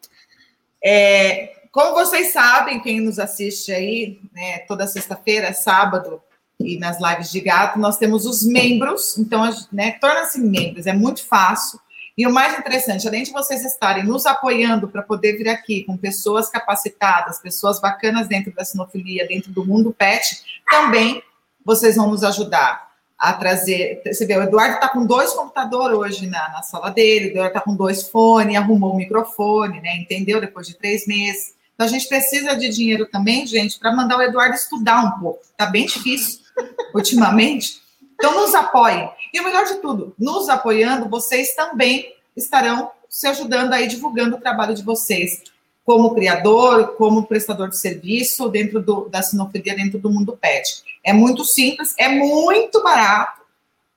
é, 0.85 1.59
como 1.71 1.95
vocês 1.95 2.33
sabem, 2.33 2.81
quem 2.81 3.01
nos 3.01 3.19
assiste 3.19 3.73
aí, 3.73 4.21
né, 4.33 4.59
toda 4.61 4.87
sexta-feira, 4.87 5.53
sábado, 5.53 6.21
e 6.59 6.77
nas 6.79 7.01
lives 7.01 7.31
de 7.31 7.41
gato, 7.41 7.79
nós 7.79 7.97
temos 7.97 8.27
os 8.27 8.45
membros, 8.45 9.17
então, 9.17 9.49
né, 9.71 9.93
torna-se 9.93 10.41
membros, 10.41 10.87
é 10.87 10.93
muito 10.93 11.25
fácil. 11.25 11.79
E 12.17 12.27
o 12.27 12.33
mais 12.33 12.59
interessante, 12.59 13.07
além 13.07 13.23
de 13.23 13.31
vocês 13.31 13.65
estarem 13.65 14.05
nos 14.05 14.27
apoiando 14.27 14.89
para 14.89 15.03
poder 15.03 15.37
vir 15.37 15.49
aqui 15.49 15.85
com 15.85 15.97
pessoas 15.97 16.51
capacitadas, 16.51 17.39
pessoas 17.39 17.81
bacanas 17.81 18.27
dentro 18.27 18.53
da 18.53 18.65
sinofilia, 18.65 19.29
dentro 19.29 19.53
do 19.53 19.65
mundo 19.65 19.95
pet, 19.97 20.63
também 20.69 21.23
vocês 21.65 21.95
vão 21.95 22.11
nos 22.11 22.25
ajudar 22.25 22.88
a 23.19 23.33
trazer. 23.33 24.01
Você 24.07 24.25
vê, 24.25 24.37
o 24.37 24.43
Eduardo 24.43 24.75
está 24.75 24.89
com 24.89 25.05
dois 25.05 25.33
computadores 25.33 25.99
hoje 25.99 26.27
na, 26.27 26.51
na 26.51 26.63
sala 26.63 26.91
dele, 26.91 27.27
o 27.27 27.31
Eduardo 27.31 27.49
está 27.49 27.61
com 27.61 27.75
dois 27.75 28.09
fones, 28.09 28.57
arrumou 28.57 28.93
o 28.93 28.97
microfone, 28.97 29.81
né? 29.81 29.97
Entendeu? 29.97 30.41
Depois 30.41 30.67
de 30.67 30.75
três 30.75 31.07
meses. 31.07 31.55
Então 31.75 31.87
a 31.87 31.91
gente 31.91 32.09
precisa 32.09 32.57
de 32.57 32.69
dinheiro 32.69 33.07
também, 33.07 33.47
gente, 33.47 33.79
para 33.79 33.95
mandar 33.95 34.19
o 34.19 34.23
Eduardo 34.23 34.55
estudar 34.55 35.05
um 35.05 35.21
pouco. 35.21 35.41
Está 35.43 35.67
bem 35.67 35.87
difícil 35.87 36.41
ultimamente. 36.95 37.81
Então 38.15 38.35
nos 38.41 38.55
apoiem. 38.55 39.11
E 39.33 39.41
o 39.41 39.45
melhor 39.45 39.65
de 39.65 39.77
tudo, 39.77 40.15
nos 40.19 40.49
apoiando, 40.49 41.09
vocês 41.09 41.55
também 41.55 42.15
estarão 42.37 42.91
se 43.09 43.27
ajudando 43.27 43.73
aí, 43.73 43.89
divulgando 43.89 44.37
o 44.37 44.41
trabalho 44.41 44.75
de 44.75 44.83
vocês 44.83 45.43
como 45.85 46.15
criador, 46.15 46.97
como 46.97 47.27
prestador 47.27 47.71
de 47.71 47.79
serviço 47.79 48.49
dentro 48.49 48.83
do, 48.83 49.09
da 49.09 49.23
sinofilia, 49.23 49.75
dentro 49.75 49.99
do 49.99 50.11
mundo 50.11 50.37
pet. 50.37 50.83
É 51.09 51.13
muito 51.15 51.43
simples, 51.43 51.95
é 51.97 52.07
muito 52.07 52.83
barato, 52.83 53.41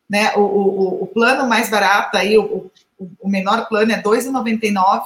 né? 0.09 0.33
O, 0.37 0.39
o, 0.39 1.03
o 1.03 1.07
plano 1.07 1.45
mais 1.45 1.69
barato 1.69 2.15
aí, 2.15 2.37
o, 2.37 2.71
o 3.19 3.27
menor 3.27 3.67
plano 3.67 3.91
é 3.91 3.95
R$ 3.95 4.01
2,99. 4.01 5.03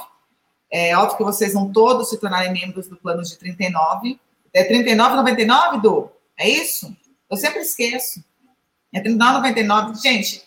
É 0.70 0.96
óbvio 0.96 1.16
que 1.16 1.24
vocês 1.24 1.52
vão 1.52 1.72
todos 1.72 2.08
se 2.08 2.20
tornarem 2.20 2.52
membros 2.52 2.86
do 2.86 2.94
plano 2.94 3.24
de 3.24 3.36
39. 3.36 4.20
É 4.54 4.62
R$ 4.62 4.84
39,99, 4.84 5.80
Du? 5.80 6.08
É 6.38 6.48
isso? 6.48 6.96
Eu 7.28 7.36
sempre 7.36 7.62
esqueço. 7.62 8.22
É 8.94 9.00
R$ 9.00 9.10
39,99. 9.10 10.00
Gente, 10.00 10.44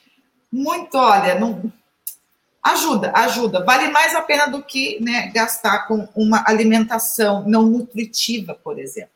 muito, 0.49 0.97
olha, 0.97 1.37
não, 1.37 1.69
Ajuda, 2.63 3.11
ajuda. 3.13 3.65
Vale 3.65 3.89
mais 3.89 4.15
a 4.15 4.21
pena 4.21 4.45
do 4.45 4.63
que 4.63 4.97
né, 5.03 5.27
gastar 5.33 5.87
com 5.87 6.07
uma 6.15 6.41
alimentação 6.47 7.43
não 7.45 7.63
nutritiva, 7.63 8.53
por 8.53 8.79
exemplo. 8.79 9.11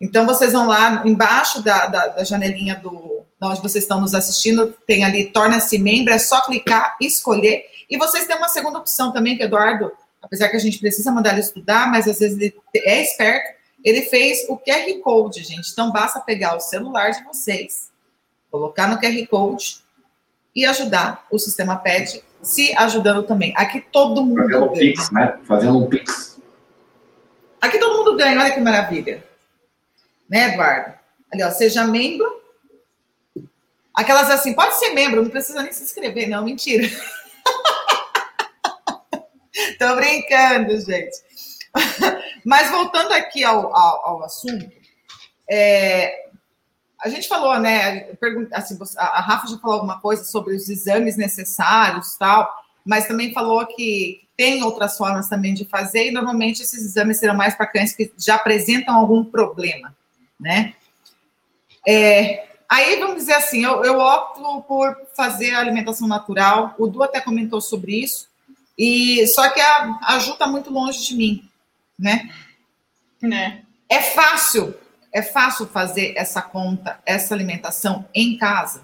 Então, 0.00 0.24
vocês 0.24 0.52
vão 0.52 0.66
lá 0.66 1.02
embaixo 1.04 1.62
da, 1.62 1.86
da, 1.86 2.06
da 2.08 2.24
janelinha 2.24 2.76
do, 2.76 3.24
onde 3.48 3.60
vocês 3.60 3.84
estão 3.84 4.00
nos 4.00 4.14
assistindo, 4.14 4.74
tem 4.86 5.04
ali 5.04 5.30
Torna-se 5.30 5.78
Membro, 5.78 6.12
é 6.12 6.18
só 6.18 6.40
clicar, 6.42 6.96
escolher. 7.00 7.64
E 7.88 7.96
vocês 7.96 8.26
têm 8.26 8.36
uma 8.36 8.48
segunda 8.48 8.78
opção 8.78 9.12
também, 9.12 9.36
que 9.36 9.42
Eduardo, 9.42 9.90
apesar 10.22 10.48
que 10.48 10.56
a 10.56 10.60
gente 10.60 10.78
precisa 10.78 11.10
mandar 11.10 11.32
ele 11.32 11.40
estudar, 11.40 11.90
mas 11.90 12.08
às 12.08 12.18
vezes 12.18 12.38
ele 12.38 12.54
é 12.74 13.02
esperto, 13.02 13.58
ele 13.84 14.02
fez 14.02 14.46
o 14.48 14.56
QR 14.56 15.00
Code, 15.02 15.42
gente. 15.42 15.70
Então, 15.70 15.90
basta 15.90 16.20
pegar 16.20 16.56
o 16.56 16.60
celular 16.60 17.10
de 17.10 17.24
vocês, 17.24 17.90
colocar 18.50 18.88
no 18.88 18.98
QR 18.98 19.26
Code 19.26 19.82
e 20.54 20.66
ajudar 20.66 21.26
o 21.30 21.38
sistema 21.38 21.76
PET, 21.76 22.22
se 22.42 22.74
ajudando 22.76 23.22
também. 23.22 23.54
Aqui 23.56 23.80
todo 23.80 24.24
mundo 24.24 24.42
Fazendo. 24.42 24.64
Um 24.64 24.72
pix, 24.72 25.10
né? 25.10 25.38
Fazendo 25.44 25.78
um 25.78 25.88
pix. 25.88 26.40
Aqui 27.60 27.78
todo 27.78 27.98
mundo 27.98 28.16
ganha, 28.16 28.38
olha 28.38 28.50
que 28.50 28.60
maravilha. 28.60 29.29
Né, 30.30 30.52
Eduardo? 30.52 30.94
Ali, 31.32 31.42
ó, 31.42 31.50
seja 31.50 31.84
membro. 31.84 32.40
Aquelas 33.92 34.30
assim, 34.30 34.54
pode 34.54 34.78
ser 34.78 34.90
membro, 34.90 35.22
não 35.22 35.30
precisa 35.30 35.62
nem 35.62 35.72
se 35.72 35.82
inscrever, 35.82 36.28
não, 36.28 36.44
mentira. 36.44 36.88
Tô 39.78 39.96
brincando, 39.96 40.80
gente. 40.80 41.16
Mas 42.46 42.70
voltando 42.70 43.12
aqui 43.12 43.44
ao, 43.44 43.74
ao, 43.74 44.06
ao 44.06 44.22
assunto, 44.22 44.70
é, 45.48 46.28
a 47.02 47.08
gente 47.08 47.26
falou, 47.26 47.58
né? 47.58 48.10
Assim, 48.52 48.78
a 48.96 49.20
Rafa 49.20 49.48
já 49.48 49.58
falou 49.58 49.76
alguma 49.76 50.00
coisa 50.00 50.24
sobre 50.24 50.54
os 50.54 50.68
exames 50.68 51.16
necessários 51.16 52.16
tal, 52.16 52.50
mas 52.84 53.06
também 53.06 53.32
falou 53.32 53.66
que 53.66 54.28
tem 54.36 54.62
outras 54.62 54.96
formas 54.96 55.28
também 55.28 55.54
de 55.54 55.64
fazer, 55.64 56.08
e 56.08 56.10
normalmente 56.10 56.62
esses 56.62 56.84
exames 56.84 57.18
serão 57.18 57.34
mais 57.34 57.54
para 57.54 57.66
cães 57.66 57.94
que 57.94 58.12
já 58.16 58.36
apresentam 58.36 58.94
algum 58.94 59.24
problema, 59.24 59.94
né? 60.40 60.74
É, 61.86 62.48
aí 62.68 62.98
vamos 62.98 63.16
dizer 63.16 63.34
assim, 63.34 63.64
eu, 63.64 63.84
eu 63.84 63.98
opto 63.98 64.62
por 64.62 64.96
fazer 65.16 65.54
a 65.54 65.60
alimentação 65.60 66.08
natural. 66.08 66.74
O 66.78 66.86
Du 66.86 67.02
até 67.02 67.20
comentou 67.20 67.60
sobre 67.60 68.02
isso, 68.02 68.28
e 68.76 69.26
só 69.28 69.48
que 69.50 69.60
a, 69.60 69.98
a 70.02 70.18
Ju 70.18 70.32
está 70.32 70.46
muito 70.46 70.70
longe 70.70 71.06
de 71.06 71.14
mim, 71.14 71.48
né? 71.98 72.30
Né? 73.20 73.62
É 73.88 74.00
fácil 74.00 74.74
é 75.12 75.22
fácil 75.22 75.66
fazer 75.66 76.14
essa 76.16 76.40
conta, 76.40 77.00
essa 77.04 77.34
alimentação 77.34 78.06
em 78.14 78.36
casa? 78.36 78.82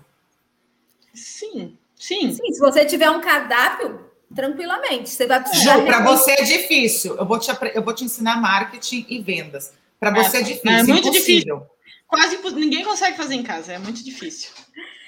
Sim, 1.14 1.76
sim. 1.94 2.32
Sim, 2.32 2.52
se 2.52 2.58
você 2.58 2.84
tiver 2.84 3.08
um 3.10 3.20
cardápio, 3.20 4.10
tranquilamente. 4.34 5.08
Você 5.08 5.26
vai 5.26 5.42
precisar. 5.42 5.82
para 5.82 6.02
você 6.02 6.32
é 6.32 6.42
difícil. 6.42 7.16
Eu 7.16 7.24
vou 7.24 7.38
te, 7.38 7.50
eu 7.74 7.82
vou 7.82 7.94
te 7.94 8.04
ensinar 8.04 8.40
marketing 8.40 9.06
e 9.08 9.20
vendas. 9.20 9.72
Para 9.98 10.10
você 10.10 10.38
é, 10.38 10.40
é 10.40 10.42
difícil. 10.44 10.70
É 10.70 10.82
muito 10.82 11.08
impossível. 11.08 11.56
difícil. 11.56 11.76
Quase 12.06 12.38
ninguém 12.54 12.84
consegue 12.84 13.16
fazer 13.16 13.34
em 13.34 13.42
casa, 13.42 13.72
é 13.72 13.78
muito 13.78 14.04
difícil. 14.04 14.50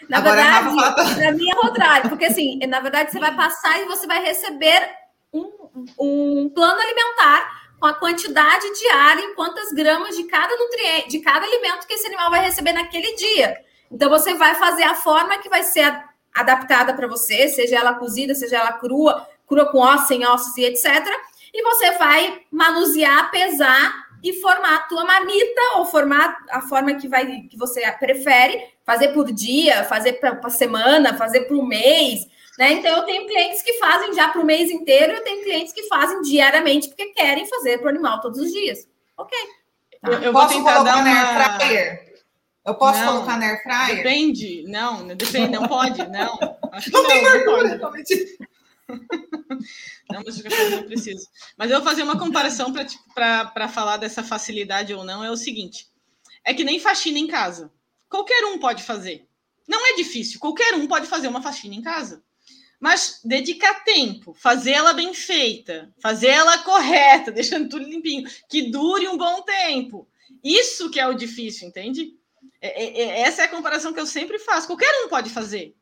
Na 0.08 0.18
Agora, 0.18 0.42
verdade, 0.42 1.14
para 1.14 1.32
mim 1.32 1.48
é 1.48 1.54
o 1.54 1.60
contrário, 1.60 2.08
porque 2.08 2.24
assim, 2.24 2.58
na 2.66 2.80
verdade, 2.80 3.12
você 3.12 3.20
vai 3.20 3.34
passar 3.36 3.80
e 3.80 3.84
você 3.84 4.06
vai 4.06 4.24
receber 4.24 4.90
um, 5.32 5.52
um 5.98 6.50
plano 6.52 6.80
alimentar 6.80 7.68
com 7.78 7.86
a 7.86 7.94
quantidade 7.94 8.66
diária 8.80 9.22
em 9.22 9.34
quantas 9.34 9.70
gramas 9.70 10.16
de 10.16 10.24
cada 10.24 10.56
nutriente, 10.56 11.10
de 11.10 11.20
cada 11.20 11.46
alimento 11.46 11.86
que 11.86 11.94
esse 11.94 12.06
animal 12.06 12.30
vai 12.30 12.44
receber 12.44 12.72
naquele 12.72 13.14
dia. 13.14 13.56
Então 13.90 14.10
você 14.10 14.34
vai 14.34 14.54
fazer 14.56 14.82
a 14.82 14.94
forma 14.94 15.38
que 15.38 15.48
vai 15.48 15.62
ser 15.62 16.02
adaptada 16.34 16.94
para 16.94 17.06
você, 17.06 17.48
seja 17.48 17.76
ela 17.76 17.94
cozida, 17.94 18.34
seja 18.34 18.56
ela 18.56 18.72
crua, 18.72 19.28
crua 19.46 19.70
com 19.70 19.78
ossos, 19.78 20.08
sem 20.08 20.26
ossos 20.26 20.56
e 20.56 20.64
etc. 20.64 21.06
E 21.52 21.62
você 21.62 21.92
vai 21.92 22.42
manusear, 22.50 23.30
pesar 23.30 24.07
e 24.22 24.32
formar 24.40 24.76
a 24.76 24.82
tua 24.82 25.04
marmita 25.04 25.60
ou 25.76 25.86
formar 25.86 26.38
a 26.50 26.60
forma 26.60 26.94
que 26.94 27.08
vai 27.08 27.42
que 27.42 27.56
você 27.56 27.90
prefere, 27.92 28.62
fazer 28.84 29.08
por 29.08 29.32
dia, 29.32 29.84
fazer 29.84 30.14
para 30.14 30.50
semana, 30.50 31.16
fazer 31.16 31.42
por 31.42 31.66
mês, 31.66 32.26
Né? 32.58 32.72
Então, 32.72 32.96
eu 32.96 33.04
tenho 33.04 33.26
clientes 33.26 33.62
que 33.62 33.74
fazem 33.74 34.12
já 34.12 34.28
para 34.28 34.40
o 34.40 34.44
mês 34.44 34.68
inteiro, 34.70 35.12
eu 35.12 35.22
tenho 35.22 35.44
clientes 35.44 35.72
que 35.72 35.84
fazem 35.84 36.20
diariamente 36.22 36.88
porque 36.88 37.06
querem 37.12 37.46
fazer 37.46 37.78
para 37.78 37.86
o 37.86 37.90
animal 37.90 38.20
todos 38.20 38.40
os 38.40 38.52
dias. 38.52 38.88
Ok. 39.16 39.38
Tá. 40.02 40.10
Eu, 40.10 40.22
eu 40.22 40.32
posso 40.32 40.54
vou 40.54 40.64
tentar 40.64 40.74
colocar 40.78 41.04
dar 41.04 41.44
uma... 41.44 41.58
fryer? 41.60 42.08
Eu 42.66 42.74
posso 42.74 43.00
não, 43.00 43.12
colocar 43.14 43.38
na 43.38 43.46
air 43.46 43.62
fryer? 43.62 43.96
Depende. 43.96 44.64
Não, 44.66 45.06
depende, 45.06 45.52
não 45.52 45.68
pode, 45.68 46.06
não. 46.08 46.38
Acho 46.72 46.92
não, 46.92 47.02
não 47.02 47.08
tem 47.08 47.24
vergonha, 47.24 47.76
não, 47.76 47.92
não, 50.10 50.22
mas 50.24 50.38
eu 50.38 50.70
não 50.70 50.82
preciso. 50.84 51.28
Mas 51.56 51.70
eu 51.70 51.76
vou 51.78 51.88
fazer 51.88 52.02
uma 52.02 52.18
comparação 52.18 52.72
para 52.72 52.84
tipo, 52.84 53.04
falar 53.72 53.96
dessa 53.98 54.22
facilidade 54.22 54.94
ou 54.94 55.04
não. 55.04 55.22
É 55.22 55.30
o 55.30 55.36
seguinte: 55.36 55.88
é 56.44 56.54
que 56.54 56.64
nem 56.64 56.80
faxina 56.80 57.18
em 57.18 57.26
casa. 57.26 57.72
Qualquer 58.08 58.44
um 58.46 58.58
pode 58.58 58.82
fazer. 58.82 59.26
Não 59.66 59.86
é 59.86 59.96
difícil, 59.96 60.40
qualquer 60.40 60.74
um 60.74 60.86
pode 60.86 61.06
fazer 61.06 61.28
uma 61.28 61.42
faxina 61.42 61.74
em 61.74 61.82
casa. 61.82 62.24
Mas 62.80 63.20
dedicar 63.24 63.82
tempo, 63.84 64.32
fazer 64.34 64.70
ela 64.70 64.92
bem 64.92 65.12
feita, 65.12 65.92
fazer 66.00 66.28
ela 66.28 66.58
correta, 66.58 67.30
deixando 67.32 67.68
tudo 67.68 67.84
limpinho, 67.84 68.28
que 68.48 68.70
dure 68.70 69.08
um 69.08 69.18
bom 69.18 69.42
tempo. 69.42 70.08
Isso 70.42 70.90
que 70.90 71.00
é 71.00 71.06
o 71.06 71.14
difícil, 71.14 71.68
entende? 71.68 72.14
É, 72.60 72.84
é, 72.84 73.00
é, 73.00 73.20
essa 73.22 73.42
é 73.42 73.44
a 73.44 73.48
comparação 73.48 73.92
que 73.92 74.00
eu 74.00 74.06
sempre 74.06 74.38
faço. 74.38 74.66
Qualquer 74.66 75.04
um 75.04 75.08
pode 75.08 75.28
fazer. 75.28 75.76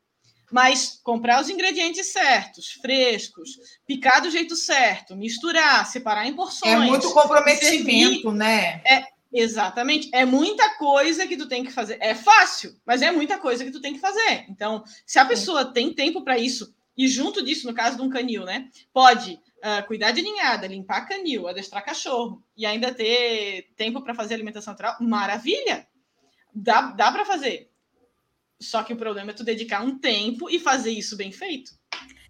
Mas 0.51 0.99
comprar 1.03 1.41
os 1.41 1.49
ingredientes 1.49 2.07
certos, 2.07 2.71
frescos, 2.81 3.57
picar 3.85 4.21
do 4.21 4.29
jeito 4.31 4.55
certo, 4.55 5.15
misturar, 5.15 5.85
separar 5.85 6.25
em 6.25 6.33
porções. 6.33 6.73
É 6.73 6.77
muito 6.77 7.11
comprometimento, 7.11 8.21
servir, 8.21 8.33
né? 8.33 8.81
É, 8.85 9.03
exatamente. 9.33 10.09
É 10.13 10.23
muita 10.25 10.75
coisa 10.77 11.27
que 11.27 11.35
tu 11.35 11.47
tem 11.47 11.63
que 11.63 11.71
fazer. 11.71 11.97
É 11.99 12.15
fácil, 12.15 12.75
mas 12.85 13.01
é 13.01 13.11
muita 13.11 13.37
coisa 13.37 13.65
que 13.65 13.71
tu 13.71 13.81
tem 13.81 13.93
que 13.93 13.99
fazer. 13.99 14.45
Então, 14.49 14.83
se 15.05 15.19
a 15.19 15.25
pessoa 15.25 15.65
tem 15.65 15.93
tempo 15.93 16.23
para 16.23 16.37
isso, 16.37 16.73
e 16.97 17.07
junto 17.07 17.43
disso, 17.43 17.67
no 17.67 17.73
caso 17.73 17.97
de 17.97 18.01
um 18.01 18.09
canil, 18.09 18.45
né? 18.45 18.69
Pode 18.93 19.33
uh, 19.33 19.85
cuidar 19.85 20.11
de 20.11 20.21
ninhada, 20.21 20.65
limpar 20.65 21.07
canil, 21.07 21.47
adestrar 21.47 21.83
cachorro 21.83 22.41
e 22.55 22.65
ainda 22.65 22.93
ter 22.93 23.67
tempo 23.75 24.01
para 24.01 24.15
fazer 24.15 24.33
alimentação 24.33 24.71
natural, 24.71 24.95
maravilha! 25.01 25.87
dá, 26.57 26.81
dá 26.91 27.11
para 27.11 27.25
fazer. 27.25 27.66
Só 28.59 28.83
que 28.83 28.93
o 28.93 28.97
problema 28.97 29.31
é 29.31 29.33
tu 29.33 29.43
dedicar 29.43 29.81
um 29.81 29.97
tempo 29.97 30.49
e 30.49 30.59
fazer 30.59 30.91
isso 30.91 31.15
bem 31.15 31.31
feito. 31.31 31.71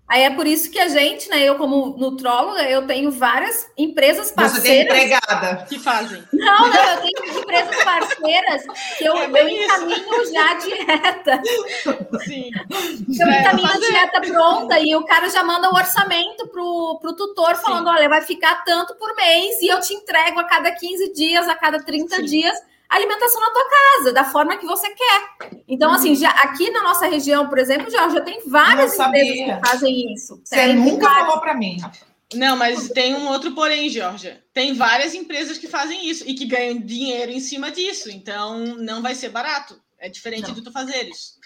Aí 0.10 0.24
é 0.24 0.30
por 0.30 0.48
isso 0.48 0.72
que 0.72 0.80
a 0.80 0.88
gente, 0.88 1.30
né, 1.30 1.44
eu 1.44 1.56
como 1.56 1.98
nutróloga, 1.98 2.64
eu 2.64 2.88
tenho 2.88 3.12
várias 3.12 3.68
empresas 3.78 4.32
parceiras. 4.32 4.64
Você 4.64 4.70
tem 4.70 5.06
empregada. 5.06 5.66
Que 5.66 5.78
fazem. 5.78 6.24
Não, 6.32 6.70
não, 6.70 6.90
eu 6.92 7.02
tenho 7.02 7.40
empresas 7.42 7.84
parceiras 7.84 8.64
que 8.98 9.04
eu, 9.04 9.18
é 9.18 9.26
eu 9.26 9.50
encaminho 9.50 10.32
já 10.32 10.52
a 10.52 10.54
dieta. 10.54 11.42
Sim. 12.24 12.50
Eu 13.20 13.28
é, 13.28 13.42
encaminho 13.42 13.70
a 13.70 13.78
dieta 13.78 14.22
pronta 14.22 14.80
e 14.80 14.96
o 14.96 15.04
cara 15.04 15.30
já 15.30 15.44
manda 15.44 15.70
o 15.70 15.76
orçamento 15.76 16.48
pro, 16.48 17.00
pro 17.02 17.14
tutor 17.14 17.58
falando, 17.58 17.90
Sim. 17.90 17.96
olha, 17.96 18.08
vai 18.08 18.22
ficar 18.22 18.64
tanto 18.64 18.96
por 18.96 19.14
mês 19.14 19.62
e 19.62 19.68
eu 19.68 19.82
te 19.82 19.94
entrego 19.94 20.40
a 20.40 20.46
cada 20.46 20.72
15 20.72 21.12
dias, 21.12 21.50
a 21.50 21.56
cada 21.56 21.84
30 21.84 22.16
Sim. 22.16 22.24
dias 22.24 22.58
alimentação 22.90 23.42
na 23.42 23.52
tua 23.52 23.66
casa, 23.70 24.14
da 24.14 24.26
forma 24.26 24.58
que 24.58 24.66
você 24.66 24.90
quer. 24.90 25.62
Então, 25.68 25.92
assim, 25.92 26.16
já 26.16 26.30
aqui 26.30 26.70
na 26.72 26.84
nossa 26.84 27.08
região, 27.08 27.48
por 27.50 27.58
exemplo, 27.58 27.90
já, 27.90 28.08
já 28.10 28.22
tem 28.22 28.42
várias 28.48 28.98
empresas 28.98 29.36
que 29.36 29.70
fazem 29.70 30.14
isso. 30.14 30.42
Você 30.44 30.74
nunca 30.74 31.10
falou 31.10 31.40
para 31.40 31.54
mim. 31.54 31.78
Não, 32.34 32.58
mas 32.58 32.90
tem 32.90 33.16
um 33.16 33.28
outro 33.30 33.54
porém, 33.54 33.90
Georgia. 33.90 34.44
Tem 34.54 34.74
várias 34.74 35.14
empresas 35.14 35.58
que 35.58 35.68
fazem 35.68 36.10
isso 36.10 36.24
e 36.28 36.34
que 36.34 36.46
ganham 36.46 36.80
dinheiro 36.80 37.32
em 37.32 37.40
cima 37.40 37.72
disso. 37.72 38.10
Então, 38.10 38.60
não 38.78 39.02
vai 39.02 39.16
ser 39.16 39.30
barato. 39.30 39.80
É 39.98 40.10
diferente 40.10 40.48
não. 40.48 40.54
de 40.54 40.62
tu 40.62 40.72
fazeres. 40.72 41.38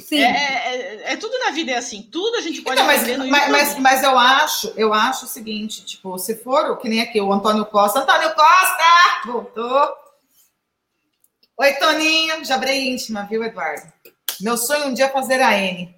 Sim. 0.00 0.20
É, 0.20 0.24
é, 0.24 0.76
é, 0.76 1.12
é, 1.12 1.16
tudo 1.16 1.38
na 1.38 1.50
vida 1.50 1.72
é 1.72 1.76
assim. 1.76 2.02
Tudo 2.10 2.36
a 2.36 2.40
gente 2.40 2.62
pode 2.62 2.80
então, 2.80 2.86
mas, 2.86 3.06
mas, 3.28 3.48
mas, 3.50 3.78
mas, 3.78 4.02
eu 4.02 4.18
acho, 4.18 4.72
eu 4.76 4.92
acho 4.92 5.26
o 5.26 5.28
seguinte, 5.28 5.84
tipo, 5.84 6.18
se 6.18 6.36
for 6.36 6.76
que 6.78 6.88
nem 6.88 7.00
aqui 7.00 7.20
o 7.20 7.32
Antônio 7.32 7.64
Costa, 7.66 8.00
Antônio 8.00 8.34
Costa 8.34 9.22
voltou. 9.26 10.03
Oi, 11.56 11.72
Toninho, 11.74 12.44
já 12.44 12.56
abrei 12.56 12.88
íntima, 12.88 13.28
viu, 13.30 13.44
Eduardo? 13.44 13.86
Meu 14.40 14.56
sonho 14.56 14.88
um 14.88 14.94
dia 14.94 15.04
é 15.04 15.08
fazer 15.08 15.40
a 15.40 15.56
N. 15.56 15.94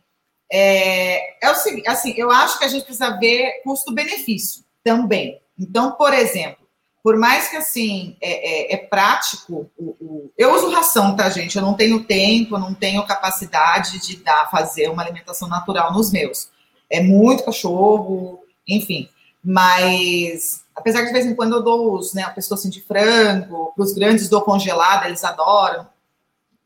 É, 0.53 1.47
é 1.47 1.51
o 1.51 1.55
seguinte, 1.55 1.89
assim, 1.89 2.13
eu 2.15 2.31
acho 2.31 2.59
que 2.59 2.67
a 2.67 2.69
gente 2.69 2.85
precisa 2.85 3.19
ver 3.19 3.63
custo-benefício 3.65 4.63
também. 4.85 5.41
Então, 5.59 5.93
por 5.93 6.13
exemplo, 6.13 6.67
por 7.03 7.17
mais 7.17 7.49
que 7.49 7.57
assim 7.57 8.19
é, 8.21 8.75
é, 8.75 8.75
é 8.75 8.77
prático, 8.77 9.71
o, 9.79 9.97
o, 9.99 10.33
eu 10.37 10.55
uso 10.55 10.69
ração, 10.69 11.17
tá, 11.17 11.31
gente? 11.31 11.57
Eu 11.57 11.63
não 11.63 11.73
tenho 11.73 12.05
tempo, 12.05 12.59
não 12.59 12.75
tenho 12.75 13.07
capacidade 13.07 13.99
de 13.99 14.19
dar, 14.19 14.51
fazer 14.51 14.91
uma 14.91 15.03
alimentação 15.03 15.49
natural 15.49 15.91
nos 15.91 16.13
meus. 16.13 16.51
É 16.91 17.01
muito 17.01 17.45
cachorro, 17.45 18.41
enfim. 18.69 19.09
Mas 19.47 20.67
Apesar 20.77 21.01
que 21.01 21.07
de 21.07 21.13
vez 21.15 21.25
em 21.25 21.35
quando 21.35 21.57
eu 21.57 21.63
dou 21.63 21.95
os, 21.95 22.13
né, 22.13 22.23
a 22.23 22.31
pessoa 22.31 22.59
assim 22.59 22.69
de 22.69 22.83
frango, 22.83 23.73
os 23.79 23.95
grandes 23.95 24.29
dou 24.29 24.43
congelada, 24.43 25.07
eles 25.07 25.25
adoram. 25.25 25.89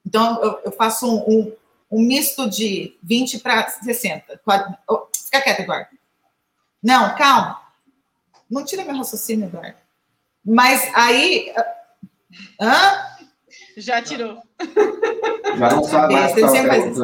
Então 0.04 0.42
eu, 0.42 0.60
eu 0.64 0.72
faço 0.72 1.06
um, 1.06 1.18
um, 1.28 1.52
um, 1.92 2.02
misto 2.02 2.50
de 2.50 2.98
20 3.04 3.38
para 3.38 3.68
60. 3.68 4.40
Oh, 4.88 5.06
fica 5.14 5.40
quieto, 5.40 5.60
Eduardo. 5.60 5.90
Não, 6.82 7.14
calma. 7.14 7.60
Não 8.50 8.64
tira 8.64 8.84
meu 8.84 8.96
raciocínio, 8.96 9.46
Eduardo. 9.46 9.78
Mas 10.44 10.90
aí. 10.92 11.54
Hã? 12.60 13.06
Já 13.76 14.02
tirou. 14.02 14.42
Já 15.56 15.70
não 15.70 15.84
sabe 15.84 16.14
mais. 16.14 16.98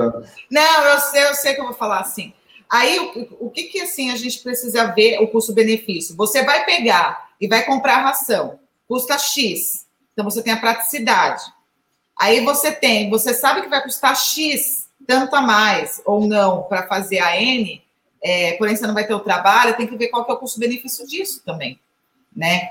Não, 0.50 0.84
eu 0.86 1.00
sei, 1.00 1.24
eu 1.24 1.34
sei 1.34 1.54
que 1.54 1.60
eu 1.60 1.66
vou 1.66 1.74
falar 1.74 2.00
assim. 2.00 2.34
Aí, 2.70 2.98
o, 2.98 3.46
o 3.46 3.50
que, 3.50 3.64
que 3.64 3.80
assim 3.80 4.10
a 4.10 4.16
gente 4.16 4.40
precisa 4.40 4.86
ver 4.92 5.20
o 5.20 5.28
custo-benefício? 5.28 6.16
Você 6.16 6.42
vai 6.44 6.64
pegar 6.64 7.30
e 7.40 7.46
vai 7.46 7.64
comprar 7.64 7.98
ração, 7.98 8.58
custa 8.88 9.18
X, 9.18 9.86
então 10.12 10.24
você 10.24 10.42
tem 10.42 10.52
a 10.52 10.60
praticidade. 10.60 11.42
Aí 12.18 12.44
você 12.44 12.72
tem, 12.72 13.10
você 13.10 13.34
sabe 13.34 13.62
que 13.62 13.68
vai 13.68 13.82
custar 13.82 14.16
X, 14.16 14.88
tanto 15.06 15.36
a 15.36 15.42
mais 15.42 16.00
ou 16.04 16.26
não, 16.26 16.62
para 16.62 16.86
fazer 16.86 17.18
a 17.18 17.40
N, 17.40 17.84
é, 18.22 18.52
porém 18.54 18.74
você 18.74 18.86
não 18.86 18.94
vai 18.94 19.06
ter 19.06 19.14
o 19.14 19.20
trabalho, 19.20 19.76
tem 19.76 19.86
que 19.86 19.96
ver 19.96 20.08
qual 20.08 20.24
que 20.24 20.32
é 20.32 20.34
o 20.34 20.38
custo-benefício 20.38 21.06
disso 21.06 21.42
também, 21.44 21.78
né? 22.34 22.70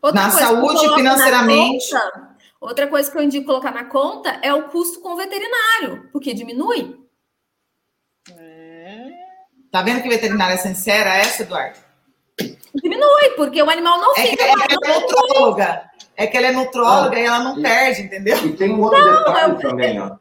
Outra 0.00 0.22
na 0.22 0.30
saúde, 0.30 0.94
financeiramente. 0.94 1.92
Na 1.92 2.00
conta, 2.00 2.36
outra 2.60 2.86
coisa 2.88 3.10
que 3.10 3.16
eu 3.16 3.22
indico 3.22 3.46
colocar 3.46 3.70
na 3.70 3.84
conta 3.84 4.38
é 4.42 4.52
o 4.52 4.68
custo 4.68 5.00
com 5.00 5.14
o 5.14 5.16
veterinário, 5.16 6.08
porque 6.12 6.34
diminui. 6.34 7.00
Tá 9.72 9.80
vendo 9.80 10.02
que 10.02 10.08
veterinária 10.08 10.52
é 10.52 10.58
sincera 10.58 11.16
essa, 11.16 11.44
Eduardo? 11.44 11.78
Diminui, 12.74 13.30
porque 13.36 13.62
o 13.62 13.70
animal 13.70 13.98
não 13.98 14.12
é 14.14 14.26
fica. 14.26 14.36
Que, 14.36 14.42
é 14.42 14.54
que 14.54 14.84
ela 14.84 14.96
é 14.96 15.00
nutróloga. 15.00 15.82
É 16.14 16.26
que 16.26 16.36
ela 16.36 16.46
é 16.48 16.52
nutróloga 16.52 17.16
ah, 17.16 17.20
e 17.20 17.24
ela 17.24 17.38
não 17.38 17.58
e, 17.58 17.62
perde, 17.62 18.02
entendeu? 18.02 18.36
E 18.44 18.52
tem 18.52 18.70
um 18.70 18.82
outro 18.82 19.00
não, 19.00 19.24
detalhe 19.24 19.52
eu, 19.52 19.58
também, 19.58 19.98
ó. 19.98 20.16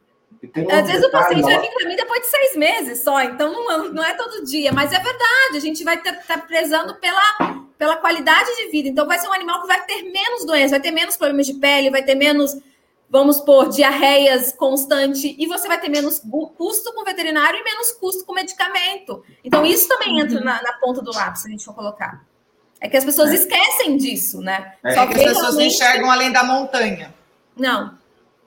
Um 0.56 0.72
Às 0.72 0.88
vezes 0.88 1.06
o 1.06 1.12
paciente 1.12 1.44
vai 1.44 1.60
vir 1.60 1.70
para 1.70 1.88
mim 1.88 1.96
depois 1.98 2.22
de 2.22 2.28
seis 2.28 2.56
meses 2.56 3.04
só, 3.04 3.22
então 3.22 3.54
não, 3.54 3.94
não 3.94 4.04
é 4.04 4.14
todo 4.16 4.44
dia, 4.44 4.72
mas 4.72 4.92
é 4.92 4.98
verdade, 4.98 5.58
a 5.58 5.60
gente 5.60 5.84
vai 5.84 5.96
estar 5.96 6.14
tá 6.14 6.38
prezando 6.40 6.96
pela, 6.96 7.22
pela 7.78 7.98
qualidade 7.98 8.50
de 8.56 8.72
vida. 8.72 8.90
Então 8.90 9.06
vai 9.06 9.20
ser 9.20 9.28
um 9.28 9.34
animal 9.34 9.62
que 9.62 9.68
vai 9.68 9.86
ter 9.86 10.02
menos 10.04 10.46
doenças, 10.46 10.72
vai 10.72 10.80
ter 10.80 10.92
menos 10.92 11.18
problemas 11.18 11.46
de 11.46 11.54
pele, 11.56 11.92
vai 11.92 12.04
ter 12.04 12.16
menos 12.16 12.58
vamos 13.12 13.42
por 13.42 13.68
diarreias 13.68 14.54
constante, 14.54 15.36
e 15.38 15.46
você 15.46 15.68
vai 15.68 15.78
ter 15.82 15.90
menos 15.90 16.22
custo 16.58 16.94
com 16.94 17.04
veterinário 17.04 17.60
e 17.60 17.64
menos 17.64 17.92
custo 17.92 18.26
com 18.26 18.34
medicamento. 18.34 19.22
Então, 19.44 19.66
isso 19.66 19.90
também 19.90 20.22
entra 20.22 20.40
na, 20.40 20.64
na 20.64 20.74
ponta 20.80 21.02
do 21.02 21.12
lápis, 21.12 21.42
se 21.42 21.50
a 21.50 21.52
gente 21.52 21.66
for 21.66 21.76
colocar. 21.76 22.24
É 22.80 22.88
que 22.88 22.96
as 22.96 23.04
pessoas 23.04 23.32
é. 23.32 23.36
esquecem 23.36 23.98
disso, 23.98 24.40
né? 24.40 24.76
É, 24.82 24.94
Só 24.94 25.06
que, 25.06 25.16
as 25.16 25.24
pessoas 25.26 25.56
não 25.56 25.62
enxergam 25.62 26.10
além 26.10 26.32
da 26.32 26.46
montanha. 26.46 27.14
Não. 27.56 27.96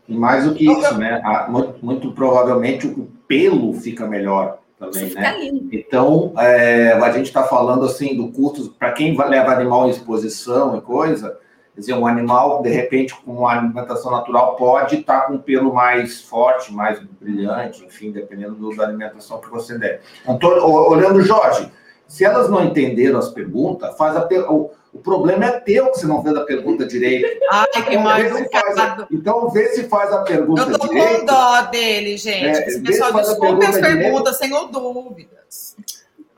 E 0.09 0.15
mais 0.15 0.45
do 0.45 0.55
que 0.55 0.65
isso, 0.65 0.95
né? 0.97 1.21
Muito, 1.51 1.85
muito, 1.85 2.13
provavelmente 2.13 2.87
o 2.87 3.07
pelo 3.29 3.75
fica 3.75 4.07
melhor 4.07 4.61
também, 4.79 5.11
Você 5.11 5.15
né? 5.15 5.51
Então, 5.73 6.33
é, 6.39 6.93
a 6.95 7.13
gente 7.13 7.27
está 7.27 7.45
falando 7.45 7.85
assim 7.85 8.17
do 8.17 8.33
custo 8.33 8.71
para 8.79 8.93
quem 8.93 9.15
leva 9.15 9.53
animal 9.53 9.87
em 9.87 9.91
exposição 9.91 10.77
e 10.79 10.81
coisa, 10.81 11.39
Quer 11.75 11.81
dizer, 11.81 11.95
um 11.95 12.07
animal, 12.07 12.63
de 12.63 12.71
repente, 12.71 13.15
com 13.17 13.33
uma 13.33 13.51
alimentação 13.51 14.13
natural, 14.13 14.55
pode 14.55 14.97
estar 14.97 15.23
com 15.23 15.35
um 15.35 15.39
pelo 15.39 15.75
mais 15.75 16.23
forte, 16.23 16.73
mais 16.73 17.01
brilhante, 17.21 17.85
enfim, 17.85 18.13
dependendo 18.13 18.55
do, 18.55 18.77
da 18.77 18.85
alimentação 18.85 19.41
que 19.41 19.51
você 19.51 19.77
der. 19.77 20.01
Então, 20.27 20.51
olhando 20.65 21.21
Jorge, 21.21 21.69
se 22.07 22.25
elas 22.25 22.49
não 22.49 22.65
entenderam 22.65 23.19
as 23.19 23.29
perguntas, 23.29 23.97
faz 23.97 24.17
a 24.17 24.29
o, 24.49 24.71
o 24.93 24.99
problema 25.01 25.47
é 25.47 25.61
teu 25.61 25.91
que 25.91 25.99
você 25.99 26.07
não 26.07 26.23
fez 26.23 26.37
a 26.37 26.45
pergunta 26.45 26.87
direito. 26.87 27.27
Ai, 27.51 27.67
que 27.67 27.79
então, 27.81 28.03
mais 28.03 28.33
a, 28.79 29.07
Então, 29.11 29.51
vê 29.51 29.67
se 29.71 29.89
faz 29.89 30.13
a 30.13 30.23
pergunta 30.23 30.65
direito. 30.65 30.85
Eu 30.85 30.89
tô 30.89 30.95
direito. 30.95 31.21
com 31.21 31.27
dó 31.27 31.61
dele, 31.63 32.17
gente. 32.17 32.45
É, 32.45 32.69
Esse 32.69 32.81
pessoal 32.83 33.13
desculpe 33.15 33.67
as 33.67 33.79
perguntas, 33.79 34.39
sem 34.39 34.51
dúvidas 34.51 35.75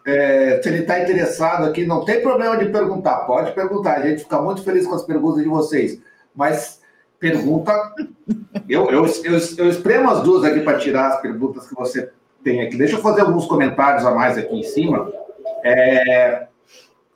é, 0.07 0.61
se 0.63 0.69
ele 0.69 0.83
está 0.83 1.01
interessado 1.01 1.65
aqui, 1.65 1.85
não 1.85 2.05
tem 2.05 2.23
problema 2.23 2.57
de 2.57 2.67
perguntar, 2.67 3.27
pode 3.27 3.53
perguntar. 3.53 3.99
A 3.99 4.07
gente 4.07 4.23
fica 4.23 4.41
muito 4.41 4.63
feliz 4.63 4.87
com 4.87 4.95
as 4.95 5.03
perguntas 5.03 5.43
de 5.43 5.49
vocês. 5.49 6.01
Mas 6.33 6.81
pergunta. 7.19 7.73
Eu, 8.69 8.89
eu, 8.91 9.05
eu, 9.25 9.39
eu 9.59 9.69
espremo 9.69 10.09
as 10.09 10.23
duas 10.23 10.45
aqui 10.45 10.61
para 10.61 10.79
tirar 10.79 11.09
as 11.09 11.21
perguntas 11.21 11.69
que 11.69 11.75
você 11.75 12.11
tem 12.45 12.63
aqui. 12.63 12.77
Deixa 12.79 12.97
eu 12.97 13.03
fazer 13.03 13.23
alguns 13.23 13.47
comentários 13.47 14.07
a 14.07 14.13
mais 14.13 14.39
aqui 14.39 14.55
em 14.55 14.63
cima. 14.63 15.13
É, 15.65 16.47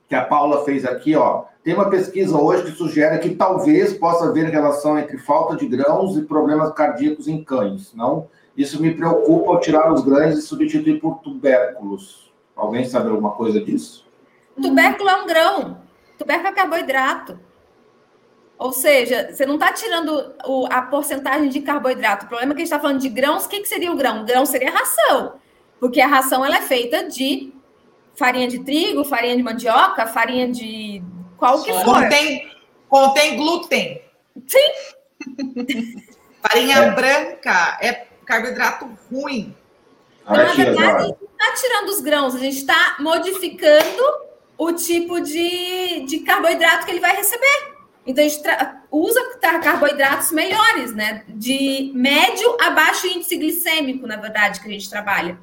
que 0.09 0.15
a 0.15 0.25
Paula 0.25 0.65
fez 0.65 0.85
aqui, 0.85 1.15
ó. 1.15 1.45
Tem 1.63 1.73
uma 1.73 1.89
pesquisa 1.89 2.35
hoje 2.37 2.63
que 2.63 2.71
sugere 2.71 3.19
que 3.19 3.35
talvez 3.35 3.93
possa 3.93 4.25
haver 4.25 4.49
relação 4.49 4.99
entre 4.99 5.17
falta 5.17 5.55
de 5.55 5.65
grãos 5.65 6.17
e 6.17 6.23
problemas 6.23 6.73
cardíacos 6.73 7.29
em 7.29 7.41
cães. 7.41 7.93
Não, 7.93 8.27
isso 8.57 8.81
me 8.81 8.93
preocupa 8.93 9.51
ao 9.51 9.59
tirar 9.61 9.93
os 9.93 10.03
grãos 10.03 10.37
e 10.37 10.41
substituir 10.41 10.99
por 10.99 11.19
tubérculos. 11.19 12.30
Alguém 12.55 12.85
sabe 12.85 13.09
alguma 13.09 13.31
coisa 13.31 13.59
disso? 13.59 14.05
Tubérculo 14.61 15.09
é 15.09 15.15
um 15.15 15.25
grão. 15.25 15.81
Tubérculo 16.17 16.49
é 16.49 16.51
carboidrato. 16.51 17.39
Ou 18.57 18.71
seja, 18.71 19.33
você 19.33 19.43
não 19.45 19.55
está 19.55 19.73
tirando 19.73 20.35
o, 20.45 20.67
a 20.67 20.83
porcentagem 20.83 21.49
de 21.49 21.61
carboidrato. 21.61 22.25
O 22.25 22.29
problema 22.29 22.53
é 22.53 22.55
que 22.55 22.61
a 22.61 22.65
gente 22.65 22.71
está 22.71 22.79
falando 22.79 22.99
de 22.99 23.09
grãos. 23.09 23.45
O 23.45 23.49
que, 23.49 23.59
que 23.59 23.67
seria 23.67 23.91
o 23.91 23.95
grão? 23.95 24.21
O 24.21 24.25
grão 24.25 24.45
seria 24.45 24.69
a 24.69 24.73
ração. 24.73 25.33
Porque 25.79 25.99
a 25.99 26.05
ração 26.05 26.45
ela 26.45 26.57
é 26.57 26.61
feita 26.61 27.09
de 27.09 27.51
farinha 28.15 28.47
de 28.47 28.59
trigo, 28.59 29.03
farinha 29.03 29.35
de 29.35 29.41
mandioca, 29.41 30.05
farinha 30.05 30.47
de 30.47 31.01
qual 31.37 31.63
que 31.63 31.73
for. 31.73 31.85
Contém, 31.85 32.51
contém 32.87 33.35
glúten. 33.35 34.01
Sim. 34.45 34.71
farinha 36.43 36.77
é. 36.77 36.91
branca 36.91 37.79
é 37.81 38.05
carboidrato 38.25 38.87
ruim. 39.11 39.55
Então, 40.21 40.35
na 40.35 40.53
verdade, 40.53 41.15
está 41.41 41.53
tirando 41.55 41.89
os 41.89 42.01
grãos, 42.01 42.35
a 42.35 42.39
gente 42.39 42.57
está 42.57 42.97
modificando 42.99 44.03
o 44.57 44.71
tipo 44.73 45.19
de, 45.19 46.05
de 46.05 46.19
carboidrato 46.19 46.85
que 46.85 46.91
ele 46.91 46.99
vai 46.99 47.15
receber. 47.15 47.71
Então, 48.05 48.23
a 48.23 48.27
gente 48.27 48.41
usa 48.91 49.21
carboidratos 49.63 50.31
melhores, 50.31 50.93
né? 50.93 51.23
De 51.27 51.91
médio 51.95 52.57
a 52.59 52.71
baixo 52.71 53.07
índice 53.07 53.37
glicêmico, 53.37 54.07
na 54.07 54.17
verdade, 54.17 54.59
que 54.59 54.67
a 54.67 54.71
gente 54.71 54.89
trabalha. 54.89 55.37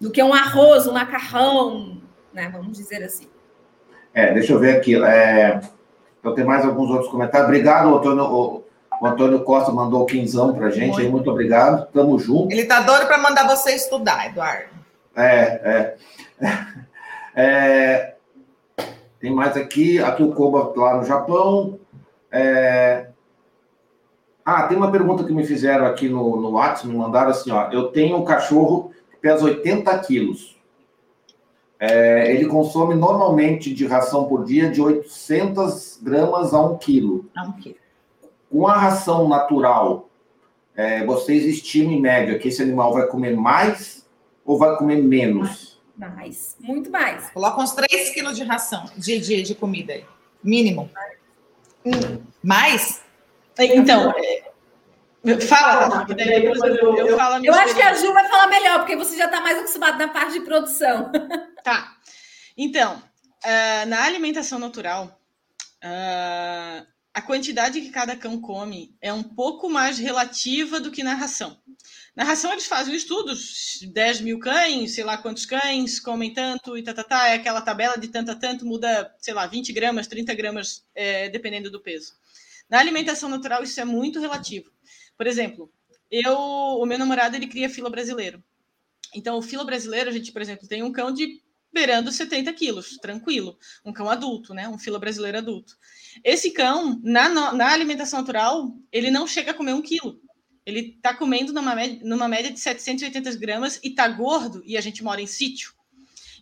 Do 0.00 0.10
que 0.10 0.22
um 0.22 0.32
arroz, 0.32 0.86
um 0.86 0.92
macarrão, 0.92 2.00
né? 2.32 2.48
Vamos 2.52 2.76
dizer 2.76 3.02
assim. 3.02 3.28
É, 4.14 4.32
deixa 4.32 4.52
eu 4.52 4.58
ver 4.58 4.76
aqui. 4.76 5.02
É... 5.02 5.60
Então, 6.18 6.34
tem 6.34 6.44
mais 6.44 6.64
alguns 6.64 6.90
outros 6.90 7.10
comentários. 7.10 7.48
Obrigado, 7.48 7.94
Antônio. 7.94 8.24
O, 8.24 8.64
o 9.00 9.06
Antônio 9.06 9.42
Costa 9.42 9.72
mandou 9.72 10.02
o 10.02 10.06
quinzão 10.06 10.54
pra 10.54 10.70
gente 10.70 10.88
muito. 10.88 11.00
aí. 11.00 11.08
Muito 11.10 11.30
obrigado. 11.30 11.90
Tamo 11.92 12.18
junto. 12.18 12.52
Ele 12.52 12.64
tá 12.64 12.80
doido 12.80 13.06
para 13.06 13.18
mandar 13.18 13.46
você 13.46 13.72
estudar, 13.72 14.26
Eduardo. 14.26 14.79
É, 15.16 15.96
é. 16.40 16.56
é... 17.34 18.14
Tem 19.18 19.30
mais 19.30 19.56
aqui, 19.56 19.98
aqui 19.98 20.22
o 20.22 20.32
Koba 20.32 20.72
lá 20.74 20.96
no 20.96 21.04
Japão. 21.04 21.78
É... 22.30 23.08
Ah, 24.44 24.66
tem 24.66 24.76
uma 24.76 24.90
pergunta 24.90 25.24
que 25.24 25.32
me 25.32 25.44
fizeram 25.44 25.86
aqui 25.86 26.08
no, 26.08 26.40
no 26.40 26.52
WhatsApp, 26.52 26.88
me 26.88 26.96
mandaram 26.96 27.30
assim, 27.30 27.50
ó. 27.50 27.70
Eu 27.70 27.88
tenho 27.88 28.16
um 28.16 28.24
cachorro 28.24 28.90
que 29.10 29.16
pesa 29.18 29.44
80 29.44 29.98
quilos. 30.00 30.58
É, 31.78 32.34
ele 32.34 32.46
consome 32.46 32.94
normalmente 32.94 33.72
de 33.72 33.86
ração 33.86 34.24
por 34.24 34.44
dia 34.44 34.70
de 34.70 34.82
800 34.82 36.00
gramas 36.02 36.52
a 36.52 36.60
1 36.60 36.76
quilo. 36.76 37.24
A 37.34 37.44
1 37.44 37.52
quilo. 37.52 37.76
Com 38.50 38.66
a 38.66 38.76
ração 38.76 39.28
natural, 39.28 40.08
é, 40.74 41.04
vocês 41.06 41.44
estimam 41.44 41.92
em 41.92 42.00
média 42.00 42.38
que 42.38 42.48
esse 42.48 42.62
animal 42.62 42.92
vai 42.92 43.06
comer 43.06 43.34
mais 43.34 44.06
ou 44.50 44.58
vai 44.58 44.76
comer 44.76 45.00
menos? 45.00 45.80
Mais, 45.96 46.56
muito 46.58 46.90
mais. 46.90 47.30
Coloca 47.30 47.62
uns 47.62 47.70
3 47.72 48.10
quilos 48.10 48.36
de 48.36 48.42
ração, 48.42 48.90
de, 48.96 49.20
de, 49.20 49.42
de 49.42 49.54
comida 49.54 49.92
aí. 49.92 50.04
Mínimo. 50.42 50.90
Hum. 51.86 52.20
Mais? 52.42 53.00
Então, 53.56 54.12
é, 55.24 55.40
fala, 55.40 56.04
eu, 56.18 56.52
eu, 56.52 56.96
eu, 57.06 57.16
falo 57.16 57.44
eu 57.44 57.54
acho 57.54 57.76
que 57.76 57.82
a 57.82 57.94
Ju 57.94 58.12
vai 58.12 58.28
falar 58.28 58.48
melhor, 58.48 58.80
porque 58.80 58.96
você 58.96 59.16
já 59.16 59.26
está 59.26 59.40
mais 59.40 59.58
acostumado 59.58 59.98
na 59.98 60.08
parte 60.08 60.32
de 60.32 60.40
produção. 60.40 61.10
Tá. 61.62 61.94
Então, 62.56 62.96
uh, 62.96 63.86
na 63.86 64.02
alimentação 64.02 64.58
natural, 64.58 65.20
uh, 65.84 66.86
a 67.12 67.20
quantidade 67.20 67.82
que 67.82 67.90
cada 67.90 68.16
cão 68.16 68.40
come 68.40 68.96
é 68.98 69.12
um 69.12 69.22
pouco 69.22 69.68
mais 69.68 69.98
relativa 69.98 70.80
do 70.80 70.90
que 70.90 71.02
na 71.02 71.12
ração. 71.12 71.58
Na 72.20 72.26
ração, 72.26 72.52
eles 72.52 72.66
fazem 72.66 72.94
estudos, 72.94 73.78
10 73.94 74.20
mil 74.20 74.38
cães, 74.38 74.94
sei 74.94 75.02
lá 75.02 75.16
quantos 75.16 75.46
cães 75.46 75.98
comem 75.98 76.34
tanto 76.34 76.76
e 76.76 76.82
tá, 76.82 76.92
tá, 76.92 77.02
tá, 77.02 77.28
é 77.28 77.36
aquela 77.36 77.62
tabela 77.62 77.96
de 77.96 78.08
tanto 78.08 78.30
a 78.30 78.34
tanto, 78.34 78.66
muda, 78.66 79.10
sei 79.18 79.32
lá, 79.32 79.46
20 79.46 79.72
gramas, 79.72 80.06
30 80.06 80.34
gramas, 80.34 80.84
é, 80.94 81.30
dependendo 81.30 81.70
do 81.70 81.80
peso. 81.80 82.12
Na 82.68 82.78
alimentação 82.78 83.26
natural, 83.26 83.62
isso 83.62 83.80
é 83.80 83.86
muito 83.86 84.20
relativo. 84.20 84.70
Por 85.16 85.26
exemplo, 85.26 85.72
eu, 86.10 86.36
o 86.36 86.84
meu 86.84 86.98
namorado, 86.98 87.36
ele 87.36 87.46
cria 87.46 87.70
fila 87.70 87.88
brasileiro. 87.88 88.44
Então, 89.14 89.38
o 89.38 89.42
fila 89.42 89.64
brasileiro, 89.64 90.10
a 90.10 90.12
gente, 90.12 90.30
por 90.30 90.42
exemplo, 90.42 90.68
tem 90.68 90.82
um 90.82 90.92
cão 90.92 91.10
de 91.10 91.40
beirando 91.72 92.12
70 92.12 92.52
quilos, 92.52 92.98
tranquilo. 92.98 93.56
Um 93.82 93.94
cão 93.94 94.10
adulto, 94.10 94.52
né? 94.52 94.68
Um 94.68 94.78
fila 94.78 94.98
brasileiro 94.98 95.38
adulto. 95.38 95.74
Esse 96.22 96.50
cão, 96.50 97.00
na, 97.02 97.30
na 97.54 97.72
alimentação 97.72 98.20
natural, 98.20 98.76
ele 98.92 99.10
não 99.10 99.26
chega 99.26 99.52
a 99.52 99.54
comer 99.54 99.72
um 99.72 99.80
quilo. 99.80 100.20
Ele 100.70 100.94
está 100.96 101.12
comendo 101.14 101.52
numa 101.52 101.74
média, 101.74 102.00
numa 102.02 102.28
média 102.28 102.50
de 102.50 102.60
780 102.60 103.36
gramas 103.36 103.80
e 103.82 103.88
está 103.88 104.06
gordo, 104.08 104.62
e 104.64 104.76
a 104.76 104.80
gente 104.80 105.02
mora 105.02 105.20
em 105.20 105.26
sítio. 105.26 105.74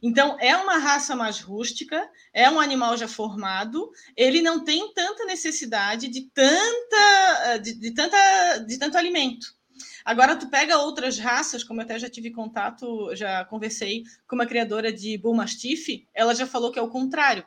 Então, 0.02 0.36
é 0.38 0.56
uma 0.56 0.78
raça 0.78 1.16
mais 1.16 1.40
rústica, 1.40 2.09
é 2.32 2.48
um 2.48 2.60
animal 2.60 2.96
já 2.96 3.09
formado, 3.09 3.90
ele 4.16 4.40
não 4.40 4.62
tem 4.62 4.92
tanta 4.92 5.24
necessidade 5.24 6.09
de 6.09 6.22
tanta 6.30 7.59
de, 7.59 7.74
de, 7.74 7.90
tanta 7.90 8.59
de 8.59 8.78
tanto 8.78 8.96
alimento. 8.96 9.59
Agora, 10.05 10.36
tu 10.36 10.48
pega 10.48 10.78
outras 10.78 11.18
raças, 11.18 11.64
como 11.64 11.80
eu 11.80 11.84
até 11.84 11.98
já 11.98 12.09
tive 12.09 12.30
contato, 12.30 13.14
já 13.14 13.44
conversei 13.44 14.05
com 14.26 14.36
uma 14.36 14.46
criadora 14.46 14.92
de 14.92 15.18
Bull 15.18 15.34
Mastiff, 15.34 16.06
ela 16.14 16.34
já 16.34 16.46
falou 16.46 16.70
que 16.72 16.78
é 16.78 16.82
o 16.82 16.88
contrário, 16.88 17.44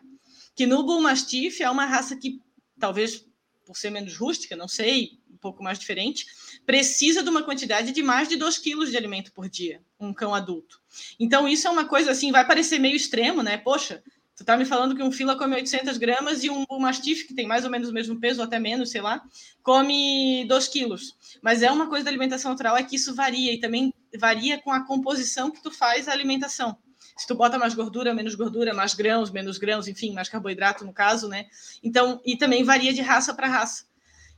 que 0.56 0.68
no 0.68 0.84
Bull 0.84 1.02
Mastiff 1.02 1.64
é 1.64 1.70
uma 1.70 1.86
raça 1.86 2.16
que, 2.16 2.40
talvez 2.80 3.26
por 3.66 3.78
ser 3.78 3.90
menos 3.90 4.18
rústica, 4.18 4.56
não 4.56 4.68
sei, 4.68 5.20
um 5.30 5.38
pouco 5.38 5.64
mais 5.64 5.80
diferente, 5.80 6.26
precisa 6.66 7.24
de 7.24 7.30
uma 7.30 7.44
quantidade 7.44 7.92
de 7.92 8.04
mais 8.04 8.28
de 8.28 8.36
2 8.36 8.58
quilos 8.58 8.92
de 8.92 8.98
alimento 8.98 9.32
por 9.34 9.50
dia, 9.50 9.82
um 10.00 10.14
cão 10.14 10.34
adulto. 10.34 10.80
Então, 11.20 11.48
isso 11.48 11.68
é 11.68 11.72
uma 11.72 11.86
coisa 11.86 12.12
assim, 12.12 12.32
vai 12.32 12.46
parecer 12.46 12.80
meio 12.80 12.96
extremo, 12.96 13.42
né? 13.42 13.58
Poxa, 13.58 14.04
tu 14.36 14.46
tá 14.46 14.56
me 14.56 14.66
falando 14.66 14.96
que 14.96 15.04
um 15.04 15.12
fila 15.12 15.38
come 15.38 15.56
800 15.56 15.98
gramas 15.98 16.44
e 16.44 16.50
um 16.50 16.66
mastiff, 16.80 17.26
que 17.26 17.34
tem 17.34 17.48
mais 17.48 17.66
ou 17.66 17.72
menos 17.72 17.90
o 17.90 17.94
mesmo 17.94 18.20
peso, 18.20 18.40
ou 18.40 18.46
até 18.46 18.60
menos, 18.60 18.92
sei 18.92 19.02
lá, 19.02 19.22
come 19.62 20.46
2 20.48 20.68
quilos. 20.68 21.16
Mas 21.42 21.62
é 21.62 21.72
uma 21.72 21.88
coisa 21.88 22.06
da 22.06 22.12
alimentação 22.12 22.52
natural, 22.52 22.78
é 22.78 22.84
que 22.84 22.96
isso 22.96 23.14
varia, 23.14 23.54
e 23.54 23.60
também 23.60 23.94
varia 24.18 24.60
com 24.62 24.72
a 24.72 24.86
composição 24.86 25.52
que 25.52 25.62
tu 25.62 25.72
faz 25.72 26.08
a 26.08 26.12
alimentação. 26.12 26.78
Se 27.18 27.28
tu 27.28 27.36
bota 27.36 27.60
mais 27.60 27.74
gordura, 27.74 28.14
menos 28.14 28.36
gordura, 28.36 28.74
mais 28.74 28.94
grãos, 28.94 29.30
menos 29.30 29.58
grãos, 29.58 29.88
enfim, 29.88 30.14
mais 30.14 30.30
carboidrato 30.30 30.86
no 30.86 30.94
caso, 30.94 31.28
né? 31.28 31.46
Então, 31.84 32.22
e 32.26 32.36
também 32.36 32.64
varia 32.64 32.94
de 32.94 33.02
raça 33.02 33.34
para 33.34 33.48
raça. 33.48 33.86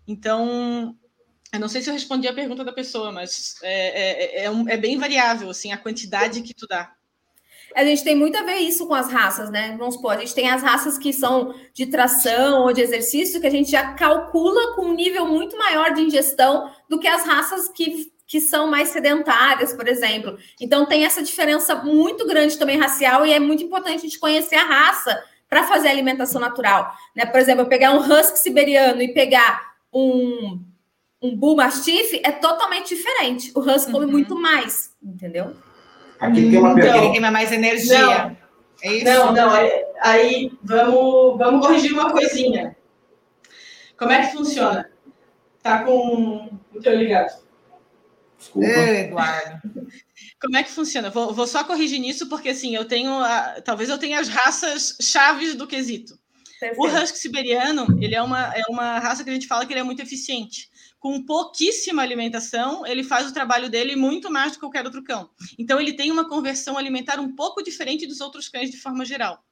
Então, 0.06 0.98
eu 1.54 1.60
não 1.60 1.70
sei 1.70 1.84
se 1.84 1.90
eu 1.90 1.94
respondi 1.94 2.28
a 2.28 2.34
pergunta 2.34 2.64
da 2.64 2.74
pessoa, 2.74 3.12
mas 3.12 3.58
é, 3.62 4.42
é, 4.42 4.46
é, 4.46 4.52
é, 4.68 4.78
bem 4.78 4.98
variável, 4.98 5.52
assim, 5.52 5.72
a 5.72 5.78
quantidade 5.78 6.42
que 6.42 6.54
tu 6.54 6.66
dá. 6.66 6.92
A 7.76 7.84
gente 7.84 8.04
tem 8.04 8.16
muito 8.16 8.36
a 8.36 8.44
ver 8.44 8.58
isso 8.58 8.88
com 8.88 8.96
as 8.96 9.12
raças, 9.12 9.52
né? 9.52 9.76
Vamos 9.78 9.96
supor, 9.96 10.14
a 10.14 10.20
gente 10.20 10.34
tem 10.34 10.50
as 10.50 10.64
raças 10.64 10.98
que 10.98 11.14
são 11.14 11.54
de 11.72 11.86
tração 11.86 12.64
ou 12.64 12.74
de 12.74 12.82
exercício, 12.82 13.40
que 13.40 13.46
a 13.46 13.52
gente 13.52 13.70
já 13.70 13.94
calcula 13.94 14.76
com 14.76 14.86
um 14.86 14.96
nível 14.96 15.28
muito 15.28 15.56
maior 15.56 15.94
de 15.94 16.02
ingestão 16.02 16.72
do 16.90 17.00
que 17.00 17.08
as 17.08 17.24
raças 17.24 17.70
que, 17.70 18.12
que 18.26 18.42
são 18.42 18.68
mais 18.68 18.90
sedentárias, 18.90 19.74
por 19.74 19.88
exemplo. 19.88 20.38
Então 20.60 20.88
tem 20.88 21.06
essa 21.06 21.22
diferença 21.22 21.76
muito 21.76 22.26
grande 22.26 22.58
também 22.58 22.80
racial, 22.80 23.28
e 23.28 23.32
é 23.32 23.40
muito 23.40 23.64
importante 23.64 23.98
a 23.98 24.02
gente 24.02 24.20
conhecer 24.20 24.56
a 24.56 24.66
raça 24.66 25.24
para 25.48 25.68
fazer 25.68 25.90
alimentação 25.90 26.42
natural. 26.42 26.92
Né? 27.16 27.28
Por 27.28 27.40
exemplo, 27.40 27.62
eu 27.62 27.70
pegar 27.70 27.92
um 27.92 28.00
husky 28.00 28.40
siberiano 28.40 29.04
e 29.04 29.14
pegar 29.14 29.76
um 29.94 30.73
um 31.24 31.36
bull 31.36 31.56
mastiff 31.56 32.22
é 32.22 32.32
totalmente 32.32 32.94
diferente. 32.94 33.52
O 33.56 33.62
husky 33.62 33.92
come 33.92 34.06
uhum. 34.06 34.12
muito 34.12 34.36
mais, 34.36 34.94
entendeu? 35.02 35.56
Aqui 36.20 36.50
tem 36.50 36.60
uma 36.60 36.76
pergunta. 36.76 36.98
Ele 36.98 37.12
queima 37.12 37.32
mais 37.32 37.52
energia. 37.52 37.98
Não, 38.28 38.38
é 38.84 38.94
isso? 38.94 39.06
não, 39.06 39.32
não. 39.32 39.50
Aí 40.02 40.52
vamos, 40.62 41.38
vamos 41.38 41.66
corrigir 41.66 41.94
uma 41.94 42.12
coisinha. 42.12 42.76
Como 43.98 44.12
é 44.12 44.26
que 44.26 44.34
funciona? 44.34 44.92
Tá 45.62 45.84
com 45.84 46.50
o 46.74 46.80
teu 46.82 46.96
ligado. 46.96 47.42
Desculpa. 48.38 48.68
Eduardo. 48.68 49.62
Como 50.42 50.58
é 50.58 50.64
que 50.64 50.72
funciona? 50.72 51.10
Vou, 51.10 51.34
vou, 51.34 51.48
só 51.48 51.64
corrigir 51.64 52.02
nisso, 52.02 52.28
porque 52.28 52.50
assim, 52.50 52.76
eu 52.76 52.84
tenho. 52.84 53.14
A, 53.14 53.62
talvez 53.62 53.90
eu 53.90 53.98
tenha 53.98 54.20
as 54.20 54.28
raças 54.28 54.98
chaves 55.00 55.56
do 55.56 55.66
quesito. 55.66 56.20
Perfeito. 56.70 56.82
O 56.82 57.04
husky 57.04 57.18
siberiano, 57.18 57.88
ele 58.02 58.16
é 58.16 58.22
uma, 58.22 58.54
é 58.56 58.62
uma 58.70 59.00
raça 59.00 59.24
que 59.24 59.30
a 59.30 59.34
gente 59.34 59.48
fala 59.48 59.66
que 59.66 59.74
ele 59.74 59.80
é 59.80 59.84
muito 59.84 60.02
eficiente 60.02 60.72
com 61.04 61.22
pouquíssima 61.22 62.02
alimentação, 62.02 62.88
ele 62.88 63.04
faz 63.04 63.28
o 63.28 63.34
trabalho 63.34 63.70
dele 63.70 63.94
muito 63.94 64.32
mais 64.32 64.54
do 64.54 64.56
que 64.56 64.60
qualquer 64.62 64.86
outro 64.86 65.04
cão. 65.04 65.30
Então, 65.60 65.78
ele 65.78 65.92
tem 65.92 66.10
uma 66.10 66.30
conversão 66.30 66.78
alimentar 66.78 67.20
um 67.20 67.36
pouco 67.36 67.62
diferente 67.62 68.08
dos 68.08 68.22
outros 68.22 68.48
cães 68.48 68.72
de 68.72 68.78
forma 68.78 69.04
geral. 69.04 69.44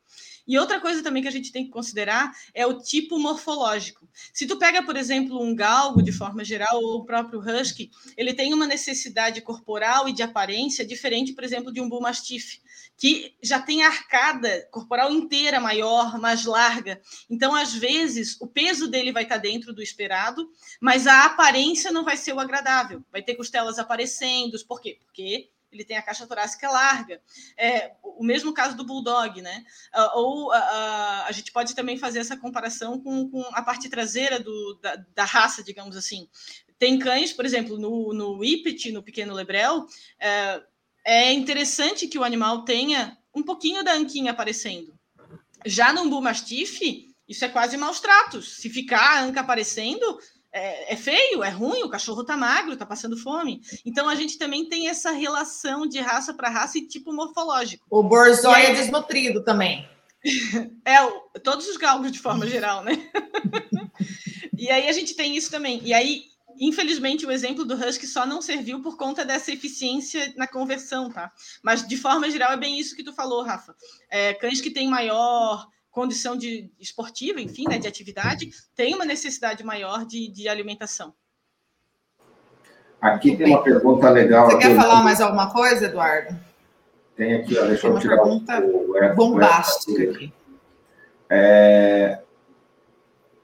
E 0.47 0.57
outra 0.57 0.79
coisa 0.79 1.03
também 1.03 1.21
que 1.21 1.27
a 1.27 1.31
gente 1.31 1.51
tem 1.51 1.65
que 1.65 1.71
considerar 1.71 2.31
é 2.53 2.65
o 2.65 2.81
tipo 2.81 3.19
morfológico. 3.19 4.07
Se 4.33 4.45
tu 4.45 4.57
pega, 4.57 4.83
por 4.83 4.95
exemplo, 4.95 5.41
um 5.41 5.55
galgo 5.55 6.01
de 6.01 6.11
forma 6.11 6.43
geral 6.43 6.81
ou 6.81 6.99
o 6.99 7.05
próprio 7.05 7.39
husky, 7.39 7.89
ele 8.17 8.33
tem 8.33 8.53
uma 8.53 8.67
necessidade 8.67 9.41
corporal 9.41 10.07
e 10.07 10.13
de 10.13 10.23
aparência 10.23 10.85
diferente, 10.85 11.33
por 11.33 11.43
exemplo, 11.43 11.71
de 11.71 11.79
um 11.79 11.87
bull 11.87 12.01
mastiff, 12.01 12.61
que 12.97 13.33
já 13.41 13.59
tem 13.59 13.83
a 13.83 13.87
arcada 13.87 14.67
corporal 14.71 15.11
inteira 15.11 15.59
maior, 15.59 16.19
mais 16.19 16.45
larga. 16.45 17.01
Então, 17.29 17.55
às 17.55 17.73
vezes, 17.73 18.39
o 18.39 18.47
peso 18.47 18.87
dele 18.87 19.11
vai 19.11 19.23
estar 19.23 19.37
dentro 19.37 19.73
do 19.73 19.81
esperado, 19.81 20.49
mas 20.79 21.07
a 21.07 21.25
aparência 21.25 21.91
não 21.91 22.03
vai 22.03 22.17
ser 22.17 22.33
o 22.33 22.39
agradável. 22.39 23.03
Vai 23.11 23.23
ter 23.23 23.35
costelas 23.35 23.79
aparecendo. 23.79 24.57
Por 24.67 24.81
quê? 24.81 24.97
Porque 24.99 25.49
ele 25.71 25.85
tem 25.85 25.97
a 25.97 26.01
caixa 26.01 26.27
torácica 26.27 26.69
larga. 26.69 27.21
É, 27.57 27.93
o 28.03 28.23
mesmo 28.23 28.53
caso 28.53 28.75
do 28.75 28.85
bulldog, 28.85 29.41
né? 29.41 29.63
Uh, 29.95 30.17
ou 30.17 30.47
uh, 30.47 30.49
uh, 30.49 31.23
a 31.25 31.31
gente 31.31 31.51
pode 31.51 31.73
também 31.73 31.97
fazer 31.97 32.19
essa 32.19 32.37
comparação 32.37 32.99
com, 32.99 33.29
com 33.29 33.41
a 33.53 33.61
parte 33.61 33.89
traseira 33.89 34.39
do, 34.39 34.79
da, 34.81 34.95
da, 35.15 35.23
raça, 35.23 35.63
digamos 35.63 35.95
assim. 35.95 36.27
Tem 36.77 36.99
cães, 36.99 37.31
por 37.31 37.45
exemplo, 37.45 37.77
no, 37.77 38.13
no 38.13 38.37
Whippet, 38.39 38.91
no 38.91 39.03
pequeno 39.03 39.33
lebrel, 39.33 39.85
é, 40.19 40.61
é 41.05 41.33
interessante 41.33 42.07
que 42.07 42.17
o 42.17 42.23
animal 42.23 42.63
tenha 42.63 43.17
um 43.33 43.43
pouquinho 43.43 43.83
da 43.83 43.93
anquinha 43.93 44.31
aparecendo. 44.31 44.93
Já 45.65 45.93
no 45.93 46.09
Bull 46.09 46.21
Mastiff, 46.21 47.07
isso 47.27 47.45
é 47.45 47.49
quase 47.49 47.77
maus 47.77 47.99
tratos. 47.99 48.57
Se 48.57 48.69
ficar 48.69 48.99
a 48.99 49.23
anca 49.23 49.39
aparecendo, 49.41 50.19
é, 50.53 50.93
é, 50.93 50.95
feio, 50.97 51.43
é 51.43 51.49
ruim, 51.49 51.83
o 51.83 51.89
cachorro 51.89 52.23
tá 52.23 52.35
magro, 52.35 52.75
tá 52.75 52.85
passando 52.85 53.15
fome. 53.15 53.61
Então 53.85 54.09
a 54.09 54.15
gente 54.15 54.37
também 54.37 54.67
tem 54.67 54.89
essa 54.89 55.11
relação 55.11 55.87
de 55.87 55.99
raça 55.99 56.33
para 56.33 56.49
raça 56.49 56.77
e 56.77 56.87
tipo 56.87 57.13
morfológico. 57.13 57.85
O 57.89 58.03
borzoi 58.03 58.53
aí... 58.53 58.65
é 58.67 58.73
desnutrido 58.73 59.43
também. 59.43 59.87
É, 60.85 61.39
todos 61.39 61.67
os 61.67 61.77
galgos 61.77 62.11
de 62.11 62.19
forma 62.19 62.45
geral, 62.45 62.83
né? 62.83 62.91
e 64.55 64.69
aí 64.69 64.87
a 64.87 64.91
gente 64.91 65.15
tem 65.15 65.35
isso 65.35 65.49
também. 65.49 65.81
E 65.83 65.95
aí, 65.95 66.25
infelizmente, 66.59 67.25
o 67.25 67.31
exemplo 67.31 67.65
do 67.65 67.73
Husky 67.73 68.05
só 68.05 68.23
não 68.23 68.39
serviu 68.39 68.83
por 68.83 68.97
conta 68.97 69.25
dessa 69.25 69.51
eficiência 69.51 70.31
na 70.37 70.45
conversão, 70.45 71.09
tá? 71.09 71.31
Mas 71.63 71.87
de 71.87 71.97
forma 71.97 72.29
geral 72.29 72.51
é 72.51 72.57
bem 72.57 72.79
isso 72.79 72.95
que 72.95 73.03
tu 73.03 73.13
falou, 73.13 73.41
Rafa. 73.41 73.75
É, 74.11 74.35
cães 74.35 74.61
que 74.61 74.69
têm 74.69 74.87
maior 74.87 75.67
condição 75.91 76.37
de 76.37 76.71
esportiva, 76.79 77.41
enfim, 77.41 77.65
né, 77.67 77.77
de 77.77 77.87
atividade, 77.87 78.49
tem 78.75 78.95
uma 78.95 79.05
necessidade 79.05 79.63
maior 79.63 80.05
de, 80.05 80.29
de 80.29 80.47
alimentação. 80.47 81.13
Aqui 82.99 83.35
tem 83.35 83.47
uma 83.47 83.63
pergunta 83.63 84.09
legal. 84.09 84.49
Você 84.49 84.57
quer 84.57 84.75
falar 84.75 85.03
mais 85.03 85.19
alguma 85.19 85.51
coisa, 85.51 85.85
Eduardo? 85.85 86.39
Tem 87.15 87.33
aqui, 87.33 87.57
ó, 87.57 87.65
deixa 87.65 87.87
tem 87.87 87.91
eu 87.91 87.99
tirar 87.99 88.17
pergunta 88.17 88.61
o, 88.61 88.95
o, 88.95 89.15
bombástica 89.15 90.03
o, 90.03 90.11
aqui. 90.11 90.33
É... 91.29 92.19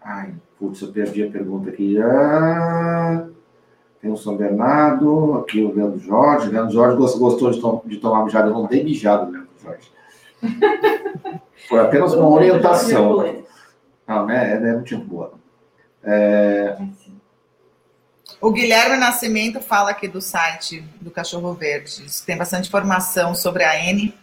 Ai, 0.03 0.33
putz, 0.57 0.81
eu 0.81 0.91
perdi 0.91 1.23
a 1.23 1.31
pergunta 1.31 1.69
aqui. 1.69 1.97
Ah, 1.99 3.27
tem 3.99 4.11
o 4.11 4.17
São 4.17 4.37
Bernardo, 4.37 5.33
aqui 5.39 5.61
o 5.61 5.73
Leandro 5.73 5.99
Jorge. 5.99 6.47
O 6.47 6.51
Leandro 6.51 6.71
Jorge 6.71 6.97
gostou 6.97 7.51
de, 7.51 7.59
to 7.59 7.81
de 7.85 7.97
tomar 7.97 8.23
mijada. 8.23 8.47
Eu 8.47 8.53
não 8.53 8.67
dei 8.67 8.83
mijado, 8.83 9.31
Leandro 9.31 9.49
Jorge. 9.61 9.91
Foi 11.67 11.79
apenas 11.79 12.13
uma 12.13 12.27
orientação. 12.27 13.43
Não, 14.07 14.25
né? 14.25 14.53
É, 14.53 14.55
é 14.55 14.73
muito 14.73 14.97
boa. 14.99 15.33
É... 16.03 16.77
O 18.39 18.51
Guilherme 18.51 18.97
Nascimento 18.97 19.59
fala 19.59 19.89
aqui 19.89 20.07
do 20.07 20.21
site 20.21 20.81
do 21.01 21.09
Cachorro 21.09 21.53
Verde. 21.53 22.05
Tem 22.25 22.37
bastante 22.37 22.67
informação 22.67 23.33
sobre 23.33 23.63
a 23.63 23.83
N 23.83 24.13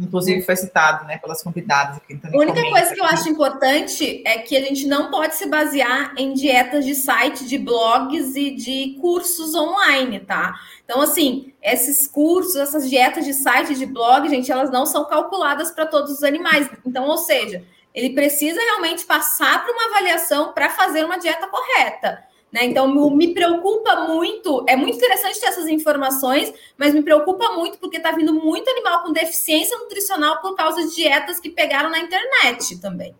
Inclusive 0.00 0.40
foi 0.40 0.56
citado, 0.56 1.04
né, 1.06 1.18
pelas 1.18 1.42
convidadas 1.42 1.98
aqui. 1.98 2.14
Então, 2.14 2.30
a 2.32 2.38
única 2.38 2.62
coisa 2.70 2.94
que 2.94 3.00
eu 3.00 3.04
acho 3.04 3.28
importante 3.28 4.22
é 4.26 4.38
que 4.38 4.56
a 4.56 4.60
gente 4.60 4.86
não 4.86 5.10
pode 5.10 5.34
se 5.34 5.46
basear 5.46 6.14
em 6.16 6.32
dietas 6.32 6.86
de 6.86 6.94
site, 6.94 7.46
de 7.46 7.58
blogs 7.58 8.34
e 8.34 8.50
de 8.50 8.96
cursos 8.98 9.54
online, 9.54 10.20
tá? 10.20 10.54
Então, 10.84 11.02
assim, 11.02 11.52
esses 11.62 12.06
cursos, 12.06 12.56
essas 12.56 12.88
dietas 12.88 13.26
de 13.26 13.34
site, 13.34 13.74
de 13.74 13.84
blog, 13.84 14.26
gente, 14.28 14.50
elas 14.50 14.70
não 14.70 14.86
são 14.86 15.04
calculadas 15.04 15.70
para 15.70 15.84
todos 15.84 16.12
os 16.12 16.22
animais. 16.22 16.70
Então, 16.86 17.04
ou 17.06 17.18
seja, 17.18 17.62
ele 17.94 18.14
precisa 18.14 18.58
realmente 18.58 19.04
passar 19.04 19.64
por 19.64 19.74
uma 19.74 19.86
avaliação 19.86 20.52
para 20.52 20.70
fazer 20.70 21.04
uma 21.04 21.18
dieta 21.18 21.46
correta. 21.46 22.29
Né? 22.52 22.64
Então, 22.64 22.88
me 23.14 23.32
preocupa 23.32 24.06
muito, 24.06 24.64
é 24.68 24.74
muito 24.74 24.96
interessante 24.96 25.40
ter 25.40 25.46
essas 25.46 25.68
informações, 25.68 26.52
mas 26.76 26.92
me 26.92 27.02
preocupa 27.02 27.52
muito 27.52 27.78
porque 27.78 27.98
está 27.98 28.10
vindo 28.12 28.34
muito 28.34 28.68
animal 28.68 29.02
com 29.02 29.12
deficiência 29.12 29.78
nutricional 29.78 30.40
por 30.40 30.56
causa 30.56 30.82
de 30.86 30.94
dietas 30.94 31.38
que 31.38 31.50
pegaram 31.50 31.90
na 31.90 32.00
internet 32.00 32.80
também. 32.80 33.14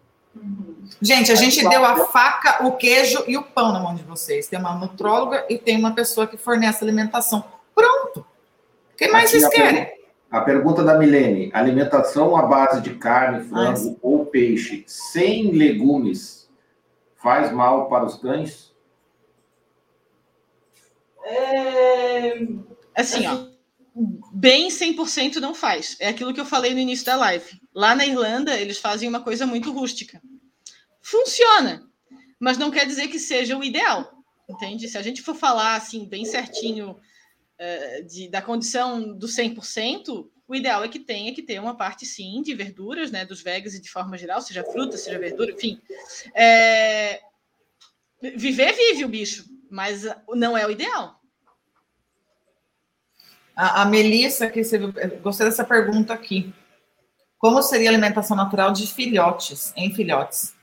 Gente, 1.01 1.31
a 1.31 1.35
gente 1.35 1.67
deu 1.69 1.85
a 1.85 2.07
faca, 2.07 2.67
o 2.67 2.73
queijo 2.73 3.25
e 3.27 3.37
o 3.37 3.43
pão 3.43 3.73
na 3.73 3.81
mão 3.81 3.95
de 3.95 4.03
vocês. 4.03 4.49
Tem 4.49 4.59
uma 4.59 4.75
nutróloga 4.75 5.47
e 5.49 5.57
tem 5.57 5.79
uma 5.79 5.95
pessoa 5.95 6.27
que 6.27 6.37
fornece 6.37 6.83
alimentação. 6.83 7.45
Pronto. 7.75 8.21
O 8.21 8.97
que 8.97 9.09
mais 9.09 9.31
Aqui 9.31 9.41
vocês 9.41 9.55
querem? 9.55 10.01
a 10.31 10.41
pergunta 10.41 10.85
da 10.85 10.97
Milene: 10.97 11.51
alimentação 11.53 12.37
à 12.37 12.43
base 12.43 12.81
de 12.81 12.95
carne, 12.95 13.45
frango 13.45 13.99
ou 14.01 14.27
peixe 14.27 14.85
sem 14.87 15.51
legumes 15.51 16.49
faz 17.17 17.51
mal 17.53 17.89
para 17.89 18.05
os 18.05 18.17
cães? 18.17 18.70
É... 21.25 22.35
Assim, 22.95 23.27
ó. 23.27 23.49
Bem 24.33 24.69
100% 24.69 25.37
não 25.37 25.55
faz. 25.55 25.97
É 25.99 26.09
aquilo 26.09 26.33
que 26.33 26.41
eu 26.41 26.47
falei 26.47 26.73
no 26.73 26.81
início 26.81 27.05
da 27.05 27.17
live. 27.17 27.61
Lá 27.75 27.95
na 27.95 28.07
Irlanda, 28.07 28.57
eles 28.59 28.79
fazem 28.79 29.09
uma 29.09 29.23
coisa 29.23 29.47
muito 29.47 29.73
rústica. 29.73 30.23
Funciona, 31.03 31.89
mas 32.39 32.57
não 32.57 32.71
quer 32.71 32.87
dizer 32.87 33.09
que 33.09 33.19
seja 33.19 33.57
o 33.57 33.65
ideal. 33.65 34.11
Entende? 34.49 34.89
Se 34.89 34.97
a 34.99 35.03
gente 35.03 35.23
for 35.23 35.35
falar 35.35 35.77
assim, 35.77 36.09
bem 36.09 36.25
certinho 36.25 36.93
uh, 36.93 38.05
de, 38.07 38.29
da 38.29 38.41
condição 38.41 39.17
do 39.17 39.27
100%, 39.27 40.29
o 40.49 40.55
ideal 40.55 40.83
é 40.83 40.89
que 40.89 40.99
tenha 40.99 41.35
que 41.35 41.43
ter 41.43 41.61
uma 41.61 41.77
parte, 41.77 42.05
sim, 42.07 42.43
de 42.43 42.55
verduras, 42.55 43.11
né? 43.11 43.25
Dos 43.25 43.43
vegas 43.43 43.75
e 43.75 43.81
de 43.81 43.91
forma 43.91 44.19
geral, 44.19 44.41
seja 44.41 44.65
fruta, 44.65 44.97
seja 44.97 45.19
verdura, 45.19 45.53
enfim. 45.53 45.81
É... 46.35 47.21
Viver, 48.21 48.75
vive 48.75 49.05
o 49.05 49.09
bicho, 49.09 49.45
mas 49.71 50.05
não 50.35 50.57
é 50.57 50.67
o 50.67 50.71
ideal. 50.71 51.21
A, 53.55 53.83
a 53.83 53.85
Melissa, 53.85 54.49
que 54.49 54.65
você, 54.65 54.79
gostei 55.23 55.47
dessa 55.47 55.65
pergunta 55.65 56.13
aqui. 56.13 56.53
Como 57.39 57.63
seria 57.63 57.89
a 57.89 57.93
alimentação 57.93 58.37
natural 58.37 58.73
de 58.73 58.87
filhotes, 58.87 59.73
em 59.77 59.95
filhotes? 59.95 60.55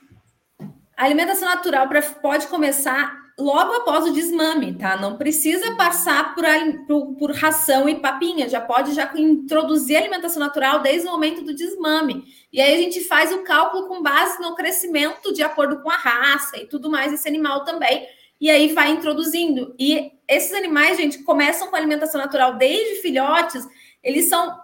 A 0.96 1.04
alimentação 1.04 1.48
natural 1.48 1.88
pra, 1.88 2.02
pode 2.02 2.46
começar 2.48 3.28
logo 3.38 3.72
após 3.72 4.04
o 4.04 4.12
desmame, 4.12 4.74
tá? 4.74 4.96
Não 4.96 5.16
precisa 5.16 5.76
passar 5.76 6.34
por, 6.34 6.44
por, 6.86 7.14
por, 7.14 7.32
ração 7.32 7.88
e 7.88 8.00
papinha, 8.00 8.48
já 8.48 8.60
pode 8.60 8.92
já 8.94 9.10
introduzir 9.16 9.96
a 9.96 10.00
alimentação 10.00 10.40
natural 10.40 10.80
desde 10.80 11.06
o 11.06 11.12
momento 11.12 11.42
do 11.42 11.54
desmame. 11.54 12.24
E 12.52 12.60
aí 12.60 12.74
a 12.74 12.78
gente 12.78 13.00
faz 13.04 13.32
o 13.32 13.44
cálculo 13.44 13.86
com 13.86 14.02
base 14.02 14.40
no 14.40 14.56
crescimento 14.56 15.32
de 15.32 15.42
acordo 15.42 15.80
com 15.82 15.90
a 15.90 15.96
raça 15.96 16.58
e 16.58 16.66
tudo 16.66 16.90
mais 16.90 17.12
desse 17.12 17.28
animal 17.28 17.64
também, 17.64 18.08
e 18.40 18.50
aí 18.50 18.72
vai 18.72 18.90
introduzindo. 18.90 19.74
E 19.78 20.12
esses 20.28 20.52
animais, 20.52 20.96
gente, 20.96 21.22
começam 21.22 21.68
com 21.68 21.76
alimentação 21.76 22.20
natural 22.20 22.54
desde 22.56 23.00
filhotes, 23.00 23.66
eles 24.02 24.28
são. 24.28 24.58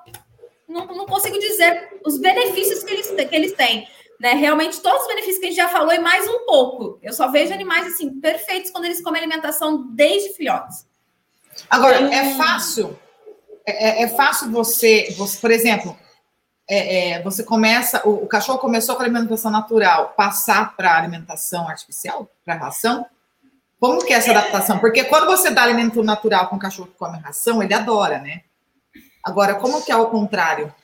Não, 0.69 0.87
não 0.87 1.07
consigo 1.07 1.39
dizer 1.39 2.01
os 2.05 2.19
benefícios 2.19 2.83
que 2.83 2.93
eles, 2.93 3.11
que 3.11 3.35
eles 3.35 3.53
têm. 3.53 3.87
Né? 4.21 4.33
Realmente, 4.33 4.81
todos 4.81 5.03
os 5.03 5.09
benefícios 5.09 5.39
que 5.39 5.47
a 5.47 5.49
gente 5.49 5.57
já 5.57 5.69
falou 5.69 5.93
e 5.93 5.99
mais 5.99 6.27
um 6.29 6.47
pouco. 6.47 6.99
Eu 7.03 7.13
só 7.13 7.31
vejo 7.31 7.53
animais 7.53 7.87
assim, 7.87 8.21
perfeitos 8.21 8.71
quando 8.71 8.87
eles 8.87 9.03
comem 9.03 9.21
alimentação 9.21 9.89
desde 9.91 10.35
filhotes. 10.35 10.87
Agora, 11.69 11.97
é 12.13 12.35
fácil. 12.35 12.99
É, 13.67 14.03
é, 14.03 14.03
é 14.03 14.09
fácil 14.09 14.51
você, 14.51 15.15
você, 15.17 15.39
por 15.39 15.51
exemplo, 15.51 15.97
é, 16.69 17.13
é, 17.13 17.23
você 17.23 17.43
começa, 17.43 18.07
o, 18.07 18.25
o, 18.25 18.27
cachorro 18.27 18.59
começou 18.59 18.95
com 18.97 19.03
alimentação 19.03 19.51
natural, 19.51 20.15
passar 20.17 20.77
para 20.77 20.97
alimentação 20.97 21.69
artificial, 21.69 22.29
para 22.45 22.55
ração? 22.55 23.07
Como 23.85 24.03
que 24.03 24.15
é 24.15 24.17
essa 24.17 24.31
adaptação? 24.31 24.79
Porque 24.79 25.05
quando 25.05 25.27
você 25.27 25.51
dá 25.51 25.63
alimento 25.63 26.03
natural 26.03 26.49
com 26.49 26.57
um 26.57 26.59
cachorro 26.59 26.89
que 26.89 26.97
come 26.97 27.19
ração, 27.19 27.63
ele 27.63 27.75
adora, 27.75 28.19
né? 28.19 28.45
Agora, 29.23 29.57
como 29.57 29.85
que 29.85 29.93
é 29.93 29.97
o 29.97 30.09
contrário? 30.09 30.75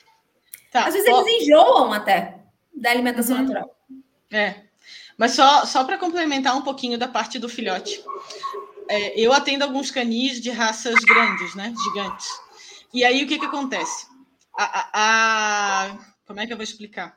Tá. 0.70 0.84
Às 0.84 0.92
vezes 0.92 1.08
eles 1.08 1.42
enjoam 1.42 1.94
até 1.94 2.40
da 2.74 2.90
alimentação 2.90 3.36
uhum. 3.36 3.42
natural. 3.44 3.74
É. 4.30 4.64
Mas 5.16 5.32
só, 5.32 5.64
só 5.64 5.82
para 5.84 5.96
complementar 5.96 6.54
um 6.54 6.60
pouquinho 6.60 6.98
da 6.98 7.08
parte 7.08 7.38
do 7.38 7.48
filhote. 7.48 8.04
É, 8.86 9.18
eu 9.18 9.32
atendo 9.32 9.64
alguns 9.64 9.90
canis 9.90 10.38
de 10.38 10.50
raças 10.50 10.96
grandes, 10.96 11.54
né? 11.54 11.72
Gigantes. 11.82 12.28
E 12.92 13.02
aí 13.02 13.24
o 13.24 13.26
que, 13.26 13.38
que 13.38 13.46
acontece? 13.46 14.08
A, 14.54 14.64
a, 14.64 14.90
a, 14.92 15.98
como 16.26 16.38
é 16.38 16.46
que 16.46 16.52
eu 16.52 16.56
vou 16.58 16.64
explicar? 16.64 17.16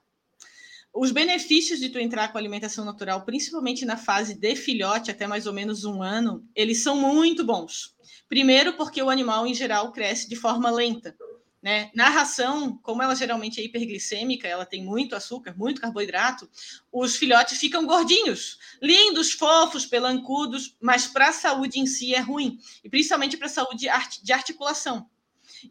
Os 0.93 1.11
benefícios 1.11 1.79
de 1.79 1.89
tu 1.89 1.97
entrar 1.97 2.31
com 2.31 2.37
alimentação 2.37 2.85
natural, 2.85 3.25
principalmente 3.25 3.83
na 3.83 3.97
fase 3.97 4.35
de 4.35 4.55
filhote, 4.55 5.09
até 5.09 5.25
mais 5.25 5.47
ou 5.47 5.53
menos 5.53 5.83
um 5.83 6.03
ano, 6.03 6.47
eles 6.55 6.83
são 6.83 6.95
muito 6.95 7.43
bons. 7.43 7.95
Primeiro, 8.29 8.73
porque 8.73 9.01
o 9.01 9.09
animal, 9.09 9.47
em 9.47 9.55
geral, 9.55 9.91
cresce 9.91 10.29
de 10.29 10.35
forma 10.35 10.69
lenta. 10.69 11.15
Né? 11.63 11.89
Na 11.95 12.09
ração, 12.09 12.77
como 12.83 13.01
ela 13.01 13.15
geralmente 13.15 13.59
é 13.59 13.63
hiperglicêmica, 13.63 14.47
ela 14.47 14.65
tem 14.65 14.83
muito 14.83 15.15
açúcar, 15.15 15.55
muito 15.57 15.79
carboidrato, 15.79 16.47
os 16.91 17.15
filhotes 17.15 17.57
ficam 17.57 17.85
gordinhos, 17.85 18.59
lindos, 18.81 19.31
fofos, 19.31 19.85
pelancudos, 19.85 20.75
mas 20.81 21.07
para 21.07 21.29
a 21.29 21.33
saúde 21.33 21.79
em 21.79 21.85
si 21.87 22.13
é 22.13 22.19
ruim, 22.19 22.59
e 22.83 22.89
principalmente 22.89 23.37
para 23.37 23.47
a 23.47 23.49
saúde 23.49 23.87
de 24.21 24.33
articulação. 24.33 25.09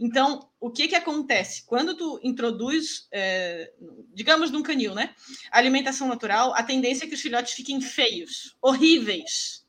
Então, 0.00 0.48
o 0.60 0.70
que, 0.70 0.88
que 0.88 0.94
acontece? 0.94 1.64
Quando 1.66 1.96
tu 1.96 2.20
introduz, 2.22 3.06
é, 3.12 3.72
digamos, 4.14 4.50
num 4.50 4.62
canil, 4.62 4.94
né? 4.94 5.14
Alimentação 5.50 6.08
natural, 6.08 6.54
a 6.54 6.62
tendência 6.62 7.04
é 7.04 7.08
que 7.08 7.14
os 7.14 7.20
filhotes 7.20 7.52
fiquem 7.52 7.80
feios, 7.80 8.56
horríveis 8.60 9.62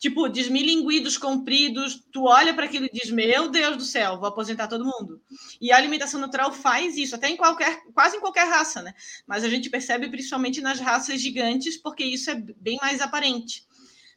tipo, 0.00 0.30
desmilinguidos, 0.30 1.18
compridos, 1.18 2.02
tu 2.10 2.24
olha 2.24 2.54
para 2.54 2.64
aquilo 2.64 2.86
e 2.86 2.90
diz, 2.90 3.10
meu 3.10 3.50
Deus 3.50 3.76
do 3.76 3.84
céu, 3.84 4.18
vou 4.18 4.28
aposentar 4.28 4.66
todo 4.66 4.82
mundo. 4.82 5.20
E 5.60 5.70
a 5.70 5.76
alimentação 5.76 6.18
natural 6.18 6.50
faz 6.54 6.96
isso, 6.96 7.14
até 7.14 7.28
em 7.28 7.36
qualquer, 7.36 7.82
quase 7.92 8.16
em 8.16 8.20
qualquer 8.20 8.48
raça, 8.48 8.80
né? 8.80 8.94
Mas 9.26 9.44
a 9.44 9.48
gente 9.48 9.68
percebe 9.68 10.08
principalmente 10.08 10.62
nas 10.62 10.80
raças 10.80 11.20
gigantes, 11.20 11.76
porque 11.76 12.02
isso 12.02 12.30
é 12.30 12.34
bem 12.34 12.78
mais 12.80 13.02
aparente. 13.02 13.66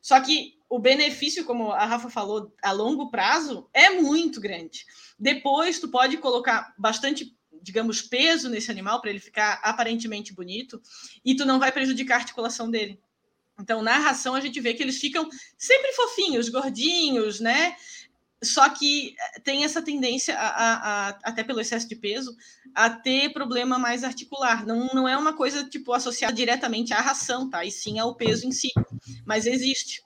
Só 0.02 0.22
que 0.22 0.57
o 0.69 0.80
benefício, 0.80 1.44
como 1.44 1.72
a 1.72 1.85
Rafa 1.85 2.10
falou, 2.10 2.53
a 2.64 2.72
longo 2.72 3.11
prazo, 3.11 3.69
é 3.73 3.90
muito 3.90 4.40
grande. 4.40 4.85
Depois, 5.23 5.79
tu 5.79 5.87
pode 5.87 6.17
colocar 6.17 6.73
bastante 6.77 7.33
digamos, 7.61 8.01
peso 8.01 8.49
nesse 8.49 8.69
animal 8.69 8.99
para 8.99 9.09
ele 9.09 9.21
ficar 9.21 9.61
aparentemente 9.63 10.33
bonito, 10.33 10.81
e 11.23 11.33
tu 11.33 11.45
não 11.45 11.59
vai 11.59 11.71
prejudicar 11.71 12.15
a 12.15 12.17
articulação 12.17 12.69
dele. 12.69 12.99
Então, 13.57 13.81
na 13.81 13.99
ração, 13.99 14.35
a 14.35 14.41
gente 14.41 14.59
vê 14.59 14.73
que 14.73 14.83
eles 14.83 14.97
ficam 14.97 15.29
sempre 15.57 15.93
fofinhos, 15.93 16.49
gordinhos, 16.49 17.39
né? 17.39 17.77
Só 18.43 18.67
que 18.67 19.15
eh, 19.17 19.39
tem 19.39 19.63
essa 19.63 19.81
tendência, 19.81 20.37
a, 20.37 20.47
a, 20.47 20.73
a, 20.73 21.09
até 21.23 21.41
pelo 21.41 21.61
excesso 21.61 21.87
de 21.87 21.95
peso, 21.95 22.35
a 22.75 22.89
ter 22.89 23.31
problema 23.31 23.79
mais 23.79 24.03
articular. 24.03 24.65
Não, 24.65 24.87
não 24.87 25.07
é 25.07 25.15
uma 25.15 25.31
coisa 25.31 25.63
tipo 25.63 25.93
associada 25.93 26.33
diretamente 26.33 26.93
à 26.93 26.99
ração, 26.99 27.49
tá? 27.49 27.63
E 27.63 27.71
sim 27.71 27.97
ao 27.97 28.13
peso 28.13 28.45
em 28.45 28.51
si. 28.51 28.71
Mas 29.25 29.45
existe. 29.45 30.03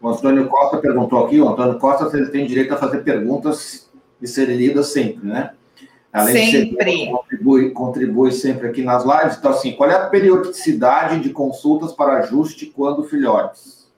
O 0.00 0.08
Antônio 0.08 0.48
Costa 0.48 0.78
perguntou 0.78 1.26
aqui, 1.26 1.38
o 1.38 1.48
Antônio 1.48 1.78
Costa, 1.78 2.08
se 2.08 2.16
ele 2.16 2.30
tem 2.30 2.46
direito 2.46 2.72
a 2.72 2.78
fazer 2.78 3.04
perguntas 3.04 3.89
e 4.20 4.26
serem 4.26 4.56
lidas 4.56 4.88
sempre, 4.88 5.26
né? 5.26 5.52
Além 6.12 6.50
sempre. 6.50 6.84
De 6.84 7.10
contribui, 7.10 7.70
contribui 7.70 8.32
sempre 8.32 8.68
aqui 8.68 8.82
nas 8.82 9.04
lives. 9.04 9.38
Então, 9.38 9.52
assim, 9.52 9.72
qual 9.72 9.90
é 9.90 9.94
a 9.94 10.08
periodicidade 10.08 11.20
de 11.20 11.30
consultas 11.30 11.92
para 11.92 12.18
ajuste 12.18 12.66
quando 12.66 13.04
filhotes? 13.04 13.88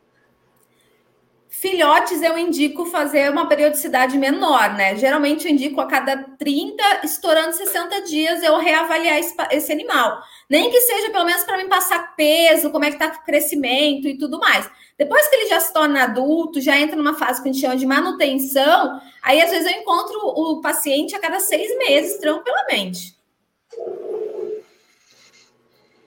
Filhotes 1.49 2.20
eu 2.23 2.36
indico 2.36 2.85
fazer 2.86 3.31
uma 3.31 3.47
periodicidade 3.47 4.19
menor, 4.19 4.74
né? 4.74 4.97
Geralmente 4.97 5.47
eu 5.47 5.53
indico 5.53 5.81
a 5.81 5.86
cada 5.86 6.22
30, 6.36 6.82
estourando 7.04 7.52
60 7.52 8.02
dias, 8.02 8.42
eu 8.42 8.56
reavaliar 8.59 9.18
esse, 9.18 9.34
esse 9.50 9.72
animal. 9.72 10.20
Nem 10.48 10.70
que 10.70 10.80
seja 10.80 11.10
pelo 11.10 11.24
menos 11.24 11.44
para 11.44 11.59
me 11.59 11.68
passar 11.68 12.14
peso, 12.16 12.70
como 12.70 12.84
é 12.84 12.90
que 12.90 12.98
tá 12.98 13.09
o 13.09 13.24
crescimento 13.24 14.06
e 14.09 14.18
tudo 14.18 14.38
mais. 14.38 14.68
Depois 14.98 15.26
que 15.28 15.34
ele 15.36 15.48
já 15.48 15.60
se 15.60 15.72
torna 15.72 16.04
adulto, 16.04 16.60
já 16.60 16.78
entra 16.78 16.96
numa 16.96 17.14
fase 17.14 17.42
que 17.42 17.48
a 17.48 17.52
gente 17.52 17.60
chama 17.60 17.76
de 17.76 17.86
manutenção, 17.86 19.00
aí 19.22 19.40
às 19.40 19.50
vezes 19.50 19.70
eu 19.70 19.80
encontro 19.80 20.18
o 20.22 20.60
paciente 20.60 21.14
a 21.14 21.20
cada 21.20 21.40
seis 21.40 21.76
meses, 21.78 22.18
tranquilamente. 22.18 23.16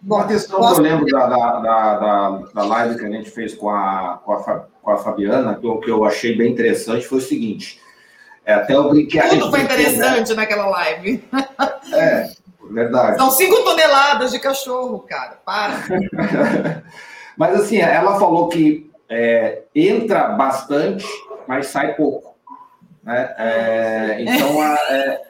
Bom, 0.02 0.20
a 0.20 0.28
questão 0.28 0.60
que 0.60 0.66
eu 0.66 0.84
lembro 0.84 1.06
da, 1.08 1.26
da, 1.26 1.60
da, 1.60 2.30
da, 2.54 2.64
live 2.64 3.00
que 3.00 3.06
a 3.06 3.10
gente 3.10 3.32
fez 3.32 3.56
com 3.56 3.72
a, 3.72 4.22
com 4.24 4.34
a, 4.34 4.68
com 4.82 4.92
a 4.92 4.98
Fabiana, 4.98 5.56
que 5.56 5.66
eu, 5.66 5.80
que 5.80 5.90
eu 5.90 6.06
achei 6.06 6.38
bem 6.38 6.52
interessante, 6.52 7.08
foi 7.08 7.18
o 7.18 7.22
seguinte. 7.22 7.82
É, 8.46 8.54
até 8.54 8.76
eu 8.76 8.90
brinquei. 8.90 9.22
Tudo 9.22 9.50
foi 9.50 9.62
interessante 9.62 10.30
né? 10.30 10.36
naquela 10.36 10.68
live. 10.68 11.24
É, 11.92 12.30
verdade. 12.70 13.18
São 13.18 13.32
cinco 13.32 13.64
toneladas 13.64 14.32
de 14.32 14.40
cachorro, 14.40 15.00
cara. 15.00 15.40
Para. 15.44 15.74
Mas 17.36 17.60
assim, 17.60 17.78
ela 17.78 18.20
falou 18.20 18.48
que 18.48 18.90
é, 19.10 19.64
entra 19.74 20.30
bastante, 20.30 21.06
mas 21.48 21.68
sai 21.68 21.94
pouco. 21.96 22.36
Né? 23.04 23.36
É, 23.38 24.18
então, 24.22 24.62
a, 24.62 24.74
é, 24.90 25.22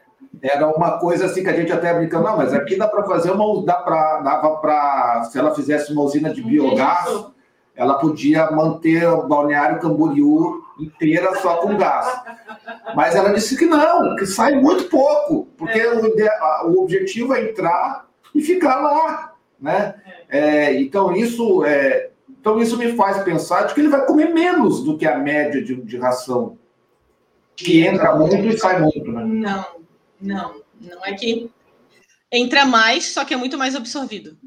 era 0.42 0.68
uma 0.68 1.00
coisa 1.00 1.26
assim 1.26 1.42
que 1.42 1.50
a 1.50 1.56
gente 1.56 1.72
até 1.72 1.94
brincando, 1.94 2.26
não, 2.26 2.38
mas 2.38 2.54
aqui 2.54 2.76
dá 2.78 2.88
para 2.88 3.04
fazer 3.04 3.32
uma. 3.32 3.66
Dá 3.66 3.74
pra, 3.76 4.22
dava 4.22 4.58
para. 4.58 5.24
Se 5.32 5.40
ela 5.40 5.56
fizesse 5.56 5.92
uma 5.92 6.04
usina 6.04 6.34
de 6.34 6.44
biogás, 6.44 7.26
ela 7.76 7.96
podia 7.96 8.52
manter 8.52 9.08
o 9.08 9.28
balneário 9.28 9.80
Camboriú 9.80 10.65
inteira 10.80 11.36
só 11.42 11.58
com 11.58 11.78
gás. 11.78 12.22
Mas 12.96 13.16
ela 13.16 13.34
disse 13.34 13.58
que 13.58 13.66
não, 13.66 14.16
que 14.16 14.26
sai 14.26 14.56
muito 14.56 14.86
pouco, 14.86 15.48
porque 15.58 15.82
o, 15.86 16.70
o 16.70 16.84
objetivo 16.84 17.34
é 17.34 17.50
entrar 17.50 18.08
e 18.34 18.42
ficar 18.42 18.82
lá. 18.82 19.34
Né? 19.60 19.96
É, 20.30 20.74
então, 20.74 21.16
isso, 21.16 21.64
é, 21.66 22.10
então, 22.30 22.62
isso 22.62 22.78
me 22.78 22.94
faz 22.96 23.24
pensar 23.24 23.64
de 23.64 23.74
que 23.74 23.82
ele 23.82 23.90
vai 23.90 24.06
comer 24.06 24.34
menos 24.34 24.84
do 24.84 24.98
que 24.98 25.08
a 25.08 25.18
média 25.18 25.64
de, 25.64 25.76
de 25.76 25.98
ração, 25.98 26.58
que 27.56 27.86
entra 27.86 28.16
muito 28.16 28.36
e 28.36 28.58
sai 28.58 28.82
muito. 28.82 29.12
Né? 29.12 29.24
Não, 29.24 29.66
não, 30.20 30.62
não 30.80 31.06
é 31.06 31.14
que 31.14 31.50
entra 32.32 32.66
mais, 32.66 33.14
só 33.14 33.24
que 33.24 33.34
é 33.34 33.38
muito 33.38 33.58
mais 33.58 33.76
absorvido. 33.76 34.38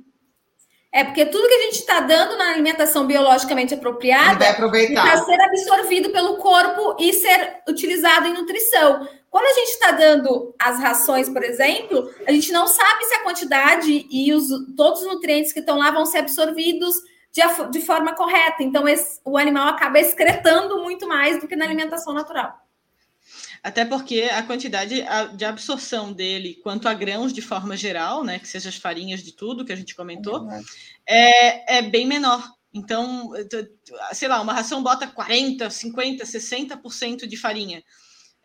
É 0.91 1.05
porque 1.05 1.27
tudo 1.27 1.47
que 1.47 1.55
a 1.55 1.63
gente 1.65 1.81
está 1.81 2.01
dando 2.01 2.37
na 2.39 2.51
alimentação 2.51 3.07
biologicamente 3.07 3.75
apropriada 3.75 4.43
está 4.43 5.25
ser 5.25 5.41
absorvido 5.41 6.11
pelo 6.11 6.39
corpo 6.39 6.97
e 6.99 7.13
ser 7.13 7.63
utilizado 7.69 8.27
em 8.27 8.33
nutrição. 8.33 9.07
Quando 9.31 9.45
a 9.45 9.53
gente 9.53 9.69
está 9.69 9.91
dando 9.91 10.55
as 10.59 10.81
rações, 10.81 11.29
por 11.29 11.45
exemplo, 11.45 12.11
a 12.27 12.33
gente 12.33 12.51
não 12.51 12.67
sabe 12.67 13.05
se 13.05 13.15
a 13.15 13.23
quantidade 13.23 14.07
e 14.11 14.33
os, 14.33 14.49
todos 14.75 15.03
os 15.03 15.07
nutrientes 15.07 15.53
que 15.53 15.61
estão 15.61 15.77
lá 15.77 15.91
vão 15.91 16.07
ser 16.07 16.19
absorvidos 16.19 16.95
de, 17.31 17.43
de 17.71 17.85
forma 17.85 18.15
correta. 18.15 18.63
Então, 18.63 18.89
esse, 18.89 19.21
o 19.25 19.37
animal 19.37 19.69
acaba 19.69 19.99
excretando 19.99 20.83
muito 20.83 21.07
mais 21.07 21.39
do 21.39 21.47
que 21.47 21.55
na 21.55 21.67
alimentação 21.67 22.15
natural. 22.15 22.68
Até 23.69 23.85
porque 23.85 24.23
a 24.33 24.43
quantidade 24.43 25.05
de 25.37 25.45
absorção 25.45 26.13
dele, 26.13 26.59
quanto 26.63 26.89
a 26.89 26.95
grãos 26.95 27.33
de 27.33 27.43
forma 27.43 27.77
geral, 27.77 28.25
né, 28.25 28.39
que 28.39 28.49
seja 28.49 28.69
as 28.71 28.77
farinhas 28.77 29.23
de 29.23 29.33
tudo 29.33 29.65
que 29.65 29.73
a 29.73 29.77
gente 29.77 29.95
comentou, 29.95 30.49
é, 31.07 31.79
é 31.79 31.83
bem 31.83 32.07
menor. 32.07 32.43
Então, 32.73 33.31
sei 34.13 34.29
lá, 34.29 34.41
uma 34.41 34.53
ração 34.53 34.83
bota 34.83 35.07
40, 35.07 35.69
50, 35.69 36.25
60% 36.25 37.27
de 37.27 37.37
farinha 37.37 37.83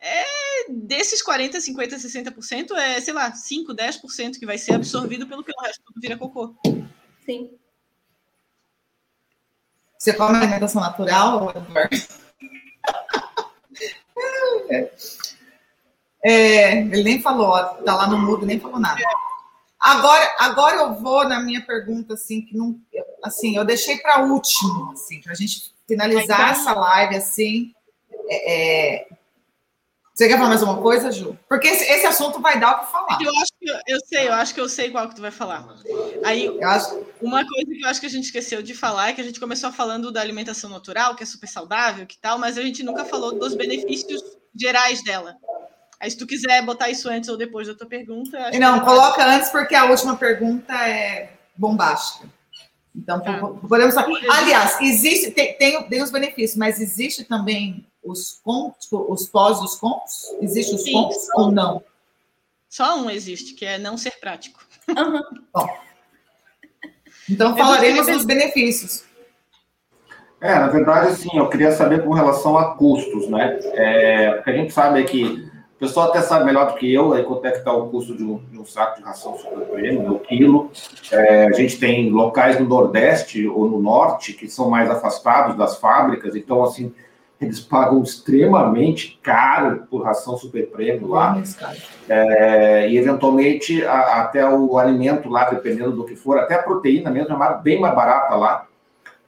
é, 0.03 0.25
desses 0.69 1.21
40, 1.21 1.61
50, 1.61 1.95
60%, 1.95 2.71
é, 2.73 2.99
sei 2.99 3.13
lá, 3.13 3.33
5, 3.33 3.73
10% 3.73 4.37
que 4.37 4.45
vai 4.45 4.57
ser 4.57 4.73
absorvido 4.73 5.25
pelo 5.25 5.43
que 5.43 5.51
o 5.51 5.61
resto 5.61 5.81
tudo 5.85 6.01
vira 6.01 6.17
cocô. 6.17 6.53
Sim. 7.25 7.51
Você 9.97 10.11
come 10.11 10.35
alimentação 10.35 10.81
natural, 10.81 11.53
é, 16.23 16.77
ele 16.79 17.03
nem 17.03 17.21
falou, 17.21 17.53
tá 17.83 17.95
lá 17.95 18.07
no 18.07 18.17
mudo, 18.17 18.45
nem 18.45 18.59
falou 18.59 18.79
nada. 18.79 19.01
Agora, 19.79 20.35
agora 20.39 20.75
eu 20.77 20.95
vou 20.95 21.27
na 21.27 21.41
minha 21.41 21.61
pergunta, 21.65 22.13
assim, 22.13 22.41
que 22.41 22.55
não, 22.55 22.79
assim, 23.21 23.57
eu 23.57 23.65
deixei 23.65 23.97
para 23.97 24.23
último, 24.23 24.91
assim, 24.93 25.19
para 25.21 25.33
a 25.33 25.35
gente 25.35 25.73
finalizar 25.85 26.39
então, 26.39 26.61
essa 26.61 26.73
live, 26.73 27.17
assim, 27.17 27.73
é, 28.29 28.99
é 29.01 29.07
você 30.13 30.27
quer 30.27 30.37
falar 30.37 30.49
mais 30.49 30.61
uma 30.61 30.79
coisa, 30.79 31.11
Ju? 31.11 31.35
Porque 31.49 31.67
esse, 31.67 31.85
esse 31.91 32.05
assunto 32.05 32.39
vai 32.39 32.59
dar 32.59 32.75
o 32.75 32.79
que 32.81 32.91
falar. 32.91 33.17
Eu 33.19 33.31
acho 33.31 33.51
que 33.59 33.67
eu, 33.67 33.79
eu, 33.87 33.99
sei, 34.05 34.27
eu 34.27 34.33
acho 34.33 34.53
que 34.53 34.61
eu 34.61 34.69
sei 34.69 34.91
qual 34.91 35.09
que 35.09 35.15
tu 35.15 35.21
vai 35.21 35.31
falar. 35.31 35.67
Aí, 36.23 36.47
acho... 36.63 37.03
uma 37.19 37.43
coisa 37.43 37.65
que 37.65 37.83
eu 37.83 37.89
acho 37.89 37.99
que 37.99 38.05
a 38.05 38.09
gente 38.09 38.25
esqueceu 38.25 38.61
de 38.61 38.75
falar 38.75 39.09
é 39.09 39.13
que 39.13 39.21
a 39.21 39.23
gente 39.23 39.39
começou 39.39 39.71
falando 39.71 40.11
da 40.11 40.21
alimentação 40.21 40.69
natural, 40.69 41.15
que 41.15 41.23
é 41.23 41.25
super 41.25 41.47
saudável, 41.47 42.05
que 42.05 42.19
tal, 42.19 42.37
mas 42.37 42.59
a 42.59 42.61
gente 42.61 42.83
nunca 42.83 43.03
falou 43.03 43.39
dos 43.39 43.55
benefícios 43.55 44.21
gerais 44.55 45.03
dela. 45.03 45.35
Aí, 45.99 46.11
se 46.11 46.17
tu 46.17 46.27
quiser 46.27 46.61
botar 46.65 46.89
isso 46.89 47.09
antes 47.09 47.29
ou 47.29 47.37
depois 47.37 47.67
da 47.67 47.73
tua 47.73 47.87
pergunta. 47.87 48.51
Não, 48.59 48.81
coloca 48.81 49.25
antes, 49.25 49.49
porque 49.49 49.73
a 49.73 49.85
última 49.85 50.17
pergunta 50.17 50.73
é 50.73 51.33
bombástica. 51.55 52.27
Então, 52.95 53.21
tá. 53.21 53.39
podemos. 53.67 53.95
Aliás, 53.97 54.79
existe, 54.81 55.31
tem, 55.31 55.57
tem, 55.57 55.81
tem 55.87 56.03
os 56.03 56.11
benefícios, 56.11 56.57
mas 56.57 56.79
existe 56.79 57.23
também 57.23 57.87
os 58.03 58.39
cons, 58.43 58.73
tipo, 58.79 59.11
os 59.11 59.27
pós 59.27 59.59
os 59.61 59.75
cons? 59.77 60.35
Existe 60.41 60.75
os 60.75 60.83
Sim, 60.83 60.91
cons 60.91 61.15
ou 61.35 61.51
não? 61.51 61.83
Só 62.69 62.97
um 62.97 63.09
existe, 63.09 63.53
que 63.53 63.65
é 63.65 63.77
não 63.77 63.97
ser 63.97 64.19
prático. 64.19 64.63
Uhum. 64.89 65.21
Bom, 65.53 65.77
então 67.29 67.55
falaremos 67.55 68.07
dos 68.07 68.25
benefícios. 68.25 69.03
É, 70.43 70.55
na 70.55 70.67
verdade, 70.67 71.15
sim, 71.15 71.29
eu 71.33 71.47
queria 71.47 71.71
saber 71.71 72.03
com 72.03 72.11
relação 72.11 72.57
a 72.57 72.75
custos, 72.75 73.29
né? 73.29 73.57
É, 73.75 74.31
porque 74.33 74.49
a 74.49 74.53
gente 74.53 74.73
sabe 74.73 75.01
que 75.05 75.49
o 75.77 75.79
pessoal 75.79 76.09
até 76.09 76.21
sabe 76.21 76.43
melhor 76.43 76.67
do 76.67 76.73
que 76.73 76.93
eu 76.93 77.13
aí 77.13 77.23
quanto 77.23 77.45
é 77.45 77.51
que 77.51 77.59
está 77.59 77.71
o 77.71 77.87
custo 77.87 78.13
de 78.13 78.25
um, 78.25 78.41
de 78.51 78.59
um, 78.59 78.65
saco 78.65 78.97
de 78.97 79.03
ração 79.03 79.37
super 79.37 79.65
premium, 79.67 80.11
o 80.11 80.19
quilo. 80.19 80.69
É, 81.13 81.47
a 81.47 81.51
gente 81.53 81.79
tem 81.79 82.09
locais 82.09 82.59
no 82.59 82.67
Nordeste 82.67 83.47
ou 83.47 83.69
no 83.69 83.81
Norte 83.81 84.33
que 84.33 84.49
são 84.49 84.69
mais 84.69 84.89
afastados 84.89 85.55
das 85.55 85.77
fábricas, 85.77 86.35
então, 86.35 86.61
assim, 86.61 86.93
eles 87.39 87.61
pagam 87.61 88.03
extremamente 88.03 89.17
caro 89.23 89.87
por 89.89 90.03
ração 90.03 90.35
super 90.35 90.67
prêmio 90.67 91.07
lá. 91.07 91.41
É, 92.09 92.89
e 92.89 92.97
eventualmente 92.97 93.81
a, 93.85 94.23
até 94.23 94.45
o 94.45 94.77
alimento 94.77 95.29
lá, 95.29 95.49
dependendo 95.49 95.93
do 95.93 96.03
que 96.03 96.17
for, 96.17 96.37
até 96.37 96.55
a 96.55 96.63
proteína 96.63 97.09
mesmo 97.09 97.41
é 97.41 97.61
bem 97.63 97.79
mais 97.79 97.95
barata 97.95 98.35
lá. 98.35 98.67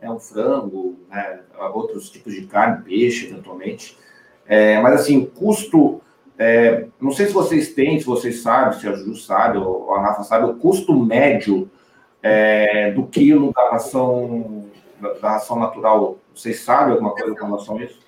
É 0.05 0.11
um 0.11 0.19
frango, 0.19 0.99
né, 1.09 1.39
outros 1.73 2.11
tipos 2.11 2.31
de 2.31 2.45
carne, 2.45 2.83
peixe, 2.83 3.25
eventualmente. 3.25 3.97
É, 4.45 4.79
mas 4.79 5.01
assim, 5.01 5.17
o 5.17 5.25
custo. 5.25 5.99
É, 6.37 6.85
não 7.01 7.11
sei 7.11 7.25
se 7.25 7.33
vocês 7.33 7.73
têm, 7.73 7.99
se 7.99 8.05
vocês 8.05 8.43
sabem, 8.43 8.77
se 8.77 8.87
a 8.87 8.93
Ju 8.93 9.15
sabe, 9.15 9.57
ou 9.57 9.91
a 9.95 10.01
Rafa 10.01 10.21
sabe, 10.23 10.45
o 10.45 10.55
custo 10.57 10.93
médio 10.93 11.67
é, 12.21 12.91
do 12.91 13.07
quilo 13.07 13.51
da 13.51 13.71
ração, 13.71 14.69
da, 15.01 15.13
da 15.13 15.29
ração 15.31 15.57
natural. 15.57 16.19
Vocês 16.35 16.59
sabem 16.59 16.91
alguma 16.91 17.15
coisa 17.15 17.33
com 17.33 17.45
relação 17.47 17.77
a 17.77 17.83
isso? 17.83 17.99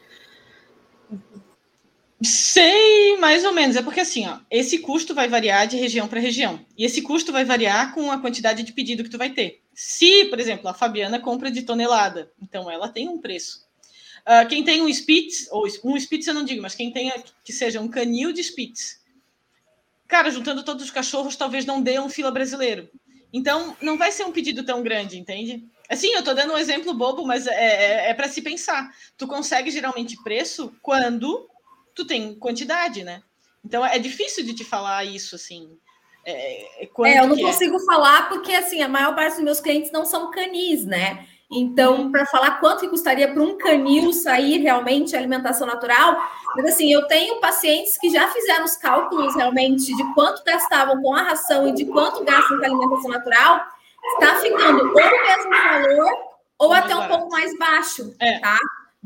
Sei, 2.21 3.15
mais 3.17 3.45
ou 3.45 3.53
menos. 3.53 3.75
É 3.75 3.81
porque 3.81 3.99
assim, 3.99 4.27
ó, 4.27 4.39
esse 4.49 4.79
custo 4.79 5.13
vai 5.13 5.27
variar 5.27 5.67
de 5.67 5.77
região 5.77 6.07
para 6.07 6.19
região. 6.19 6.59
E 6.77 6.83
esse 6.83 7.01
custo 7.01 7.31
vai 7.31 7.45
variar 7.45 7.93
com 7.93 8.11
a 8.11 8.19
quantidade 8.19 8.63
de 8.63 8.73
pedido 8.73 9.03
que 9.03 9.09
tu 9.09 9.17
vai 9.17 9.29
ter. 9.29 9.61
Se, 9.73 10.25
por 10.25 10.39
exemplo, 10.39 10.67
a 10.67 10.73
Fabiana 10.73 11.19
compra 11.19 11.51
de 11.51 11.61
tonelada, 11.61 12.31
então 12.41 12.69
ela 12.69 12.89
tem 12.89 13.07
um 13.07 13.19
preço. 13.19 13.67
Uh, 14.21 14.47
quem 14.49 14.63
tem 14.63 14.81
um 14.81 14.89
Spitz, 14.89 15.47
ou 15.51 15.65
um 15.85 15.95
Spitz 15.95 16.27
eu 16.27 16.33
não 16.33 16.43
digo, 16.43 16.61
mas 16.61 16.75
quem 16.75 16.91
tenha 16.91 17.13
que 17.43 17.53
seja 17.53 17.79
um 17.79 17.87
canil 17.87 18.33
de 18.33 18.43
Spitz, 18.43 18.99
cara, 20.07 20.31
juntando 20.31 20.63
todos 20.63 20.83
os 20.83 20.91
cachorros, 20.91 21.35
talvez 21.35 21.65
não 21.65 21.81
dê 21.81 21.99
um 21.99 22.09
fila 22.09 22.31
brasileiro. 22.31 22.89
Então, 23.31 23.77
não 23.81 23.97
vai 23.97 24.11
ser 24.11 24.25
um 24.25 24.31
pedido 24.31 24.63
tão 24.63 24.81
grande, 24.81 25.19
entende? 25.19 25.63
Assim, 25.87 26.07
eu 26.07 26.23
tô 26.23 26.33
dando 26.33 26.53
um 26.53 26.57
exemplo 26.57 26.93
bobo, 26.93 27.25
mas 27.25 27.45
é, 27.45 27.53
é, 27.53 28.09
é 28.09 28.13
para 28.13 28.27
se 28.27 28.41
pensar. 28.41 28.91
Tu 29.17 29.27
consegue 29.27 29.69
geralmente 29.69 30.21
preço 30.23 30.73
quando 30.81 31.47
tu 31.97 32.05
tem 32.05 32.35
quantidade, 32.35 33.03
né? 33.03 33.23
Então 33.65 33.83
é 33.83 33.97
difícil 33.97 34.45
de 34.45 34.53
te 34.53 34.63
falar 34.63 35.03
isso 35.03 35.35
assim. 35.35 35.77
É, 36.23 36.83
é, 36.83 36.89
é 37.05 37.19
eu 37.19 37.27
não 37.27 37.35
é. 37.35 37.41
consigo 37.41 37.75
é. 37.75 37.85
falar 37.85 38.29
porque 38.29 38.53
assim 38.53 38.81
a 38.81 38.87
maior 38.87 39.15
parte 39.15 39.35
dos 39.35 39.43
meus 39.43 39.59
clientes 39.59 39.91
não 39.91 40.05
são 40.05 40.29
canis, 40.29 40.85
né? 40.85 41.27
Então, 41.49 42.01
uhum. 42.01 42.11
para 42.11 42.25
falar 42.25 42.59
quanto 42.59 42.81
que 42.81 42.89
custaria 42.89 43.31
para 43.31 43.41
um 43.41 43.57
canil 43.57 44.11
sair 44.11 44.57
realmente 44.57 45.15
alimentação 45.15 45.65
natural, 45.65 46.21
mas 46.57 46.65
assim, 46.65 46.91
eu 46.91 47.07
tenho 47.07 47.39
pacientes 47.39 47.97
que 47.97 48.09
já 48.09 48.27
fizeram 48.27 48.65
os 48.65 48.75
cálculos 48.75 49.33
realmente 49.33 49.95
de 49.95 50.13
quanto 50.13 50.43
gastavam 50.43 51.01
com 51.01 51.15
a 51.15 51.21
ração 51.21 51.69
e 51.69 51.71
de 51.73 51.85
quanto 51.85 52.25
gastam 52.25 52.57
com 52.57 52.65
a 52.65 52.67
alimentação 52.67 53.09
natural, 53.09 53.65
está 54.19 54.35
ficando 54.39 54.87
ou 54.87 54.91
o 54.91 54.93
mesmo 54.93 55.49
valor 55.49 56.27
ou 56.59 56.73
até 56.73 56.93
um 56.93 57.07
pouco 57.07 57.29
mais 57.29 57.57
baixo, 57.57 58.13
é. 58.19 58.39
tá? 58.39 58.57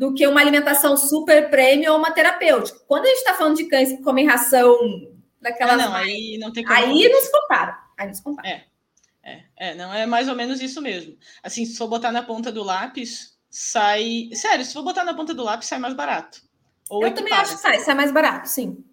Do 0.02 0.16
que 0.16 0.26
uma 0.26 0.42
alimentação 0.42 0.98
super 0.98 1.48
premium 1.52 1.92
ou 1.92 2.00
uma 2.00 2.10
terapêutica. 2.10 2.80
Quando 2.88 3.06
a 3.06 3.10
gente 3.10 3.20
está 3.20 3.36
falando 3.36 3.56
de 3.56 3.66
cães 3.66 3.90
que 3.90 4.02
comem 4.02 4.26
ração 4.26 4.76
daquelas. 5.40 5.80
Ah, 5.80 5.90
não, 5.90 5.94
aí 5.94 6.40
não 6.40 6.52
tem 6.52 6.64
como. 6.64 6.76
Aí 6.76 7.08
não 7.08 7.22
se 7.22 7.32
compara. 7.32 7.78
Aí 7.96 8.08
não 8.08 8.14
se 8.16 8.24
compara. 8.24 8.50
É. 8.50 8.64
É, 9.24 9.44
é, 9.58 9.76
não 9.76 9.94
é 9.94 10.08
mais 10.08 10.28
ou 10.28 10.34
menos 10.34 10.60
isso 10.60 10.82
mesmo. 10.82 11.16
Assim, 11.44 11.64
se 11.66 11.78
for 11.78 11.88
botar 11.88 12.12
na 12.12 12.24
ponta 12.24 12.52
do 12.52 12.64
lápis, 12.64 13.38
sai. 13.48 14.32
Sério, 14.34 14.66
se 14.66 14.74
for 14.74 14.82
botar 14.82 15.04
na 15.04 15.14
ponta 15.14 15.36
do 15.36 15.44
lápis, 15.44 15.68
sai 15.68 15.78
mais 15.78 15.94
barato. 15.94 16.42
Ou 16.90 17.06
Eu 17.06 17.14
também 17.14 17.34
acho 17.34 17.54
que 17.54 17.62
sai, 17.62 17.78
sai 17.82 17.94
mais 17.94 18.12
barato, 18.12 18.50
sim. 18.50 18.84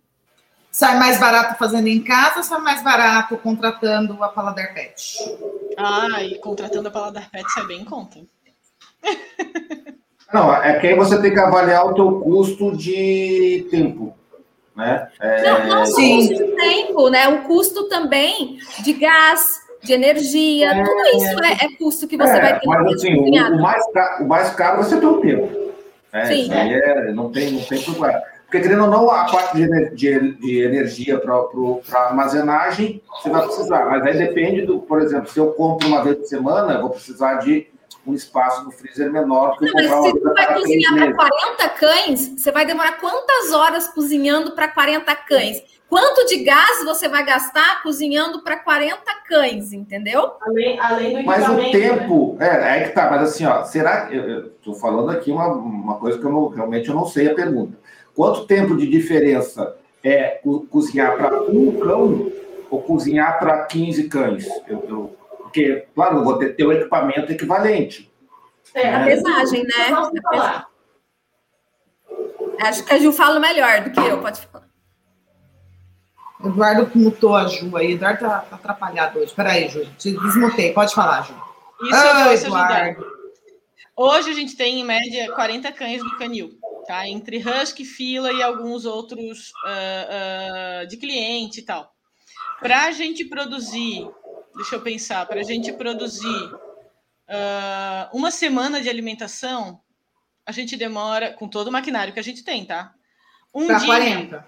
Sai 0.70 0.98
mais 0.98 1.18
barato 1.18 1.58
fazendo 1.58 1.86
em 1.86 2.04
casa 2.04 2.36
ou 2.36 2.42
sai 2.42 2.60
mais 2.60 2.82
barato 2.82 3.38
contratando 3.38 4.22
a 4.22 4.28
Paladar 4.28 4.74
Pet? 4.74 5.16
Ah, 5.74 6.22
e 6.22 6.38
contratando 6.38 6.88
a 6.88 6.90
Paladar 6.90 7.30
Pet 7.30 7.50
sai 7.50 7.66
bem 7.66 7.80
em 7.80 7.84
conta. 7.86 8.20
Não, 10.32 10.54
é 10.54 10.78
que 10.78 10.86
aí 10.86 10.94
você 10.94 11.20
tem 11.20 11.32
que 11.32 11.38
avaliar 11.38 11.86
o 11.86 11.94
teu 11.94 12.20
custo 12.20 12.76
de 12.76 13.66
tempo. 13.70 14.14
Né? 14.76 15.08
É... 15.20 15.42
Não, 15.42 15.66
não 15.66 15.86
só 15.86 16.00
o 16.00 16.16
custo 16.16 16.34
de 16.34 16.44
tempo, 16.56 17.10
né? 17.10 17.28
O 17.28 17.42
custo 17.44 17.88
também 17.88 18.58
de 18.84 18.92
gás, 18.92 19.60
de 19.82 19.92
energia, 19.92 20.70
é... 20.70 20.84
tudo 20.84 21.02
isso 21.16 21.44
é, 21.44 21.52
é, 21.52 21.76
custo 21.78 22.06
que 22.06 22.16
você 22.16 22.36
é, 22.36 22.40
vai 22.40 22.60
ter. 22.60 22.66
Mas 22.66 22.92
assim, 22.92 23.14
o, 23.14 23.56
o, 23.56 23.62
mais 23.62 23.92
caro, 23.92 24.24
o 24.24 24.28
mais 24.28 24.50
caro 24.50 24.84
você 24.84 24.98
tem 24.98 25.08
o 25.08 25.20
tempo. 25.20 25.72
Né? 26.12 26.26
Sim. 26.26 26.42
Isso 26.42 26.52
aí 26.52 26.74
é, 26.74 27.12
não 27.12 27.30
tem, 27.30 27.52
não 27.52 27.60
tem 27.62 27.82
problema. 27.82 28.22
Porque, 28.44 28.60
querendo 28.60 28.84
ou 28.84 28.90
não, 28.90 29.10
a 29.10 29.24
parte 29.24 29.56
de, 29.56 29.90
de, 29.90 30.32
de 30.36 30.62
energia 30.62 31.18
para 31.18 31.34
armazenagem, 32.06 33.02
você 33.10 33.28
vai 33.28 33.42
precisar. 33.42 33.84
Mas 33.86 34.02
aí 34.04 34.16
depende 34.16 34.62
do, 34.62 34.78
por 34.78 35.02
exemplo, 35.02 35.28
se 35.28 35.38
eu 35.38 35.52
compro 35.52 35.86
uma 35.86 36.02
vez 36.02 36.16
por 36.16 36.26
semana, 36.26 36.74
eu 36.74 36.80
vou 36.80 36.90
precisar 36.90 37.34
de 37.34 37.66
um 38.06 38.14
espaço 38.14 38.64
no 38.64 38.70
freezer 38.70 39.10
menor 39.12 39.58
que 39.58 39.66
Não, 39.66 39.74
mas 39.74 39.84
se 39.84 40.12
você 40.12 40.32
vai 40.32 40.54
cozinhar 40.54 40.94
para 40.94 41.14
40 41.14 41.68
cães, 41.70 42.28
você 42.36 42.50
vai 42.50 42.66
demorar 42.66 42.92
quantas 42.92 43.52
horas 43.52 43.88
cozinhando 43.88 44.52
para 44.52 44.68
40 44.68 45.14
cães? 45.14 45.62
Quanto 45.88 46.26
de 46.26 46.44
gás 46.44 46.84
você 46.84 47.08
vai 47.08 47.24
gastar 47.24 47.82
cozinhando 47.82 48.42
para 48.42 48.58
40 48.58 49.00
cães, 49.26 49.72
entendeu? 49.72 50.32
Além, 50.42 50.78
além 50.78 51.16
do 51.16 51.24
Mas 51.24 51.48
o 51.48 51.54
né? 51.54 51.70
tempo, 51.70 52.36
né? 52.38 52.76
é, 52.76 52.78
é 52.78 52.88
que 52.88 52.94
tá, 52.94 53.10
mas 53.10 53.22
assim, 53.22 53.46
ó, 53.46 53.64
será 53.64 54.06
que. 54.06 54.14
Eu 54.14 54.46
estou 54.48 54.74
falando 54.74 55.10
aqui 55.10 55.30
uma, 55.30 55.46
uma 55.46 55.94
coisa 55.94 56.18
que 56.18 56.24
eu 56.24 56.30
não, 56.30 56.48
realmente 56.48 56.88
eu 56.88 56.94
não 56.94 57.06
sei 57.06 57.30
a 57.30 57.34
pergunta. 57.34 57.78
Quanto 58.14 58.46
tempo 58.46 58.76
de 58.76 58.86
diferença 58.86 59.76
é 60.04 60.40
cozinhar 60.70 61.16
para 61.16 61.42
um 61.42 61.78
cão 61.80 62.30
ou 62.70 62.82
cozinhar 62.82 63.38
para 63.38 63.64
15 63.64 64.08
cães? 64.08 64.46
Eu, 64.68 64.84
eu, 64.88 65.16
porque, 65.48 65.86
claro, 65.94 66.18
eu 66.18 66.24
vou 66.24 66.38
ter, 66.38 66.54
ter 66.54 66.64
o 66.64 66.72
equipamento 66.72 67.32
equivalente. 67.32 68.10
É, 68.74 68.94
a 68.94 69.04
pesagem, 69.04 69.64
né? 69.64 69.88
falar. 70.22 70.68
Acho 72.60 72.84
que 72.84 72.92
a 72.92 72.98
Ju 72.98 73.12
fala 73.12 73.40
melhor 73.40 73.82
do 73.82 73.90
que 73.90 74.00
eu, 74.00 74.20
pode 74.20 74.40
falar. 74.42 74.68
Eduardo 76.44 76.90
mutou 76.94 77.34
a 77.34 77.46
Ju 77.46 77.76
aí. 77.76 77.92
Eduardo 77.92 78.20
tá, 78.20 78.40
tá 78.40 78.56
atrapalhado 78.56 79.18
hoje. 79.18 79.34
Peraí, 79.34 79.68
Ju. 79.68 79.84
Te 79.96 80.12
desmutei. 80.12 80.72
Pode 80.72 80.94
falar, 80.94 81.22
Ju. 81.22 81.34
Isso, 81.82 81.94
ah, 81.94 82.34
isso 82.34 82.46
Eduardo. 82.46 83.06
Hoje 83.96 84.30
a 84.30 84.34
gente 84.34 84.56
tem, 84.56 84.80
em 84.80 84.84
média, 84.84 85.32
40 85.32 85.72
cães 85.72 86.02
do 86.02 86.16
canil. 86.18 86.50
Tá? 86.86 87.08
Entre 87.08 87.38
husky, 87.38 87.84
fila 87.84 88.32
e 88.32 88.42
alguns 88.42 88.84
outros 88.84 89.50
uh, 89.64 90.84
uh, 90.84 90.86
de 90.86 90.96
cliente 90.96 91.60
e 91.60 91.62
tal. 91.62 91.92
Para 92.60 92.84
a 92.84 92.92
gente 92.92 93.24
produzir 93.24 94.08
deixa 94.58 94.74
eu 94.74 94.82
pensar, 94.82 95.24
para 95.24 95.40
a 95.40 95.44
gente 95.44 95.72
produzir 95.72 96.26
uh, 96.26 96.58
uma 98.12 98.32
semana 98.32 98.80
de 98.80 98.88
alimentação, 98.88 99.80
a 100.44 100.50
gente 100.50 100.76
demora, 100.76 101.32
com 101.32 101.48
todo 101.48 101.68
o 101.68 101.72
maquinário 101.72 102.12
que 102.12 102.18
a 102.18 102.24
gente 102.24 102.42
tem, 102.42 102.64
tá? 102.64 102.92
Um 103.54 103.68
para 103.68 103.80
40. 103.84 104.46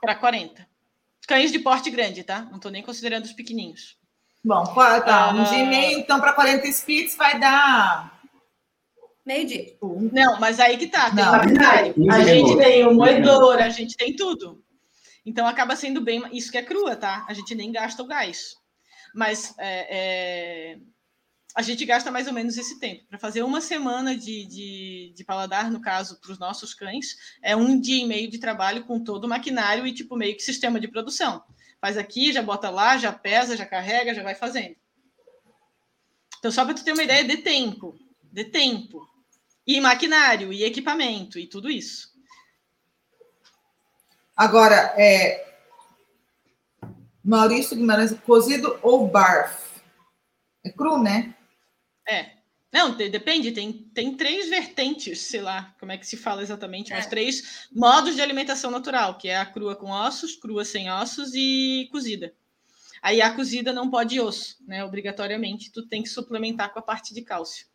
Para 0.00 0.14
40. 0.14 0.68
Cães 1.26 1.50
de 1.50 1.58
porte 1.58 1.90
grande, 1.90 2.22
tá? 2.22 2.42
Não 2.42 2.56
estou 2.56 2.70
nem 2.70 2.82
considerando 2.82 3.24
os 3.24 3.32
pequeninhos. 3.32 3.98
Bom, 4.44 4.64
tá, 4.64 5.34
um 5.34 5.42
uh, 5.42 5.44
dia 5.44 5.58
e 5.58 5.66
meio, 5.66 5.98
então 5.98 6.20
para 6.20 6.32
40 6.32 6.66
spits 6.68 7.16
vai 7.16 7.38
dar. 7.38 8.20
Meio 9.26 9.46
dia. 9.46 9.76
Não, 10.12 10.38
mas 10.38 10.60
aí 10.60 10.78
que 10.78 10.86
tá. 10.86 11.10
Tem 11.10 11.16
Não, 11.16 12.14
a 12.14 12.20
gente 12.22 12.56
tem 12.56 12.86
o 12.86 12.94
moedor, 12.94 13.58
a 13.58 13.68
gente 13.68 13.96
tem 13.96 14.14
tudo. 14.14 14.62
Então 15.26 15.46
acaba 15.46 15.76
sendo 15.76 16.00
bem. 16.00 16.22
Isso 16.32 16.50
que 16.50 16.56
é 16.56 16.62
crua, 16.62 16.96
tá? 16.96 17.26
A 17.28 17.34
gente 17.34 17.54
nem 17.54 17.70
gasta 17.70 18.02
o 18.02 18.06
gás. 18.06 18.59
Mas 19.14 19.54
é, 19.58 19.98
é, 19.98 20.78
a 21.54 21.62
gente 21.62 21.84
gasta 21.84 22.10
mais 22.10 22.26
ou 22.26 22.32
menos 22.32 22.56
esse 22.56 22.78
tempo. 22.78 23.04
Para 23.08 23.18
fazer 23.18 23.42
uma 23.42 23.60
semana 23.60 24.16
de, 24.16 24.46
de, 24.46 25.12
de 25.14 25.24
paladar, 25.24 25.70
no 25.70 25.80
caso, 25.80 26.20
para 26.20 26.32
os 26.32 26.38
nossos 26.38 26.74
cães, 26.74 27.16
é 27.42 27.56
um 27.56 27.80
dia 27.80 28.02
e 28.02 28.06
meio 28.06 28.30
de 28.30 28.38
trabalho 28.38 28.84
com 28.84 29.02
todo 29.02 29.24
o 29.24 29.28
maquinário 29.28 29.86
e 29.86 29.92
tipo 29.92 30.16
meio 30.16 30.36
que 30.36 30.42
sistema 30.42 30.78
de 30.78 30.88
produção. 30.88 31.42
Faz 31.80 31.96
aqui, 31.96 32.32
já 32.32 32.42
bota 32.42 32.70
lá, 32.70 32.96
já 32.98 33.12
pesa, 33.12 33.56
já 33.56 33.66
carrega, 33.66 34.14
já 34.14 34.22
vai 34.22 34.34
fazendo. 34.34 34.76
Então, 36.38 36.50
só 36.50 36.64
para 36.64 36.74
tu 36.74 36.84
ter 36.84 36.92
uma 36.92 37.02
ideia 37.02 37.24
de 37.24 37.38
tempo, 37.38 37.98
de 38.32 38.44
tempo. 38.44 39.06
E 39.66 39.80
maquinário, 39.80 40.52
e 40.52 40.64
equipamento, 40.64 41.38
e 41.38 41.46
tudo 41.46 41.70
isso. 41.70 42.10
Agora, 44.36 44.94
é, 44.96 45.49
Maurício 47.30 47.76
Guimarães, 47.76 48.12
cozido 48.26 48.76
ou 48.82 49.06
barf? 49.06 49.80
É 50.64 50.70
cru, 50.72 51.00
né? 51.00 51.32
É. 52.04 52.32
Não, 52.72 52.96
depende, 52.96 53.52
tem, 53.52 53.72
tem 53.72 54.16
três 54.16 54.48
vertentes, 54.48 55.20
sei 55.20 55.40
lá 55.40 55.72
como 55.78 55.92
é 55.92 55.96
que 55.96 56.06
se 56.06 56.16
fala 56.16 56.42
exatamente, 56.42 56.92
mas 56.92 57.06
é. 57.06 57.08
três 57.08 57.68
modos 57.72 58.16
de 58.16 58.20
alimentação 58.20 58.68
natural, 58.68 59.16
que 59.16 59.28
é 59.28 59.36
a 59.36 59.46
crua 59.46 59.76
com 59.76 59.90
ossos, 59.90 60.34
crua 60.34 60.64
sem 60.64 60.90
ossos 60.90 61.30
e 61.34 61.88
cozida. 61.92 62.34
Aí 63.00 63.22
a 63.22 63.32
cozida 63.32 63.72
não 63.72 63.88
pode 63.88 64.20
osso, 64.20 64.56
né? 64.66 64.84
Obrigatoriamente, 64.84 65.70
tu 65.70 65.86
tem 65.86 66.02
que 66.02 66.08
suplementar 66.08 66.72
com 66.72 66.80
a 66.80 66.82
parte 66.82 67.14
de 67.14 67.22
cálcio. 67.22 67.66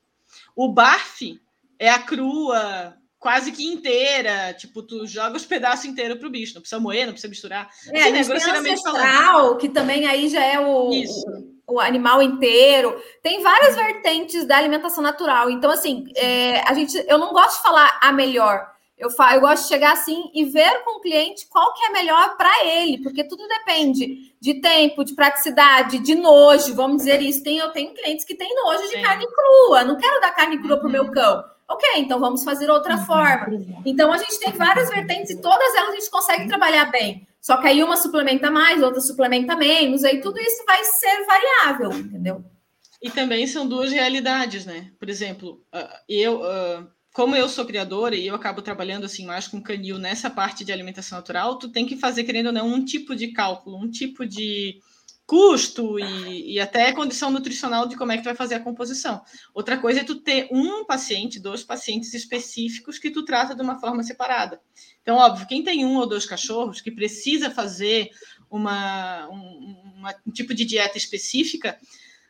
O 0.54 0.68
barf 0.68 1.40
é 1.80 1.90
a 1.90 2.00
crua 2.00 2.98
quase 3.26 3.52
que 3.52 3.66
inteira. 3.66 4.54
Tipo, 4.54 4.84
tu 4.84 5.08
joga 5.08 5.36
os 5.36 5.48
pedaços 5.48 5.86
inteiros 5.86 6.20
pro 6.20 6.30
bicho. 6.30 6.54
Não 6.54 6.62
precisa 6.62 6.80
moer, 6.80 7.08
não 7.08 7.14
precisa 7.14 7.28
misturar. 7.28 7.68
É, 7.92 8.02
assim, 8.02 8.12
né, 8.12 8.24
grosseiramente 8.24 8.84
falando. 8.84 9.58
que 9.58 9.68
também 9.68 10.06
aí 10.06 10.30
já 10.30 10.44
é 10.44 10.60
o, 10.60 10.92
o, 10.92 11.74
o, 11.74 11.80
animal 11.80 12.22
inteiro. 12.22 13.02
Tem 13.24 13.42
várias 13.42 13.76
vertentes 13.76 14.46
da 14.46 14.58
alimentação 14.58 15.02
natural. 15.02 15.50
Então, 15.50 15.72
assim, 15.72 16.06
é, 16.16 16.60
a 16.70 16.74
gente, 16.76 17.04
eu 17.08 17.18
não 17.18 17.34
gosto 17.34 17.58
de 17.58 17.64
falar 17.64 17.98
a 18.00 18.12
melhor. 18.12 18.64
Eu, 18.96 19.10
falo, 19.10 19.34
eu 19.34 19.42
gosto 19.42 19.64
de 19.64 19.70
chegar 19.70 19.94
assim 19.94 20.30
e 20.32 20.46
ver 20.46 20.84
com 20.84 21.00
o 21.00 21.02
cliente 21.02 21.48
qual 21.50 21.74
que 21.74 21.84
é 21.84 21.90
melhor 21.90 22.38
para 22.38 22.64
ele, 22.64 23.02
porque 23.02 23.28
tudo 23.28 23.46
depende 23.48 24.36
de 24.40 24.62
tempo, 24.62 25.04
de 25.04 25.16
praticidade, 25.16 25.98
de 25.98 26.14
nojo, 26.14 26.76
vamos 26.76 26.98
dizer 26.98 27.22
isso. 27.24 27.44
Tem, 27.44 27.58
eu 27.58 27.72
tenho 27.72 27.94
clientes 27.94 28.24
que 28.24 28.36
têm 28.36 28.56
nojo 28.56 28.84
de 28.84 28.98
Sim. 28.98 29.02
carne 29.02 29.26
crua, 29.26 29.84
não 29.84 29.98
quero 29.98 30.22
dar 30.22 30.32
carne 30.32 30.60
crua 30.60 30.76
uhum. 30.76 30.80
para 30.80 30.88
o 30.88 30.92
meu 30.92 31.12
cão. 31.12 31.55
Ok, 31.68 31.90
então 31.98 32.20
vamos 32.20 32.44
fazer 32.44 32.70
outra 32.70 32.96
uhum. 32.96 33.06
forma. 33.06 33.82
Então 33.86 34.12
a 34.12 34.18
gente 34.18 34.40
tem 34.40 34.52
várias 34.52 34.90
vertentes 34.90 35.32
e 35.32 35.42
todas 35.42 35.74
elas 35.76 35.90
a 35.90 36.00
gente 36.00 36.10
consegue 36.12 36.48
trabalhar 36.48 36.86
bem. 36.92 37.28
Só 37.42 37.58
que 37.58 37.68
aí 37.68 37.84
uma 37.84 37.98
suplementa 37.98 38.50
mais, 38.50 38.82
outra 38.82 39.02
suplementa 39.02 39.56
menos, 39.56 40.04
aí 40.04 40.22
tudo 40.22 40.40
isso 40.40 40.64
vai 40.66 40.84
ser 40.84 41.26
variável, 41.26 41.92
entendeu? 41.92 42.44
E 43.02 43.10
também 43.10 43.46
são 43.46 43.68
duas 43.68 43.92
realidades, 43.92 44.66
né? 44.66 44.92
Por 45.00 45.10
exemplo, 45.10 45.62
ah, 45.72 46.02
eu 46.08 46.44
ah, 46.44 46.88
como 47.16 47.34
eu 47.34 47.48
sou 47.48 47.66
criadora 47.66 48.14
e 48.14 48.28
eu 48.28 48.36
acabo 48.36 48.62
trabalhando 48.62 49.06
assim 49.06 49.26
mais 49.26 49.48
com 49.48 49.62
canil 49.62 49.98
nessa 49.98 50.30
parte 50.30 50.66
de 50.66 50.74
alimentação 50.74 51.18
natural, 51.18 51.58
tu 51.58 51.70
tem 51.70 51.86
que 51.86 51.96
fazer, 51.96 52.26
querendo 52.26 52.48
ou 52.48 52.52
não, 52.52 52.68
um 52.68 52.84
tipo 52.84 53.16
de 53.16 53.30
cálculo, 53.30 53.78
um 53.78 53.90
tipo 53.90 54.26
de 54.26 54.82
custo 55.26 56.00
e, 56.00 56.54
e, 56.54 56.60
até 56.60 56.92
condição 56.92 57.32
nutricional 57.32 57.88
de 57.88 57.98
como 57.98 58.12
é 58.12 58.18
que 58.18 58.22
tu 58.22 58.26
vai 58.26 58.36
fazer 58.36 58.56
a 58.56 58.60
composição. 58.60 59.24
Outra 59.54 59.78
coisa 59.78 60.02
é 60.02 60.04
tu 60.04 60.16
ter 60.16 60.48
um 60.52 60.86
paciente, 60.86 61.40
dois 61.40 61.64
pacientes 61.64 62.14
específicos 62.14 63.00
que 63.00 63.10
tu 63.10 63.26
trata 63.26 63.56
de 63.56 63.62
uma 63.62 63.80
forma 63.80 64.04
separada. 64.04 64.62
Então, 65.02 65.18
óbvio, 65.18 65.48
quem 65.48 65.64
tem 65.64 65.86
um 65.86 65.98
ou 65.98 66.08
dois 66.08 66.26
cachorros 66.26 66.80
que 66.80 66.92
precisa 66.92 67.50
fazer 67.50 68.10
uma, 68.50 69.28
um, 69.30 69.94
uma, 69.98 70.16
um 70.28 70.32
tipo 70.32 70.54
de 70.54 70.64
dieta 70.64 70.98
específica, 70.98 71.80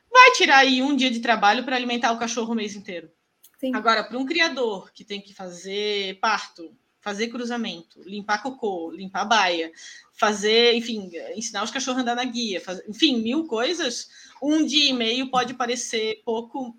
vai 0.10 0.32
tirar 0.32 0.60
aí 0.60 0.82
um 0.82 0.96
dia 0.96 1.12
de 1.12 1.20
trabalho 1.20 1.66
para 1.66 1.76
alimentar 1.76 2.14
o 2.14 2.20
cachorro 2.20 2.54
o 2.54 2.56
mês 2.56 2.76
inteiro. 2.76 3.12
Sim. 3.60 3.76
Agora, 3.76 4.04
para 4.04 4.18
um 4.18 4.26
criador 4.26 4.92
que 4.94 5.04
tem 5.04 5.20
que 5.22 5.34
fazer 5.34 6.18
parto, 6.20 6.76
fazer 7.02 7.28
cruzamento, 7.28 8.02
limpar 8.04 8.42
cocô, 8.42 8.92
limpar 8.92 9.26
baia, 9.26 9.72
fazer, 10.16 10.74
enfim, 10.74 11.12
ensinar 11.36 11.64
os 11.64 11.72
cachorros 11.72 12.00
a 12.00 12.02
andar 12.02 12.16
na 12.16 12.26
guia, 12.26 12.62
fazer, 12.62 12.86
enfim, 12.88 13.22
mil 13.22 13.46
coisas, 13.46 14.08
um 14.42 14.66
dia 14.66 14.90
e 14.90 14.94
meio 14.94 15.30
pode 15.30 15.54
parecer 15.54 16.22
pouco, 16.26 16.76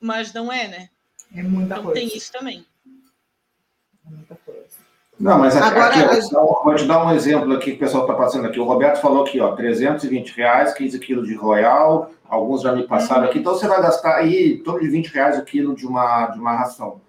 mas 0.00 0.32
não 0.32 0.52
é, 0.52 0.66
né? 0.66 0.88
É 1.34 1.42
muita 1.42 1.74
então, 1.74 1.84
coisa. 1.84 2.00
tem 2.00 2.16
isso 2.16 2.32
também. 2.32 2.64
É 4.06 4.10
muita 4.10 4.34
coisa. 4.34 4.60
Não, 5.18 5.38
mas 5.38 5.54
aqui, 5.54 5.66
Agora, 5.66 6.12
aqui, 6.12 6.34
ó, 6.34 6.64
vou 6.64 6.74
te 6.74 6.86
dar 6.86 7.04
um 7.04 7.12
exemplo 7.12 7.52
aqui 7.52 7.72
que 7.72 7.76
o 7.76 7.80
pessoal 7.80 8.04
está 8.04 8.14
passando 8.14 8.46
aqui. 8.46 8.58
O 8.58 8.64
Roberto 8.64 9.02
falou 9.02 9.22
aqui, 9.22 9.38
ó, 9.38 9.54
320 9.54 10.30
reais, 10.30 10.72
15 10.72 10.98
quilos 10.98 11.28
de 11.28 11.34
Royal, 11.34 12.10
alguns 12.26 12.62
já 12.62 12.72
me 12.72 12.86
passaram 12.86 13.24
aqui, 13.24 13.38
então 13.38 13.52
você 13.52 13.68
vai 13.68 13.82
gastar 13.82 14.16
aí 14.16 14.54
em 14.54 14.62
torno 14.62 14.80
de 14.80 14.88
20 14.88 15.08
reais 15.08 15.38
o 15.38 15.44
quilo 15.44 15.74
de 15.74 15.86
uma, 15.86 16.28
de 16.28 16.40
uma 16.40 16.56
ração. 16.56 17.02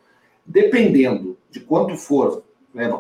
Dependendo 0.46 1.38
de 1.50 1.62
quanto 1.62 1.96
for, 1.96 2.44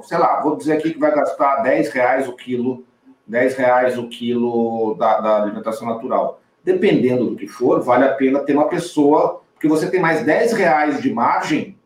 sei 0.03 0.17
lá, 0.17 0.41
vou 0.41 0.55
dizer 0.55 0.73
aqui 0.73 0.91
que 0.91 0.99
vai 0.99 1.13
gastar 1.13 1.57
10 1.57 1.89
reais 1.89 2.27
o 2.27 2.35
quilo, 2.35 2.85
10 3.27 3.55
reais 3.55 3.97
o 3.97 4.07
quilo 4.07 4.95
da, 4.95 5.19
da 5.19 5.41
alimentação 5.43 5.87
natural. 5.87 6.41
Dependendo 6.63 7.25
do 7.25 7.35
que 7.35 7.47
for, 7.47 7.81
vale 7.81 8.05
a 8.05 8.13
pena 8.13 8.39
ter 8.39 8.53
uma 8.53 8.67
pessoa, 8.67 9.41
porque 9.53 9.67
você 9.67 9.89
tem 9.89 9.99
mais 9.99 10.23
10 10.23 10.53
reais 10.53 11.01
de 11.01 11.13
margem 11.13 11.77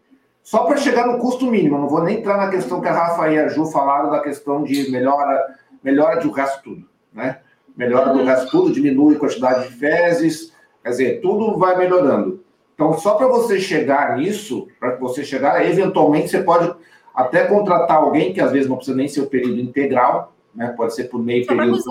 só 0.44 0.64
para 0.66 0.78
chegar 0.78 1.07
no 1.07 1.20
custo 1.20 1.45
mínimo. 1.45 1.78
Não 1.78 1.88
vou 1.88 2.03
nem 2.03 2.20
entrar 2.20 2.38
na 2.38 2.49
questão 2.49 2.82
que 2.82 2.88
a 2.88 2.94
Rafa 2.94 3.30
e 3.30 3.40
a 3.40 3.48
Ju 3.48 3.66
falaram 3.66 4.10
da 4.10 4.20
questão 4.20 4.64
de 4.64 4.91
melhora, 4.91 5.56
melhora 5.84 6.20
de 6.20 6.28
o 6.28 6.32
resto 6.32 6.64
tudo, 6.64 6.90
né? 7.14 7.40
melhora 7.76 8.14
do 8.14 8.24
resto 8.24 8.49
tudo, 8.49 8.72
diminui 8.72 9.16
a 9.16 9.20
quantidade 9.20 9.68
de 9.68 9.76
fezes, 9.76 10.53
quer 10.82 10.90
dizer, 10.90 11.22
tudo 11.22 11.57
vai 11.57 11.78
melhorando. 11.78 12.44
Então, 12.74 12.98
só 12.98 13.16
para 13.16 13.28
você 13.28 13.60
chegar 13.60 14.18
nisso, 14.18 14.68
para 14.80 14.95
você 14.95 15.24
chegar, 15.24 15.66
eventualmente 15.66 16.30
você 16.30 16.44
pode 16.44 16.74
até 17.16 17.46
contratar 17.46 17.98
alguém, 17.98 18.34
que 18.34 18.42
às 18.42 18.52
vezes 18.52 18.68
não 18.68 18.76
precisa 18.76 18.98
nem 18.98 19.08
ser 19.08 19.22
o 19.22 19.28
período 19.28 19.60
integral, 19.60 20.34
né? 20.54 20.74
pode 20.76 20.94
ser 20.94 21.06
por 21.06 21.22
meio 21.22 21.46
só 21.46 21.56
período, 21.56 21.84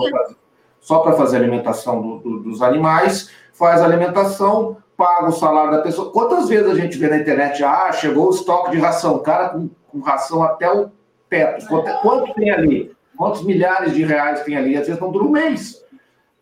só 0.79 0.99
para 0.99 1.13
fazer 1.13 1.37
a 1.37 1.39
alimentação 1.39 2.01
do, 2.01 2.17
do, 2.19 2.39
dos 2.43 2.61
animais, 2.61 3.31
faz 3.53 3.81
a 3.81 3.85
alimentação, 3.85 4.77
paga 4.95 5.27
o 5.27 5.31
salário 5.31 5.71
da 5.71 5.81
pessoa. 5.81 6.11
Quantas 6.11 6.47
vezes 6.47 6.69
a 6.69 6.75
gente 6.75 6.97
vê 6.97 7.09
na 7.09 7.17
internet, 7.17 7.63
ah, 7.63 7.91
chegou 7.91 8.27
o 8.27 8.29
estoque 8.29 8.71
de 8.71 8.77
ração, 8.77 9.17
cara 9.19 9.49
com, 9.49 9.69
com 9.87 9.99
ração 9.99 10.43
até 10.43 10.71
o 10.71 10.91
teto, 11.29 11.67
quanto, 11.67 12.01
quanto 12.01 12.33
tem 12.35 12.51
ali? 12.51 12.95
Quantos 13.17 13.43
milhares 13.43 13.93
de 13.93 14.03
reais 14.03 14.41
tem 14.43 14.55
ali? 14.55 14.77
Às 14.77 14.87
vezes 14.87 15.01
não 15.01 15.11
dura 15.11 15.25
um 15.25 15.31
mês, 15.31 15.83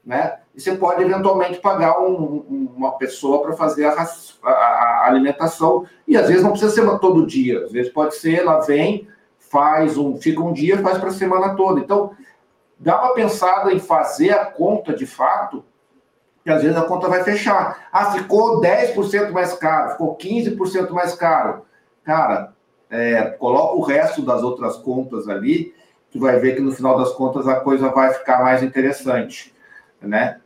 né? 0.03 0.39
E 0.55 0.61
você 0.61 0.75
pode 0.75 1.01
eventualmente 1.01 1.59
pagar 1.59 1.99
um, 1.99 2.71
uma 2.75 2.91
pessoa 2.91 3.41
para 3.41 3.53
fazer 3.53 3.85
a, 3.85 4.07
a, 4.43 4.49
a, 4.49 5.07
alimentação. 5.07 5.85
E 6.07 6.15
às 6.15 6.27
vezes 6.27 6.43
não 6.43 6.51
precisa 6.51 6.71
ser 6.71 6.99
todo 6.99 7.25
dia. 7.25 7.65
Às 7.65 7.71
vezes 7.71 7.91
pode 7.91 8.15
ser, 8.15 8.39
ela 8.39 8.59
vem, 8.59 9.07
faz 9.39 9.97
um, 9.97 10.15
fica 10.17 10.41
um 10.41 10.53
dia, 10.53 10.77
faz 10.79 10.97
para 10.97 11.09
a 11.09 11.13
semana 11.13 11.55
toda. 11.55 11.79
Então, 11.79 12.11
dá 12.77 13.01
uma 13.01 13.13
pensada 13.13 13.73
em 13.73 13.79
fazer 13.79 14.31
a 14.31 14.45
conta 14.45 14.93
de 14.93 15.05
fato, 15.05 15.63
que 16.43 16.51
às 16.51 16.61
vezes 16.61 16.77
a 16.77 16.83
conta 16.83 17.07
vai 17.07 17.23
fechar. 17.23 17.87
Ah, 17.91 18.11
ficou 18.11 18.61
10% 18.61 19.31
mais 19.31 19.53
caro, 19.53 19.91
ficou 19.91 20.15
15% 20.15 20.91
mais 20.91 21.15
caro. 21.15 21.63
Cara, 22.03 22.53
é, 22.89 23.23
coloca 23.23 23.75
o 23.75 23.81
resto 23.81 24.21
das 24.21 24.43
outras 24.43 24.75
contas 24.77 25.27
ali 25.27 25.73
que 26.11 26.19
vai 26.19 26.37
ver 26.37 26.55
que 26.55 26.61
no 26.61 26.71
final 26.71 26.95
das 26.95 27.11
contas 27.13 27.47
a 27.47 27.59
coisa 27.59 27.89
vai 27.89 28.13
ficar 28.13 28.43
mais 28.43 28.61
interessante, 28.61 29.51
né? 29.99 30.39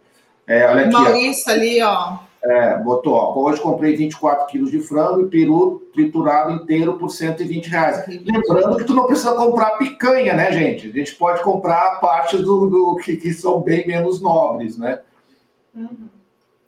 É, 0.48 0.66
olha 0.66 0.86
aqui, 0.86 0.94
Maurício 0.94 1.44
ó. 1.48 1.52
ali, 1.52 1.82
ó. 1.84 2.18
É, 2.44 2.78
botou, 2.78 3.14
ó, 3.14 3.38
hoje 3.38 3.60
comprei 3.60 3.96
24 3.98 4.48
quilos 4.48 4.72
de 4.72 4.80
frango 4.80 5.22
e 5.22 5.30
peru 5.30 5.80
triturado 5.94 6.52
inteiro 6.52 6.98
por 6.98 7.10
120 7.10 7.68
reais. 7.68 8.08
Lembrando 8.08 8.78
que 8.78 8.86
tu 8.86 8.94
não 8.94 9.06
precisa 9.06 9.34
comprar 9.34 9.72
picanha, 9.72 10.34
né, 10.34 10.52
gente? 10.54 10.88
A 10.88 10.92
gente 10.94 11.16
pode 11.16 11.44
comprar 11.44 12.00
partes 12.00 12.40
do, 12.42 12.70
do 12.70 12.96
que, 13.04 13.18
que, 13.18 13.34
são 13.34 13.60
bem 13.60 13.86
menos 13.86 14.22
nobres, 14.22 14.78
né? 14.78 15.02
Uhum. 15.76 16.08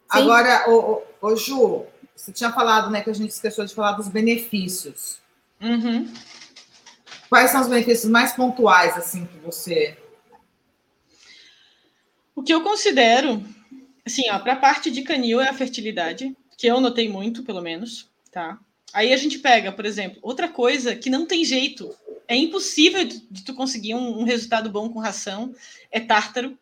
Agora, 0.09 0.69
o, 0.69 1.01
o, 1.21 1.27
o, 1.27 1.35
Ju, 1.37 1.85
você 2.15 2.33
tinha 2.33 2.51
falado, 2.51 2.89
né, 2.89 3.01
que 3.01 3.09
a 3.09 3.13
gente 3.13 3.29
esqueceu 3.29 3.63
de 3.63 3.73
falar 3.73 3.93
dos 3.93 4.09
benefícios. 4.09 5.21
Uhum. 5.61 6.11
Quais 7.29 7.51
são 7.51 7.61
os 7.61 7.67
benefícios 7.67 8.11
mais 8.11 8.33
pontuais, 8.33 8.97
assim, 8.97 9.25
que 9.25 9.37
você. 9.37 9.95
O 12.35 12.41
que 12.41 12.53
eu 12.53 12.61
considero, 12.63 13.41
assim, 14.05 14.29
ó, 14.29 14.39
para 14.39 14.53
a 14.53 14.57
parte 14.57 14.89
de 14.91 15.01
canil 15.01 15.41
é 15.41 15.49
a 15.49 15.53
fertilidade, 15.53 16.35
que 16.57 16.67
eu 16.67 16.81
notei 16.81 17.07
muito, 17.07 17.43
pelo 17.43 17.61
menos, 17.61 18.09
tá? 18.31 18.59
Aí 18.93 19.13
a 19.13 19.17
gente 19.17 19.39
pega, 19.39 19.71
por 19.71 19.85
exemplo, 19.85 20.19
outra 20.21 20.47
coisa 20.47 20.95
que 20.95 21.09
não 21.09 21.25
tem 21.25 21.45
jeito, 21.45 21.95
é 22.27 22.35
impossível 22.35 23.03
de 23.05 23.43
tu 23.43 23.53
conseguir 23.53 23.95
um, 23.95 24.19
um 24.19 24.23
resultado 24.23 24.69
bom 24.69 24.89
com 24.89 24.99
ração, 24.99 25.53
é 25.91 25.99
tártaro, 25.99 26.57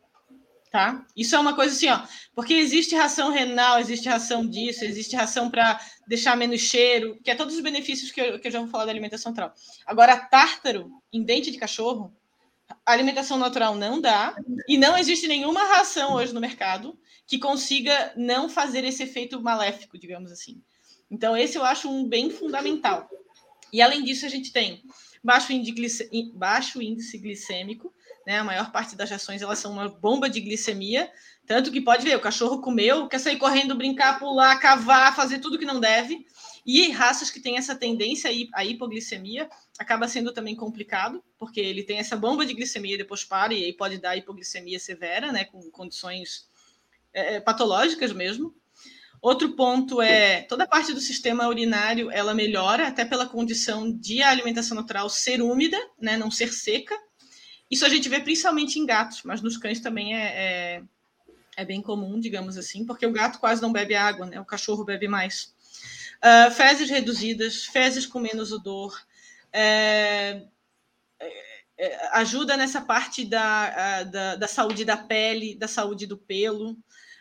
tá? 0.72 1.06
Isso 1.16 1.36
é 1.36 1.40
uma 1.40 1.56
coisa 1.56 1.74
assim, 1.74 1.90
ó, 1.90 2.02
porque 2.36 2.54
existe 2.54 2.96
ração 2.96 3.32
renal, 3.32 3.80
existe 3.80 4.08
ração 4.08 4.46
disso, 4.46 4.86
existe 4.86 5.16
ração 5.16 5.50
para 5.50 5.80
deixar 6.08 6.38
menos 6.38 6.62
cheiro, 6.62 7.18
que 7.24 7.32
é 7.32 7.36
todos 7.36 7.56
os 7.56 7.62
benefícios 7.62 8.12
que 8.12 8.22
eu, 8.22 8.40
que 8.40 8.48
eu 8.48 8.52
já 8.52 8.60
vou 8.60 8.70
falar 8.70 8.86
da 8.86 8.92
alimentação 8.92 9.32
natural. 9.32 9.54
Agora, 9.86 10.18
tártaro 10.18 10.92
em 11.12 11.24
dente 11.24 11.52
de 11.52 11.58
cachorro, 11.58 12.14
alimentação 12.86 13.38
natural 13.38 13.76
não 13.76 14.00
dá, 14.00 14.36
e 14.68 14.78
não 14.78 14.98
existe 14.98 15.28
nenhuma 15.28 15.64
ração 15.64 16.14
hoje 16.14 16.34
no 16.34 16.42
mercado 16.42 16.98
que 17.28 17.38
consiga 17.38 18.14
não 18.16 18.48
fazer 18.48 18.84
esse 18.86 19.04
efeito 19.04 19.42
maléfico, 19.42 19.98
digamos 19.98 20.32
assim. 20.32 20.64
Então, 21.12 21.36
esse 21.36 21.58
eu 21.58 21.64
acho 21.64 21.90
um 21.90 22.08
bem 22.08 22.30
fundamental. 22.32 23.10
E 23.72 23.82
além 23.82 24.04
disso, 24.04 24.26
a 24.26 24.30
gente 24.30 24.52
tem 24.52 24.82
baixo 25.24 25.52
índice, 25.52 26.10
baixo 26.34 26.82
índice 26.82 27.18
glicêmico, 27.18 27.94
né? 28.26 28.40
A 28.40 28.44
maior 28.44 28.72
parte 28.72 28.96
das 28.96 29.10
rações 29.10 29.42
elas 29.42 29.60
são 29.60 29.74
uma 29.74 29.90
bomba 29.90 30.30
de 30.30 30.40
glicemia, 30.40 31.12
tanto 31.46 31.72
que 31.72 31.82
pode 31.82 32.04
ver, 32.04 32.16
o 32.16 32.22
cachorro 32.22 32.62
comeu, 32.62 33.08
quer 33.08 33.20
sair 33.20 33.38
correndo, 33.38 33.76
brincar, 33.76 34.20
pular, 34.20 34.58
cavar, 34.60 35.16
fazer 35.16 35.40
tudo 35.40 35.58
que 35.58 35.66
não 35.66 35.80
deve. 35.80 36.26
E 36.66 36.92
raças 36.92 37.30
que 37.30 37.40
têm 37.40 37.58
essa 37.58 37.74
tendência 37.74 38.30
à 38.54 38.66
hipoglicemia 38.66 39.50
acaba 39.80 40.08
sendo 40.10 40.34
também 40.34 40.56
complicado, 40.56 41.24
porque 41.38 41.62
ele 41.62 41.84
tem 41.84 42.00
essa 42.00 42.18
bomba 42.18 42.46
de 42.46 42.54
glicemia 42.54 42.96
e 42.96 42.98
depois 42.98 43.24
para, 43.24 43.54
e 43.54 43.64
aí 43.64 43.72
pode 43.72 43.98
dar 43.98 44.18
hipoglicemia 44.18 44.78
severa, 44.78 45.32
né, 45.32 45.46
com 45.46 45.62
condições 45.72 46.50
é, 47.18 47.36
é, 47.36 47.40
patológicas 47.40 48.14
mesmo. 48.14 48.54
Outro 49.20 49.56
ponto 49.56 50.00
é 50.00 50.44
toda 50.44 50.66
a 50.66 50.68
parte 50.68 50.94
do 50.94 51.02
sistema 51.02 51.48
urinário 51.48 52.12
ela 52.12 52.36
melhora 52.36 52.88
até 52.88 53.04
pela 53.04 53.28
condição 53.28 53.92
de 53.92 54.22
a 54.22 54.30
alimentação 54.30 54.76
natural 54.76 55.10
ser 55.10 55.42
úmida, 55.42 55.80
né, 56.00 56.16
não 56.16 56.30
ser 56.30 56.54
seca. 56.54 56.96
Isso 57.72 57.84
a 57.86 57.90
gente 57.90 58.08
vê 58.08 58.20
principalmente 58.20 58.78
em 58.78 58.86
gatos, 58.86 59.24
mas 59.24 59.42
nos 59.42 59.58
cães 59.58 59.80
também 59.80 60.16
é, 60.16 60.26
é, 60.26 60.84
é, 61.58 61.66
bem 61.66 61.82
comum, 61.82 62.20
digamos 62.20 62.56
assim, 62.56 62.86
porque 62.86 63.06
o 63.08 63.12
gato 63.12 63.40
quase 63.40 63.62
não 63.64 63.74
bebe 63.74 63.96
água, 63.96 64.28
né? 64.28 64.40
O 64.40 64.46
cachorro 64.46 64.86
bebe 64.86 65.08
mais. 65.08 65.56
Uh, 66.18 66.52
fezes 66.52 66.90
reduzidas, 66.90 67.66
fezes 67.66 68.06
com 68.06 68.20
menos 68.20 68.52
odor, 68.52 68.96
é, 69.52 70.44
é, 71.20 71.44
é 71.78 72.10
ajuda 72.14 72.56
nessa 72.56 72.82
parte 72.82 73.26
da, 73.26 74.04
da, 74.04 74.36
da, 74.36 74.48
saúde 74.48 74.86
da 74.86 74.96
pele, 74.96 75.56
da 75.56 75.68
saúde 75.68 76.06
do 76.06 76.18
pelo. 76.18 76.78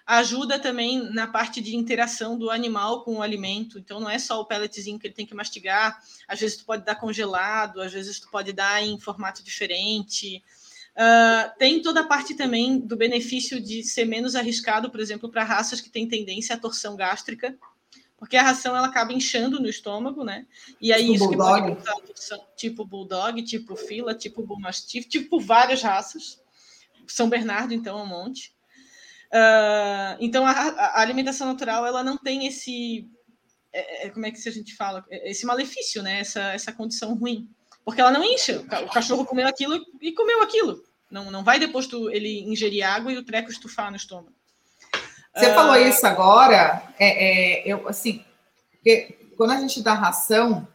Ajuda 0.06 0.58
também 0.58 1.12
na 1.12 1.26
parte 1.26 1.60
de 1.60 1.74
interação 1.74 2.38
do 2.38 2.48
animal 2.48 3.02
com 3.02 3.16
o 3.16 3.22
alimento. 3.22 3.78
Então, 3.78 3.98
não 3.98 4.08
é 4.08 4.18
só 4.18 4.40
o 4.40 4.44
pelletzinho 4.44 4.98
que 4.98 5.08
ele 5.08 5.14
tem 5.14 5.26
que 5.26 5.34
mastigar. 5.34 6.00
Às 6.28 6.38
vezes, 6.38 6.58
tu 6.58 6.64
pode 6.64 6.84
dar 6.84 6.94
congelado, 6.94 7.80
às 7.80 7.92
vezes, 7.92 8.20
tu 8.20 8.30
pode 8.30 8.52
dar 8.52 8.80
em 8.82 9.00
formato 9.00 9.42
diferente. 9.42 10.42
Uh, 10.96 11.58
tem 11.58 11.82
toda 11.82 12.00
a 12.00 12.06
parte 12.06 12.34
também 12.34 12.78
do 12.78 12.96
benefício 12.96 13.60
de 13.60 13.82
ser 13.82 14.04
menos 14.04 14.36
arriscado, 14.36 14.90
por 14.90 15.00
exemplo, 15.00 15.28
para 15.28 15.42
raças 15.42 15.80
que 15.80 15.90
têm 15.90 16.08
tendência 16.08 16.54
à 16.54 16.58
torção 16.58 16.96
gástrica, 16.96 17.54
porque 18.16 18.36
a 18.36 18.42
ração 18.42 18.74
ela 18.74 18.86
acaba 18.86 19.12
inchando 19.12 19.60
no 19.60 19.68
estômago, 19.68 20.24
né? 20.24 20.46
E 20.80 20.92
aí 20.92 21.02
tipo 21.02 21.14
isso 21.14 21.26
bulldog. 21.26 21.76
que 21.76 21.84
pode 21.84 22.04
causar 22.06 22.38
tipo 22.56 22.84
bulldog, 22.84 23.42
tipo 23.42 23.76
fila, 23.76 24.14
tipo 24.14 24.42
bull 24.42 24.58
mastiff, 24.58 25.06
tipo 25.06 25.38
várias 25.38 25.82
raças. 25.82 26.40
São 27.06 27.28
Bernardo, 27.28 27.74
então, 27.74 27.98
é 27.98 28.02
um 28.02 28.06
monte. 28.06 28.55
Uh, 29.36 30.16
então, 30.18 30.46
a, 30.46 30.52
a, 30.52 31.00
alimentação 31.02 31.46
natural 31.46 31.84
ela 31.86 32.02
não 32.02 32.16
tem 32.16 32.46
esse. 32.46 33.06
É, 33.70 34.06
é, 34.06 34.10
como 34.10 34.24
é 34.24 34.30
que 34.30 34.48
a 34.48 34.52
gente 34.52 34.74
fala? 34.74 35.04
É, 35.10 35.30
esse 35.30 35.44
malefício, 35.44 36.02
né? 36.02 36.20
essa, 36.20 36.40
essa 36.52 36.72
condição 36.72 37.14
ruim. 37.14 37.46
Porque 37.84 38.00
ela 38.00 38.10
não 38.10 38.24
incha. 38.24 38.60
O 38.60 38.88
cachorro 38.88 39.26
comeu 39.26 39.46
aquilo 39.46 39.78
e 40.00 40.12
comeu 40.12 40.42
aquilo. 40.42 40.82
Não, 41.10 41.30
não 41.30 41.44
vai 41.44 41.58
depois 41.58 41.86
tu, 41.86 42.10
ele 42.10 42.40
ingerir 42.50 42.82
água 42.82 43.12
e 43.12 43.18
o 43.18 43.24
treco 43.24 43.50
estufar 43.50 43.90
no 43.90 43.96
estômago. 43.96 44.32
Você 45.36 45.50
uh, 45.50 45.54
falou 45.54 45.76
isso 45.76 46.06
agora, 46.06 46.82
é, 46.98 47.60
é, 47.60 47.72
eu, 47.72 47.86
assim, 47.86 48.24
porque 48.72 49.18
quando 49.36 49.52
a 49.52 49.60
gente 49.60 49.82
dá 49.82 49.92
ração, 49.92 50.66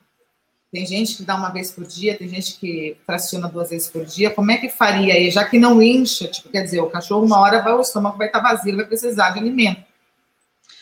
tem 0.72 0.86
gente 0.86 1.18
que 1.18 1.24
dá 1.24 1.36
uma 1.36 1.50
vez 1.50 1.72
por 1.72 1.86
dia, 1.86 2.18
tem 2.18 2.30
gente 2.30 2.58
que 2.58 2.96
fraciona 3.06 3.50
duas 3.50 3.70
vezes 3.70 3.90
por 3.90 4.06
dia. 4.06 4.30
Como 4.30 4.52
é 4.52 4.58
que 4.58 4.70
faria 4.70 5.14
aí? 5.14 5.30
Já 5.30 5.44
que 5.44 5.60
não 5.60 5.82
incha, 5.82 6.28
tipo, 6.30 6.50
quer 6.50 6.64
dizer, 6.64 6.80
o 6.80 6.90
cachorro 6.90 7.26
uma 7.26 7.40
hora 7.40 7.62
vai, 7.62 7.74
o 7.74 7.82
estômago 7.82 8.18
vai 8.18 8.28
estar 8.28 8.40
vazio, 8.40 8.78
vai 8.78 8.86
precisar 8.86 9.32
de 9.32 9.40
alimento. 9.40 9.84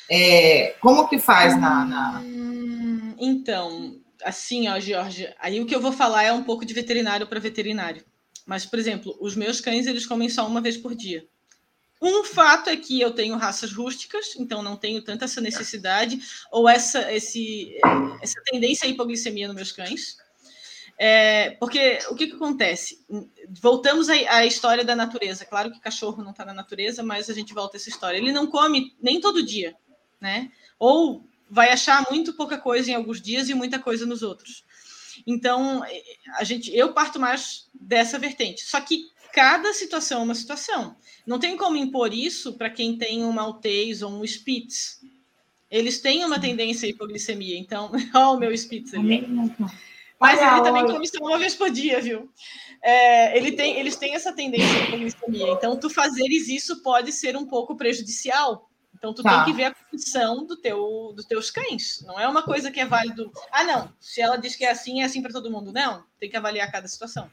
É, 0.10 0.76
como 0.80 1.08
que 1.08 1.18
faz 1.18 1.60
na, 1.60 1.86
na... 1.86 2.22
Hum, 2.24 3.16
então, 3.20 3.96
assim, 4.24 4.68
ó, 4.68 4.80
Jorge, 4.80 5.28
aí 5.40 5.60
o 5.60 5.66
que 5.66 5.76
eu 5.76 5.82
vou 5.82 5.92
falar 5.92 6.24
é 6.24 6.32
um 6.32 6.44
pouco 6.44 6.66
de 6.66 6.74
veterinário 6.74 7.26
para 7.26 7.40
veterinário. 7.40 8.04
Mas, 8.46 8.66
por 8.66 8.78
exemplo, 8.78 9.18
os 9.20 9.36
meus 9.36 9.60
cães, 9.60 9.88
eles 9.88 10.06
comem 10.06 10.30
só 10.30 10.48
uma 10.48 10.62
vez 10.62 10.78
por 10.78 10.96
dia. 10.96 11.26
Um 12.02 12.24
fato 12.24 12.70
é 12.70 12.78
que 12.78 13.00
eu 13.02 13.12
tenho 13.12 13.36
raças 13.36 13.74
rústicas, 13.74 14.36
então 14.38 14.64
não 14.64 14.78
tenho 14.78 15.02
tanta 15.02 15.26
essa 15.26 15.42
necessidade 15.42 16.20
ou 16.50 16.68
essa, 16.70 17.12
esse, 17.12 17.78
essa 18.22 18.42
tendência 18.46 18.88
à 18.88 18.90
hipoglicemia 18.90 19.48
nos 19.48 19.56
meus 19.56 19.72
cães. 19.72 20.18
É, 21.02 21.52
porque 21.52 22.00
o 22.10 22.16
que, 22.16 22.28
que 22.28 22.36
acontece? 22.36 23.06
Voltamos 23.62 24.10
à, 24.10 24.14
à, 24.14 24.46
história 24.46 24.84
da 24.84 24.96
natureza. 24.96 25.46
Claro 25.46 25.72
que 25.72 25.80
cachorro 25.80 26.22
não 26.22 26.32
está 26.32 26.44
na 26.44 26.54
natureza, 26.54 27.02
mas 27.02 27.30
a 27.30 27.34
gente 27.34 27.54
volta 27.54 27.76
a 27.76 27.80
essa 27.80 27.90
história. 27.90 28.18
Ele 28.18 28.34
não 28.34 28.48
come 28.48 28.96
nem 29.02 29.22
todo 29.22 29.46
dia, 29.46 29.76
né? 30.20 30.52
Ou 30.78 31.26
vai 31.50 31.72
achar 31.72 32.06
muito 32.12 32.34
pouca 32.34 32.58
coisa 32.58 32.92
em 32.92 32.96
alguns 32.96 33.22
dias 33.22 33.50
e 33.50 33.54
muita 33.54 33.80
coisa 33.80 34.06
nos 34.06 34.22
outros. 34.22 34.66
Então, 35.26 35.84
a 36.36 36.44
gente, 36.44 36.76
eu 36.76 36.94
parto 36.94 37.18
mais 37.18 37.70
dessa 37.74 38.20
vertente. 38.20 38.62
Só 38.62 38.80
que 38.82 39.06
cada 39.34 39.74
situação 39.74 40.22
é 40.22 40.24
uma 40.24 40.36
situação. 40.36 40.96
Não 41.26 41.40
tem 41.40 41.58
como 41.58 41.78
impor 41.78 42.14
isso 42.14 42.54
para 42.54 42.70
quem 42.70 42.98
tem 42.98 43.24
um 43.24 43.32
Maltese 43.32 44.04
ou 44.04 44.12
um 44.12 44.24
Spitz. 44.24 45.00
Eles 45.70 46.02
têm 46.02 46.26
uma 46.26 46.40
tendência 46.40 46.88
à 46.88 46.90
hipoglicemia, 46.90 47.58
então, 47.58 47.92
olha 48.14 48.30
o 48.30 48.40
meu 48.40 48.54
Spitz 48.58 48.94
ali. 48.94 49.28
Mas 50.20 50.42
ele 50.42 50.62
também 50.62 50.86
come 50.86 51.08
só 51.08 51.20
uma 51.20 51.38
vez 51.38 51.56
por 51.56 51.70
dia, 51.70 52.02
viu? 52.02 52.30
É, 52.82 53.38
ele 53.38 53.54
tem, 53.54 53.78
eles 53.78 53.96
têm 53.96 54.16
essa 54.16 54.34
tendência 54.34 54.68
à 54.68 54.84
hipoglicemia. 54.86 55.52
Então, 55.52 55.78
tu 55.78 55.90
fazeres 55.90 56.50
isso 56.50 56.82
pode 56.82 57.12
ser 57.12 57.38
um 57.38 57.46
pouco 57.46 57.76
prejudicial. 57.78 58.70
Então, 58.94 59.14
tu 59.14 59.24
tá. 59.24 59.46
tem 59.46 59.46
que 59.46 59.58
ver 59.58 59.66
a 59.66 59.74
condição 59.74 60.46
do 60.46 60.58
teu, 60.58 61.14
dos 61.16 61.26
teus 61.26 61.50
cães. 61.50 62.02
Não 62.06 62.20
é 62.20 62.28
uma 62.28 62.44
coisa 62.44 62.70
que 62.70 62.82
é 62.82 62.86
válido. 62.86 63.32
Ah, 63.50 63.64
não. 63.64 63.94
Se 64.00 64.20
ela 64.20 64.36
diz 64.36 64.58
que 64.58 64.66
é 64.66 64.72
assim, 64.72 65.02
é 65.02 65.06
assim 65.06 65.22
para 65.22 65.32
todo 65.32 65.50
mundo. 65.50 65.72
Não. 65.72 66.04
Tem 66.20 66.30
que 66.30 66.36
avaliar 66.36 66.70
cada 66.70 66.88
situação. 66.88 67.30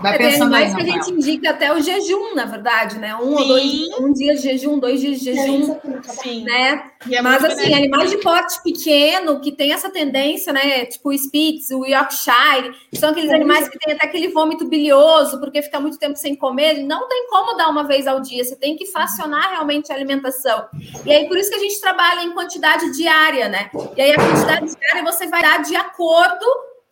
Vai 0.00 0.14
é, 0.14 0.18
tem 0.18 0.48
mais 0.48 0.74
que 0.74 0.82
a 0.82 0.84
gente 0.84 1.10
indica 1.10 1.50
até 1.50 1.72
o 1.72 1.80
jejum, 1.80 2.34
na 2.34 2.44
verdade, 2.44 2.98
né? 2.98 3.16
Um 3.16 3.36
Sim. 3.36 3.42
ou 3.42 3.48
dois, 3.48 3.98
um 3.98 4.12
dia 4.12 4.34
de 4.34 4.42
jejum, 4.42 4.78
dois 4.78 5.00
dias 5.00 5.18
de 5.20 5.24
jejum, 5.24 5.78
Sim. 6.02 6.44
né? 6.44 6.90
É 7.10 7.22
Mas 7.22 7.42
assim, 7.42 7.72
animais 7.72 8.10
de 8.10 8.18
porte 8.18 8.62
pequeno 8.62 9.40
que 9.40 9.52
tem 9.52 9.72
essa 9.72 9.88
tendência, 9.88 10.52
né? 10.52 10.84
Tipo 10.84 11.08
o 11.08 11.12
Spitz, 11.14 11.70
o 11.70 11.86
Yorkshire, 11.86 12.74
são 12.92 13.10
aqueles 13.10 13.32
animais 13.32 13.68
que 13.68 13.78
têm 13.78 13.94
até 13.94 14.06
aquele 14.06 14.28
vômito 14.28 14.68
bilioso, 14.68 15.40
porque 15.40 15.62
fica 15.62 15.80
muito 15.80 15.98
tempo 15.98 16.16
sem 16.16 16.36
comer, 16.36 16.82
não 16.82 17.08
tem 17.08 17.26
como 17.28 17.56
dar 17.56 17.68
uma 17.70 17.84
vez 17.84 18.06
ao 18.06 18.20
dia, 18.20 18.44
você 18.44 18.54
tem 18.54 18.76
que 18.76 18.84
fracionar 18.86 19.50
realmente 19.52 19.90
a 19.90 19.94
alimentação. 19.94 20.66
E 21.06 21.12
aí 21.12 21.26
por 21.26 21.38
isso 21.38 21.48
que 21.48 21.56
a 21.56 21.60
gente 21.60 21.80
trabalha 21.80 22.20
em 22.20 22.32
quantidade 22.32 22.92
diária, 22.92 23.48
né? 23.48 23.70
E 23.96 24.02
aí 24.02 24.12
a 24.12 24.16
quantidade 24.16 24.76
diária 24.76 25.02
você 25.10 25.26
vai 25.26 25.40
dar 25.40 25.62
de 25.62 25.74
acordo 25.74 26.44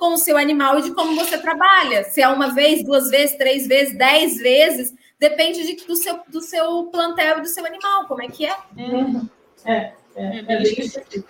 com 0.05 0.13
o 0.13 0.19
seu 0.19 0.37
animal 0.37 0.79
e 0.79 0.83
de 0.83 0.91
como 0.91 1.17
você 1.17 1.39
trabalha. 1.39 2.05
Se 2.05 2.21
é 2.21 2.29
uma 2.29 2.55
vez, 2.55 2.85
duas 2.85 3.09
vezes, 3.09 3.39
três 3.39 3.67
vezes, 3.67 3.97
dez 3.97 4.37
vezes, 4.37 4.95
depende 5.19 5.65
de, 5.65 5.87
do, 5.87 5.97
seu, 5.97 6.21
do 6.29 6.43
seu 6.43 6.91
plantel 6.93 7.39
e 7.39 7.41
do 7.41 7.49
seu 7.49 7.65
animal. 7.65 8.05
Como 8.07 8.23
é 8.23 8.27
que 8.27 8.45
é? 8.45 8.55
Uhum. 8.77 9.27
É, 9.65 9.93
é, 10.15 10.45
é, 10.47 10.63
é 10.63 11.25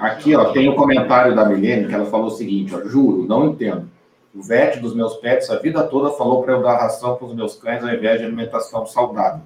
Aqui, 0.00 0.34
ó, 0.34 0.52
tem 0.52 0.70
o 0.70 0.72
um 0.72 0.74
comentário 0.74 1.36
da 1.36 1.44
Milene 1.44 1.86
que 1.86 1.94
ela 1.94 2.06
falou 2.06 2.28
o 2.28 2.30
seguinte, 2.30 2.74
ó, 2.74 2.80
juro, 2.88 3.26
não 3.26 3.48
entendo. 3.48 3.90
O 4.34 4.42
vet 4.42 4.80
dos 4.80 4.94
meus 4.94 5.16
pets 5.16 5.50
a 5.50 5.58
vida 5.58 5.82
toda 5.82 6.16
falou 6.16 6.42
para 6.42 6.54
eu 6.54 6.62
dar 6.62 6.78
ração 6.78 7.16
para 7.16 7.26
os 7.26 7.34
meus 7.34 7.56
cães 7.56 7.84
ao 7.84 7.90
invés 7.90 8.20
de 8.20 8.24
alimentação 8.24 8.86
saudável. 8.86 9.42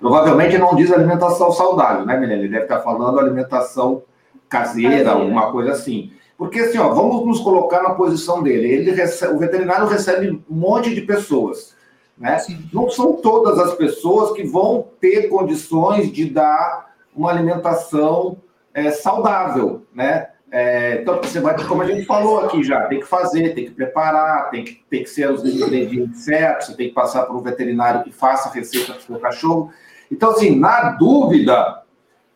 Provavelmente 0.00 0.56
não 0.56 0.74
diz 0.74 0.90
alimentação 0.90 1.52
saudável, 1.52 2.06
né, 2.06 2.16
Milene? 2.16 2.44
Ele 2.44 2.48
deve 2.48 2.64
estar 2.64 2.80
falando 2.80 3.20
alimentação 3.20 4.02
caseira, 4.48 5.10
alguma 5.10 5.52
coisa 5.52 5.72
assim. 5.72 6.10
Porque 6.42 6.58
assim, 6.58 6.76
ó, 6.76 6.92
vamos 6.92 7.24
nos 7.24 7.38
colocar 7.38 7.84
na 7.84 7.90
posição 7.90 8.42
dele. 8.42 8.68
Ele 8.68 8.90
recebe, 8.90 9.32
o 9.32 9.38
veterinário 9.38 9.86
recebe 9.86 10.28
um 10.28 10.42
monte 10.48 10.92
de 10.92 11.02
pessoas. 11.02 11.72
Né? 12.18 12.36
Não 12.72 12.90
são 12.90 13.12
todas 13.12 13.60
as 13.60 13.74
pessoas 13.76 14.32
que 14.32 14.42
vão 14.42 14.88
ter 15.00 15.28
condições 15.28 16.10
de 16.10 16.28
dar 16.28 16.96
uma 17.14 17.30
alimentação 17.30 18.38
é, 18.74 18.90
saudável, 18.90 19.86
né? 19.94 20.30
É, 20.50 21.00
então, 21.00 21.20
você 21.22 21.38
vai, 21.38 21.56
como 21.64 21.80
a 21.80 21.86
gente 21.86 22.04
falou 22.04 22.40
aqui 22.40 22.64
já, 22.64 22.86
tem 22.88 22.98
que 22.98 23.06
fazer, 23.06 23.54
tem 23.54 23.66
que 23.66 23.70
preparar, 23.70 24.50
tem 24.50 24.64
que, 24.64 24.82
tem 24.90 25.04
que 25.04 25.10
ser 25.10 25.30
os 25.30 25.44
ingredientes 25.44 26.24
certos, 26.24 26.66
você 26.66 26.74
tem 26.74 26.88
que 26.88 26.94
passar 26.94 27.22
para 27.22 27.36
um 27.36 27.40
veterinário 27.40 28.02
que 28.02 28.10
faça 28.10 28.48
a 28.48 28.52
receita 28.52 28.94
para 28.94 29.00
o 29.00 29.02
seu 29.02 29.20
cachorro. 29.20 29.72
Então, 30.10 30.32
assim, 30.32 30.58
na 30.58 30.90
dúvida, 30.90 31.82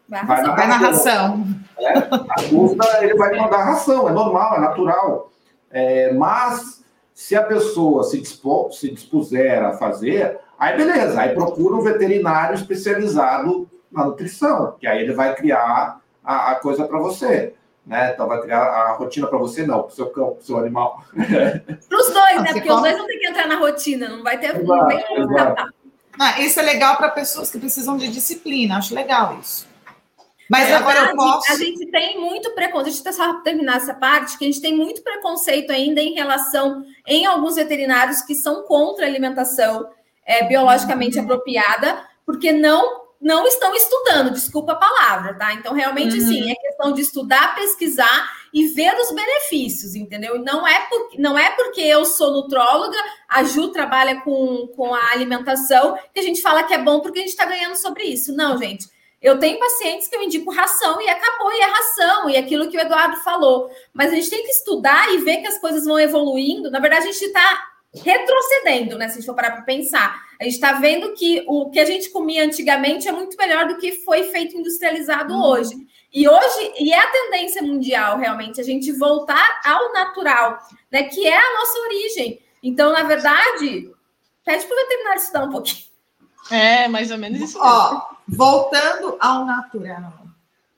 Vai, 0.08 0.24
vai, 0.24 0.42
na, 0.42 0.54
vai 0.54 0.66
na 0.68 0.76
ração. 0.76 1.44
É, 1.78 1.98
a 1.98 2.42
dúvida, 2.50 2.84
ele 3.02 3.14
vai 3.14 3.36
mandar 3.36 3.64
ração, 3.64 4.08
é 4.08 4.12
normal, 4.12 4.56
é 4.56 4.60
natural. 4.60 5.30
É, 5.70 6.12
mas, 6.12 6.84
se 7.14 7.36
a 7.36 7.42
pessoa 7.42 8.04
se, 8.04 8.20
dispor, 8.20 8.72
se 8.72 8.90
dispuser 8.90 9.62
a 9.62 9.72
fazer, 9.74 10.38
aí 10.58 10.76
beleza, 10.76 11.20
aí 11.20 11.34
procura 11.34 11.76
um 11.76 11.82
veterinário 11.82 12.54
especializado 12.54 13.68
na 13.90 14.04
nutrição, 14.04 14.74
que 14.78 14.86
aí 14.86 15.02
ele 15.02 15.12
vai 15.12 15.34
criar 15.34 16.00
a, 16.24 16.52
a 16.52 16.54
coisa 16.56 16.86
para 16.86 16.98
você. 16.98 17.54
Né? 17.86 18.12
Então 18.12 18.26
vai 18.26 18.40
criar 18.40 18.62
a 18.62 18.92
rotina 18.96 19.28
para 19.28 19.38
você, 19.38 19.64
não, 19.64 19.82
para 19.82 19.92
o 19.92 19.94
seu 19.94 20.10
cão, 20.10 20.30
para 20.32 20.40
o 20.40 20.42
seu 20.42 20.58
animal. 20.58 21.04
Para 21.14 21.98
os 21.98 22.12
dois, 22.12 22.42
né? 22.42 22.52
Porque 22.52 22.68
come... 22.68 22.74
os 22.74 22.80
dois 22.82 22.98
não 22.98 23.06
tem 23.06 23.20
que 23.20 23.28
entrar 23.28 23.46
na 23.46 23.58
rotina, 23.58 24.08
não 24.08 24.24
vai 24.24 24.38
ter. 24.38 24.56
Exato, 24.56 24.66
não 24.66 25.76
ah, 26.18 26.40
isso 26.40 26.58
é 26.58 26.62
legal 26.62 26.96
para 26.96 27.10
pessoas 27.10 27.50
que 27.50 27.58
precisam 27.58 27.96
de 27.96 28.08
disciplina, 28.08 28.78
acho 28.78 28.94
legal 28.94 29.38
isso. 29.40 29.66
Mas 30.48 30.68
é, 30.68 30.74
agora 30.74 31.10
eu 31.10 31.16
posso. 31.16 31.52
A 31.52 31.56
gente 31.56 31.86
tem 31.90 32.20
muito 32.20 32.50
preconceito. 32.52 33.02
Deixa 33.02 33.08
eu 33.08 33.12
só 33.12 33.40
terminar 33.40 33.76
essa 33.76 33.94
parte, 33.94 34.38
que 34.38 34.44
a 34.44 34.48
gente 34.48 34.60
tem 34.60 34.76
muito 34.76 35.02
preconceito 35.02 35.70
ainda 35.70 36.00
em 36.00 36.14
relação 36.14 36.84
em 37.06 37.26
alguns 37.26 37.56
veterinários 37.56 38.22
que 38.22 38.34
são 38.34 38.62
contra 38.64 39.04
a 39.04 39.08
alimentação 39.08 39.88
é, 40.24 40.46
biologicamente 40.46 41.18
uhum. 41.18 41.24
apropriada, 41.24 42.04
porque 42.24 42.52
não 42.52 43.06
não 43.18 43.46
estão 43.46 43.74
estudando, 43.74 44.30
desculpa 44.30 44.72
a 44.72 44.76
palavra, 44.76 45.34
tá? 45.34 45.52
Então, 45.54 45.72
realmente, 45.72 46.18
uhum. 46.18 46.28
sim, 46.28 46.50
é 46.50 46.54
questão 46.54 46.92
de 46.92 47.00
estudar, 47.00 47.54
pesquisar 47.54 48.30
e 48.52 48.68
ver 48.68 48.94
os 48.94 49.10
benefícios, 49.10 49.94
entendeu? 49.94 50.38
Não 50.38 50.66
é, 50.66 50.86
porque, 50.88 51.18
não 51.18 51.36
é 51.36 51.50
porque 51.50 51.80
eu 51.80 52.04
sou 52.04 52.32
nutróloga, 52.32 52.98
a 53.28 53.42
Ju 53.42 53.68
trabalha 53.68 54.20
com, 54.20 54.68
com 54.76 54.94
a 54.94 55.12
alimentação, 55.12 55.98
que 56.12 56.20
a 56.20 56.22
gente 56.22 56.42
fala 56.42 56.62
que 56.62 56.74
é 56.74 56.78
bom 56.78 57.00
porque 57.00 57.18
a 57.18 57.22
gente 57.22 57.30
está 57.30 57.46
ganhando 57.46 57.76
sobre 57.76 58.04
isso. 58.04 58.34
Não, 58.34 58.58
gente. 58.58 58.86
Eu 59.26 59.40
tenho 59.40 59.58
pacientes 59.58 60.06
que 60.06 60.14
eu 60.14 60.22
indico 60.22 60.52
ração 60.52 61.02
e 61.02 61.08
acabou, 61.08 61.52
e 61.52 61.60
é 61.60 61.64
ração, 61.64 62.30
e 62.30 62.36
aquilo 62.36 62.70
que 62.70 62.76
o 62.76 62.80
Eduardo 62.80 63.16
falou. 63.24 63.68
Mas 63.92 64.12
a 64.12 64.14
gente 64.14 64.30
tem 64.30 64.44
que 64.44 64.50
estudar 64.50 65.12
e 65.12 65.18
ver 65.18 65.38
que 65.38 65.48
as 65.48 65.58
coisas 65.58 65.84
vão 65.84 65.98
evoluindo. 65.98 66.70
Na 66.70 66.78
verdade, 66.78 67.08
a 67.08 67.10
gente 67.10 67.24
está 67.24 67.66
retrocedendo, 67.92 68.96
né? 68.96 69.08
Se 69.08 69.14
a 69.14 69.16
gente 69.16 69.26
for 69.26 69.34
parar 69.34 69.50
para 69.50 69.62
pensar. 69.62 70.16
A 70.40 70.44
gente 70.44 70.52
está 70.52 70.74
vendo 70.74 71.12
que 71.14 71.42
o 71.48 71.70
que 71.70 71.80
a 71.80 71.84
gente 71.84 72.08
comia 72.10 72.44
antigamente 72.44 73.08
é 73.08 73.12
muito 73.12 73.36
melhor 73.36 73.66
do 73.66 73.78
que 73.78 74.04
foi 74.04 74.30
feito 74.30 74.56
industrializado 74.56 75.34
uhum. 75.34 75.42
hoje. 75.42 75.74
E 76.14 76.28
hoje, 76.28 76.72
e 76.78 76.92
é 76.92 76.98
a 77.00 77.10
tendência 77.10 77.60
mundial, 77.62 78.18
realmente, 78.18 78.60
a 78.60 78.64
gente 78.64 78.92
voltar 78.92 79.60
ao 79.64 79.92
natural, 79.92 80.56
né? 80.88 81.02
Que 81.02 81.26
é 81.26 81.36
a 81.36 81.54
nossa 81.58 81.80
origem. 81.80 82.40
Então, 82.62 82.92
na 82.92 83.02
verdade, 83.02 83.90
pede 84.44 84.64
para 84.66 84.76
o 84.76 84.80
veterinário 84.82 85.20
estudar 85.20 85.44
um 85.46 85.50
pouquinho. 85.50 85.95
É, 86.50 86.88
mais 86.88 87.10
ou 87.10 87.18
menos 87.18 87.40
isso. 87.40 87.58
Ó, 87.60 88.02
voltando 88.26 89.16
ao 89.20 89.44
natural, 89.44 90.26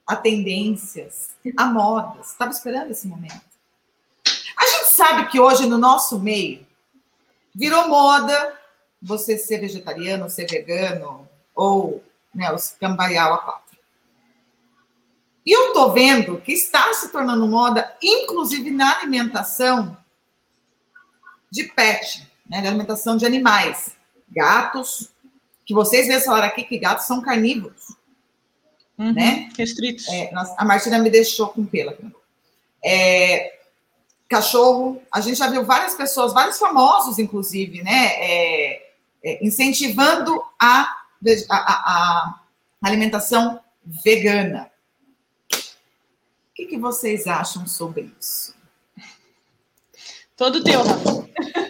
a 0.07 0.17
tendências, 0.17 1.31
a 1.57 1.67
modas. 1.67 2.31
Estava 2.31 2.51
esperando 2.51 2.91
esse 2.91 3.07
momento. 3.07 3.49
A 4.57 4.67
gente 4.67 4.93
sabe 4.93 5.29
que 5.29 5.39
hoje 5.39 5.67
no 5.67 5.79
nosso 5.79 6.19
meio 6.19 6.67
virou 7.55 7.89
moda 7.89 8.55
você 9.01 9.39
ser 9.39 9.59
vegetariano, 9.59 10.29
ser 10.29 10.47
vegano 10.47 11.29
ou 11.55 12.03
né, 12.35 12.53
os 12.53 12.71
cambaial 12.71 13.35
a 13.35 13.39
quatro. 13.39 13.79
E 15.45 15.53
eu 15.53 15.69
estou 15.69 15.93
vendo 15.93 16.41
que 16.41 16.53
está 16.53 16.93
se 16.93 17.09
tornando 17.09 17.47
moda, 17.47 17.97
inclusive 18.03 18.71
na 18.71 18.99
alimentação 18.99 19.97
de 21.51 21.65
pet, 21.65 22.31
né, 22.49 22.61
de 22.61 22.67
alimentação 22.67 23.17
de 23.17 23.25
animais, 23.25 23.97
gatos, 24.29 25.11
que 25.69 25.75
vocês 25.75 26.09
mesmos 26.09 26.25
falaram 26.25 26.47
aqui 26.49 26.63
que 26.65 26.79
gatos 26.79 27.05
são 27.05 27.21
carnívoros, 27.21 27.95
Uhum, 28.97 29.13
né? 29.13 29.51
Restritos. 29.57 30.09
É, 30.09 30.31
a 30.57 30.65
Martina 30.65 30.99
me 30.99 31.11
deixou 31.11 31.49
com 31.51 31.65
pelo 31.65 31.91
aqui. 31.91 32.11
É, 32.83 33.59
cachorro, 34.29 35.01
a 35.13 35.21
gente 35.21 35.37
já 35.39 35.49
viu 35.49 35.65
várias 35.65 35.95
pessoas, 35.95 36.33
vários 36.33 36.59
famosos, 36.59 37.19
inclusive, 37.19 37.83
né? 37.83 38.07
é, 38.17 38.91
é, 39.23 39.47
incentivando 39.47 40.43
a, 40.59 40.81
a- 40.81 40.95
a- 41.51 42.41
a 42.83 42.89
alimentação 42.89 43.61
vegana. 43.85 44.71
O 45.53 46.55
que, 46.55 46.65
que 46.67 46.79
vocês 46.79 47.27
acham 47.27 47.67
sobre 47.69 48.11
isso? 48.19 48.53
Todo 50.35 50.65
teu, 50.65 50.83
Rafa. 50.83 51.29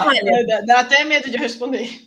Olha, 0.00 0.46
Dá, 0.46 0.60
dá 0.60 0.80
até 0.80 1.04
medo 1.04 1.30
de 1.30 1.36
responder. 1.36 2.02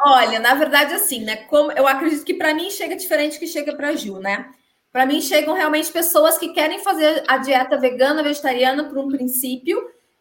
Olha, 0.00 0.38
na 0.38 0.54
verdade, 0.54 0.94
assim, 0.94 1.24
né? 1.24 1.36
Como 1.36 1.72
eu 1.72 1.86
acredito 1.86 2.24
que 2.24 2.34
para 2.34 2.54
mim 2.54 2.70
chega 2.70 2.96
diferente 2.96 3.38
que 3.38 3.46
chega 3.46 3.74
para 3.74 3.96
Ju, 3.96 4.18
né? 4.18 4.46
Para 4.92 5.04
mim 5.04 5.20
chegam 5.20 5.54
realmente 5.54 5.92
pessoas 5.92 6.38
que 6.38 6.54
querem 6.54 6.78
fazer 6.78 7.22
a 7.28 7.38
dieta 7.38 7.76
vegana, 7.76 8.22
vegetariana 8.22 8.84
por 8.84 8.98
um 8.98 9.08
princípio. 9.08 9.78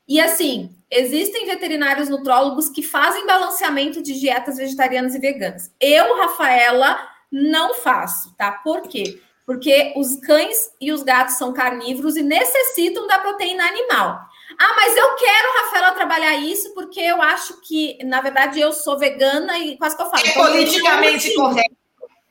E 0.07 0.19
assim, 0.19 0.69
existem 0.91 1.45
veterinários 1.45 2.09
nutrólogos 2.09 2.69
que 2.69 2.83
fazem 2.83 3.25
balanceamento 3.25 4.01
de 4.03 4.19
dietas 4.19 4.57
vegetarianas 4.57 5.15
e 5.15 5.19
veganas. 5.19 5.71
Eu, 5.79 6.17
Rafaela, 6.17 6.99
não 7.31 7.75
faço, 7.75 8.35
tá? 8.35 8.51
Por 8.51 8.81
quê? 8.81 9.19
Porque 9.45 9.93
os 9.95 10.17
cães 10.17 10.71
e 10.81 10.91
os 10.91 11.03
gatos 11.03 11.35
são 11.35 11.53
carnívoros 11.53 12.15
e 12.17 12.21
necessitam 12.23 13.07
da 13.07 13.19
proteína 13.19 13.63
animal. 13.65 14.19
Ah, 14.59 14.73
mas 14.75 14.95
eu 14.95 15.15
quero, 15.15 15.53
Rafaela, 15.63 15.91
trabalhar 15.93 16.35
isso 16.35 16.73
porque 16.73 16.99
eu 16.99 17.21
acho 17.21 17.59
que, 17.61 17.97
na 18.03 18.21
verdade, 18.21 18.59
eu 18.59 18.71
sou 18.71 18.97
vegana 18.97 19.57
e 19.59 19.77
quase 19.77 19.95
que 19.95 20.01
eu 20.03 20.09
falo. 20.09 20.25
É 20.25 20.31
politicamente 20.33 21.33
correto. 21.33 21.75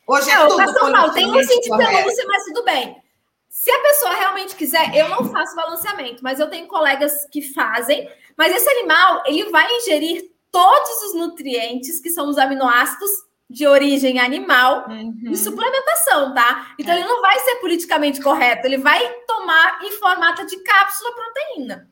Hoje 0.07 0.31
é 0.31 0.35
Não, 0.37 0.49
tudo 0.49 0.61
eu 0.63 0.67
faço 0.73 0.91
mal, 0.93 1.11
tem 1.13 1.27
um 1.27 1.33
de 1.41 1.69
correto. 1.69 1.93
pelúcia, 1.97 2.25
mas 2.29 2.45
tudo 2.45 2.65
bem. 2.65 3.03
Se 3.49 3.71
a 3.71 3.79
pessoa 3.81 4.13
realmente 4.15 4.55
quiser, 4.55 4.95
eu 4.95 5.09
não 5.09 5.25
faço 5.31 5.57
balanceamento, 5.57 6.23
mas 6.23 6.39
eu 6.39 6.49
tenho 6.51 6.67
colegas 6.67 7.27
que 7.31 7.41
fazem. 7.41 8.11
Mas 8.37 8.55
esse 8.55 8.69
animal, 8.69 9.23
ele 9.27 9.51
vai 9.51 9.67
ingerir 9.77 10.31
todos 10.53 11.03
os 11.05 11.15
nutrientes 11.15 12.01
que 12.01 12.11
são 12.11 12.29
os 12.29 12.37
aminoácidos 12.39 13.11
de 13.49 13.67
origem 13.67 14.19
animal 14.19 14.87
Uhum. 14.89 15.15
em 15.27 15.35
suplementação, 15.37 16.35
tá? 16.35 16.75
Então 16.79 16.95
É. 16.95 16.99
ele 16.99 17.09
não 17.09 17.21
vai 17.21 17.39
ser 17.41 17.57
politicamente 17.57 18.21
correto, 18.21 18.67
ele 18.67 18.79
vai 18.79 19.01
tomar 19.27 19.83
em 19.85 19.93
formato 19.93 20.45
de 20.47 20.57
cápsula 20.59 21.11
proteína. 21.15 21.89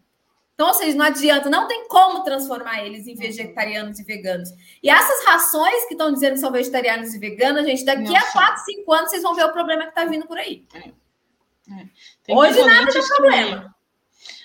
Então, 0.63 0.69
ou 0.73 0.79
seja, 0.79 0.97
não 0.97 1.05
adianta, 1.05 1.51
não 1.51 1.67
tem 1.67 1.89
como 1.89 2.23
transformar 2.23 2.85
eles 2.87 3.09
em 3.09 3.17
vegetarianos 3.17 3.99
e 3.99 4.05
veganos. 4.05 4.49
E 4.81 4.89
essas 4.89 5.25
rações 5.25 5.87
que 5.87 5.95
estão 5.95 6.13
dizendo 6.13 6.35
que 6.35 6.39
são 6.39 6.53
vegetarianos 6.53 7.13
e 7.13 7.19
veganas, 7.19 7.67
gente, 7.67 7.85
daqui 7.85 8.05
Não 8.05 8.15
a 8.17 8.21
são. 8.21 8.33
4, 8.41 8.65
5 8.67 8.93
anos 8.93 9.11
vocês 9.11 9.23
vão 9.25 9.35
ver 9.35 9.45
o 9.45 9.53
problema 9.53 9.87
que 9.87 9.93
tá 9.95 10.05
vindo 10.05 10.25
por 10.25 10.39
aí. 10.39 10.65
Tem 12.23 12.37
Hoje 12.37 12.65
nada 12.65 12.89
é 12.89 12.93
que- 12.93 13.07
problema. 13.09 13.75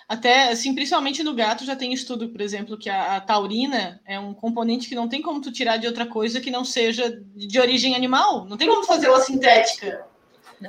Até, 0.10 0.50
assim, 0.50 0.74
principalmente 0.74 1.22
no 1.22 1.36
gato, 1.36 1.64
já 1.66 1.76
tem 1.76 1.94
estudo, 1.94 2.30
por 2.30 2.42
exemplo, 2.42 2.80
que 2.80 2.90
a, 2.90 3.18
a 3.18 3.22
taurina 3.22 4.02
é 4.04 4.20
um 4.20 4.34
componente 4.34 4.90
que 4.90 4.96
não 4.96 5.08
tem 5.08 5.22
como 5.22 5.40
tu 5.40 5.52
tirar 5.52 5.78
de 5.78 5.86
outra 5.86 6.08
coisa 6.08 6.42
que 6.42 6.50
não 6.50 6.66
seja 6.66 7.22
de 7.36 7.60
origem 7.60 7.94
animal. 7.96 8.44
Não 8.46 8.58
tem 8.58 8.68
como 8.68 8.82
tu 8.82 8.88
fazer 8.88 9.06
ela 9.06 9.20
sintética. 9.20 10.04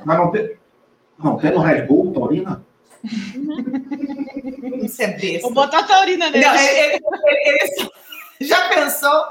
Mas 0.04 0.18
não 0.18 0.30
tem, 0.30 0.58
não 1.18 1.38
tem 1.38 1.52
no 1.52 1.60
Red 1.60 1.86
Bull, 1.86 2.12
Taurina? 2.12 2.62
Isso 4.88 5.02
é 5.02 5.06
besta. 5.08 5.40
Vou 5.42 5.52
botar 5.52 5.80
a 5.80 5.82
taurina 5.84 6.30
nele. 6.30 6.44
Não, 6.44 6.54
ele- 6.54 6.78
ele- 6.78 6.94
ele- 6.94 7.60
ele 7.62 7.74
só- 7.76 7.90
já 8.40 8.68
pensou? 8.68 9.24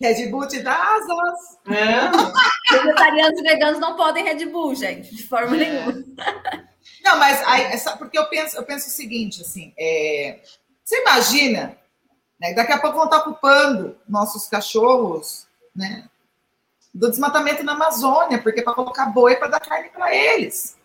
Red 0.00 0.26
Bull 0.30 0.48
te 0.48 0.60
dá 0.60 0.74
asas. 0.74 1.58
É. 1.68 2.10
Vegetarianos 2.76 3.38
e 3.38 3.42
veganos 3.42 3.78
não 3.80 3.96
podem 3.96 4.24
Red 4.24 4.46
Bull, 4.46 4.74
gente, 4.74 5.14
de 5.14 5.22
forma 5.28 5.56
nenhuma. 5.56 5.92
Não, 7.04 7.16
mas 7.18 7.40
aí, 7.46 7.62
essa- 7.64 7.96
porque 7.96 8.18
eu 8.18 8.26
penso, 8.28 8.56
eu 8.56 8.64
penso 8.64 8.88
o 8.88 8.90
seguinte, 8.90 9.42
assim, 9.42 9.72
é, 9.78 10.40
você 10.84 11.00
imagina, 11.02 11.76
né, 12.40 12.52
daqui 12.54 12.72
a 12.72 12.78
pouco 12.78 12.96
vão 12.96 13.04
estar 13.04 13.18
ocupando 13.18 13.96
nossos 14.08 14.48
cachorros, 14.48 15.46
né, 15.74 16.04
do 16.92 17.08
desmatamento 17.08 17.62
na 17.62 17.72
Amazônia, 17.72 18.42
porque 18.42 18.60
para 18.62 18.74
colocar 18.74 19.06
boi 19.06 19.36
para 19.36 19.48
dar 19.48 19.60
carne 19.60 19.88
para 19.90 20.14
eles. 20.14 20.76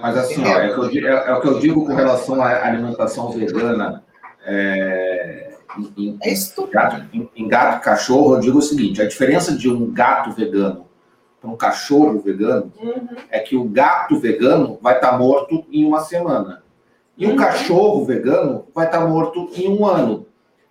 Mas 0.00 0.16
assim, 0.16 0.42
ó, 0.44 0.58
é, 0.58 0.70
o 0.70 0.74
que 0.74 0.80
eu, 0.80 0.88
di- 0.90 1.06
é- 1.06 1.10
é 1.28 1.32
o 1.34 1.40
que 1.40 1.48
eu 1.48 1.58
digo 1.58 1.84
com 1.86 1.94
relação 1.94 2.40
à 2.42 2.64
alimentação 2.66 3.30
vegana. 3.30 4.02
é, 4.46 5.50
em- 5.96 6.18
É 6.22 6.32
gato, 6.72 7.04
em, 7.12 7.28
em 7.36 7.48
gato 7.48 7.78
e 7.78 7.84
cachorro, 7.84 8.34
eu 8.36 8.40
digo 8.40 8.58
o 8.58 8.62
seguinte: 8.62 9.02
a 9.02 9.06
diferença 9.08 9.52
de 9.56 9.68
um 9.70 9.92
gato 9.92 10.30
vegano 10.32 10.86
para 11.40 11.50
um 11.50 11.56
cachorro 11.56 12.18
vegano 12.20 12.72
é 13.30 13.38
que 13.40 13.56
o 13.56 13.64
gato 13.64 14.18
vegano 14.18 14.78
vai 14.80 14.94
estar 14.94 15.18
morto 15.18 15.64
em 15.70 15.84
uma 15.86 16.00
semana. 16.00 16.62
E 17.16 17.26
o 17.26 17.36
cachorro 17.36 18.04
vegano 18.04 18.64
vai 18.74 18.86
estar 18.86 19.00
morto 19.06 19.50
em 19.54 19.68
um 19.68 19.84
ano. 19.84 20.26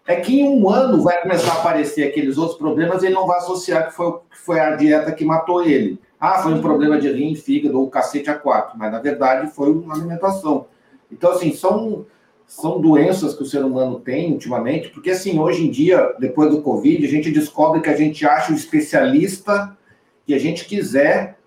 É 0.08 0.16
que 0.16 0.40
em 0.40 0.48
um 0.50 0.70
ano 0.70 1.02
vai 1.04 1.22
começar 1.22 1.52
a 1.52 1.56
aparecer 1.60 2.08
aqueles 2.08 2.38
outros 2.38 2.58
problemas 2.58 3.04
e 3.04 3.08
ele 3.08 3.16
não 3.16 3.28
vai 3.28 3.38
associar 3.40 3.88
que 3.88 3.94
foi, 3.94 4.14
que 4.32 4.38
foi 4.38 4.60
a 4.60 4.76
dieta 4.78 5.12
que 5.12 5.26
matou 5.26 5.62
ele. 5.64 6.00
Ah, 6.20 6.42
foi 6.42 6.54
um 6.54 6.62
problema 6.62 7.00
de 7.00 7.12
rim, 7.12 7.36
fígado 7.36 7.80
ou 7.80 7.90
cacete 7.90 8.30
a 8.30 8.36
quatro. 8.36 8.78
Mas 8.78 8.92
na 8.92 9.00
verdade 9.00 9.52
foi 9.52 9.72
uma 9.72 9.94
alimentação. 9.94 10.66
Então, 11.12 11.32
assim, 11.32 11.54
são, 11.54 12.06
são 12.46 12.82
doenças 12.82 13.34
que 13.34 13.44
o 13.44 13.46
ser 13.46 13.64
humano 13.64 14.00
tem 14.00 14.34
ultimamente, 14.34 14.90
porque 14.90 15.12
assim, 15.12 15.40
hoje 15.40 15.66
em 15.66 15.72
dia, 15.72 16.16
depois 16.20 16.50
do 16.50 16.62
Covid, 16.62 17.06
a 17.06 17.10
gente 17.10 17.32
descobre 17.32 17.82
que 17.82 17.90
a 17.90 17.96
gente 17.96 18.26
acha 18.26 18.52
o 18.52 18.56
especialista 18.56 19.78
que 20.26 20.34
a 20.34 20.40
gente 20.40 20.66
quiser 20.66 21.38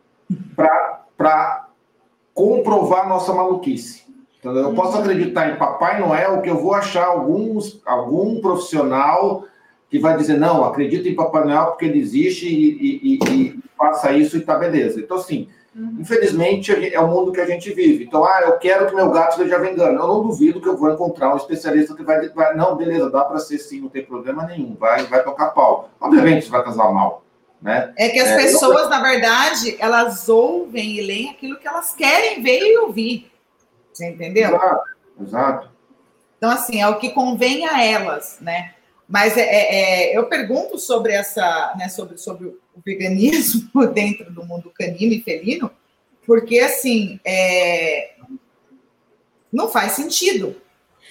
para 1.16 1.68
comprovar 2.32 3.08
nossa 3.08 3.32
maluquice. 3.32 4.04
Entendeu? 4.38 4.62
Eu 4.62 4.74
posso 4.74 4.96
acreditar 4.96 5.50
em 5.50 5.58
Papai 5.58 6.00
Noel 6.00 6.40
que 6.40 6.48
eu 6.48 6.56
vou 6.56 6.72
achar 6.72 7.04
alguns, 7.04 7.82
algum 7.84 8.40
profissional 8.40 9.44
que 9.90 9.98
vai 9.98 10.16
dizer, 10.16 10.38
não, 10.38 10.64
acredita 10.64 11.08
em 11.08 11.14
Papai 11.16 11.44
Noel 11.44 11.66
porque 11.66 11.84
ele 11.84 11.98
existe 11.98 12.46
e, 12.46 12.70
e- 12.70 13.18
e- 13.24 13.34
e 13.42 13.58
faça 13.76 14.12
isso 14.12 14.36
e 14.36 14.40
tá 14.40 14.56
beleza. 14.56 15.00
Então, 15.00 15.16
assim, 15.16 15.48
infelizmente 15.98 16.72
é 16.94 17.00
o 17.00 17.08
mundo 17.08 17.32
que 17.32 17.40
a 17.40 17.46
gente 17.46 17.72
vive. 17.72 18.04
Então, 18.04 18.24
ah, 18.24 18.40
eu 18.44 18.58
quero 18.58 18.86
que 18.86 18.94
meu 18.94 19.10
gato 19.10 19.36
seja 19.36 19.58
vegano. 19.58 19.98
Eu 20.00 20.06
não 20.08 20.22
duvido 20.22 20.60
que 20.60 20.68
eu 20.68 20.76
vou 20.76 20.92
encontrar 20.92 21.32
um 21.34 21.36
especialista 21.36 21.94
que 21.94 22.02
vai, 22.02 22.28
vai 22.30 22.54
não, 22.54 22.76
beleza, 22.76 23.10
dá 23.10 23.24
para 23.24 23.38
ser 23.38 23.58
sim, 23.58 23.80
não 23.80 23.88
tem 23.88 24.04
problema 24.04 24.44
nenhum, 24.44 24.74
vai, 24.78 25.04
vai 25.04 25.22
tocar 25.24 25.50
pau. 25.50 25.90
Obviamente 26.00 26.42
isso 26.42 26.50
vai 26.50 26.62
casar 26.62 26.92
mal, 26.92 27.24
né? 27.60 27.92
É 27.96 28.08
que 28.10 28.18
as 28.20 28.28
É, 28.28 28.36
pessoas, 28.36 28.88
na 28.88 29.02
verdade, 29.02 29.76
elas 29.80 30.28
ouvem 30.28 30.98
e 30.98 31.02
leem 31.02 31.30
aquilo 31.30 31.58
que 31.58 31.66
elas 31.66 31.92
querem 31.94 32.42
ver 32.42 32.60
e 32.60 32.78
ouvir. 32.78 33.30
Você 33.92 34.08
entendeu? 34.08 34.50
Exato, 34.54 34.82
exato. 35.20 35.70
Então, 36.38 36.50
assim, 36.50 36.80
é 36.80 36.88
o 36.88 36.98
que 36.98 37.10
convém 37.10 37.66
a 37.68 37.84
elas, 37.84 38.38
né? 38.40 38.72
Mas 39.10 39.36
é, 39.36 39.40
é- 39.40 40.12
é, 40.12 40.16
eu 40.16 40.26
pergunto 40.28 40.78
sobre 40.78 41.12
essa, 41.12 41.74
né, 41.76 41.88
sobre, 41.88 42.16
sobre 42.16 42.46
o 42.46 42.60
veganismo 42.86 43.68
dentro 43.92 44.32
do 44.32 44.44
mundo 44.46 44.70
canino 44.70 45.12
e 45.12 45.20
felino, 45.20 45.68
porque 46.24 46.60
assim 46.60 47.18
é, 47.24 48.12
não 49.52 49.68
faz 49.68 49.92
sentido. 49.92 50.62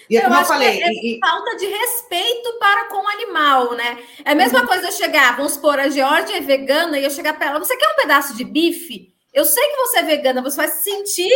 E 0.09 0.17
é 0.17 0.25
Eu 0.25 0.29
eu 0.31 0.45
falei, 0.45 0.81
é- 0.81 0.91
e- 0.91 1.19
Falta 1.19 1.57
de 1.57 1.65
respeito 1.65 2.57
para 2.57 2.85
com 2.85 3.03
o 3.03 3.07
animal, 3.09 3.75
né? 3.75 4.01
É 4.23 4.31
a 4.31 4.35
mesma 4.35 4.65
coisa 4.65 4.87
eu 4.87 4.91
chegar, 4.93 5.35
vamos 5.35 5.53
supor, 5.53 5.77
a 5.77 5.89
Georgia 5.89 6.37
é 6.37 6.41
vegana 6.41 6.97
e 6.97 7.03
eu 7.03 7.11
chegar 7.11 7.33
para 7.37 7.47
ela, 7.47 7.59
você 7.59 7.75
quer 7.75 7.87
um 7.89 7.95
pedaço 7.97 8.33
de 8.35 8.45
bife? 8.45 9.13
Eu 9.33 9.43
sei 9.43 9.63
que 9.71 9.75
você 9.75 9.99
é 9.99 10.03
vegana, 10.03 10.41
você 10.41 10.55
vai 10.55 10.69
se 10.69 10.83
sentir 10.83 11.29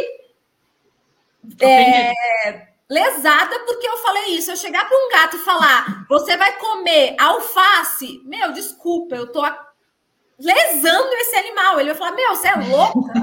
é, 1.60 2.14
lesada 2.94 3.60
porque 3.65 3.88
eu 3.88 3.98
falei 3.98 4.36
isso. 4.36 4.52
Eu 4.52 4.56
chegar 4.56 4.88
para 4.88 4.98
um 4.98 5.10
gato 5.10 5.36
e 5.38 5.40
falar, 5.40 6.06
você 6.07 6.38
vai 6.38 6.56
comer 6.57 7.15
alface? 7.20 8.22
Meu, 8.24 8.52
desculpa, 8.52 9.15
eu 9.15 9.32
tô 9.32 9.41
lesando 10.40 11.14
esse 11.14 11.36
animal. 11.36 11.80
Ele 11.80 11.94
vai 11.94 11.98
falar, 11.98 12.15
meu, 12.15 12.36
você 12.36 12.48
é 12.48 12.56
louca? 12.56 13.14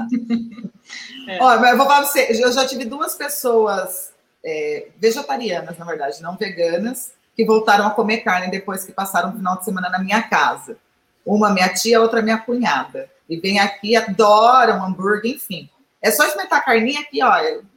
ó, 1.39 1.59
mas 1.59 1.71
eu 1.71 1.77
vou 1.77 1.85
falar 1.85 2.01
pra 2.01 2.11
você, 2.11 2.27
eu 2.43 2.51
já 2.51 2.67
tive 2.67 2.83
duas 2.83 3.15
pessoas 3.15 4.13
é, 4.43 4.89
vegetarianas, 4.97 5.77
na 5.77 5.85
verdade, 5.85 6.21
não 6.21 6.35
veganas, 6.35 7.13
que 7.35 7.45
voltaram 7.45 7.87
a 7.87 7.91
comer 7.91 8.17
carne 8.17 8.51
depois 8.51 8.83
que 8.83 8.91
passaram 8.91 9.29
o 9.29 9.37
final 9.37 9.57
de 9.57 9.65
semana 9.65 9.89
na 9.89 9.99
minha 9.99 10.21
casa. 10.21 10.77
Uma 11.25 11.51
minha 11.51 11.69
tia, 11.69 12.01
outra 12.01 12.21
minha 12.21 12.39
cunhada. 12.39 13.09
E 13.29 13.39
vem 13.39 13.59
aqui, 13.59 13.95
adoram 13.95 14.83
hambúrguer, 14.83 15.35
enfim. 15.35 15.69
É 16.01 16.11
só 16.11 16.25
experimentar 16.25 16.59
a 16.59 16.63
carninha 16.63 16.99
aqui, 16.99 17.23
ó, 17.23 17.31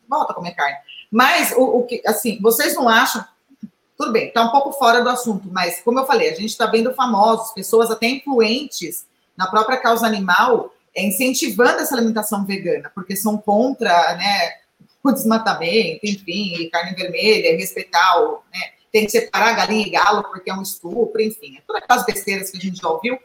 volta 0.08 0.32
a 0.32 0.34
comer 0.34 0.54
carne. 0.54 0.78
Mas 1.14 1.52
o, 1.52 1.62
o 1.62 1.86
que, 1.86 2.02
assim, 2.04 2.40
vocês 2.42 2.74
não 2.74 2.88
acham 2.88 3.24
tudo 3.96 4.10
bem, 4.10 4.26
está 4.26 4.42
um 4.42 4.50
pouco 4.50 4.72
fora 4.72 5.00
do 5.00 5.08
assunto, 5.08 5.48
mas 5.48 5.80
como 5.80 6.00
eu 6.00 6.06
falei, 6.06 6.28
a 6.28 6.34
gente 6.34 6.46
está 6.46 6.66
vendo 6.66 6.92
famosos, 6.92 7.52
pessoas 7.52 7.88
até 7.88 8.08
influentes 8.08 9.06
na 9.36 9.46
própria 9.46 9.78
causa 9.78 10.04
animal, 10.04 10.74
é, 10.92 11.04
incentivando 11.04 11.78
essa 11.78 11.94
alimentação 11.94 12.44
vegana, 12.44 12.90
porque 12.92 13.14
são 13.14 13.38
contra 13.38 14.16
né, 14.16 14.54
o 15.04 15.12
desmatamento, 15.12 16.00
enfim, 16.02 16.68
carne 16.72 16.96
vermelha, 16.96 17.56
respeitar 17.56 18.20
o. 18.20 18.42
Né, 18.52 18.70
tem 18.90 19.04
que 19.04 19.12
separar 19.12 19.54
galinha 19.54 19.86
e 19.86 19.90
galo 19.90 20.24
porque 20.24 20.50
é 20.50 20.54
um 20.54 20.62
estupro, 20.62 21.22
enfim, 21.22 21.56
é 21.56 21.60
todas 21.64 21.82
aquelas 21.82 22.04
besteiras 22.04 22.50
que 22.50 22.58
a 22.58 22.60
gente 22.60 22.80
já 22.80 22.88
ouviu. 22.88 23.16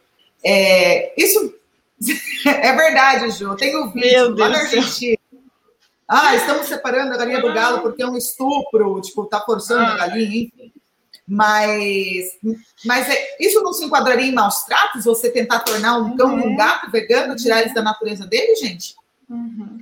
É, 0.46 1.12
isso 1.20 1.56
é 2.46 2.76
verdade, 2.76 3.32
Ju. 3.32 3.56
Tem 3.56 3.76
o 3.76 3.90
vídeo 3.90 4.36
lá 4.38 4.50
na 4.50 4.60
Argentina. 4.60 5.19
Ah, 6.10 6.36
estamos 6.36 6.66
separando 6.66 7.14
a 7.14 7.18
galinha 7.18 7.40
do 7.40 7.54
galo 7.54 7.82
porque 7.82 8.02
é 8.02 8.08
um 8.08 8.18
estupro, 8.18 9.00
tipo, 9.00 9.26
tá 9.26 9.42
forçando 9.42 9.84
a 9.84 9.94
ah. 9.94 9.98
galinha, 9.98 10.46
enfim. 10.46 10.74
Mas, 11.28 12.40
mas 12.84 13.08
é, 13.08 13.38
isso 13.40 13.62
não 13.62 13.72
se 13.72 13.86
enquadraria 13.86 14.26
em 14.26 14.34
maus 14.34 14.64
tratos? 14.64 15.06
Você 15.06 15.30
tentar 15.30 15.60
tornar 15.60 16.00
um 16.00 16.16
cão 16.16 16.34
um 16.34 16.56
gato 16.56 16.90
vegano, 16.90 17.36
tirar 17.36 17.62
eles 17.62 17.74
da 17.76 17.84
natureza 17.84 18.26
dele, 18.26 18.56
gente? 18.56 18.96
Uhum. 19.30 19.78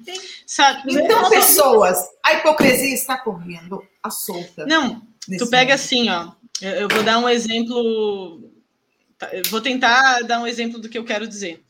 Então, 0.86 1.30
pessoas, 1.30 2.06
a 2.22 2.34
hipocrisia 2.34 2.94
está 2.94 3.18
correndo 3.18 3.82
à 4.04 4.10
solta. 4.10 4.66
Não, 4.66 5.02
tu 5.38 5.50
pega 5.50 5.72
momento. 5.72 5.72
assim, 5.72 6.10
ó. 6.10 6.32
Eu 6.62 6.90
vou 6.90 7.04
dar 7.04 7.20
um 7.20 7.30
exemplo. 7.30 8.52
Tá, 9.18 9.30
vou 9.50 9.62
tentar 9.62 10.24
dar 10.24 10.42
um 10.42 10.48
exemplo 10.48 10.80
do 10.80 10.90
que 10.90 10.98
eu 10.98 11.06
quero 11.06 11.26
dizer. 11.26 11.64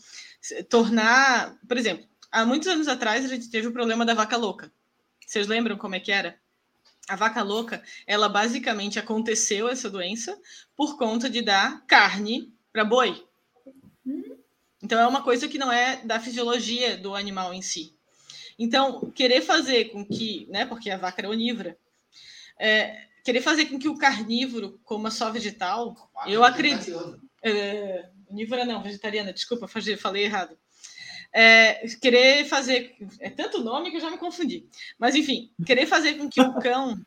Tornar, 0.70 1.56
por 1.68 1.78
exemplo, 1.78 2.07
há 2.32 2.46
muitos 2.46 2.68
anos 2.68 2.88
atrás 2.88 3.26
a 3.26 3.28
gente 3.28 3.50
teve 3.50 3.68
o 3.68 3.74
problema 3.74 4.06
da 4.06 4.14
vaca 4.14 4.38
louca. 4.38 4.72
Vocês 5.26 5.48
lembram 5.48 5.78
como 5.78 5.96
é 5.96 6.00
que 6.00 6.12
era? 6.12 6.40
A 7.08 7.16
vaca 7.16 7.42
louca, 7.42 7.82
ela 8.06 8.28
basicamente 8.28 9.00
aconteceu 9.00 9.70
essa 9.70 9.90
doença 9.90 10.38
por 10.76 10.98
conta 10.98 11.30
de 11.30 11.42
dar 11.42 11.86
carne 11.86 12.54
para 12.72 12.84
boi. 12.84 13.26
Então 14.82 15.00
é 15.00 15.08
uma 15.08 15.24
coisa 15.24 15.48
que 15.48 15.58
não 15.58 15.72
é 15.72 15.98
da 16.06 16.20
fisiologia 16.20 16.98
do 16.98 17.16
animal 17.16 17.54
em 17.54 17.62
si. 17.62 17.96
Então, 18.60 19.12
querer 19.12 19.42
fazer 19.42 19.86
com 19.86 20.04
que, 20.04 20.48
né, 20.50 20.66
porque 20.66 20.90
a 20.90 20.98
vaca 20.98 21.22
era 21.22 21.30
onívora, 21.30 21.78
é, 22.60 23.08
querer 23.24 23.42
fazer 23.42 23.66
com 23.68 23.78
que 23.78 23.88
o 23.88 23.98
carnívoro 23.98 24.80
coma 24.84 25.12
só 25.12 25.32
vegetal, 25.32 25.96
eu 26.26 26.44
acredito. 26.44 27.22
É, 27.44 28.10
onívora 28.30 28.66
não, 28.66 28.82
vegetariana, 28.82 29.32
desculpa, 29.32 29.68
falei 29.68 30.24
errado 30.24 30.58
é, 31.34 31.88
querer 32.02 32.46
fazer. 32.46 32.96
É 33.20 33.30
tanto 33.30 33.64
nome 33.64 33.92
que 33.92 33.98
eu 33.98 34.02
já 34.02 34.10
me 34.10 34.18
confundi. 34.18 34.68
Mas, 34.98 35.16
enfim, 35.16 35.52
querer 35.66 35.86
fazer 35.86 36.16
com 36.16 36.30
que 36.30 36.42
o 36.42 36.54
cão 36.60 36.98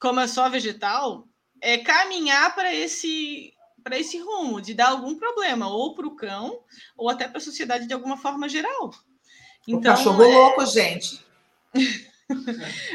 coma 0.00 0.28
só 0.28 0.48
vegetal 0.48 1.26
é 1.60 1.78
caminhar 1.78 2.54
para 2.54 2.74
esse 2.74 3.52
para 3.82 3.98
esse 3.98 4.18
rumo 4.18 4.60
de 4.60 4.74
dar 4.74 4.88
algum 4.88 5.14
problema 5.14 5.68
ou 5.68 5.94
para 5.94 6.08
o 6.08 6.16
cão 6.16 6.58
ou 6.96 7.08
até 7.08 7.28
para 7.28 7.38
a 7.38 7.40
sociedade 7.40 7.86
de 7.86 7.94
alguma 7.94 8.16
forma 8.16 8.48
geral. 8.48 8.90
Então, 9.66 9.92
o 9.92 9.96
cachorro 9.96 10.24
é... 10.24 10.26
louco, 10.26 10.66
gente. 10.66 11.24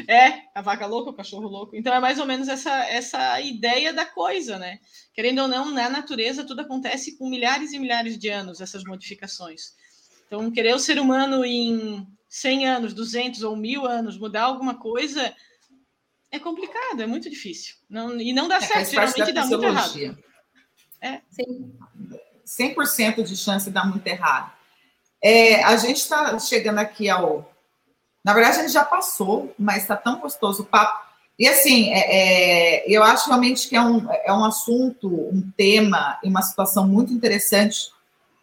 é, 0.06 0.42
a 0.54 0.60
vaca 0.60 0.86
louca, 0.86 1.10
o 1.10 1.14
cachorro 1.14 1.48
louco. 1.48 1.76
Então 1.76 1.94
é 1.94 2.00
mais 2.00 2.18
ou 2.18 2.26
menos 2.26 2.48
essa, 2.48 2.84
essa 2.84 3.40
ideia 3.40 3.92
da 3.92 4.04
coisa, 4.04 4.58
né? 4.58 4.78
Querendo 5.14 5.42
ou 5.42 5.48
não, 5.48 5.70
na 5.70 5.88
natureza 5.88 6.44
tudo 6.44 6.60
acontece 6.60 7.16
com 7.16 7.28
milhares 7.28 7.72
e 7.72 7.78
milhares 7.78 8.18
de 8.18 8.28
anos, 8.28 8.60
essas 8.60 8.84
modificações. 8.84 9.74
Então, 10.32 10.50
querer 10.50 10.74
o 10.74 10.78
ser 10.78 10.98
humano 10.98 11.44
em 11.44 12.08
100 12.26 12.66
anos, 12.66 12.94
200 12.94 13.42
ou 13.42 13.54
1000 13.54 13.84
anos 13.84 14.16
mudar 14.16 14.44
alguma 14.44 14.76
coisa 14.76 15.30
é 16.30 16.38
complicado, 16.38 17.02
é 17.02 17.06
muito 17.06 17.28
difícil. 17.28 17.74
Não, 17.86 18.18
e 18.18 18.32
não 18.32 18.48
dá 18.48 18.56
é, 18.56 18.60
certo, 18.62 18.90
geralmente 18.92 19.32
dá 19.32 19.44
muito 19.44 19.62
errado. 19.62 20.18
É. 21.02 21.20
Sim. 21.28 21.74
100% 22.46 23.22
de 23.24 23.36
chance 23.36 23.66
de 23.66 23.72
dar 23.72 23.84
muito 23.84 24.06
errado. 24.06 24.50
É, 25.22 25.62
a 25.64 25.76
gente 25.76 25.98
está 25.98 26.38
chegando 26.38 26.78
aqui 26.78 27.10
ao. 27.10 27.52
Na 28.24 28.32
verdade, 28.32 28.56
a 28.56 28.62
gente 28.62 28.72
já 28.72 28.86
passou, 28.86 29.54
mas 29.58 29.82
está 29.82 29.96
tão 29.96 30.18
gostoso 30.18 30.62
o 30.62 30.66
papo. 30.66 31.12
E 31.38 31.46
assim, 31.46 31.92
é, 31.92 32.78
é, 32.78 32.84
eu 32.90 33.02
acho 33.02 33.28
realmente 33.28 33.68
que 33.68 33.76
é 33.76 33.82
um, 33.82 34.10
é 34.10 34.32
um 34.32 34.44
assunto, 34.46 35.08
um 35.08 35.52
tema 35.54 36.18
e 36.24 36.28
uma 36.30 36.40
situação 36.40 36.88
muito 36.88 37.12
interessante 37.12 37.92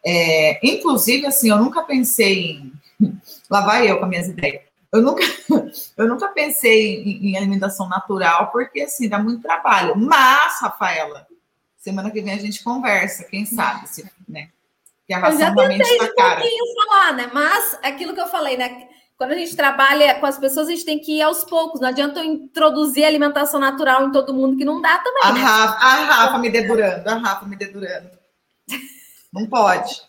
é, 0.04 0.58
inclusive, 0.66 1.26
assim, 1.26 1.50
eu 1.50 1.58
nunca 1.58 1.82
pensei 1.82 2.52
em. 2.52 2.72
Lá 3.50 3.62
vai 3.62 3.90
eu 3.90 3.98
com 3.98 4.04
as 4.04 4.10
minhas 4.10 4.28
ideias. 4.28 4.62
Eu 4.92 5.02
nunca, 5.02 5.22
eu 5.96 6.08
nunca 6.08 6.28
pensei 6.28 7.02
em, 7.02 7.30
em, 7.30 7.36
alimentação 7.36 7.88
natural, 7.88 8.50
porque 8.50 8.82
assim, 8.82 9.08
dá 9.08 9.18
muito 9.18 9.42
trabalho. 9.42 9.96
Mas, 9.96 10.60
Rafaela, 10.60 11.26
semana 11.76 12.10
que 12.10 12.20
vem 12.20 12.34
a 12.34 12.38
gente 12.38 12.62
conversa, 12.62 13.24
quem 13.24 13.46
sabe, 13.46 13.88
se, 13.88 14.04
né? 14.28 14.48
Que 15.06 15.14
a 15.14 15.30
eu 15.30 15.38
já 15.38 15.54
tentei 15.54 15.98
tá 15.98 16.04
um 16.04 16.36
pouquinho 16.36 16.64
falar, 16.74 17.12
né? 17.14 17.30
Mas 17.32 17.78
aquilo 17.82 18.14
que 18.14 18.20
eu 18.20 18.28
falei, 18.28 18.56
né? 18.56 18.88
Quando 19.16 19.32
a 19.32 19.36
gente 19.36 19.54
trabalha 19.54 20.14
com 20.14 20.24
as 20.24 20.38
pessoas, 20.38 20.66
a 20.66 20.70
gente 20.70 20.84
tem 20.84 20.98
que 20.98 21.18
ir 21.18 21.22
aos 21.22 21.44
poucos. 21.44 21.80
Não 21.80 21.88
adianta 21.88 22.20
eu 22.20 22.24
introduzir 22.24 23.04
alimentação 23.04 23.60
natural 23.60 24.06
em 24.06 24.12
todo 24.12 24.32
mundo, 24.32 24.56
que 24.56 24.64
não 24.64 24.80
dá 24.80 24.98
também. 24.98 25.22
A, 25.22 25.32
né? 25.32 25.40
Rafa, 25.40 25.84
a 25.84 25.94
Rafa 26.04 26.38
me 26.38 26.48
dedurando, 26.48 27.08
a 27.08 27.14
Rafa 27.16 27.46
me 27.46 27.54
dedurando. 27.54 28.08
Não 29.32 29.46
pode. 29.46 30.02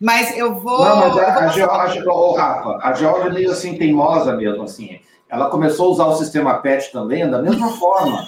Mas 0.00 0.36
eu 0.36 0.54
vou. 0.54 0.84
Não, 0.84 0.96
mas 0.96 1.18
a, 1.18 1.44
a, 1.44 1.48
Georgia, 1.48 2.04
oh, 2.06 2.32
Rafa, 2.32 2.78
a 2.82 2.92
Georgia 2.92 3.30
é 3.30 3.32
meio 3.32 3.50
assim, 3.50 3.76
teimosa 3.76 4.34
mesmo, 4.34 4.64
assim. 4.64 5.00
Ela 5.28 5.48
começou 5.48 5.86
a 5.86 5.90
usar 5.90 6.04
o 6.06 6.16
sistema 6.16 6.58
PET 6.58 6.92
também 6.92 7.28
da 7.28 7.40
mesma 7.40 7.68
forma. 7.78 8.26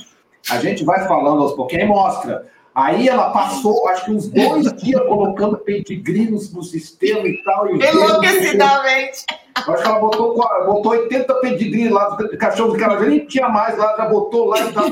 A 0.50 0.58
gente 0.58 0.84
vai 0.84 1.06
falando 1.08 1.42
aos 1.42 1.52
pouquinhos 1.52 1.84
e 1.84 1.88
mostra. 1.88 2.46
Aí 2.74 3.08
ela 3.08 3.30
passou, 3.30 3.88
acho 3.88 4.04
que 4.04 4.10
uns 4.10 4.28
dois 4.28 4.70
dias 4.74 5.00
colocando 5.06 5.56
pedigree 5.56 6.30
no, 6.30 6.36
no 6.36 6.62
sistema 6.62 7.26
e 7.26 7.42
tal. 7.42 7.68
E 7.68 7.72
Enlouquecidamente. 7.72 9.24
Acho 9.54 9.82
que 9.82 9.88
ela 9.88 9.98
botou, 9.98 10.34
botou 10.34 10.92
80 10.92 11.34
pedigree 11.36 11.88
lá, 11.88 12.16
cachorro 12.38 12.76
que 12.76 12.84
ela 12.84 13.00
nem 13.00 13.24
tinha 13.26 13.48
mais 13.48 13.78
lá, 13.78 13.96
já 13.96 14.06
botou 14.06 14.48
lá 14.48 14.60
e 14.60 14.72
tal, 14.72 14.90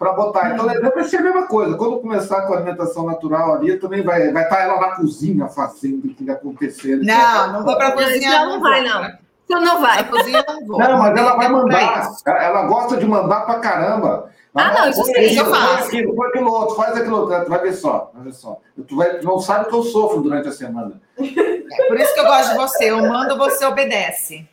para 0.00 0.14
botar. 0.14 0.54
Então 0.54 0.66
deve 0.66 1.04
ser 1.04 1.18
a 1.18 1.22
mesma 1.22 1.46
coisa. 1.46 1.76
Quando 1.76 2.00
começar 2.00 2.46
com 2.46 2.54
a 2.54 2.56
alimentação 2.56 3.04
natural 3.04 3.56
ali, 3.56 3.78
também 3.78 4.02
vai 4.02 4.32
vai 4.32 4.44
estar 4.44 4.56
tá 4.56 4.62
ela 4.62 4.80
na 4.80 4.96
cozinha 4.96 5.46
fazendo 5.46 6.06
o 6.06 6.14
que 6.14 6.24
vai 6.24 6.34
acontecer. 6.34 6.96
Não, 6.96 7.52
não 7.52 7.64
vou 7.64 7.76
para 7.76 7.88
a 7.88 7.92
cozinha. 7.92 8.30
Não, 8.30 8.48
não 8.48 8.60
vai, 8.60 8.82
não. 8.82 9.12
Então 9.44 9.60
não 9.60 9.80
vai. 9.82 10.08
cozinha 10.08 10.42
não 10.48 10.66
vou. 10.66 10.78
Não, 10.78 10.98
mas 10.98 11.18
ela 11.18 11.36
vai 11.36 11.48
mandar. 11.50 12.12
Ela 12.26 12.62
gosta 12.62 12.96
de 12.96 13.04
mandar 13.04 13.42
para 13.42 13.58
caramba. 13.58 14.30
Ah, 14.54 14.72
não, 14.72 14.88
isso 14.88 15.04
sim, 15.04 15.36
eu 15.36 15.46
faço. 15.46 15.88
Aquilo, 15.88 16.16
faz 16.16 16.30
aquilo 16.30 16.50
outro, 16.50 16.76
faz 16.76 16.96
aquilo 16.96 17.16
outro. 17.18 17.44
Tu 17.44 17.50
vai 17.50 17.60
ver 17.60 17.72
só, 17.74 18.10
vai 18.14 18.24
ver 18.24 18.32
só. 18.32 18.58
Tu 18.88 18.96
vai, 18.96 19.20
não 19.20 19.38
sabe 19.38 19.66
o 19.66 19.68
que 19.68 19.74
eu 19.74 19.82
sofro 19.82 20.22
durante 20.22 20.48
a 20.48 20.52
semana. 20.52 21.00
É 21.18 21.86
por 21.86 22.00
isso 22.00 22.14
que 22.14 22.20
eu 22.20 22.24
gosto 22.24 22.50
de 22.52 22.56
você. 22.56 22.90
Eu 22.90 22.98
mando, 23.06 23.36
você 23.36 23.66
obedece. 23.66 24.48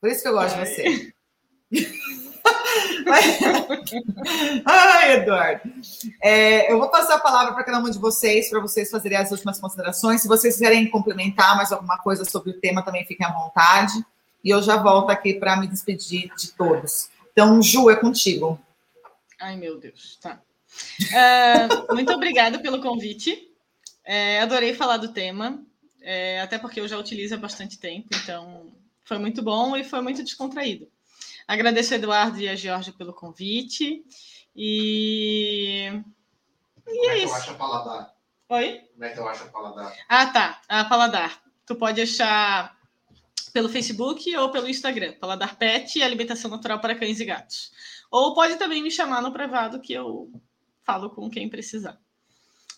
Por 0.00 0.10
isso 0.10 0.22
que 0.22 0.28
eu 0.28 0.32
gosto 0.32 0.58
de 0.58 0.66
você. 0.66 1.12
Ai, 4.64 5.16
Eduardo. 5.16 5.70
É, 6.22 6.72
eu 6.72 6.78
vou 6.78 6.90
passar 6.90 7.16
a 7.16 7.20
palavra 7.20 7.54
para 7.54 7.64
cada 7.64 7.78
um 7.78 7.90
de 7.90 7.98
vocês, 7.98 8.50
para 8.50 8.60
vocês 8.60 8.90
fazerem 8.90 9.18
as 9.18 9.30
últimas 9.30 9.60
considerações. 9.60 10.22
Se 10.22 10.28
vocês 10.28 10.54
quiserem 10.54 10.90
complementar 10.90 11.56
mais 11.56 11.72
alguma 11.72 11.98
coisa 11.98 12.24
sobre 12.24 12.50
o 12.50 12.60
tema, 12.60 12.82
também 12.82 13.06
fiquem 13.06 13.26
à 13.26 13.32
vontade. 13.32 13.94
E 14.44 14.50
eu 14.50 14.62
já 14.62 14.76
volto 14.76 15.10
aqui 15.10 15.34
para 15.34 15.56
me 15.56 15.66
despedir 15.66 16.30
de 16.36 16.52
todos. 16.52 17.08
Então, 17.32 17.60
Ju, 17.62 17.90
é 17.90 17.96
contigo. 17.96 18.58
Ai, 19.40 19.56
meu 19.56 19.78
Deus. 19.78 20.18
Tá. 20.20 20.40
Uh, 21.02 21.94
muito 21.94 22.12
obrigada 22.12 22.58
pelo 22.58 22.80
convite. 22.80 23.48
É, 24.04 24.40
adorei 24.40 24.74
falar 24.74 24.96
do 24.96 25.12
tema, 25.12 25.62
é, 26.00 26.40
até 26.40 26.58
porque 26.58 26.80
eu 26.80 26.88
já 26.88 26.96
utilizo 26.96 27.34
há 27.34 27.38
bastante 27.38 27.78
tempo, 27.78 28.08
então 28.22 28.72
foi 29.04 29.18
muito 29.18 29.42
bom 29.42 29.76
e 29.76 29.84
foi 29.84 30.00
muito 30.00 30.24
descontraído. 30.24 30.88
Agradeço 31.48 31.94
a 31.94 31.96
Eduardo 31.96 32.38
e 32.38 32.46
a 32.46 32.54
Georgia 32.54 32.92
pelo 32.92 33.14
convite. 33.14 34.04
E. 34.54 35.90
E 36.86 37.08
é, 37.08 37.12
é 37.12 37.24
isso. 37.24 37.34
acho 37.34 37.52
a 37.52 37.54
paladar? 37.54 38.14
Oi? 38.50 38.82
Como 38.92 39.04
é 39.04 39.08
que 39.10 39.18
eu 39.18 39.26
acho 39.26 39.44
a 39.44 39.46
paladar? 39.46 39.96
Ah, 40.06 40.26
tá. 40.26 40.60
A 40.68 40.84
paladar. 40.84 41.42
Tu 41.64 41.74
pode 41.74 42.02
achar 42.02 42.76
pelo 43.50 43.70
Facebook 43.70 44.36
ou 44.36 44.50
pelo 44.50 44.68
Instagram. 44.68 45.14
Paladar 45.14 45.56
Pet 45.56 45.98
e 45.98 46.02
Alimentação 46.02 46.50
Natural 46.50 46.80
para 46.80 46.94
Cães 46.94 47.18
e 47.18 47.24
Gatos. 47.24 47.72
Ou 48.10 48.34
pode 48.34 48.56
também 48.56 48.82
me 48.82 48.90
chamar 48.90 49.22
no 49.22 49.32
privado 49.32 49.80
que 49.80 49.94
eu 49.94 50.30
falo 50.84 51.08
com 51.08 51.30
quem 51.30 51.48
precisar. 51.48 51.98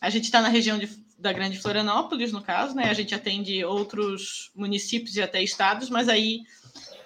A 0.01 0.09
gente 0.11 0.25
está 0.25 0.41
na 0.41 0.49
região 0.49 0.79
de, 0.79 0.87
da 1.19 1.33
Grande 1.33 1.59
Florianópolis, 1.59 2.33
no 2.33 2.43
caso, 2.43 2.75
né? 2.75 2.85
A 2.85 2.95
gente 2.95 3.15
atende 3.17 3.65
outros 3.65 4.53
municípios 4.55 5.17
e 5.17 5.23
até 5.23 5.43
estados, 5.43 5.91
mas 5.91 6.09
aí 6.09 6.43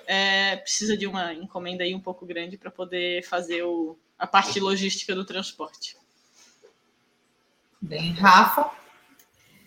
é, 0.06 0.56
precisa 0.56 0.96
de 0.96 1.06
uma 1.06 1.32
encomenda 1.34 1.84
aí 1.84 1.94
um 1.94 2.00
pouco 2.00 2.26
grande 2.26 2.56
para 2.56 2.70
poder 2.70 3.22
fazer 3.24 3.62
o, 3.62 3.98
a 4.18 4.26
parte 4.26 4.60
logística 4.60 5.14
do 5.14 5.24
transporte. 5.24 5.96
Bem, 7.80 8.12
Rafa. 8.12 8.70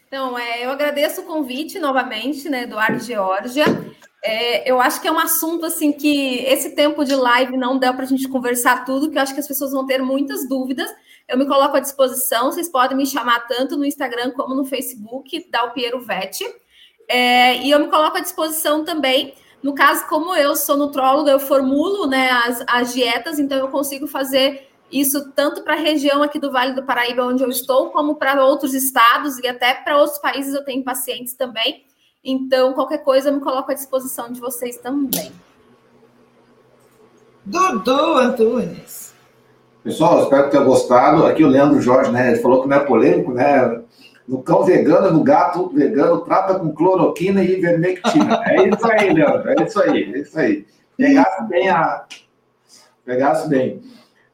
Então, 0.07 0.37
é, 0.39 0.65
eu 0.65 0.71
agradeço 0.71 1.21
o 1.21 1.25
convite 1.25 1.79
novamente, 1.79 2.49
né, 2.49 2.63
Eduardo 2.63 2.99
Georgia. 2.99 3.65
É, 4.23 4.69
eu 4.69 4.81
acho 4.81 5.01
que 5.01 5.07
é 5.07 5.11
um 5.11 5.19
assunto 5.19 5.65
assim 5.65 5.91
que 5.91 6.39
esse 6.39 6.75
tempo 6.75 7.03
de 7.03 7.15
live 7.15 7.55
não 7.57 7.77
deu 7.77 7.93
para 7.93 8.03
a 8.03 8.07
gente 8.07 8.27
conversar 8.27 8.85
tudo, 8.85 9.11
que 9.11 9.17
eu 9.17 9.21
acho 9.21 9.33
que 9.33 9.39
as 9.39 9.47
pessoas 9.47 9.71
vão 9.71 9.85
ter 9.85 10.01
muitas 10.01 10.47
dúvidas. 10.47 10.89
Eu 11.27 11.37
me 11.37 11.45
coloco 11.45 11.75
à 11.75 11.79
disposição, 11.79 12.51
vocês 12.51 12.69
podem 12.69 12.97
me 12.97 13.05
chamar 13.05 13.41
tanto 13.47 13.77
no 13.77 13.85
Instagram 13.85 14.31
como 14.31 14.55
no 14.55 14.65
Facebook, 14.65 15.49
da 15.51 15.65
o 15.65 15.71
Piero 15.71 15.99
Vete. 15.99 16.45
É, 17.07 17.57
e 17.57 17.69
eu 17.71 17.79
me 17.79 17.87
coloco 17.87 18.17
à 18.17 18.21
disposição 18.21 18.83
também. 18.83 19.33
No 19.61 19.73
caso, 19.73 20.07
como 20.07 20.35
eu 20.35 20.55
sou 20.55 20.77
nutróloga, 20.77 21.31
eu 21.31 21.39
formulo 21.39 22.07
né, 22.07 22.29
as, 22.29 22.63
as 22.67 22.93
dietas, 22.93 23.39
então 23.39 23.57
eu 23.57 23.67
consigo 23.69 24.07
fazer 24.07 24.67
isso 24.91 25.31
tanto 25.31 25.63
para 25.63 25.73
a 25.73 25.79
região 25.79 26.23
aqui 26.23 26.39
do 26.39 26.51
Vale 26.51 26.73
do 26.73 26.83
Paraíba, 26.83 27.25
onde 27.25 27.43
eu 27.43 27.49
estou, 27.49 27.89
como 27.89 28.15
para 28.15 28.43
outros 28.43 28.73
estados 28.73 29.37
e 29.39 29.47
até 29.47 29.73
para 29.73 29.97
outros 29.97 30.19
países 30.19 30.53
eu 30.53 30.63
tenho 30.63 30.83
pacientes 30.83 31.33
também. 31.33 31.85
Então, 32.23 32.73
qualquer 32.73 32.99
coisa, 32.99 33.29
eu 33.29 33.33
me 33.33 33.39
coloco 33.39 33.71
à 33.71 33.73
disposição 33.73 34.31
de 34.31 34.39
vocês 34.39 34.77
também. 34.77 35.31
Dudu 37.45 38.17
Antunes. 38.17 39.13
Pessoal, 39.83 40.23
espero 40.23 40.43
que 40.43 40.51
tenham 40.51 40.65
gostado. 40.65 41.25
Aqui 41.25 41.43
o 41.45 41.47
Leandro 41.47 41.79
Jorge, 41.81 42.11
né? 42.11 42.31
Ele 42.31 42.41
falou 42.41 42.61
que 42.61 42.67
não 42.67 42.75
é 42.75 42.79
polêmico, 42.81 43.31
né? 43.31 43.81
No 44.27 44.43
cão 44.43 44.63
vegano, 44.63 45.11
no 45.11 45.23
gato 45.23 45.69
vegano, 45.69 46.21
trata 46.21 46.59
com 46.59 46.73
cloroquina 46.73 47.41
e 47.41 47.57
ivermectina. 47.57 48.43
É 48.45 48.67
isso 48.67 48.91
aí, 48.91 49.13
Leandro. 49.13 49.49
É 49.49 49.63
isso 49.63 49.81
aí, 49.81 50.13
é 50.13 50.19
isso 50.19 50.39
aí. 50.39 50.67
Pegasse 50.97 51.43
bem 51.47 51.69
a. 51.69 52.05
Pegasse 53.05 53.47
bem. 53.47 53.81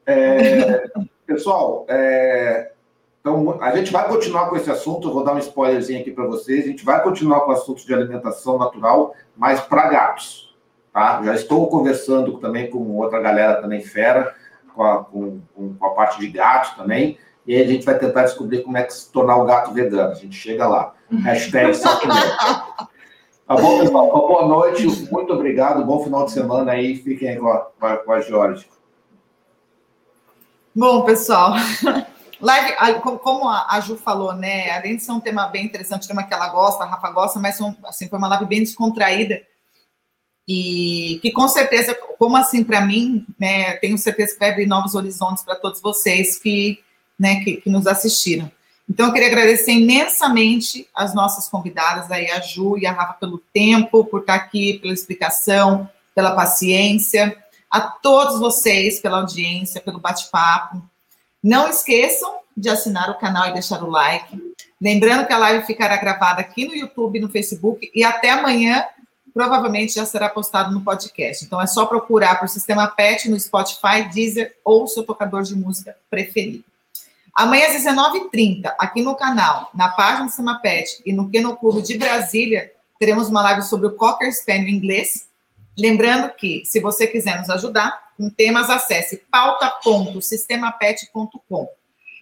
É... 0.04 0.84
Pessoal, 1.24 1.86
é... 1.88 2.72
então 3.20 3.56
a 3.62 3.74
gente 3.76 3.92
vai 3.92 4.08
continuar 4.08 4.48
com 4.48 4.56
esse 4.56 4.70
assunto. 4.70 5.08
Eu 5.08 5.12
vou 5.12 5.22
dar 5.22 5.34
um 5.34 5.38
spoilerzinho 5.38 6.00
aqui 6.00 6.10
para 6.10 6.26
vocês. 6.26 6.64
A 6.64 6.68
gente 6.68 6.84
vai 6.84 7.00
continuar 7.02 7.42
com 7.42 7.52
o 7.52 7.54
assunto 7.54 7.86
de 7.86 7.94
alimentação 7.94 8.58
natural, 8.58 9.14
mas 9.36 9.60
para 9.60 9.88
gatos. 9.88 10.54
Tá? 10.92 11.22
Já 11.22 11.34
estou 11.34 11.68
conversando 11.68 12.38
também 12.38 12.68
com 12.68 12.78
outra 12.96 13.20
galera 13.20 13.60
também 13.60 13.80
fera 13.80 14.34
com 14.74 14.82
a, 14.82 15.04
com, 15.04 15.40
com 15.54 15.86
a 15.86 15.90
parte 15.90 16.18
de 16.18 16.28
gato 16.28 16.76
também. 16.76 17.18
E 17.46 17.54
aí 17.54 17.62
a 17.62 17.66
gente 17.66 17.84
vai 17.84 17.98
tentar 17.98 18.24
descobrir 18.24 18.62
como 18.62 18.76
é 18.76 18.84
que 18.84 18.92
se 18.92 19.10
tornar 19.10 19.36
o 19.36 19.44
gato 19.44 19.72
vegano. 19.72 20.12
A 20.12 20.14
gente 20.14 20.36
chega 20.36 20.66
lá. 20.66 20.94
Hashtag 21.10 21.72
Tá 23.46 23.56
bom, 23.56 23.80
pessoal? 23.80 24.08
Uma 24.08 24.26
boa 24.26 24.46
noite, 24.46 24.86
muito 25.12 25.34
obrigado, 25.34 25.84
bom 25.84 26.02
final 26.02 26.24
de 26.24 26.32
semana 26.32 26.72
aí. 26.72 26.96
Fiquem 26.96 27.28
aí 27.28 27.36
com 27.36 27.48
a, 27.48 27.96
com 27.98 28.12
a 28.12 28.20
Jorge. 28.22 28.66
Bom, 30.74 31.02
pessoal, 31.02 31.52
live, 32.40 33.00
como 33.22 33.46
a 33.46 33.78
Ju 33.80 33.96
falou, 33.96 34.32
né? 34.32 34.70
Além 34.70 34.96
de 34.96 35.02
ser 35.02 35.12
um 35.12 35.20
tema 35.20 35.46
bem 35.48 35.66
interessante, 35.66 36.08
tema 36.08 36.22
que 36.22 36.32
ela 36.32 36.48
gosta, 36.48 36.84
a 36.84 36.86
Rafa 36.86 37.10
gosta, 37.10 37.38
mas 37.38 37.60
assim, 37.84 38.08
foi 38.08 38.18
uma 38.18 38.28
live 38.28 38.46
bem 38.46 38.60
descontraída 38.60 39.42
e 40.46 41.18
que 41.22 41.32
com 41.32 41.48
certeza, 41.48 41.94
como 42.18 42.36
assim 42.36 42.62
para 42.62 42.82
mim, 42.82 43.26
né, 43.38 43.76
tenho 43.76 43.96
certeza 43.96 44.34
que 44.34 44.38
vai 44.38 44.50
abrir 44.50 44.66
novos 44.66 44.94
horizontes 44.94 45.42
para 45.42 45.56
todos 45.56 45.80
vocês 45.80 46.38
que, 46.38 46.78
né, 47.18 47.40
que, 47.44 47.56
que, 47.56 47.70
nos 47.70 47.86
assistiram. 47.86 48.50
Então, 48.88 49.06
eu 49.06 49.12
queria 49.12 49.28
agradecer 49.28 49.72
imensamente 49.72 50.86
as 50.94 51.14
nossas 51.14 51.48
convidadas, 51.48 52.10
aí, 52.10 52.30
a 52.30 52.40
Ju 52.40 52.76
e 52.78 52.86
a 52.86 52.92
Rafa, 52.92 53.14
pelo 53.14 53.42
tempo, 53.52 54.04
por 54.04 54.20
estar 54.20 54.34
aqui, 54.34 54.78
pela 54.78 54.92
explicação, 54.92 55.88
pela 56.14 56.34
paciência, 56.34 57.36
a 57.70 57.80
todos 57.80 58.38
vocês 58.38 59.00
pela 59.00 59.18
audiência, 59.18 59.80
pelo 59.80 59.98
bate-papo. 59.98 60.82
Não 61.42 61.68
esqueçam 61.68 62.36
de 62.56 62.68
assinar 62.68 63.10
o 63.10 63.18
canal 63.18 63.48
e 63.48 63.52
deixar 63.52 63.82
o 63.82 63.90
like. 63.90 64.38
Lembrando 64.80 65.26
que 65.26 65.32
a 65.32 65.38
live 65.38 65.66
ficará 65.66 65.96
gravada 65.96 66.40
aqui 66.40 66.66
no 66.66 66.74
YouTube, 66.74 67.20
no 67.20 67.28
Facebook 67.28 67.90
e 67.94 68.04
até 68.04 68.30
amanhã 68.30 68.84
provavelmente 69.34 69.94
já 69.94 70.06
será 70.06 70.28
postado 70.28 70.72
no 70.72 70.82
podcast. 70.82 71.44
Então 71.44 71.60
é 71.60 71.66
só 71.66 71.84
procurar 71.86 72.38
por 72.38 72.48
Sistema 72.48 72.86
PET 72.86 73.28
no 73.28 73.38
Spotify, 73.38 74.08
Deezer 74.12 74.54
ou 74.64 74.86
seu 74.86 75.02
tocador 75.02 75.42
de 75.42 75.56
música 75.56 75.96
preferido. 76.08 76.64
Amanhã 77.34 77.66
às 77.66 77.74
19h30, 77.82 78.72
aqui 78.78 79.02
no 79.02 79.16
canal, 79.16 79.70
na 79.74 79.88
página 79.88 80.24
do 80.24 80.28
Sistema 80.28 80.60
PET 80.60 81.02
e 81.04 81.12
no 81.12 81.28
Keno 81.30 81.56
Clube 81.56 81.82
de 81.82 81.98
Brasília, 81.98 82.72
teremos 82.98 83.28
uma 83.28 83.42
live 83.42 83.62
sobre 83.62 83.88
o 83.88 83.96
Cocker 83.96 84.32
Spaniel 84.32 84.68
inglês. 84.68 85.28
Lembrando 85.76 86.32
que, 86.34 86.62
se 86.64 86.78
você 86.80 87.06
quiser 87.06 87.40
nos 87.40 87.50
ajudar 87.50 88.12
com 88.16 88.30
temas, 88.30 88.70
acesse 88.70 89.22
pauta.sistemapet.com. 89.30 91.68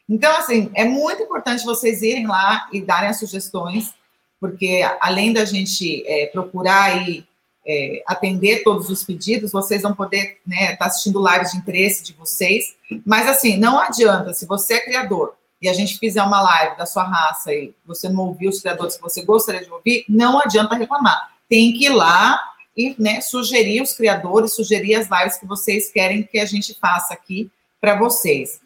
Então, 0.08 0.34
assim, 0.36 0.70
é 0.74 0.84
muito 0.84 1.22
importante 1.22 1.64
vocês 1.64 2.02
irem 2.02 2.26
lá 2.26 2.68
e 2.72 2.80
darem 2.80 3.10
as 3.10 3.18
sugestões 3.18 3.94
porque 4.42 4.82
além 5.00 5.32
da 5.32 5.44
gente 5.44 6.04
é, 6.04 6.26
procurar 6.26 7.08
e 7.08 7.24
é, 7.66 8.02
atender 8.06 8.62
todos 8.62 8.88
os 8.88 9.04
pedidos, 9.04 9.52
vocês 9.52 9.82
vão 9.82 9.94
poder 9.94 10.38
estar 10.38 10.40
né, 10.46 10.76
tá 10.76 10.86
assistindo 10.86 11.24
lives 11.26 11.52
de 11.52 11.58
interesse 11.58 12.02
de 12.02 12.12
vocês. 12.12 12.74
Mas 13.06 13.28
assim, 13.28 13.56
não 13.56 13.78
adianta, 13.78 14.34
se 14.34 14.46
você 14.46 14.74
é 14.74 14.80
criador 14.80 15.34
e 15.60 15.68
a 15.68 15.72
gente 15.72 15.98
fizer 15.98 16.22
uma 16.22 16.42
live 16.42 16.76
da 16.76 16.86
sua 16.86 17.04
raça 17.04 17.52
e 17.52 17.72
você 17.86 18.08
não 18.08 18.26
ouviu 18.26 18.50
os 18.50 18.60
criadores 18.60 18.96
que 18.96 19.02
você 19.02 19.22
gostaria 19.22 19.64
de 19.64 19.70
ouvir, 19.70 20.04
não 20.08 20.40
adianta 20.40 20.74
reclamar. 20.74 21.30
Tem 21.48 21.72
que 21.72 21.86
ir 21.86 21.90
lá 21.90 22.40
e 22.76 22.96
né, 22.98 23.20
sugerir 23.20 23.80
os 23.80 23.92
criadores, 23.92 24.54
sugerir 24.54 24.94
as 24.94 25.08
lives 25.08 25.38
que 25.38 25.46
vocês 25.46 25.90
querem 25.90 26.22
que 26.22 26.38
a 26.38 26.46
gente 26.46 26.74
faça 26.80 27.14
aqui 27.14 27.50
para 27.80 27.98
vocês. 27.98 28.60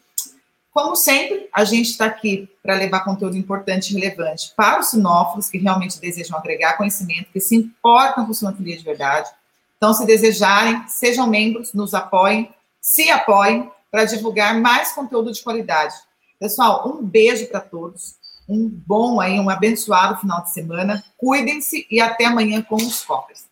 Como 0.77 0.95
sempre, 0.95 1.49
a 1.51 1.65
gente 1.65 1.89
está 1.89 2.05
aqui 2.05 2.47
para 2.61 2.75
levar 2.75 3.03
conteúdo 3.03 3.35
importante 3.35 3.89
e 3.89 3.99
relevante 3.99 4.53
para 4.55 4.79
os 4.79 4.91
sinófilos 4.91 5.49
que 5.49 5.57
realmente 5.57 5.99
desejam 5.99 6.37
agregar 6.37 6.77
conhecimento, 6.77 7.31
que 7.33 7.39
se 7.39 7.55
importam 7.55 8.27
com 8.27 8.31
sintonia 8.31 8.77
de 8.77 8.83
verdade. 8.83 9.27
Então, 9.75 9.91
se 9.91 10.05
desejarem, 10.05 10.87
sejam 10.87 11.25
membros, 11.25 11.73
nos 11.73 11.95
apoiem, 11.95 12.53
se 12.79 13.09
apoiem 13.09 13.71
para 13.89 14.05
divulgar 14.05 14.61
mais 14.61 14.91
conteúdo 14.91 15.31
de 15.31 15.41
qualidade. 15.41 15.95
Pessoal, 16.39 16.87
um 16.87 17.03
beijo 17.03 17.47
para 17.47 17.59
todos, 17.59 18.13
um 18.47 18.69
bom 18.69 19.19
aí, 19.19 19.39
um 19.39 19.49
abençoado 19.49 20.19
final 20.19 20.43
de 20.43 20.53
semana. 20.53 21.03
Cuidem-se 21.17 21.87
e 21.89 21.99
até 21.99 22.25
amanhã 22.25 22.61
com 22.61 22.75
os 22.75 23.03
cofres. 23.03 23.47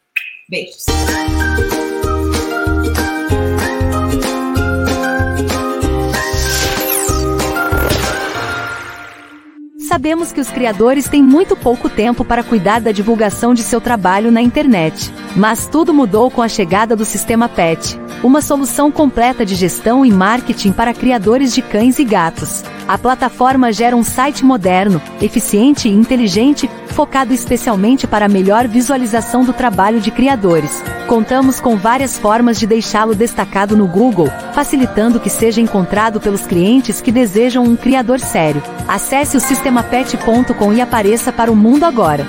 Beijos. 0.48 0.86
Sabemos 9.88 10.32
que 10.32 10.42
os 10.42 10.50
criadores 10.50 11.08
têm 11.08 11.22
muito 11.22 11.56
pouco 11.56 11.88
tempo 11.88 12.26
para 12.26 12.44
cuidar 12.44 12.82
da 12.82 12.92
divulgação 12.92 13.54
de 13.54 13.62
seu 13.62 13.80
trabalho 13.80 14.32
na 14.32 14.42
internet. 14.42 15.14
Mas 15.36 15.68
tudo 15.68 15.94
mudou 15.94 16.32
com 16.32 16.42
a 16.42 16.48
chegada 16.48 16.96
do 16.96 17.06
sistema 17.06 17.48
PET, 17.48 18.00
uma 18.24 18.42
solução 18.42 18.92
completa 18.92 19.46
de 19.46 19.54
gestão 19.54 20.04
e 20.04 20.12
marketing 20.12 20.72
para 20.72 20.92
criadores 20.92 21.54
de 21.54 21.62
cães 21.62 22.00
e 22.00 22.04
gatos. 22.04 22.64
A 22.88 22.98
plataforma 22.98 23.72
gera 23.72 23.96
um 23.96 24.04
site 24.04 24.44
moderno, 24.44 25.00
eficiente 25.22 25.88
e 25.88 25.92
inteligente, 25.92 26.68
focado 26.96 27.34
especialmente 27.34 28.08
para 28.08 28.30
melhor 28.30 28.70
visualização 28.70 29.44
do 29.44 29.52
trabalho 29.52 30.00
de 30.00 30.10
criadores. 30.12 30.82
Contamos 31.08 31.60
com 31.60 31.76
várias 31.76 32.18
formas 32.18 32.58
de 32.58 32.66
deixá-lo 32.66 33.14
destacado 33.14 33.76
no 33.76 33.86
Google, 33.86 34.32
facilitando 34.54 35.20
que 35.20 35.30
seja 35.30 35.60
encontrado 35.60 36.22
pelos 36.22 36.48
clientes 36.48 37.02
que 37.02 37.12
desejam 37.12 37.66
um 37.66 37.76
criador 37.76 38.22
sério. 38.22 38.64
Acesse 38.88 39.36
o 39.36 39.42
sistemapet.com 39.42 40.74
e 40.74 40.80
apareça 40.80 41.34
para 41.34 41.52
o 41.52 41.56
mundo 41.56 41.84
agora. 41.84 42.26